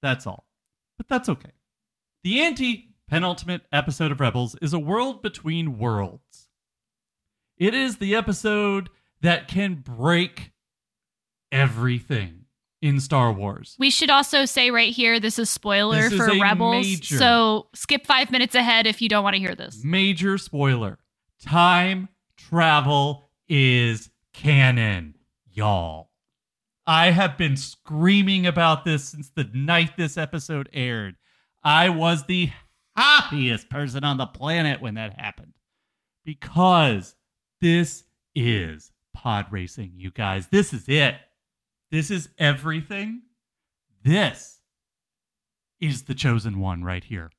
That's 0.03 0.27
all. 0.27 0.47
But 0.97 1.09
that's 1.09 1.29
okay. 1.29 1.53
The 2.25 2.41
anti 2.41 2.89
penultimate 3.07 3.63
episode 3.71 4.11
of 4.11 4.19
Rebels 4.19 4.57
is 4.63 4.73
a 4.73 4.79
world 4.79 5.21
between 5.23 5.79
worlds. 5.79 6.49
It 7.59 7.75
is 7.75 7.99
the 7.99 8.15
episode 8.17 8.89
that 9.21 9.47
can 9.47 9.75
break 9.75 10.53
everything 11.53 12.47
in 12.83 12.99
Star 13.01 13.31
Wars. 13.33 13.77
We 13.79 13.91
should 13.91 14.09
also 14.11 14.47
say 14.47 14.71
right 14.71 14.93
here 14.93 15.21
this 15.21 15.39
is 15.39 15.49
spoiler 15.51 16.09
This 16.09 16.15
for 16.19 16.29
a 16.31 16.41
Rebels. 16.41 16.87
major- 16.87 17.19
So 17.19 17.69
skip 17.75 18.07
five 18.07 18.31
minutes 18.31 18.55
ahead 18.55 18.87
if 18.87 19.01
you 19.03 19.09
don't 19.11 19.23
want 19.23 19.35
to 19.35 19.41
hear 19.41 19.55
this. 19.55 19.85
Major 19.85 20.39
spoiler 20.39 20.99
time 21.43 22.09
travel 22.39 23.29
is 23.49 24.11
canon, 24.33 25.15
y'all. 25.53 26.11
I 26.87 27.11
have 27.11 27.37
been 27.39 27.57
screaming 27.59 28.47
about 28.47 28.85
this 28.87 29.05
since 29.11 29.29
the 29.31 29.45
night 29.53 29.97
this 29.99 30.17
episode 30.19 30.69
aired. 30.73 31.17
I 31.65 31.89
was 31.89 32.27
the 32.27 32.51
happiest 32.97 33.71
person 33.71 34.05
on 34.05 34.19
the 34.19 34.27
planet 34.27 34.81
when 34.81 34.95
that 34.95 35.19
happened 35.19 35.55
because 36.25 37.15
this 37.61 38.05
is 38.35 38.93
pod 39.15 39.47
racing, 39.51 39.93
you 39.97 40.11
guys. 40.11 40.49
This 40.49 40.73
is 40.73 40.89
it. 40.89 41.17
This 41.91 42.11
is 42.11 42.29
everything. 42.39 43.23
This 44.03 44.61
is 45.81 46.03
the 46.03 46.15
chosen 46.15 46.61
one 46.61 46.85
right 46.85 47.05
here. 47.05 47.31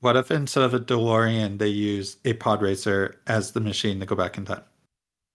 What 0.00 0.16
if 0.16 0.30
instead 0.30 0.64
of 0.64 0.74
a 0.74 0.80
DeLorean, 0.80 1.58
they 1.58 1.68
use 1.68 2.16
a 2.24 2.32
pod 2.32 2.62
racer 2.62 3.20
as 3.26 3.52
the 3.52 3.60
machine 3.60 4.00
to 4.00 4.06
go 4.06 4.16
back 4.16 4.36
in 4.36 4.44
time? 4.44 4.62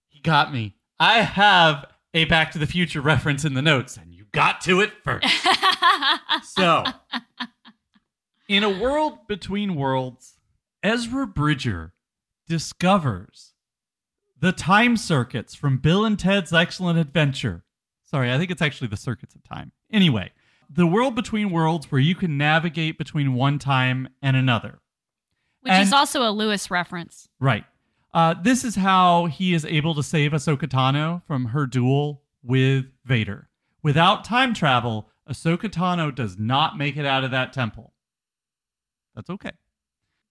He 0.08 0.20
got 0.20 0.52
me. 0.52 0.74
I 0.98 1.20
have 1.20 1.86
a 2.12 2.24
Back 2.24 2.50
to 2.52 2.58
the 2.58 2.66
Future 2.66 3.00
reference 3.00 3.44
in 3.44 3.54
the 3.54 3.62
notes, 3.62 3.96
and 3.96 4.12
you 4.12 4.26
got 4.32 4.60
to 4.62 4.80
it 4.80 4.92
first. 5.04 5.26
So, 6.42 6.84
in 8.48 8.64
a 8.64 8.80
world 8.80 9.28
between 9.28 9.76
worlds, 9.76 10.38
Ezra 10.82 11.26
Bridger 11.26 11.92
discovers 12.48 13.52
the 14.40 14.52
time 14.52 14.96
circuits 14.96 15.54
from 15.54 15.78
Bill 15.78 16.04
and 16.04 16.18
Ted's 16.18 16.52
Excellent 16.52 16.98
Adventure. 16.98 17.64
Sorry, 18.04 18.32
I 18.32 18.38
think 18.38 18.50
it's 18.50 18.62
actually 18.62 18.88
the 18.88 18.96
circuits 18.96 19.34
of 19.34 19.44
time. 19.44 19.72
Anyway, 19.92 20.32
the 20.70 20.86
world 20.86 21.14
between 21.14 21.50
worlds 21.50 21.92
where 21.92 22.00
you 22.00 22.14
can 22.14 22.38
navigate 22.38 22.96
between 22.96 23.34
one 23.34 23.58
time 23.58 24.08
and 24.22 24.36
another. 24.36 24.80
Which 25.60 25.74
is 25.74 25.92
also 25.92 26.22
a 26.22 26.30
Lewis 26.30 26.70
reference. 26.70 27.28
Right. 27.40 27.64
Uh, 28.14 28.34
this 28.40 28.64
is 28.64 28.76
how 28.76 29.26
he 29.26 29.52
is 29.52 29.66
able 29.66 29.94
to 29.94 30.02
save 30.02 30.32
Ahsoka 30.32 30.66
Tano 30.66 31.22
from 31.26 31.46
her 31.46 31.66
duel 31.66 32.22
with 32.42 32.86
Vader. 33.04 33.48
Without 33.82 34.24
time 34.24 34.54
travel, 34.54 35.10
Ahsoka 35.28 35.68
Tano 35.68 36.14
does 36.14 36.38
not 36.38 36.78
make 36.78 36.96
it 36.96 37.04
out 37.04 37.24
of 37.24 37.30
that 37.32 37.52
temple. 37.52 37.92
That's 39.18 39.30
okay. 39.30 39.50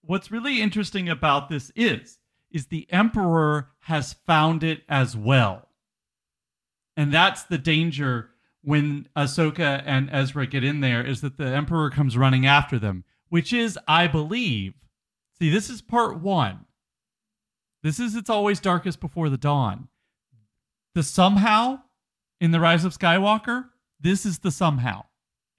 What's 0.00 0.30
really 0.30 0.62
interesting 0.62 1.10
about 1.10 1.50
this 1.50 1.70
is, 1.76 2.18
is 2.50 2.68
the 2.68 2.86
Emperor 2.90 3.68
has 3.80 4.14
found 4.26 4.64
it 4.64 4.80
as 4.88 5.14
well. 5.14 5.68
And 6.96 7.12
that's 7.12 7.42
the 7.42 7.58
danger 7.58 8.30
when 8.62 9.06
Ahsoka 9.14 9.82
and 9.84 10.08
Ezra 10.10 10.46
get 10.46 10.64
in 10.64 10.80
there, 10.80 11.06
is 11.06 11.20
that 11.20 11.36
the 11.36 11.48
Emperor 11.48 11.90
comes 11.90 12.16
running 12.16 12.46
after 12.46 12.78
them, 12.78 13.04
which 13.28 13.52
is, 13.52 13.78
I 13.86 14.06
believe, 14.06 14.72
see, 15.38 15.50
this 15.50 15.68
is 15.68 15.82
part 15.82 16.22
one. 16.22 16.64
This 17.82 18.00
is 18.00 18.16
It's 18.16 18.30
Always 18.30 18.58
Darkest 18.58 19.00
Before 19.00 19.28
the 19.28 19.36
Dawn. 19.36 19.88
The 20.94 21.02
somehow 21.02 21.80
in 22.40 22.52
The 22.52 22.60
Rise 22.60 22.86
of 22.86 22.96
Skywalker, 22.96 23.66
this 24.00 24.24
is 24.24 24.38
the 24.38 24.50
somehow. 24.50 25.04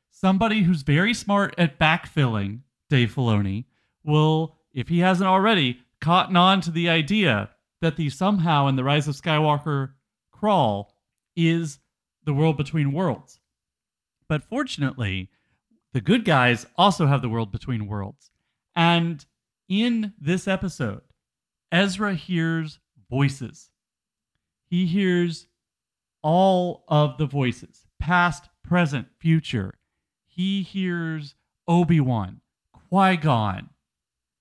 Somebody 0.09 0.63
who's 0.63 0.81
very 0.81 1.13
smart 1.13 1.53
at 1.59 1.77
backfilling, 1.77 2.61
Dave 2.89 3.13
Filoni, 3.13 3.65
will, 4.03 4.57
if 4.73 4.87
he 4.87 4.99
hasn't 4.99 5.27
already, 5.27 5.79
cotton 6.01 6.37
on 6.37 6.61
to 6.61 6.71
the 6.71 6.89
idea 6.89 7.49
that 7.81 7.95
the 7.95 8.09
somehow 8.09 8.67
in 8.67 8.75
The 8.75 8.83
Rise 8.83 9.07
of 9.07 9.15
Skywalker 9.15 9.91
crawl 10.31 10.93
is 11.35 11.79
the 12.23 12.33
world 12.33 12.57
between 12.57 12.91
worlds. 12.91 13.39
But 14.27 14.43
fortunately, 14.43 15.29
the 15.93 16.01
good 16.01 16.25
guys 16.25 16.65
also 16.77 17.07
have 17.07 17.21
the 17.21 17.29
world 17.29 17.51
between 17.51 17.87
worlds. 17.87 18.31
And 18.75 19.25
in 19.67 20.13
this 20.19 20.47
episode, 20.47 21.01
Ezra 21.71 22.15
hears 22.15 22.79
voices. 23.09 23.69
He 24.65 24.85
hears 24.85 25.47
all 26.21 26.83
of 26.87 27.17
the 27.17 27.25
voices 27.25 27.85
past, 27.99 28.49
present, 28.63 29.07
future. 29.19 29.73
He 30.27 30.61
hears 30.61 31.35
Obi 31.67 31.99
Wan, 31.99 32.41
Qui 32.89 33.17
Gon. 33.17 33.69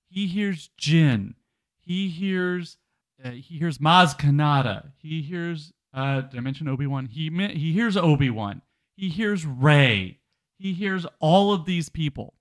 He 0.09 0.27
hears 0.27 0.71
Jyn. 0.81 1.35
He 1.81 2.09
hears 2.09 2.79
uh, 3.23 3.31
he 3.31 3.59
hears 3.59 3.79
Maz 3.79 4.19
Kanata. 4.19 4.93
He 4.99 5.23
hears 5.23 5.73
uh, 5.95 6.23
did 6.23 6.39
I 6.39 6.41
mention 6.41 6.69
Obi 6.69 6.87
Wan? 6.87 7.07
He 7.07 7.31
he 7.31 7.73
hears 7.73 7.97
Obi 7.97 8.31
Wan. 8.31 8.63
He 8.97 9.09
hears 9.09 9.47
Rey. 9.47 10.19
He 10.59 10.73
hears 10.73 11.07
all 11.21 11.53
of 11.53 11.65
these 11.65 11.89
people. 11.89 12.35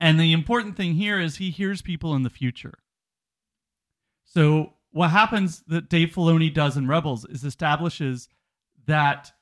And 0.00 0.18
the 0.18 0.32
important 0.32 0.76
thing 0.76 0.94
here 0.94 1.20
is 1.20 1.36
he 1.36 1.50
hears 1.50 1.82
people 1.82 2.14
in 2.14 2.22
the 2.22 2.30
future. 2.30 2.78
So 4.24 4.74
what 4.90 5.10
happens 5.10 5.62
that 5.68 5.88
Dave 5.88 6.10
Filoni 6.10 6.52
does 6.52 6.76
in 6.76 6.88
Rebels 6.88 7.24
is 7.24 7.44
establishes 7.44 8.28
that 8.86 9.32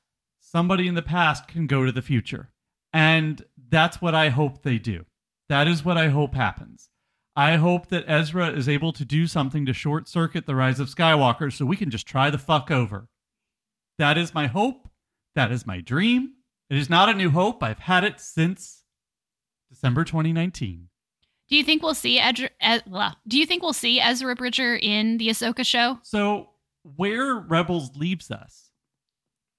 somebody 0.41 0.87
in 0.89 0.95
the 0.95 1.03
past 1.03 1.49
can 1.49 1.67
go 1.67 1.85
to 1.85 1.93
the 1.93 2.03
future. 2.03 2.51
And 2.93 3.45
that's 3.69 4.01
what 4.01 4.15
I 4.15 4.29
hope 4.31 4.63
they 4.63 4.79
do. 4.79 5.05
That 5.49 5.69
is 5.69 5.85
what 5.85 5.97
I 5.97 6.09
hope 6.09 6.35
happens. 6.35 6.89
I 7.37 7.57
hope 7.57 7.89
that 7.89 8.05
Ezra 8.09 8.49
is 8.49 8.69
able 8.69 8.93
to 8.95 9.05
do 9.05 9.27
something 9.27 9.67
to 9.67 9.73
short 9.73 10.09
circuit 10.09 10.47
the 10.47 10.55
rise 10.55 10.81
of 10.81 10.89
Skywalker 10.89 11.53
so 11.53 11.67
we 11.67 11.77
can 11.77 11.91
just 11.91 12.07
try 12.07 12.31
the 12.31 12.39
fuck 12.39 12.71
over. 12.71 13.09
That 13.99 14.17
is 14.17 14.35
my 14.35 14.47
hope. 14.47 14.89
That 15.35 15.53
is 15.53 15.67
my 15.67 15.81
dream. 15.81 16.33
It 16.71 16.79
is 16.79 16.89
not 16.89 17.09
a 17.09 17.15
new 17.15 17.31
hope. 17.31 17.63
I've 17.63 17.79
had 17.79 18.05
it 18.05 18.21
since 18.21 18.85
December 19.69 20.05
2019. 20.05 20.89
Do 21.49 21.57
you 21.57 21.63
think 21.63 21.83
we'll 21.83 21.95
see 21.95 22.19
Ezra? 22.19 22.49
Do 23.29 23.39
you 23.39 23.47
think 23.47 23.63
we'll 23.63 23.73
see 23.73 24.01
Ezra 24.01 24.35
Bridger 24.35 24.75
in 24.75 25.19
the 25.19 25.29
Ahsoka 25.29 25.65
show? 25.65 25.99
So, 26.03 26.49
where 26.83 27.35
Rebels 27.37 27.97
leaves 27.97 28.31
us 28.31 28.71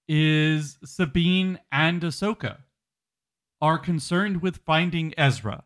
is 0.08 0.78
Sabine 0.84 1.60
and 1.72 2.02
Ahsoka 2.02 2.58
are 3.62 3.78
concerned 3.78 4.42
with 4.42 4.58
finding 4.66 5.14
Ezra. 5.18 5.64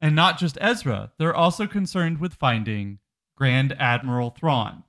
And 0.00 0.14
not 0.14 0.38
just 0.38 0.58
Ezra, 0.60 1.12
they're 1.18 1.34
also 1.34 1.66
concerned 1.66 2.18
with 2.18 2.34
finding 2.34 2.98
Grand 3.36 3.72
Admiral 3.80 4.30
Thrawn. 4.30 4.84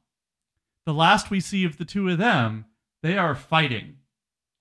The 0.85 0.93
last 0.93 1.29
we 1.29 1.39
see 1.39 1.65
of 1.65 1.77
the 1.77 1.85
two 1.85 2.07
of 2.09 2.17
them, 2.17 2.65
they 3.01 3.17
are 3.17 3.35
fighting 3.35 3.97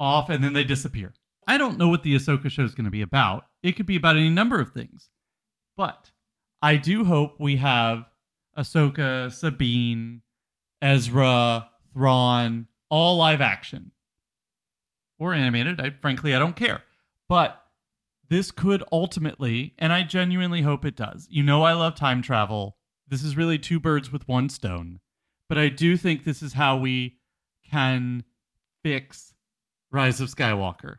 off 0.00 0.30
and 0.30 0.42
then 0.42 0.52
they 0.52 0.64
disappear. 0.64 1.12
I 1.46 1.58
don't 1.58 1.78
know 1.78 1.88
what 1.88 2.02
the 2.02 2.14
Ahsoka 2.14 2.50
show 2.50 2.62
is 2.64 2.74
going 2.74 2.84
to 2.84 2.90
be 2.90 3.02
about. 3.02 3.46
It 3.62 3.72
could 3.72 3.86
be 3.86 3.96
about 3.96 4.16
any 4.16 4.28
number 4.28 4.60
of 4.60 4.72
things. 4.72 5.08
But 5.76 6.10
I 6.60 6.76
do 6.76 7.04
hope 7.04 7.36
we 7.38 7.56
have 7.56 8.04
Ahsoka, 8.56 9.32
Sabine, 9.32 10.22
Ezra, 10.82 11.68
Thrawn, 11.92 12.66
all 12.90 13.16
live 13.16 13.40
action. 13.40 13.92
or 15.18 15.34
animated. 15.34 15.80
I 15.80 15.90
frankly 15.90 16.34
I 16.34 16.38
don't 16.38 16.56
care. 16.56 16.82
But 17.28 17.60
this 18.28 18.50
could 18.50 18.82
ultimately, 18.92 19.74
and 19.78 19.92
I 19.92 20.02
genuinely 20.02 20.62
hope 20.62 20.84
it 20.84 20.96
does. 20.96 21.26
You 21.30 21.42
know 21.42 21.62
I 21.62 21.72
love 21.72 21.94
time 21.94 22.22
travel. 22.22 22.76
This 23.08 23.22
is 23.22 23.36
really 23.36 23.58
two 23.58 23.80
birds 23.80 24.12
with 24.12 24.28
one 24.28 24.48
stone. 24.48 25.00
But 25.48 25.58
I 25.58 25.68
do 25.70 25.96
think 25.96 26.24
this 26.24 26.42
is 26.42 26.52
how 26.52 26.76
we 26.76 27.18
can 27.70 28.24
fix 28.82 29.34
Rise 29.90 30.20
of 30.20 30.28
Skywalker. 30.28 30.96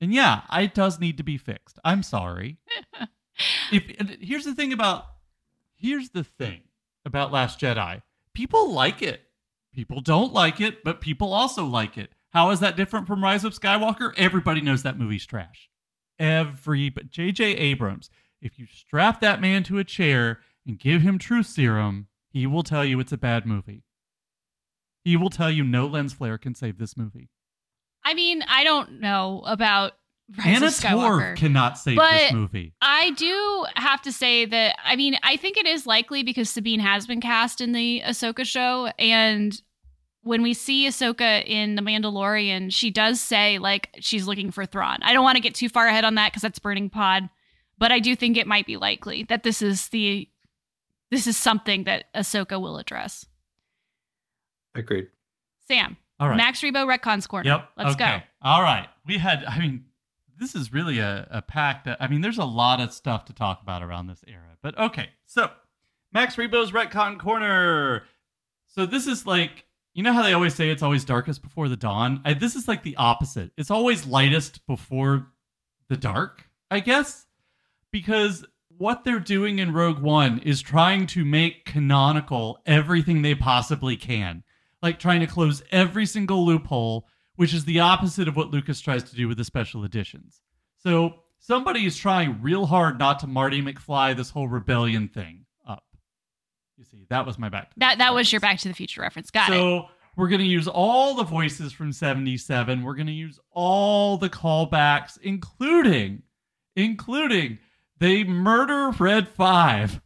And 0.00 0.12
yeah, 0.12 0.42
it 0.52 0.74
does 0.74 0.98
need 0.98 1.16
to 1.18 1.22
be 1.22 1.38
fixed. 1.38 1.78
I'm 1.84 2.02
sorry. 2.02 2.58
if 3.72 3.84
here's 4.20 4.44
the 4.44 4.54
thing 4.54 4.72
about 4.72 5.04
here's 5.76 6.10
the 6.10 6.24
thing 6.24 6.62
about 7.04 7.32
Last 7.32 7.60
Jedi. 7.60 8.02
People 8.34 8.72
like 8.72 9.00
it. 9.00 9.20
People 9.72 10.00
don't 10.00 10.32
like 10.32 10.60
it, 10.60 10.82
but 10.82 11.00
people 11.00 11.32
also 11.32 11.64
like 11.64 11.96
it. 11.96 12.10
How 12.30 12.50
is 12.50 12.60
that 12.60 12.76
different 12.76 13.06
from 13.06 13.22
Rise 13.22 13.44
of 13.44 13.58
Skywalker? 13.58 14.12
Everybody 14.16 14.60
knows 14.60 14.82
that 14.82 14.98
movie's 14.98 15.26
trash. 15.26 15.70
Every 16.18 16.90
but 16.90 17.10
JJ 17.10 17.58
Abrams, 17.58 18.10
if 18.40 18.58
you 18.58 18.66
strap 18.72 19.20
that 19.20 19.40
man 19.40 19.62
to 19.64 19.78
a 19.78 19.84
chair 19.84 20.40
and 20.66 20.78
give 20.78 21.02
him 21.02 21.18
truth 21.18 21.46
serum, 21.46 22.06
he 22.30 22.46
will 22.46 22.62
tell 22.62 22.84
you 22.84 23.00
it's 23.00 23.12
a 23.12 23.16
bad 23.18 23.46
movie. 23.46 23.82
He 25.04 25.16
will 25.16 25.30
tell 25.30 25.50
you 25.50 25.64
no 25.64 25.86
lens 25.86 26.12
flare 26.12 26.38
can 26.38 26.54
save 26.54 26.78
this 26.78 26.96
movie. 26.96 27.28
I 28.04 28.14
mean, 28.14 28.42
I 28.48 28.64
don't 28.64 29.00
know 29.00 29.42
about 29.46 29.92
Rise 30.38 30.46
Anna. 30.46 30.66
Torv 30.68 31.36
cannot 31.36 31.78
save 31.78 31.96
But- 31.96 32.12
this 32.12 32.32
movie. 32.32 32.72
I 32.80 33.10
do 33.10 33.66
have 33.76 34.00
to 34.02 34.12
say 34.12 34.44
that 34.46 34.76
I 34.84 34.96
mean 34.96 35.18
I 35.22 35.36
think 35.36 35.56
it 35.58 35.66
is 35.66 35.86
likely 35.86 36.22
because 36.22 36.48
Sabine 36.48 36.80
has 36.80 37.06
been 37.06 37.20
cast 37.20 37.60
in 37.60 37.72
the 37.72 38.02
Ahsoka 38.06 38.46
show, 38.46 38.86
and 38.98 39.60
when 40.24 40.42
we 40.42 40.54
see 40.54 40.88
Ahsoka 40.88 41.44
in 41.46 41.76
The 41.76 41.82
Mandalorian, 41.82 42.72
she 42.72 42.90
does 42.90 43.20
say 43.20 43.58
like 43.58 43.90
she's 44.00 44.26
looking 44.26 44.50
for 44.50 44.66
Thrawn. 44.66 44.98
I 45.02 45.12
don't 45.12 45.24
want 45.24 45.36
to 45.36 45.42
get 45.42 45.54
too 45.54 45.68
far 45.68 45.86
ahead 45.86 46.04
on 46.04 46.16
that 46.16 46.32
because 46.32 46.42
that's 46.42 46.58
Burning 46.58 46.90
Pod, 46.90 47.28
but 47.78 47.92
I 47.92 48.00
do 48.00 48.16
think 48.16 48.36
it 48.36 48.46
might 48.46 48.66
be 48.66 48.76
likely 48.76 49.24
that 49.24 49.42
this 49.42 49.62
is 49.62 49.88
the 49.88 50.28
this 51.10 51.26
is 51.26 51.36
something 51.36 51.84
that 51.84 52.06
Ahsoka 52.14 52.60
will 52.60 52.78
address. 52.78 53.26
Agreed. 54.74 55.08
Sam, 55.68 55.96
All 56.18 56.28
right. 56.28 56.36
Max 56.36 56.60
Rebo 56.60 56.86
retcons 56.86 57.28
corner. 57.28 57.48
Yep. 57.48 57.68
let's 57.76 57.94
okay. 57.94 58.24
All 58.42 58.62
right. 58.62 58.88
We 59.06 59.18
had, 59.18 59.44
I 59.44 59.60
mean, 59.60 59.84
this 60.38 60.54
is 60.54 60.72
really 60.72 60.98
a, 60.98 61.28
a 61.30 61.42
pack 61.42 61.84
that, 61.84 61.98
I 62.00 62.08
mean, 62.08 62.20
there's 62.20 62.38
a 62.38 62.44
lot 62.44 62.80
of 62.80 62.92
stuff 62.92 63.26
to 63.26 63.32
talk 63.32 63.62
about 63.62 63.82
around 63.82 64.08
this 64.08 64.24
era. 64.26 64.56
But 64.62 64.76
okay. 64.78 65.10
So, 65.26 65.50
Max 66.12 66.36
Rebo's 66.36 66.72
Retcon 66.72 67.18
Corner. 67.18 68.04
So, 68.66 68.86
this 68.86 69.06
is 69.06 69.26
like, 69.26 69.64
you 69.94 70.02
know 70.02 70.12
how 70.12 70.22
they 70.22 70.32
always 70.32 70.54
say 70.54 70.70
it's 70.70 70.82
always 70.82 71.04
darkest 71.04 71.42
before 71.42 71.68
the 71.68 71.76
dawn? 71.76 72.20
I, 72.24 72.34
this 72.34 72.56
is 72.56 72.68
like 72.68 72.82
the 72.82 72.96
opposite. 72.96 73.52
It's 73.56 73.70
always 73.70 74.06
lightest 74.06 74.66
before 74.66 75.28
the 75.88 75.96
dark, 75.96 76.48
I 76.70 76.80
guess. 76.80 77.26
Because 77.90 78.44
what 78.76 79.04
they're 79.04 79.20
doing 79.20 79.60
in 79.60 79.72
Rogue 79.72 80.00
One 80.00 80.40
is 80.40 80.60
trying 80.60 81.06
to 81.08 81.24
make 81.24 81.64
canonical 81.64 82.58
everything 82.66 83.22
they 83.22 83.34
possibly 83.34 83.96
can 83.96 84.42
like 84.84 84.98
trying 84.98 85.20
to 85.20 85.26
close 85.26 85.62
every 85.72 86.04
single 86.04 86.44
loophole, 86.44 87.08
which 87.36 87.54
is 87.54 87.64
the 87.64 87.80
opposite 87.80 88.28
of 88.28 88.36
what 88.36 88.50
Lucas 88.50 88.82
tries 88.82 89.02
to 89.02 89.16
do 89.16 89.26
with 89.26 89.38
the 89.38 89.44
special 89.44 89.82
editions. 89.82 90.42
So 90.76 91.20
somebody 91.38 91.86
is 91.86 91.96
trying 91.96 92.42
real 92.42 92.66
hard 92.66 92.98
not 92.98 93.18
to 93.20 93.26
Marty 93.26 93.62
McFly 93.62 94.14
this 94.14 94.28
whole 94.28 94.46
rebellion 94.46 95.08
thing. 95.08 95.43
You 96.76 96.84
see, 96.84 97.06
that 97.10 97.24
was 97.26 97.38
my 97.38 97.48
back. 97.48 97.70
That 97.76 97.98
that 97.98 98.14
was 98.14 98.30
your. 98.32 98.40
Back 98.40 98.58
to 98.60 98.68
the 98.68 98.74
Future 98.74 99.00
reference. 99.00 99.30
Got 99.30 99.50
it. 99.50 99.54
so 99.54 99.86
we're 100.16 100.28
going 100.28 100.40
to 100.40 100.46
use 100.46 100.68
all 100.68 101.14
the 101.14 101.24
voices 101.24 101.72
from 101.72 101.92
77. 101.92 102.82
We're 102.82 102.94
going 102.94 103.06
to 103.06 103.12
use 103.12 103.38
all 103.50 104.16
the 104.16 104.28
callbacks, 104.30 105.18
including, 105.20 106.22
including 106.76 107.58
they 107.98 108.24
murder 108.24 108.90
Red 108.98 109.28
5. 109.28 110.00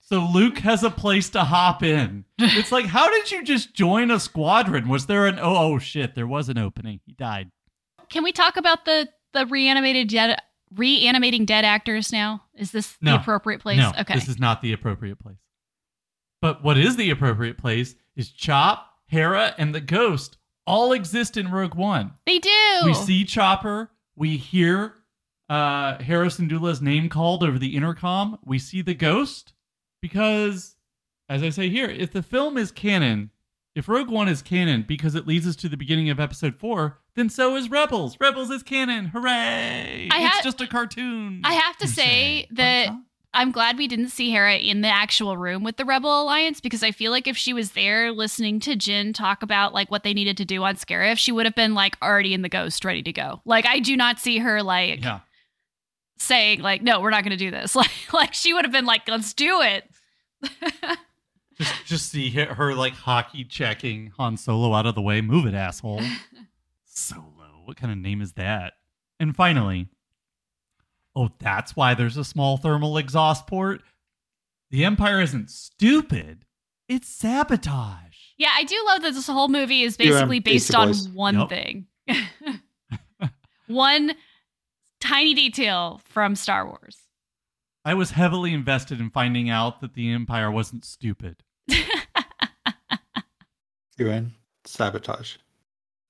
So 0.00 0.28
Luke 0.32 0.58
has 0.58 0.82
a 0.82 0.90
place 0.90 1.30
to 1.30 1.44
hop 1.44 1.82
in. 1.82 2.24
It's 2.42 2.72
like, 2.72 2.86
how 2.86 3.08
did 3.10 3.30
you 3.30 3.44
just 3.44 3.74
join 3.74 4.10
a 4.10 4.18
squadron? 4.18 4.88
Was 4.88 5.06
there 5.06 5.26
an 5.26 5.38
oh, 5.38 5.56
oh 5.74 5.78
shit? 5.78 6.14
There 6.14 6.26
was 6.26 6.48
an 6.48 6.58
opening. 6.58 7.00
He 7.06 7.12
died. 7.12 7.50
Can 8.08 8.24
we 8.24 8.32
talk 8.32 8.56
about 8.56 8.86
the 8.86 9.08
the 9.32 9.46
reanimated 9.46 10.08
dead 10.08 10.38
reanimating 10.74 11.44
dead 11.44 11.64
actors 11.64 12.10
now? 12.12 12.42
Is 12.54 12.72
this 12.72 12.96
No. 13.00 13.12
the 13.12 13.20
appropriate 13.20 13.60
place? 13.60 13.78
No, 13.78 13.92
okay. 14.00 14.14
this 14.14 14.28
is 14.28 14.38
not 14.38 14.62
the 14.62 14.72
appropriate 14.72 15.18
place. 15.18 15.36
But 16.42 16.62
what 16.64 16.78
is 16.78 16.96
the 16.96 17.10
appropriate 17.10 17.58
place 17.58 17.94
is 18.16 18.30
Chop, 18.30 18.86
Hera, 19.06 19.54
and 19.58 19.74
the 19.74 19.80
Ghost 19.80 20.36
all 20.66 20.92
exist 20.92 21.36
in 21.36 21.50
Rogue 21.50 21.74
One. 21.74 22.12
they 22.26 22.38
do. 22.38 22.80
We 22.84 22.94
see 22.94 23.24
Chopper. 23.24 23.90
We 24.16 24.36
hear 24.36 24.94
uh, 25.48 25.98
Hera 25.98 26.26
Syndulla's 26.28 26.80
name 26.80 27.08
called 27.08 27.42
over 27.42 27.58
the 27.58 27.74
intercom. 27.76 28.38
We 28.44 28.58
see 28.58 28.82
the 28.82 28.94
ghost 28.94 29.52
because, 30.00 30.76
as 31.28 31.42
I 31.42 31.48
say 31.50 31.68
here, 31.70 31.88
if 31.88 32.12
the 32.12 32.22
film 32.22 32.56
is 32.56 32.70
canon, 32.70 33.30
if 33.74 33.88
Rogue 33.88 34.10
One 34.10 34.28
is 34.28 34.42
canon 34.42 34.84
because 34.86 35.14
it 35.14 35.26
leads 35.26 35.46
us 35.46 35.56
to 35.56 35.68
the 35.68 35.76
beginning 35.76 36.10
of 36.10 36.20
Episode 36.20 36.56
Four, 36.56 37.00
then 37.14 37.28
so 37.28 37.56
is 37.56 37.70
Rebels. 37.70 38.16
Rebels 38.20 38.50
is 38.50 38.62
canon. 38.62 39.06
Hooray! 39.06 40.08
I 40.12 40.26
it's 40.26 40.44
just 40.44 40.60
a 40.60 40.66
cartoon. 40.66 41.40
I 41.44 41.54
have 41.54 41.76
to 41.78 41.88
say 41.88 42.46
that 42.52 42.88
Huh? 42.88 42.96
I'm 43.32 43.52
glad 43.52 43.78
we 43.78 43.86
didn't 43.86 44.08
see 44.08 44.30
Hera 44.30 44.56
in 44.56 44.80
the 44.80 44.88
actual 44.88 45.36
room 45.36 45.62
with 45.62 45.76
the 45.76 45.84
Rebel 45.84 46.22
Alliance 46.22 46.60
because 46.60 46.82
I 46.82 46.90
feel 46.90 47.12
like 47.12 47.28
if 47.28 47.36
she 47.36 47.52
was 47.52 47.72
there 47.72 48.10
listening 48.10 48.58
to 48.60 48.72
Jyn 48.72 49.14
talk 49.14 49.42
about 49.42 49.72
like 49.72 49.90
what 49.90 50.02
they 50.02 50.12
needed 50.12 50.36
to 50.38 50.44
do 50.44 50.64
on 50.64 50.74
Scarif, 50.74 51.16
she 51.16 51.30
would 51.30 51.46
have 51.46 51.54
been 51.54 51.74
like 51.74 51.96
already 52.02 52.34
in 52.34 52.42
the 52.42 52.48
ghost, 52.48 52.84
ready 52.84 53.02
to 53.04 53.12
go. 53.12 53.40
Like 53.44 53.66
I 53.66 53.78
do 53.78 53.96
not 53.96 54.18
see 54.18 54.38
her 54.38 54.62
like 54.62 55.04
yeah. 55.04 55.20
saying 56.18 56.60
like, 56.60 56.82
"No, 56.82 57.00
we're 57.00 57.10
not 57.10 57.22
going 57.22 57.30
to 57.30 57.36
do 57.36 57.50
this." 57.50 57.74
Like, 57.80 57.90
like 58.12 58.34
she 58.34 58.52
would 58.52 58.64
have 58.64 58.72
been 58.72 58.86
like, 58.86 59.06
"Let's 59.06 59.32
do 59.32 59.60
it." 59.62 59.84
Just, 61.60 61.84
just 61.84 62.08
see 62.10 62.30
her, 62.30 62.54
her 62.54 62.74
like 62.74 62.94
hockey 62.94 63.44
checking 63.44 64.12
Han 64.16 64.38
Solo 64.38 64.72
out 64.72 64.86
of 64.86 64.94
the 64.94 65.02
way. 65.02 65.20
Move 65.20 65.44
it, 65.44 65.52
asshole. 65.52 66.00
Solo. 66.86 67.62
What 67.66 67.76
kind 67.76 67.92
of 67.92 67.98
name 67.98 68.22
is 68.22 68.32
that? 68.32 68.72
And 69.18 69.36
finally, 69.36 69.88
oh, 71.16 71.30
that's 71.38 71.74
why 71.76 71.94
there's 71.94 72.16
a 72.16 72.24
small 72.24 72.56
thermal 72.56 72.96
exhaust 72.98 73.46
port. 73.46 73.82
The 74.70 74.84
Empire 74.84 75.20
isn't 75.20 75.50
stupid. 75.50 76.44
It's 76.88 77.08
sabotage. 77.08 78.16
Yeah, 78.38 78.50
I 78.56 78.64
do 78.64 78.76
love 78.86 79.02
that 79.02 79.14
this 79.14 79.26
whole 79.26 79.48
movie 79.48 79.82
is 79.82 79.96
You, 79.98 80.10
basically 80.12 80.40
based 80.40 80.74
on 80.74 80.88
Boys. 80.88 81.08
one 81.08 81.34
Yup. 81.34 81.48
thing. 81.48 81.86
one 83.68 84.12
tiny 85.00 85.34
detail 85.34 86.00
from 86.04 86.34
Star 86.34 86.66
Wars. 86.66 86.98
I 87.84 87.94
was 87.94 88.10
heavily 88.12 88.52
invested 88.52 89.00
in 89.00 89.10
finding 89.10 89.48
out 89.50 89.80
that 89.80 89.94
the 89.94 90.10
Empire 90.12 90.50
wasn't 90.50 90.84
stupid. 90.84 91.42
Doing 93.96 94.32
sabotage. 94.64 95.36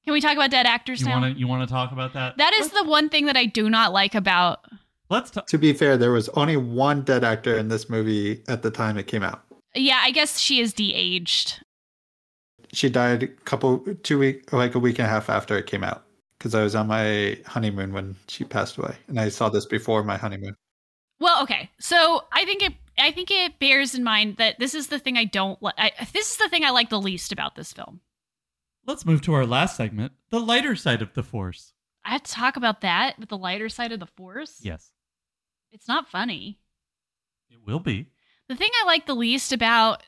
Can 0.04 0.12
we 0.12 0.20
talk 0.20 0.32
about 0.32 0.50
dead 0.50 0.66
actors 0.66 1.00
You 1.00 1.08
now? 1.08 1.20
want 1.20 1.34
to 1.34 1.38
you 1.40 1.46
want 1.48 1.68
to 1.68 1.72
talk 1.72 1.92
about 1.92 2.14
that? 2.14 2.36
That 2.38 2.52
is 2.54 2.70
the 2.70 2.84
one 2.84 3.08
thing 3.08 3.26
that 3.26 3.36
I 3.36 3.46
do 3.46 3.68
not 3.68 3.92
like 3.92 4.14
about. 4.14 4.64
Let's 5.10 5.30
talk. 5.30 5.46
To 5.48 5.58
be 5.58 5.72
fair, 5.72 5.96
there 5.96 6.12
was 6.12 6.28
only 6.30 6.56
one 6.56 7.02
dead 7.02 7.24
actor 7.24 7.58
in 7.58 7.68
this 7.68 7.90
movie 7.90 8.42
at 8.48 8.62
the 8.62 8.70
time 8.70 8.96
it 8.96 9.06
came 9.06 9.22
out. 9.22 9.42
Yeah, 9.74 10.00
I 10.02 10.12
guess 10.12 10.38
she 10.38 10.60
is 10.60 10.72
de-aged. 10.72 11.62
She 12.72 12.88
died 12.88 13.24
a 13.24 13.26
couple, 13.26 13.80
two 14.02 14.18
week, 14.18 14.52
like 14.52 14.74
a 14.74 14.78
week 14.78 14.98
and 14.98 15.06
a 15.06 15.10
half 15.10 15.28
after 15.28 15.58
it 15.58 15.66
came 15.66 15.84
out. 15.84 16.04
Because 16.38 16.54
I 16.54 16.62
was 16.62 16.74
on 16.74 16.86
my 16.86 17.38
honeymoon 17.44 17.92
when 17.92 18.16
she 18.28 18.44
passed 18.44 18.78
away, 18.78 18.96
and 19.08 19.20
I 19.20 19.28
saw 19.28 19.50
this 19.50 19.66
before 19.66 20.02
my 20.02 20.16
honeymoon. 20.16 20.54
Well, 21.18 21.42
okay, 21.42 21.70
so 21.78 22.24
I 22.32 22.46
think 22.46 22.62
it. 22.62 22.72
I 22.98 23.10
think 23.10 23.30
it 23.30 23.58
bears 23.58 23.94
in 23.94 24.02
mind 24.02 24.38
that 24.38 24.58
this 24.58 24.74
is 24.74 24.86
the 24.86 24.98
thing 24.98 25.18
I 25.18 25.24
don't 25.24 25.62
like. 25.62 25.76
This 26.14 26.30
is 26.30 26.36
the 26.38 26.48
thing 26.48 26.64
I 26.64 26.70
like 26.70 26.88
the 26.88 27.00
least 27.00 27.30
about 27.30 27.56
this 27.56 27.74
film. 27.74 28.00
Let's 28.86 29.04
move 29.04 29.20
to 29.22 29.34
our 29.34 29.44
last 29.44 29.76
segment, 29.76 30.12
the 30.30 30.40
lighter 30.40 30.76
side 30.76 31.02
of 31.02 31.12
the 31.12 31.22
Force. 31.22 31.74
I 32.06 32.12
have 32.12 32.22
to 32.22 32.32
talk 32.32 32.56
about 32.56 32.80
that 32.80 33.18
with 33.18 33.28
the 33.28 33.36
lighter 33.36 33.68
side 33.68 33.92
of 33.92 34.00
the 34.00 34.06
force. 34.06 34.60
Yes, 34.62 34.90
It's 35.72 35.88
not 35.88 36.08
funny. 36.08 36.58
it 37.50 37.58
will 37.66 37.80
be. 37.80 38.06
The 38.48 38.56
thing 38.56 38.70
I 38.82 38.86
like 38.86 39.06
the 39.06 39.14
least 39.14 39.52
about 39.52 40.02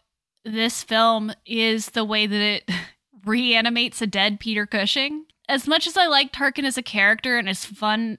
this 0.44 0.82
film 0.82 1.32
is 1.46 1.90
the 1.90 2.04
way 2.04 2.26
that 2.26 2.40
it 2.40 2.70
reanimates 3.24 4.02
a 4.02 4.06
dead 4.06 4.40
Peter 4.40 4.66
Cushing. 4.66 5.26
As 5.48 5.68
much 5.68 5.86
as 5.86 5.96
I 5.96 6.06
liked 6.06 6.34
Tarkin 6.34 6.64
as 6.64 6.76
a 6.78 6.82
character 6.82 7.38
and 7.38 7.48
as 7.48 7.64
fun 7.64 8.18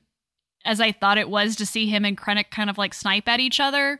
as 0.65 0.79
I 0.79 0.91
thought 0.93 1.17
it 1.17 1.29
was 1.29 1.55
to 1.57 1.65
see 1.65 1.87
him 1.87 2.05
and 2.05 2.17
Krennic 2.17 2.49
kind 2.51 2.69
of 2.69 2.77
like 2.77 2.93
snipe 2.93 3.27
at 3.27 3.39
each 3.41 3.59
other, 3.59 3.99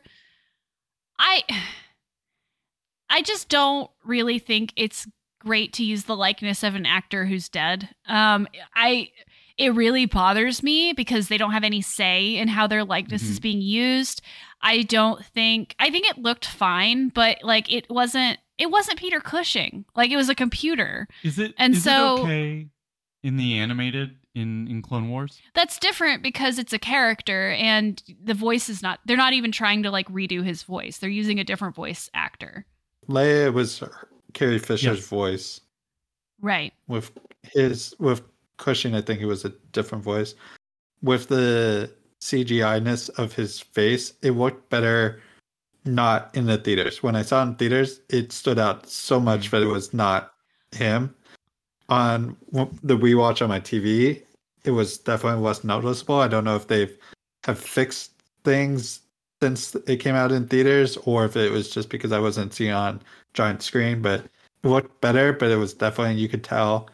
I 1.18 1.42
I 3.10 3.22
just 3.22 3.48
don't 3.48 3.90
really 4.04 4.38
think 4.38 4.72
it's 4.76 5.06
great 5.40 5.74
to 5.74 5.84
use 5.84 6.04
the 6.04 6.16
likeness 6.16 6.62
of 6.62 6.74
an 6.74 6.86
actor 6.86 7.26
who's 7.26 7.48
dead. 7.50 7.90
Um 8.08 8.48
I 8.74 9.10
it 9.56 9.74
really 9.74 10.06
bothers 10.06 10.62
me 10.62 10.92
because 10.92 11.28
they 11.28 11.38
don't 11.38 11.52
have 11.52 11.64
any 11.64 11.80
say 11.80 12.36
in 12.36 12.48
how 12.48 12.66
their 12.66 12.84
likeness 12.84 13.22
is 13.22 13.38
Mhm. 13.38 13.42
being 13.42 13.60
used. 13.62 14.20
I 14.60 14.82
don't 14.82 15.24
think 15.24 15.74
I 15.78 15.90
think 15.90 16.06
it 16.08 16.18
looked 16.18 16.46
fine, 16.46 17.08
but 17.08 17.38
like 17.42 17.70
it 17.72 17.86
wasn't 17.90 18.38
it 18.58 18.70
wasn't 18.70 18.98
Peter 18.98 19.20
Cushing. 19.20 19.84
Like 19.96 20.10
it 20.10 20.16
was 20.16 20.28
a 20.28 20.34
computer. 20.34 21.06
Is 21.22 21.38
it? 21.38 21.54
And 21.58 21.74
is 21.74 21.80
it 21.80 21.90
so- 21.90 22.18
okay 22.22 22.68
in 23.22 23.36
the 23.36 23.58
animated 23.58 24.16
in 24.34 24.66
in 24.68 24.82
Clone 24.82 25.08
Wars. 25.08 25.40
That's 25.54 25.78
different 25.78 26.22
because 26.22 26.58
it's 26.58 26.72
a 26.72 26.78
character 26.78 27.50
and 27.52 28.02
the 28.22 28.34
voice 28.34 28.68
is 28.68 28.82
not 28.82 29.00
they're 29.06 29.16
not 29.16 29.32
even 29.34 29.52
trying 29.52 29.82
to 29.84 29.90
like 29.90 30.08
redo 30.08 30.42
his 30.44 30.62
voice. 30.64 30.98
They're 30.98 31.08
using 31.10 31.38
a 31.38 31.44
different 31.44 31.74
voice 31.76 32.10
actor. 32.14 32.66
Leia 33.08 33.52
was 33.52 33.82
Carrie 34.32 34.58
Fisher's 34.58 34.98
Yes. 34.98 35.08
voice. 35.08 35.60
Right. 36.40 36.72
With 36.88 37.12
his 37.52 37.94
with 38.00 38.22
Cushing, 38.56 38.94
I 38.94 39.00
think 39.00 39.20
it 39.20 39.26
was 39.26 39.44
a 39.44 39.52
different 39.72 40.04
voice. 40.04 40.34
With 41.02 41.28
the 41.28 41.90
CGI 42.20 42.82
ness 42.82 43.08
of 43.10 43.34
his 43.34 43.60
face, 43.60 44.14
it 44.22 44.32
looked 44.32 44.70
better 44.70 45.20
not 45.84 46.34
in 46.34 46.46
the 46.46 46.56
theaters. 46.56 47.02
When 47.02 47.16
I 47.16 47.22
saw 47.22 47.42
it 47.42 47.48
in 47.48 47.54
theaters, 47.56 48.00
it 48.08 48.32
stood 48.32 48.58
out 48.58 48.88
so 48.88 49.20
much 49.20 49.48
mm. 49.48 49.50
that 49.50 49.62
it 49.62 49.66
was 49.66 49.92
not 49.92 50.32
him. 50.72 51.14
On 51.90 52.36
the 52.82 52.96
rewatch 52.96 53.42
on 53.42 53.50
my 53.50 53.60
TV, 53.60 54.22
it 54.64 54.70
was 54.70 54.96
definitely 54.96 55.42
less 55.42 55.64
noticeable. 55.64 56.20
I 56.20 56.28
don't 56.28 56.44
know 56.44 56.56
if 56.56 56.66
they've 56.66 56.96
have 57.44 57.58
fixed 57.58 58.12
things 58.44 59.00
since 59.42 59.74
it 59.74 59.98
came 59.98 60.14
out 60.14 60.32
in 60.32 60.48
theaters, 60.48 60.96
or 61.04 61.26
if 61.26 61.36
it 61.36 61.52
was 61.52 61.68
just 61.68 61.90
because 61.90 62.12
I 62.12 62.18
wasn't 62.18 62.54
seeing 62.54 62.72
on 62.72 63.02
giant 63.34 63.62
screen. 63.62 64.00
But 64.00 64.20
it 64.20 64.68
looked 64.68 64.98
better, 65.02 65.34
but 65.34 65.50
it 65.50 65.56
was 65.56 65.74
definitely 65.74 66.14
you 66.14 66.28
could 66.28 66.42
tell 66.42 66.88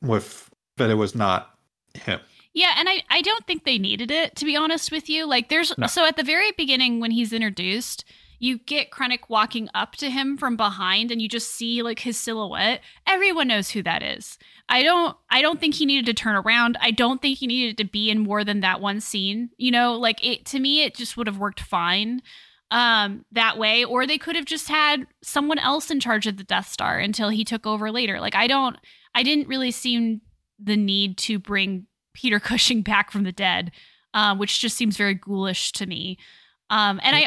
with 0.00 0.43
that 0.76 0.90
it 0.90 0.94
was 0.94 1.14
not 1.14 1.58
him. 1.94 2.20
Yeah, 2.52 2.74
and 2.78 2.88
I, 2.88 3.02
I 3.10 3.20
don't 3.20 3.46
think 3.46 3.64
they 3.64 3.78
needed 3.78 4.10
it, 4.10 4.36
to 4.36 4.44
be 4.44 4.56
honest 4.56 4.92
with 4.92 5.08
you. 5.08 5.26
Like 5.26 5.48
there's 5.48 5.76
No. 5.76 5.86
so 5.86 6.06
at 6.06 6.16
the 6.16 6.22
very 6.22 6.52
beginning 6.52 7.00
when 7.00 7.10
he's 7.10 7.32
introduced, 7.32 8.04
you 8.38 8.58
get 8.58 8.90
Krennic 8.90 9.28
walking 9.28 9.68
up 9.74 9.96
to 9.96 10.10
him 10.10 10.36
from 10.36 10.56
behind 10.56 11.10
and 11.10 11.20
you 11.20 11.28
just 11.28 11.50
see 11.52 11.82
like 11.82 12.00
his 12.00 12.16
silhouette. 12.16 12.80
Everyone 13.06 13.48
knows 13.48 13.70
who 13.70 13.82
that 13.82 14.02
is. 14.02 14.38
I 14.68 14.82
don't 14.82 15.16
I 15.30 15.42
don't 15.42 15.60
think 15.60 15.74
he 15.74 15.86
needed 15.86 16.06
to 16.06 16.14
turn 16.14 16.36
around. 16.36 16.76
I 16.80 16.90
don't 16.90 17.20
think 17.22 17.38
he 17.38 17.46
needed 17.46 17.76
to 17.78 17.84
be 17.84 18.10
in 18.10 18.20
more 18.20 18.44
than 18.44 18.60
that 18.60 18.80
one 18.80 19.00
scene. 19.00 19.50
You 19.56 19.70
know, 19.70 19.94
like 19.94 20.24
it 20.24 20.44
to 20.46 20.60
me 20.60 20.82
it 20.82 20.94
just 20.94 21.16
would 21.16 21.26
have 21.26 21.38
worked 21.38 21.60
fine 21.60 22.22
um 22.70 23.24
that 23.32 23.58
way 23.58 23.84
or 23.84 24.06
they 24.06 24.18
could 24.18 24.36
have 24.36 24.46
just 24.46 24.68
had 24.68 25.06
someone 25.22 25.58
else 25.58 25.90
in 25.90 26.00
charge 26.00 26.26
of 26.26 26.36
the 26.36 26.44
Death 26.44 26.68
Star 26.68 26.98
until 26.98 27.30
he 27.30 27.44
took 27.44 27.66
over 27.66 27.90
later. 27.90 28.20
Like 28.20 28.34
I 28.34 28.46
don't 28.46 28.76
I 29.14 29.22
didn't 29.22 29.48
really 29.48 29.70
see 29.70 30.20
the 30.58 30.76
need 30.76 31.16
to 31.18 31.38
bring 31.38 31.86
Peter 32.14 32.40
Cushing 32.40 32.82
back 32.82 33.10
from 33.10 33.24
the 33.24 33.32
dead, 33.32 33.72
um, 34.12 34.38
which 34.38 34.60
just 34.60 34.76
seems 34.76 34.96
very 34.96 35.14
ghoulish 35.14 35.72
to 35.72 35.86
me. 35.86 36.18
Um, 36.70 37.00
and 37.02 37.16
I 37.16 37.22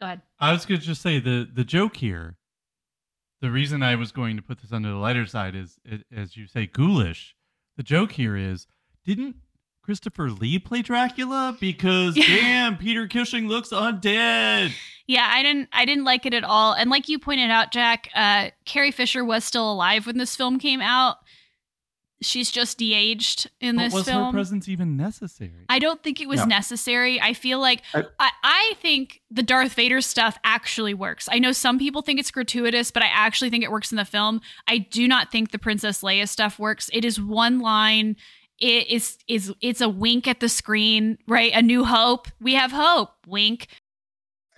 go 0.00 0.06
ahead. 0.06 0.22
I 0.38 0.52
was 0.52 0.66
going 0.66 0.80
to 0.80 0.86
just 0.86 1.02
say 1.02 1.18
the 1.18 1.48
the 1.52 1.64
joke 1.64 1.96
here. 1.96 2.36
The 3.40 3.50
reason 3.50 3.82
I 3.82 3.96
was 3.96 4.10
going 4.10 4.36
to 4.36 4.42
put 4.42 4.62
this 4.62 4.72
under 4.72 4.88
the 4.88 4.96
lighter 4.96 5.26
side 5.26 5.54
is, 5.54 5.78
it, 5.84 6.04
as 6.14 6.34
you 6.34 6.46
say, 6.46 6.66
ghoulish. 6.66 7.34
The 7.76 7.82
joke 7.82 8.12
here 8.12 8.36
is, 8.36 8.66
didn't 9.04 9.36
Christopher 9.82 10.30
Lee 10.30 10.58
play 10.58 10.80
Dracula? 10.80 11.56
Because 11.60 12.14
damn, 12.26 12.78
Peter 12.78 13.06
Cushing 13.06 13.48
looks 13.48 13.68
undead. 13.68 14.72
Yeah, 15.06 15.28
I 15.30 15.42
didn't 15.42 15.68
I 15.72 15.84
didn't 15.84 16.04
like 16.04 16.24
it 16.24 16.32
at 16.32 16.44
all. 16.44 16.72
And 16.72 16.88
like 16.88 17.08
you 17.08 17.18
pointed 17.18 17.50
out, 17.50 17.70
Jack, 17.70 18.08
uh, 18.14 18.50
Carrie 18.64 18.90
Fisher 18.90 19.24
was 19.24 19.44
still 19.44 19.70
alive 19.70 20.06
when 20.06 20.16
this 20.16 20.34
film 20.34 20.58
came 20.58 20.80
out. 20.80 21.16
She's 22.24 22.50
just 22.50 22.78
de-aged 22.78 23.50
in 23.60 23.76
But 23.76 23.82
this 23.84 23.92
was 23.94 24.04
film. 24.06 24.26
her 24.26 24.32
presence 24.32 24.68
even 24.68 24.96
necessary? 24.96 25.52
I 25.68 25.78
don't 25.78 26.02
think 26.02 26.20
it 26.20 26.28
was 26.28 26.40
No. 26.40 26.46
necessary. 26.46 27.20
I 27.20 27.32
feel 27.34 27.60
like 27.60 27.82
I- 27.94 28.04
I, 28.18 28.30
I 28.42 28.72
think 28.80 29.20
the 29.30 29.42
Darth 29.42 29.74
Vader 29.74 30.00
stuff 30.00 30.38
actually 30.44 30.94
works. 30.94 31.28
I 31.30 31.38
know 31.38 31.52
some 31.52 31.78
people 31.78 32.02
think 32.02 32.18
it's 32.20 32.30
gratuitous, 32.30 32.90
but 32.90 33.02
I 33.02 33.08
actually 33.08 33.50
think 33.50 33.62
it 33.64 33.70
works 33.70 33.92
in 33.92 33.96
the 33.96 34.04
film. 34.04 34.40
I 34.66 34.78
do 34.78 35.06
not 35.06 35.30
think 35.30 35.50
the 35.50 35.58
Princess 35.58 36.00
Leia 36.02 36.28
stuff 36.28 36.58
works. 36.58 36.90
It 36.92 37.04
is 37.04 37.20
one 37.20 37.60
line. 37.60 38.16
It 38.60 38.88
is 38.88 39.18
is 39.26 39.52
it's 39.60 39.80
a 39.80 39.88
wink 39.88 40.28
at 40.28 40.38
the 40.40 40.48
screen, 40.48 41.18
right? 41.26 41.52
A 41.52 41.60
new 41.60 41.84
hope. 41.84 42.28
We 42.40 42.54
have 42.54 42.70
hope. 42.72 43.10
Wink. 43.26 43.66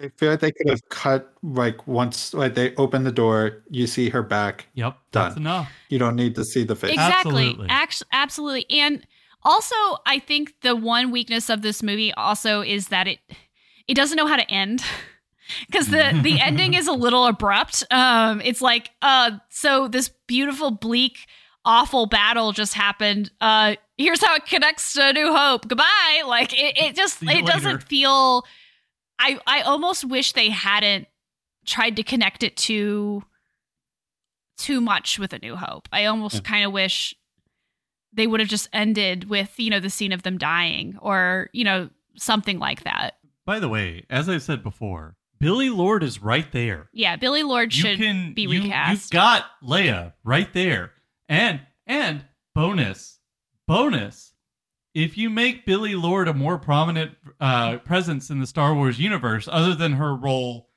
I 0.01 0.09
feel 0.16 0.31
like 0.31 0.40
they 0.40 0.52
could 0.52 0.68
have 0.68 0.86
cut 0.89 1.32
like 1.43 1.86
once 1.86 2.35
like 2.35 2.55
they 2.55 2.74
open 2.77 3.05
the 3.05 3.12
door, 3.12 3.62
you 3.70 3.86
see 3.86 4.10
her 4.10 4.23
back. 4.23 4.66
yep, 4.74 4.98
that's 5.12 5.35
Done. 5.35 5.43
enough. 5.43 5.73
You 5.89 5.98
don't 5.98 6.16
need 6.16 6.35
to 6.35 6.44
see 6.44 6.64
the 6.64 6.77
face. 6.77 6.93
Exactly. 6.93 7.47
Absolutely. 7.48 7.66
Act- 7.70 8.02
absolutely. 8.12 8.66
And 8.70 9.06
also, 9.43 9.74
I 10.05 10.18
think 10.18 10.55
the 10.62 10.77
one 10.77 11.10
weakness 11.10 11.48
of 11.48 11.62
this 11.62 11.82
movie 11.82 12.12
also 12.12 12.60
is 12.62 12.89
that 12.89 13.06
it 13.06 13.20
it 13.89 13.94
doesn't 13.94 14.16
know 14.16 14.27
how 14.27 14.36
to 14.36 14.51
end. 14.51 14.82
Because 15.68 15.86
the 15.86 16.18
the 16.24 16.40
ending 16.44 16.74
is 16.74 16.89
a 16.89 16.93
little 16.93 17.24
abrupt. 17.24 17.85
Um, 17.93 18.40
it's 18.40 18.60
like, 18.60 18.90
uh, 19.01 19.31
so 19.48 19.86
this 19.86 20.09
beautiful, 20.27 20.73
bleak, 20.73 21.28
awful 21.64 22.06
battle 22.06 22.51
just 22.51 22.74
happened. 22.74 23.31
Uh, 23.40 23.77
here's 23.97 24.24
how 24.24 24.35
it 24.35 24.47
connects 24.47 24.94
to 24.94 25.12
New 25.12 25.32
Hope. 25.32 25.68
Goodbye. 25.68 26.23
Like 26.27 26.52
it, 26.52 26.77
it 26.77 26.97
just 26.97 27.20
See 27.20 27.27
you 27.27 27.39
it 27.39 27.47
doesn't 27.47 27.85
feel. 27.85 28.44
I 29.18 29.38
I 29.47 29.60
almost 29.62 30.05
wish 30.05 30.32
they 30.32 30.51
hadn't 30.51 31.06
tried 31.66 31.97
to 31.97 32.02
connect 32.02 32.43
it 32.43 32.56
to 32.56 33.22
too 34.59 34.80
much 34.80 35.18
with 35.18 35.32
a 35.34 35.38
new 35.38 35.55
hope 35.56 35.88
i 35.93 36.06
almost 36.06 36.36
Yeah. 36.36 36.40
kind 36.40 36.64
of 36.64 36.72
wish 36.72 37.14
they 38.12 38.26
would 38.26 38.40
have 38.40 38.48
just 38.48 38.68
ended 38.72 39.28
with 39.28 39.52
you 39.59 39.68
know 39.68 39.80
the 39.80 39.90
scene 39.90 40.12
of 40.12 40.22
them 40.22 40.38
dying 40.38 40.97
or 41.02 41.51
you 41.52 41.62
know 41.64 41.90
something 42.16 42.59
like 42.59 42.84
that 42.84 43.18
By 43.44 43.59
the 43.60 43.68
way, 43.68 44.05
as 44.09 44.28
I 44.28 44.38
said 44.38 44.62
before, 44.62 45.16
Billie 45.38 45.68
Lourd 45.68 46.02
is 46.02 46.22
right 46.22 46.51
there. 46.52 46.88
yeah 46.94 47.16
billie 47.16 47.43
lourd 47.43 47.74
you 47.74 47.82
should 47.82 47.98
can 47.98 48.32
be 48.32 48.43
you, 48.43 48.62
recast 48.62 48.90
You've 48.90 49.10
got 49.10 49.44
Leia 49.62 50.14
right 50.24 50.51
there, 50.55 50.93
and 51.28 51.60
and 51.86 52.24
bonus, 52.55 53.18
bonus. 53.66 54.32
If 54.97 55.18
you 55.18 55.28
make 55.28 55.66
Billie 55.66 55.94
Lourd 55.94 56.27
a 56.27 56.32
more 56.32 56.56
prominent 56.56 57.18
uh, 57.39 57.77
presence 57.77 58.31
in 58.31 58.40
the 58.40 58.47
Star 58.47 58.74
Wars 58.74 58.98
universe, 58.98 59.47
other 59.47 59.74
than 59.74 59.93
her 59.93 60.16
role 60.16 60.70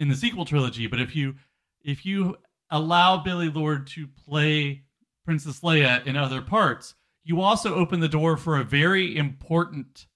in 0.00 0.08
the 0.08 0.16
sequel 0.16 0.44
trilogy, 0.44 0.88
but 0.88 1.00
if 1.00 1.14
you 1.14 1.36
if 1.80 2.04
you 2.04 2.38
allow 2.70 3.18
Billie 3.18 3.48
Lourd 3.48 3.86
to 3.86 4.08
play 4.08 4.82
Princess 5.24 5.60
Leia 5.60 6.04
in 6.04 6.16
other 6.16 6.42
parts, 6.42 6.96
you 7.22 7.40
also 7.40 7.76
open 7.76 8.00
the 8.00 8.08
door 8.08 8.36
for 8.36 8.58
a 8.58 8.64
very 8.64 9.16
important 9.16 10.08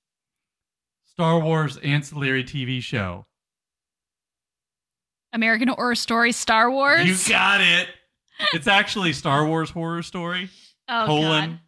Star 1.05 1.39
Wars 1.39 1.77
ancillary 1.77 2.43
TV 2.43 2.82
show. 2.82 3.27
american 5.32 5.68
horror 5.68 5.94
story 5.94 6.32
star 6.32 6.68
wars 6.68 7.06
You 7.06 7.32
got 7.32 7.60
it. 7.60 7.86
It's 8.52 8.66
actually 8.66 9.12
Star 9.12 9.47
Wars 9.47 9.70
horror 9.70 10.02
story. 10.02 10.51
oh 10.89 11.06
colon 11.06 11.60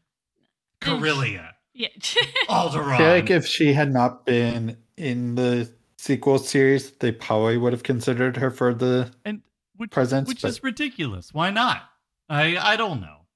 God. 0.80 0.98
Corellia. 0.98 1.54
Yeah 1.78 1.88
Alderaan. 2.48 2.94
I 2.94 2.98
feel 2.98 3.06
like 3.08 3.30
if 3.30 3.46
she 3.46 3.72
had 3.72 3.92
not 3.92 4.26
been 4.26 4.76
in 4.96 5.36
the 5.36 5.72
sequel 5.96 6.38
series, 6.38 6.90
they 6.92 7.12
probably 7.12 7.56
would 7.56 7.72
have 7.72 7.82
considered 7.82 8.36
her 8.36 8.50
for 8.50 8.74
the 8.74 9.10
and 9.24 9.42
which, 9.76 9.90
presence. 9.90 10.28
which 10.28 10.42
but 10.42 10.48
is 10.48 10.62
ridiculous. 10.62 11.32
Why 11.32 11.50
not? 11.50 11.82
I 12.28 12.56
I 12.56 12.76
don't 12.76 13.00
know. 13.00 13.26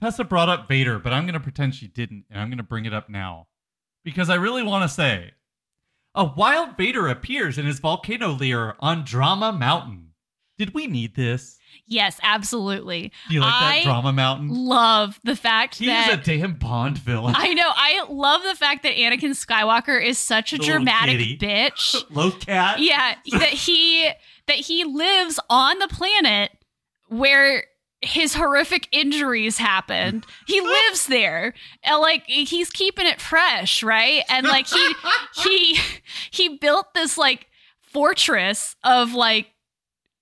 Tessa 0.00 0.24
brought 0.24 0.50
up 0.50 0.68
Vader, 0.68 0.98
but 0.98 1.12
I'm 1.12 1.24
going 1.24 1.34
to 1.34 1.40
pretend 1.40 1.74
she 1.74 1.88
didn't, 1.88 2.26
and 2.30 2.38
I'm 2.38 2.48
going 2.48 2.58
to 2.58 2.62
bring 2.62 2.84
it 2.84 2.92
up 2.92 3.08
now 3.08 3.46
because 4.04 4.28
I 4.28 4.34
really 4.34 4.62
want 4.62 4.82
to 4.88 4.94
say 4.94 5.32
a 6.14 6.24
wild 6.24 6.76
Vader 6.76 7.08
appears 7.08 7.56
in 7.58 7.66
his 7.66 7.78
volcano 7.78 8.32
lair 8.32 8.76
on 8.78 9.04
Drama 9.04 9.52
Mountain. 9.52 10.12
Did 10.58 10.74
we 10.74 10.86
need 10.86 11.14
this? 11.14 11.58
Yes 11.86 12.18
absolutely 12.22 13.12
Do 13.28 13.34
you 13.34 13.40
like 13.40 13.52
I 13.52 13.76
that 13.78 13.84
Drama 13.84 14.12
Mountain? 14.12 14.48
love 14.48 15.20
the 15.24 15.36
fact 15.36 15.76
He's 15.76 15.88
that 15.88 16.20
a 16.20 16.22
damn 16.38 16.54
Bond 16.54 16.98
villain. 16.98 17.34
I 17.36 17.52
know. 17.54 17.68
I 17.68 18.04
love 18.08 18.42
the 18.42 18.54
fact 18.54 18.82
that 18.82 18.94
Anakin 18.96 19.30
Skywalker 19.30 20.02
is 20.04 20.18
such 20.18 20.52
a 20.52 20.56
Little 20.56 20.74
dramatic 20.76 21.18
bitch. 21.38 22.04
Low 22.10 22.30
cat. 22.30 22.80
yeah, 22.80 23.14
that 23.32 23.42
he 23.50 24.08
that 24.46 24.56
he 24.56 24.84
lives 24.84 25.38
on 25.50 25.78
the 25.78 25.88
planet 25.88 26.50
where 27.08 27.64
his 28.02 28.34
horrific 28.34 28.88
injuries 28.92 29.58
happened. 29.58 30.26
He 30.46 30.60
lives 30.62 31.06
there. 31.06 31.54
And 31.82 32.00
like 32.00 32.24
he's 32.26 32.70
keeping 32.70 33.06
it 33.06 33.20
fresh, 33.20 33.82
right? 33.82 34.22
And 34.28 34.46
like 34.46 34.66
he 34.66 34.94
he 35.42 35.78
he 36.30 36.58
built 36.58 36.94
this 36.94 37.16
like 37.16 37.46
fortress 37.92 38.76
of 38.84 39.14
like 39.14 39.46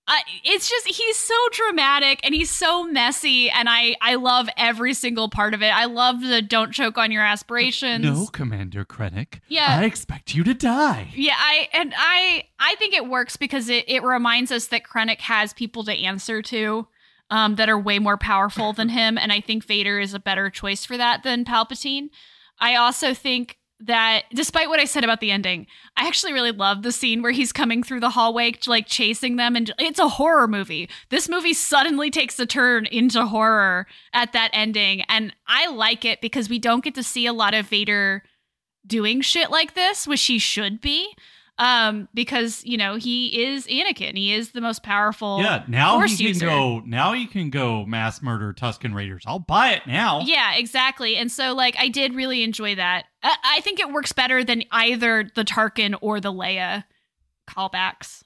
I, 0.07 0.21
it's 0.45 0.69
just 0.69 0.87
he's 0.87 1.17
so 1.17 1.35
dramatic 1.53 2.21
and 2.25 2.35
he's 2.35 2.51
so 2.51 2.85
messy 2.85 3.49
and 3.49 3.69
I 3.71 3.97
I 4.03 4.17
love 4.17 4.49
every 4.57 4.93
single 4.93 5.31
part 5.31 5.55
of 5.55 5.63
it. 5.63 5.75
I 5.75 5.87
love 5.87 6.21
the 6.21 6.43
don't 6.43 6.73
choke 6.73 6.99
on 6.99 7.11
your 7.11 7.23
aspirations. 7.23 8.05
No, 8.05 8.27
Commander 8.27 8.85
Krennic. 8.85 9.41
Yeah. 9.49 9.79
I 9.81 9.85
expect 9.85 10.35
you 10.35 10.45
to 10.45 10.53
die. 10.53 11.09
Yeah, 11.15 11.37
I 11.37 11.69
and 11.73 11.95
I 11.97 12.45
I 12.59 12.75
think 12.75 12.95
it 12.95 13.09
works 13.09 13.39
because 13.39 13.71
it, 13.71 13.85
it 13.89 14.03
reminds 14.03 14.53
us 14.53 14.67
that 14.67 14.85
Krennic 14.85 15.23
has 15.23 15.55
people 15.55 15.85
to 15.85 15.93
answer 15.93 16.43
to 16.43 16.87
um, 17.31 17.55
that 17.55 17.71
are 17.71 17.79
way 17.79 17.99
more 17.99 18.19
powerful 18.19 18.75
than 18.75 18.89
him, 18.91 19.17
and 19.17 19.33
I 19.33 19.41
think 19.41 19.65
Vader 19.65 19.99
is 19.99 20.13
a 20.13 20.21
better 20.21 20.51
choice 20.51 20.85
for 20.85 20.99
that 20.99 21.23
than 21.23 21.45
Palpatine. 21.45 22.11
I 22.61 22.77
also 22.77 23.15
think 23.15 23.59
that 23.81 24.25
despite 24.33 24.69
what 24.69 24.81
I 24.81 24.85
said 24.85 25.05
about 25.05 25.21
the 25.21 25.31
ending, 25.31 25.67
I 25.97 26.07
actually 26.07 26.33
really 26.33 26.53
love 26.53 26.83
the 26.83 26.93
scene 26.93 27.23
where 27.23 27.33
he's 27.33 27.53
coming 27.53 27.83
through 27.83 28.01
the 28.01 28.11
hallway, 28.11 28.55
like 28.67 28.87
chasing 28.87 29.37
them, 29.37 29.57
and 29.57 29.73
it's 29.79 29.99
a 29.99 30.09
horror 30.09 30.49
movie. 30.49 30.89
This 31.11 31.29
movie 31.29 31.55
suddenly 31.55 32.11
takes 32.11 32.39
a 32.39 32.47
turn 32.47 32.87
into 32.87 33.27
horror 33.27 33.87
at 34.13 34.33
that 34.33 34.51
ending, 34.53 35.03
and 35.09 35.35
I 35.47 35.69
like 35.69 36.05
it 36.05 36.21
because 36.21 36.49
we 36.49 36.59
don't 36.59 36.85
get 36.85 36.95
to 36.95 37.03
see 37.03 37.27
a 37.27 37.33
lot 37.33 37.55
of 37.55 37.67
Vader 37.67 38.23
doing 38.87 39.21
shit 39.21 39.51
like 39.51 39.75
this, 39.75 40.07
which 40.07 40.25
he 40.25 40.39
should 40.39 40.81
be. 40.81 41.15
Um, 41.57 42.09
because 42.13 42.65
you 42.65 42.77
know 42.77 42.97
he 42.97 43.45
is 43.45 43.69
Anakin, 43.69 44.17
he 44.17 44.35
is 44.35 44.51
the 44.51 44.61
most 44.61 44.83
powerful. 44.83 45.41
Yeah, 45.41 45.63
now 45.69 46.01
he 46.01 46.17
can 46.17 46.27
user. 46.27 46.47
go. 46.47 46.81
Now 46.81 47.13
he 47.13 47.29
can 47.29 47.51
go 47.51 47.87
mass 47.87 48.21
murder 48.21 48.53
Tusken 48.53 48.93
Raiders. 48.93 49.23
I'll 49.25 49.39
buy 49.39 49.71
it 49.71 49.83
now. 49.87 50.23
Yeah, 50.23 50.57
exactly. 50.57 51.15
And 51.17 51.31
so, 51.31 51.55
like, 51.55 51.77
I 51.79 51.87
did 51.89 52.13
really 52.13 52.43
enjoy 52.43 52.75
that. 52.75 53.05
I, 53.25 53.61
think 53.63 53.81
it 53.81 53.91
works 53.91 54.13
better 54.13 54.45
than 54.45 54.65
either 54.71 55.31
the 55.35 55.45
Tarkin 55.45 55.97
or 56.01 56.21
the 56.21 56.33
Leia 56.33 56.85
callbacks. 57.49 58.23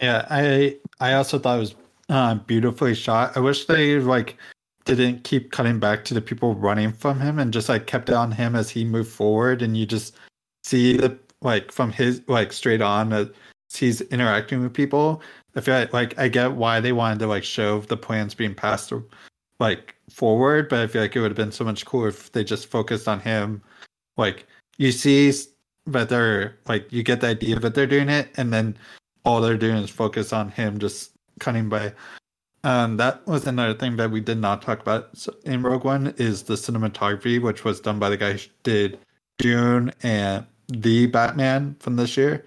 Yeah, 0.00 0.26
I 0.30 0.76
I 1.00 1.14
also 1.14 1.38
thought 1.38 1.56
it 1.56 1.60
was 1.60 1.74
uh, 2.08 2.34
beautifully 2.36 2.94
shot. 2.94 3.36
I 3.36 3.40
wish 3.40 3.66
they 3.66 3.98
like 3.98 4.36
didn't 4.84 5.24
keep 5.24 5.50
cutting 5.50 5.80
back 5.80 6.04
to 6.04 6.14
the 6.14 6.20
people 6.20 6.54
running 6.54 6.92
from 6.92 7.18
him 7.18 7.38
and 7.38 7.52
just 7.52 7.68
like 7.68 7.86
kept 7.86 8.08
it 8.08 8.14
on 8.14 8.30
him 8.30 8.54
as 8.54 8.70
he 8.70 8.84
moved 8.84 9.10
forward, 9.10 9.62
and 9.62 9.76
you 9.76 9.86
just 9.86 10.16
see 10.64 10.96
the 10.96 11.18
like 11.42 11.72
from 11.72 11.92
his 11.92 12.22
like 12.28 12.52
straight 12.52 12.82
on 12.82 13.12
as 13.12 13.28
he's 13.72 14.00
interacting 14.02 14.62
with 14.62 14.72
people. 14.72 15.22
I 15.54 15.60
feel 15.60 15.74
like, 15.74 15.92
like 15.92 16.18
I 16.18 16.28
get 16.28 16.52
why 16.52 16.80
they 16.80 16.92
wanted 16.92 17.18
to 17.20 17.26
like 17.26 17.44
show 17.44 17.80
the 17.80 17.96
plans 17.96 18.34
being 18.34 18.54
passed 18.54 18.92
like 19.58 19.94
forward, 20.10 20.68
but 20.68 20.80
I 20.80 20.86
feel 20.86 21.02
like 21.02 21.16
it 21.16 21.20
would 21.20 21.30
have 21.30 21.36
been 21.36 21.52
so 21.52 21.64
much 21.64 21.86
cooler 21.86 22.08
if 22.08 22.30
they 22.32 22.44
just 22.44 22.66
focused 22.66 23.08
on 23.08 23.20
him. 23.20 23.62
Like 24.16 24.46
you 24.78 24.92
see, 24.92 25.32
but 25.86 26.08
they're 26.08 26.56
like 26.68 26.90
you 26.92 27.02
get 27.02 27.20
the 27.20 27.28
idea 27.28 27.58
that 27.58 27.74
they're 27.74 27.86
doing 27.86 28.08
it, 28.08 28.28
and 28.36 28.52
then 28.52 28.76
all 29.24 29.40
they're 29.40 29.56
doing 29.56 29.76
is 29.76 29.90
focus 29.90 30.32
on 30.32 30.50
him 30.50 30.78
just 30.78 31.12
cutting 31.40 31.68
by. 31.68 31.92
Um, 32.64 32.96
that 32.96 33.24
was 33.26 33.46
another 33.46 33.74
thing 33.74 33.96
that 33.96 34.10
we 34.10 34.20
did 34.20 34.38
not 34.38 34.62
talk 34.62 34.80
about 34.80 35.24
in 35.44 35.62
Rogue 35.62 35.84
One 35.84 36.14
is 36.16 36.42
the 36.42 36.54
cinematography, 36.54 37.40
which 37.40 37.64
was 37.64 37.80
done 37.80 37.98
by 37.98 38.08
the 38.10 38.16
guy 38.16 38.32
who 38.32 38.38
did 38.64 38.98
Dune 39.38 39.92
and 40.02 40.46
the 40.68 41.06
Batman 41.06 41.76
from 41.78 41.96
this 41.96 42.16
year. 42.16 42.44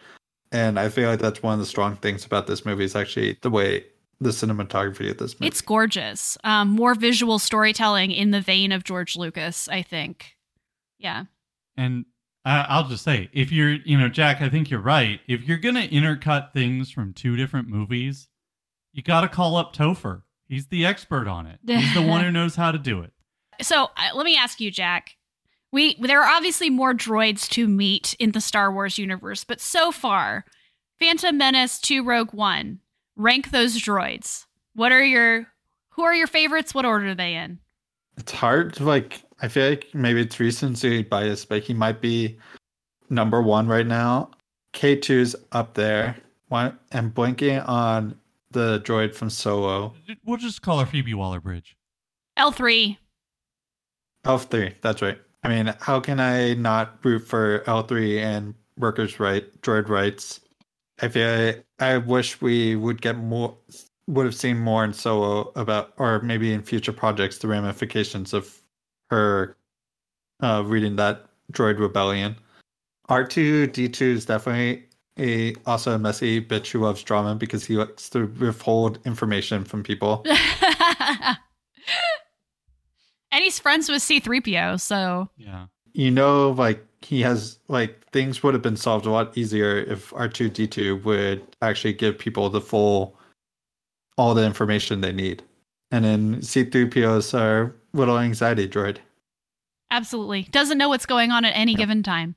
And 0.52 0.80
I 0.80 0.90
feel 0.90 1.10
like 1.10 1.20
that's 1.20 1.44
one 1.44 1.54
of 1.54 1.60
the 1.60 1.66
strong 1.66 1.96
things 1.98 2.26
about 2.26 2.48
this 2.48 2.66
movie 2.66 2.84
is 2.84 2.96
actually 2.96 3.38
the 3.42 3.50
way 3.50 3.86
the 4.20 4.32
cinematography 4.32 5.10
of 5.10 5.18
this 5.18 5.40
movie. 5.40 5.48
It's 5.48 5.62
gorgeous. 5.62 6.38
Um, 6.44 6.70
more 6.70 6.96
visual 6.96 7.40
storytelling 7.40 8.12
in 8.12 8.32
the 8.32 8.42
vein 8.42 8.72
of 8.72 8.84
George 8.84 9.16
Lucas, 9.16 9.70
I 9.70 9.82
think. 9.82 10.36
Yeah. 10.98 11.26
And 11.80 12.06
I, 12.46 12.66
I'll 12.70 12.88
just 12.88 13.04
say, 13.04 13.30
if 13.34 13.52
you're, 13.52 13.72
you 13.72 13.98
know, 13.98 14.10
Jack, 14.10 14.42
I 14.42 14.50
think 14.50 14.70
you're 14.70 14.82
right. 14.82 15.20
If 15.28 15.48
you're 15.48 15.58
gonna 15.58 15.88
intercut 15.88 16.54
things 16.54 16.92
from 16.92 17.14
two 17.14 17.36
different 17.36 17.68
movies, 17.68 18.28
you 18.94 19.04
got 19.04 19.22
to 19.22 19.28
call 19.28 19.56
up 19.56 19.76
Topher. 19.76 20.24
He's 20.48 20.68
the 20.68 20.86
expert 20.86 21.28
on 21.28 21.46
it. 21.46 21.60
He's 21.66 21.94
the 21.94 22.02
one 22.02 22.24
who 22.24 22.32
knows 22.34 22.56
how 22.56 22.72
to 22.72 22.78
do 22.80 23.02
it. 23.02 23.14
So 23.62 23.86
uh, 23.86 24.16
let 24.16 24.26
me 24.26 24.36
ask 24.36 24.60
you, 24.60 24.72
Jack. 24.72 25.16
We 25.72 25.96
there 26.00 26.22
are 26.24 26.30
obviously 26.30 26.70
more 26.70 26.94
droids 26.94 27.48
to 27.50 27.68
meet 27.68 28.16
in 28.20 28.32
the 28.32 28.42
Star 28.42 28.72
Wars 28.74 28.98
universe, 28.98 29.44
but 29.44 29.62
so 29.62 29.92
far, 29.92 30.46
Phantom 31.00 31.38
Menace 31.38 31.80
to 31.82 32.04
Rogue 32.04 32.34
One, 32.34 32.80
rank 33.16 33.52
those 33.52 33.80
droids. 33.80 34.46
What 34.74 34.92
are 34.92 35.04
your 35.04 35.48
who 35.92 36.04
are 36.04 36.16
your 36.16 36.28
favorites? 36.28 36.74
What 36.74 36.86
order 36.86 37.10
are 37.10 37.16
they 37.16 37.36
in? 37.36 37.60
It's 38.18 38.32
hard 38.32 38.74
to 38.76 38.84
like. 38.84 39.22
I 39.42 39.48
feel 39.48 39.70
like 39.70 39.88
maybe 39.94 40.22
it's 40.22 40.40
recency 40.40 41.04
bias, 41.04 41.46
but 41.46 41.64
he 41.64 41.74
might 41.74 42.02
be 42.02 42.38
number 43.10 43.42
one 43.42 43.68
right 43.68 43.88
now. 43.88 44.32
K2's 44.74 45.36
up 45.52 45.74
there. 45.74 46.18
One, 46.50 46.78
I'm 46.92 47.12
blanking 47.12 47.68
on 47.68 48.20
the 48.52 48.82
droid 48.82 49.14
from 49.14 49.30
Solo. 49.30 49.94
We'll 50.26 50.38
just 50.38 50.62
call 50.62 50.80
her 50.80 50.86
Phoebe 50.86 51.14
Waller 51.14 51.40
Bridge. 51.40 51.78
L 52.38 52.52
three. 52.52 52.98
L3, 54.26 54.74
that's 54.82 55.02
right. 55.02 55.20
I 55.44 55.48
mean, 55.48 55.74
how 55.80 56.00
can 56.00 56.20
I 56.20 56.54
not 56.54 57.00
root 57.04 57.20
for 57.20 57.60
L3 57.62 58.20
and 58.20 58.54
workers' 58.78 59.20
right, 59.20 59.50
droid 59.62 59.88
rights? 59.88 60.42
I 61.02 61.08
feel 61.08 61.46
like 61.46 61.66
I 61.80 61.98
wish 61.98 62.42
we 62.42 62.76
would 62.76 63.02
get 63.02 63.18
more, 63.18 63.56
would 64.08 64.26
have 64.26 64.36
seen 64.36 64.60
more 64.60 64.84
in 64.84 64.92
Solo 64.92 65.52
about, 65.56 65.94
or 65.98 66.22
maybe 66.22 66.52
in 66.52 66.64
future 66.64 66.92
projects, 66.92 67.38
the 67.38 67.48
ramifications 67.48 68.34
of 68.34 68.59
her 69.10 69.56
uh, 70.42 70.64
reading 70.66 70.96
that 70.98 71.26
droid 71.52 71.80
rebellion. 71.80 72.36
R2D2 73.10 74.02
is 74.02 74.26
definitely 74.26 74.86
a 75.18 75.54
also 75.66 75.94
a 75.94 76.00
messy 76.00 76.40
bitch 76.44 76.72
who 76.72 76.80
loves 76.80 77.04
drama 77.04 77.36
because 77.36 77.66
he 77.66 77.76
likes 77.76 78.10
to 78.12 78.28
withhold 78.40 79.00
information 79.06 79.64
from 79.66 79.84
people. 79.84 80.24
and 83.32 83.44
he's 83.44 83.60
friends 83.60 83.90
with 83.90 84.02
C3PO, 84.02 84.80
so 84.80 85.30
Yeah. 85.38 85.66
you 85.94 86.12
know, 86.12 86.52
like 86.52 86.86
he 87.02 87.22
has 87.22 87.60
like 87.68 88.06
things 88.12 88.44
would 88.44 88.54
have 88.54 88.64
been 88.64 88.78
solved 88.78 89.06
a 89.06 89.10
lot 89.12 89.38
easier 89.38 89.78
if 89.78 90.12
R2D2 90.12 91.04
would 91.04 91.42
actually 91.62 91.94
give 91.94 92.18
people 92.18 92.50
the 92.50 92.62
full, 92.62 93.18
all 94.18 94.34
the 94.34 94.46
information 94.46 95.02
they 95.02 95.12
need. 95.14 95.44
And 95.92 96.06
then 96.06 96.36
C3PO's 96.42 97.34
our 97.34 97.76
little 97.94 98.18
anxiety 98.18 98.68
droid. 98.68 98.98
absolutely 99.92 100.44
doesn't 100.44 100.78
know 100.78 100.90
what's 100.90 101.06
going 101.06 101.32
on 101.32 101.46
at 101.46 101.52
any 101.56 101.72
Yep. 101.74 101.80
given 101.80 102.04
time. 102.04 102.36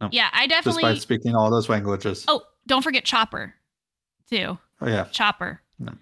No. 0.00 0.08
Yeah, 0.12 0.28
I 0.32 0.46
definitely. 0.46 0.82
Despite 0.82 1.00
speaking 1.02 1.34
all 1.34 1.50
those 1.50 1.68
languages. 1.70 2.24
oh, 2.28 2.42
don't 2.66 2.82
forget 2.82 3.04
Chopper, 3.04 3.54
too. 4.30 4.58
Oh, 4.80 4.86
yeah. 4.88 5.04
Chopper. 5.04 5.62
No. 5.78 5.92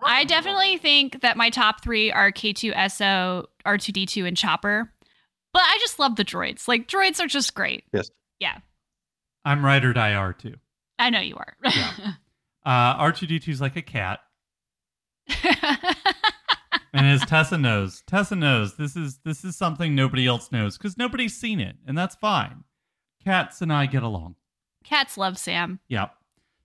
I 0.00 0.24
definitely 0.24 0.76
think 0.78 1.22
that 1.22 1.36
my 1.36 1.50
top 1.50 1.82
three 1.82 2.12
are 2.12 2.30
K2SO, 2.30 3.46
R2D2, 3.66 4.28
and 4.28 4.36
Chopper. 4.36 4.92
But 5.52 5.62
I 5.62 5.78
just 5.80 5.98
love 5.98 6.14
the 6.16 6.24
droids. 6.24 6.68
Like, 6.68 6.86
droids 6.86 7.18
are 7.18 7.26
just 7.26 7.54
great. 7.54 7.82
Yes. 7.92 8.10
Yeah, 8.38 8.58
I'm 9.44 9.64
ride 9.64 9.84
or 9.84 9.92
die 9.92 10.12
R2. 10.12 10.54
I 10.98 11.10
know 11.10 11.20
you 11.20 11.36
are. 11.36 11.56
Uh, 12.64 12.96
R2D2 12.98 13.48
is 13.48 13.60
like 13.60 13.76
a 13.76 13.82
cat. 13.82 14.18
And 16.96 17.06
as 17.06 17.20
Tessa 17.26 17.58
knows, 17.58 18.02
Tessa 18.06 18.34
knows 18.36 18.76
this 18.76 18.96
is 18.96 19.18
this 19.24 19.44
is 19.44 19.56
something 19.56 19.94
nobody 19.94 20.26
else 20.26 20.50
knows 20.50 20.78
because 20.78 20.96
nobody's 20.96 21.36
seen 21.36 21.60
it, 21.60 21.76
and 21.86 21.96
that's 21.96 22.14
fine. 22.16 22.64
Cats 23.24 23.60
and 23.60 23.72
I 23.72 23.86
get 23.86 24.02
along. 24.02 24.36
Cats 24.84 25.18
love 25.18 25.36
Sam. 25.36 25.80
Yep. 25.88 26.12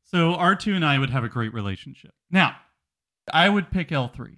So 0.03 0.33
R2 0.33 0.75
and 0.75 0.85
I 0.85 0.99
would 0.99 1.09
have 1.09 1.23
a 1.23 1.29
great 1.29 1.53
relationship. 1.53 2.11
Now, 2.29 2.55
I 3.33 3.49
would 3.49 3.71
pick 3.71 3.89
L3. 3.89 4.37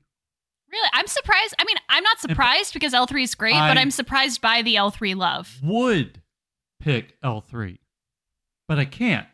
Really? 0.71 0.89
I'm 0.93 1.07
surprised. 1.07 1.53
I 1.59 1.65
mean, 1.65 1.77
I'm 1.89 2.03
not 2.03 2.19
surprised 2.19 2.73
because 2.73 2.93
L3 2.93 3.23
is 3.23 3.35
great, 3.35 3.55
I- 3.55 3.69
but 3.69 3.77
I'm 3.77 3.91
surprised 3.91 4.39
by 4.41 4.61
the 4.61 4.75
L3 4.75 5.15
love. 5.15 5.59
Would 5.63 6.21
pick 6.79 7.19
L3, 7.21 7.77
but 8.67 8.79
I 8.79 8.85
can't 8.85 9.27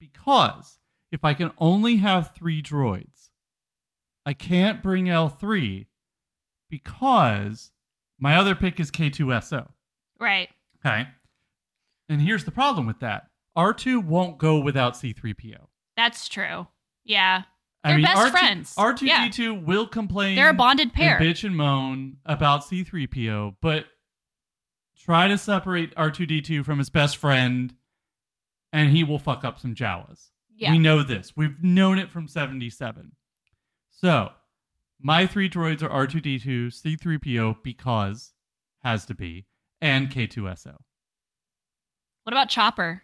because 0.00 0.78
if 1.12 1.24
I 1.24 1.34
can 1.34 1.52
only 1.58 1.96
have 1.96 2.34
three 2.34 2.62
droids, 2.62 3.30
I 4.28 4.34
can't 4.34 4.82
bring 4.82 5.06
L3 5.06 5.86
because 6.68 7.72
my 8.18 8.36
other 8.36 8.54
pick 8.54 8.78
is 8.78 8.90
K2SO. 8.90 9.68
Right. 10.20 10.50
Okay. 10.84 11.08
And 12.10 12.20
here's 12.20 12.44
the 12.44 12.50
problem 12.50 12.86
with 12.86 13.00
that 13.00 13.30
R2 13.56 14.04
won't 14.04 14.36
go 14.36 14.60
without 14.60 14.92
C3PO. 14.96 15.68
That's 15.96 16.28
true. 16.28 16.66
Yeah. 17.06 17.44
They're 17.82 17.96
mean, 17.96 18.04
best 18.04 18.20
R2, 18.20 18.30
friends. 18.30 18.74
R2D2 18.74 19.64
will 19.64 19.86
complain. 19.86 20.36
They're 20.36 20.50
a 20.50 20.52
bonded 20.52 20.92
pair. 20.92 21.16
and 21.16 21.24
bitch 21.24 21.44
and 21.44 21.56
moan 21.56 22.18
about 22.26 22.64
C3PO, 22.64 23.56
but 23.62 23.86
try 25.06 25.28
to 25.28 25.38
separate 25.38 25.94
R2D2 25.94 26.66
from 26.66 26.76
his 26.76 26.90
best 26.90 27.16
friend, 27.16 27.74
and 28.74 28.90
he 28.90 29.04
will 29.04 29.18
fuck 29.18 29.42
up 29.42 29.58
some 29.58 29.74
Jawas. 29.74 30.28
Yeah. 30.54 30.72
We 30.72 30.78
know 30.78 31.02
this. 31.02 31.32
We've 31.34 31.62
known 31.62 31.98
it 31.98 32.10
from 32.10 32.28
77. 32.28 33.12
So, 34.00 34.30
my 35.00 35.26
three 35.26 35.50
droids 35.50 35.82
are 35.82 35.88
R2D2, 36.06 36.68
C3PO, 36.68 37.56
because 37.64 38.32
has 38.84 39.04
to 39.06 39.14
be, 39.14 39.46
and 39.80 40.08
K2SO. 40.08 40.76
what 42.22 42.32
about 42.32 42.48
Chopper? 42.48 43.02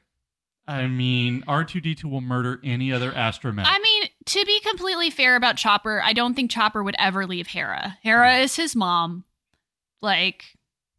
I 0.68 0.86
mean, 0.86 1.42
R2D2 1.48 2.04
will 2.04 2.20
murder 2.20 2.60
any 2.62 2.92
other 2.92 3.10
astromech. 3.10 3.64
I 3.66 3.78
mean, 3.80 4.04
to 4.26 4.44
be 4.46 4.60
completely 4.60 5.10
fair 5.10 5.34
about 5.34 5.56
Chopper, 5.56 6.00
I 6.00 6.12
don't 6.12 6.34
think 6.34 6.50
Chopper 6.50 6.84
would 6.84 6.96
ever 6.98 7.26
leave 7.26 7.48
Hera. 7.48 7.98
Hera 8.02 8.36
is 8.36 8.54
his 8.54 8.76
mom. 8.76 9.24
Like, 10.00 10.44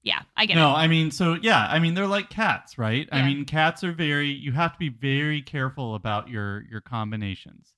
yeah, 0.04 0.24
I 0.36 0.46
get 0.46 0.56
no, 0.56 0.72
it. 0.72 0.74
I 0.74 0.88
mean, 0.88 1.10
so 1.10 1.38
yeah, 1.42 1.68
I 1.70 1.80
mean, 1.80 1.94
they're 1.94 2.06
like 2.06 2.30
cats, 2.30 2.78
right? 2.78 3.08
I 3.14 3.26
mean, 3.26 3.46
cats 3.46 3.84
are 3.84 3.94
very. 3.94 4.30
You 4.30 4.52
have 4.52 4.74
to 4.74 4.80
be 4.80 4.90
very 4.90 5.42
careful 5.42 5.96
about 5.96 6.28
your 6.28 6.64
your 6.70 6.82
combinations. 6.82 7.75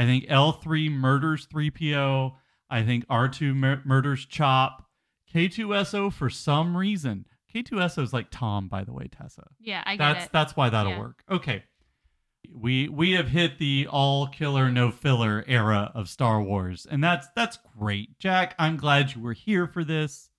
I 0.00 0.06
think 0.06 0.24
L 0.28 0.52
three 0.52 0.88
murders 0.88 1.46
three 1.50 1.70
PO. 1.70 2.36
I 2.70 2.82
think 2.82 3.04
R 3.10 3.28
two 3.28 3.54
mur- 3.54 3.82
murders 3.84 4.24
Chop. 4.24 4.86
K 5.30 5.46
two 5.48 5.74
SO 5.84 6.08
for 6.10 6.30
some 6.30 6.76
reason 6.76 7.26
K2SO 7.54 8.02
is 8.02 8.12
like 8.12 8.28
Tom, 8.30 8.68
by 8.68 8.84
the 8.84 8.92
way, 8.92 9.08
Tessa. 9.08 9.44
Yeah, 9.60 9.82
I 9.84 9.96
get 9.96 9.98
That's 9.98 10.24
it. 10.26 10.32
that's 10.32 10.56
why 10.56 10.70
that'll 10.70 10.92
Yeah. 10.92 10.98
work. 11.00 11.22
Okay. 11.30 11.64
We 12.52 12.88
we 12.88 13.12
have 13.12 13.28
hit 13.28 13.58
the 13.58 13.86
all 13.90 14.26
killer 14.26 14.70
no 14.70 14.90
filler 14.90 15.44
era 15.46 15.92
of 15.94 16.08
Star 16.08 16.42
Wars, 16.42 16.86
and 16.90 17.02
that's 17.04 17.26
that's 17.36 17.58
great. 17.78 18.18
Jack, 18.18 18.54
I'm 18.58 18.76
glad 18.76 19.14
you 19.14 19.20
were 19.20 19.32
here 19.34 19.66
for 19.66 19.84
this. 19.84 20.30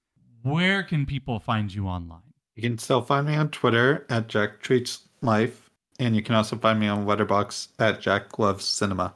Where 0.41 0.81
can 0.83 1.05
people 1.05 1.39
find 1.39 1.73
you 1.73 1.87
online? 1.87 2.33
You 2.55 2.63
can 2.63 2.77
still 2.79 3.01
find 3.01 3.27
me 3.27 3.35
on 3.35 3.49
Twitter 3.49 4.05
at 4.09 4.27
Jack 4.27 4.61
Treats 4.61 5.07
Life, 5.21 5.69
and 5.99 6.15
you 6.15 6.21
can 6.23 6.35
also 6.35 6.55
find 6.57 6.79
me 6.79 6.87
on 6.87 7.05
Letterboxd 7.05 7.69
at 7.79 8.01
Jack 8.01 8.39
Loves 8.39 8.65
Cinema. 8.65 9.13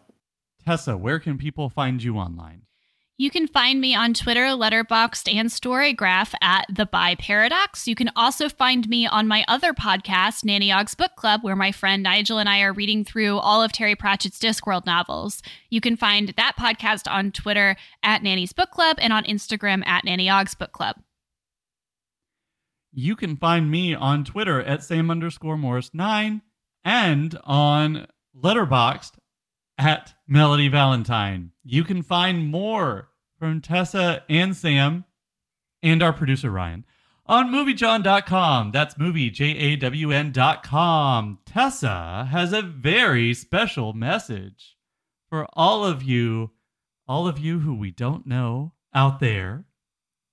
Tessa, 0.66 0.98
where 0.98 1.20
can 1.20 1.38
people 1.38 1.70
find 1.70 2.02
you 2.02 2.18
online? 2.18 2.64
You 3.18 3.30
can 3.30 3.48
find 3.48 3.80
me 3.80 3.96
on 3.96 4.14
Twitter, 4.14 4.42
Letterboxd, 4.42 5.34
and 5.34 5.50
Storygraph 5.50 6.34
at 6.42 6.66
The 6.70 6.86
Bi 6.86 7.16
Paradox. 7.16 7.88
You 7.88 7.96
can 7.96 8.10
also 8.14 8.50
find 8.50 8.90
me 8.90 9.08
on 9.08 9.26
my 9.26 9.46
other 9.48 9.74
podcast, 9.74 10.44
Nanny 10.44 10.70
Ogg's 10.70 10.96
Book 10.96 11.16
Club, 11.16 11.42
where 11.42 11.56
my 11.56 11.72
friend 11.72 12.04
Nigel 12.04 12.40
and 12.40 12.50
I 12.50 12.62
are 12.62 12.74
reading 12.74 13.06
through 13.06 13.38
all 13.38 13.64
of 13.64 13.72
Terry 13.72 13.96
Pratchett's 13.96 14.40
Discworld 14.40 14.86
novels. 14.86 15.42
You 15.70 15.80
can 15.80 15.96
find 15.96 16.34
that 16.36 16.56
podcast 16.60 17.10
on 17.10 17.32
Twitter 17.32 17.78
at 18.04 18.22
Nanny's 18.22 18.52
Book 18.52 18.72
Club 18.72 18.98
and 19.00 19.14
on 19.14 19.24
Instagram 19.24 19.86
at 19.88 20.04
Nanny 20.04 20.30
Ogg's 20.30 20.56
Book 20.56 20.74
Club. 20.74 20.98
You 22.92 23.16
can 23.16 23.38
find 23.38 23.72
me 23.72 23.94
on 23.94 24.26
Twitter 24.26 24.62
at 24.62 24.84
Sam 24.84 25.10
underscore 25.10 25.58
Morris 25.58 25.92
nine 25.94 26.42
and 26.84 27.38
on 27.46 28.08
Letterboxd 28.36 29.12
at 29.78 30.14
Melody 30.28 30.68
Valentine. 30.68 31.52
You 31.64 31.84
can 31.84 32.02
find 32.02 32.48
more 32.48 33.10
from 33.38 33.62
Tessa 33.62 34.24
and 34.30 34.56
Sam 34.56 35.06
and 35.84 36.02
our 36.02 36.14
producer 36.14 36.50
Ryan 36.50 36.86
on 37.26 37.52
moviejawn.com. 37.52 38.72
That's 38.72 38.98
movie 38.98 39.30
J 39.30 39.46
A 39.46 39.76
W 39.76 40.12
N.com. 40.12 41.40
Tessa 41.46 42.28
has 42.32 42.54
a 42.54 42.62
very 42.62 43.34
special 43.34 43.94
message 43.94 44.78
for 45.30 45.48
all 45.54 45.86
of 45.86 46.04
you, 46.04 46.52
all 47.08 47.28
of 47.28 47.40
you 47.40 47.60
who 47.60 47.76
we 47.76 47.92
don't 47.92 48.26
know 48.26 48.74
out 48.94 49.20
there 49.20 49.66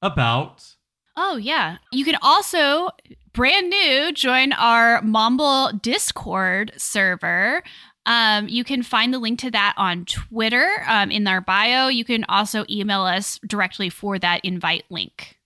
about 0.01 0.77
Oh, 1.17 1.37
yeah. 1.37 1.77
You 1.93 2.05
can 2.05 2.17
also, 2.23 2.89
brand 3.35 3.69
new, 3.69 4.13
join 4.13 4.53
our 4.55 5.03
Mumble 5.03 5.73
Discord 5.83 6.73
server. 6.79 7.63
Um, 8.05 8.49
you 8.49 8.65
can 8.65 8.83
find 8.83 9.15
the 9.15 9.19
link 9.19 9.39
to 9.41 9.51
that 9.53 9.75
on 9.77 10.05
Twitter 10.05 10.85
um, 10.89 11.11
in 11.11 11.27
our 11.27 11.41
bio. 11.41 11.89
You 11.89 12.05
can 12.05 12.25
also 12.29 12.65
email 12.69 13.03
us 13.03 13.39
directly 13.47 13.89
for 13.89 14.19
that 14.19 14.41
invite 14.45 14.85
link. 14.91 15.39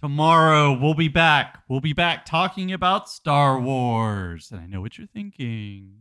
Tomorrow 0.00 0.78
we'll 0.80 0.94
be 0.94 1.08
back. 1.08 1.62
We'll 1.68 1.80
be 1.80 1.92
back 1.92 2.24
talking 2.24 2.72
about 2.72 3.08
Star 3.08 3.60
Wars. 3.60 4.50
And 4.50 4.60
I 4.60 4.66
know 4.66 4.80
what 4.80 4.98
you're 4.98 5.06
thinking. 5.06 5.92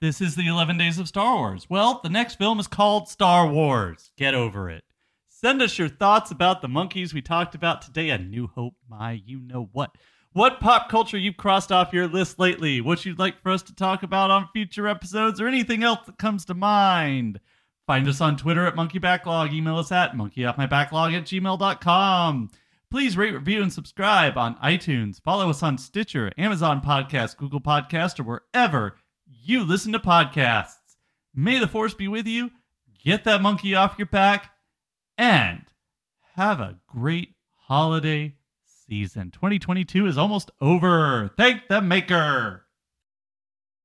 This 0.00 0.20
is 0.20 0.34
the 0.34 0.48
11 0.48 0.78
Days 0.78 0.98
of 0.98 1.08
Star 1.08 1.36
Wars. 1.36 1.70
Well, 1.70 2.00
the 2.02 2.10
next 2.10 2.34
film 2.34 2.60
is 2.60 2.66
called 2.66 3.08
Star 3.08 3.48
Wars. 3.48 4.10
Get 4.18 4.34
over 4.34 4.68
it. 4.68 4.84
Send 5.28 5.62
us 5.62 5.78
your 5.78 5.88
thoughts 5.88 6.30
about 6.30 6.60
the 6.60 6.68
monkeys 6.68 7.14
we 7.14 7.22
talked 7.22 7.54
about 7.54 7.82
today 7.82 8.10
A 8.10 8.18
New 8.18 8.48
Hope, 8.48 8.74
my 8.88 9.12
you 9.12 9.40
know 9.40 9.68
what. 9.72 9.96
What 10.34 10.60
pop 10.60 10.88
culture 10.88 11.18
you've 11.18 11.36
crossed 11.36 11.70
off 11.70 11.92
your 11.92 12.06
list 12.08 12.38
lately? 12.38 12.80
What 12.80 13.04
you'd 13.04 13.18
like 13.18 13.42
for 13.42 13.52
us 13.52 13.62
to 13.64 13.74
talk 13.74 14.02
about 14.02 14.30
on 14.30 14.48
future 14.54 14.88
episodes 14.88 15.42
or 15.42 15.46
anything 15.46 15.82
else 15.82 15.98
that 16.06 16.16
comes 16.16 16.46
to 16.46 16.54
mind? 16.54 17.38
Find 17.86 18.08
us 18.08 18.22
on 18.22 18.38
Twitter 18.38 18.66
at 18.66 18.74
Monkey 18.74 18.98
Backlog. 18.98 19.52
Email 19.52 19.76
us 19.76 19.92
at 19.92 20.14
monkeyoffmybacklog 20.14 21.14
at 21.14 21.24
gmail.com. 21.24 22.50
Please 22.90 23.16
rate, 23.18 23.34
review, 23.34 23.60
and 23.60 23.70
subscribe 23.70 24.38
on 24.38 24.56
iTunes. 24.56 25.20
Follow 25.20 25.50
us 25.50 25.62
on 25.62 25.76
Stitcher, 25.76 26.32
Amazon 26.38 26.80
Podcast, 26.80 27.36
Google 27.36 27.60
Podcast, 27.60 28.18
or 28.18 28.22
wherever 28.22 28.96
you 29.26 29.62
listen 29.62 29.92
to 29.92 29.98
podcasts. 29.98 30.96
May 31.34 31.58
the 31.58 31.68
force 31.68 31.92
be 31.92 32.08
with 32.08 32.26
you. 32.26 32.50
Get 33.04 33.24
that 33.24 33.42
monkey 33.42 33.74
off 33.74 33.96
your 33.98 34.06
back 34.06 34.52
and 35.18 35.64
have 36.36 36.60
a 36.60 36.78
great 36.86 37.34
holiday 37.66 38.36
season. 38.92 39.30
2022 39.30 40.06
is 40.06 40.18
almost 40.18 40.50
over. 40.60 41.30
Thank 41.38 41.68
the 41.68 41.80
maker. 41.80 42.66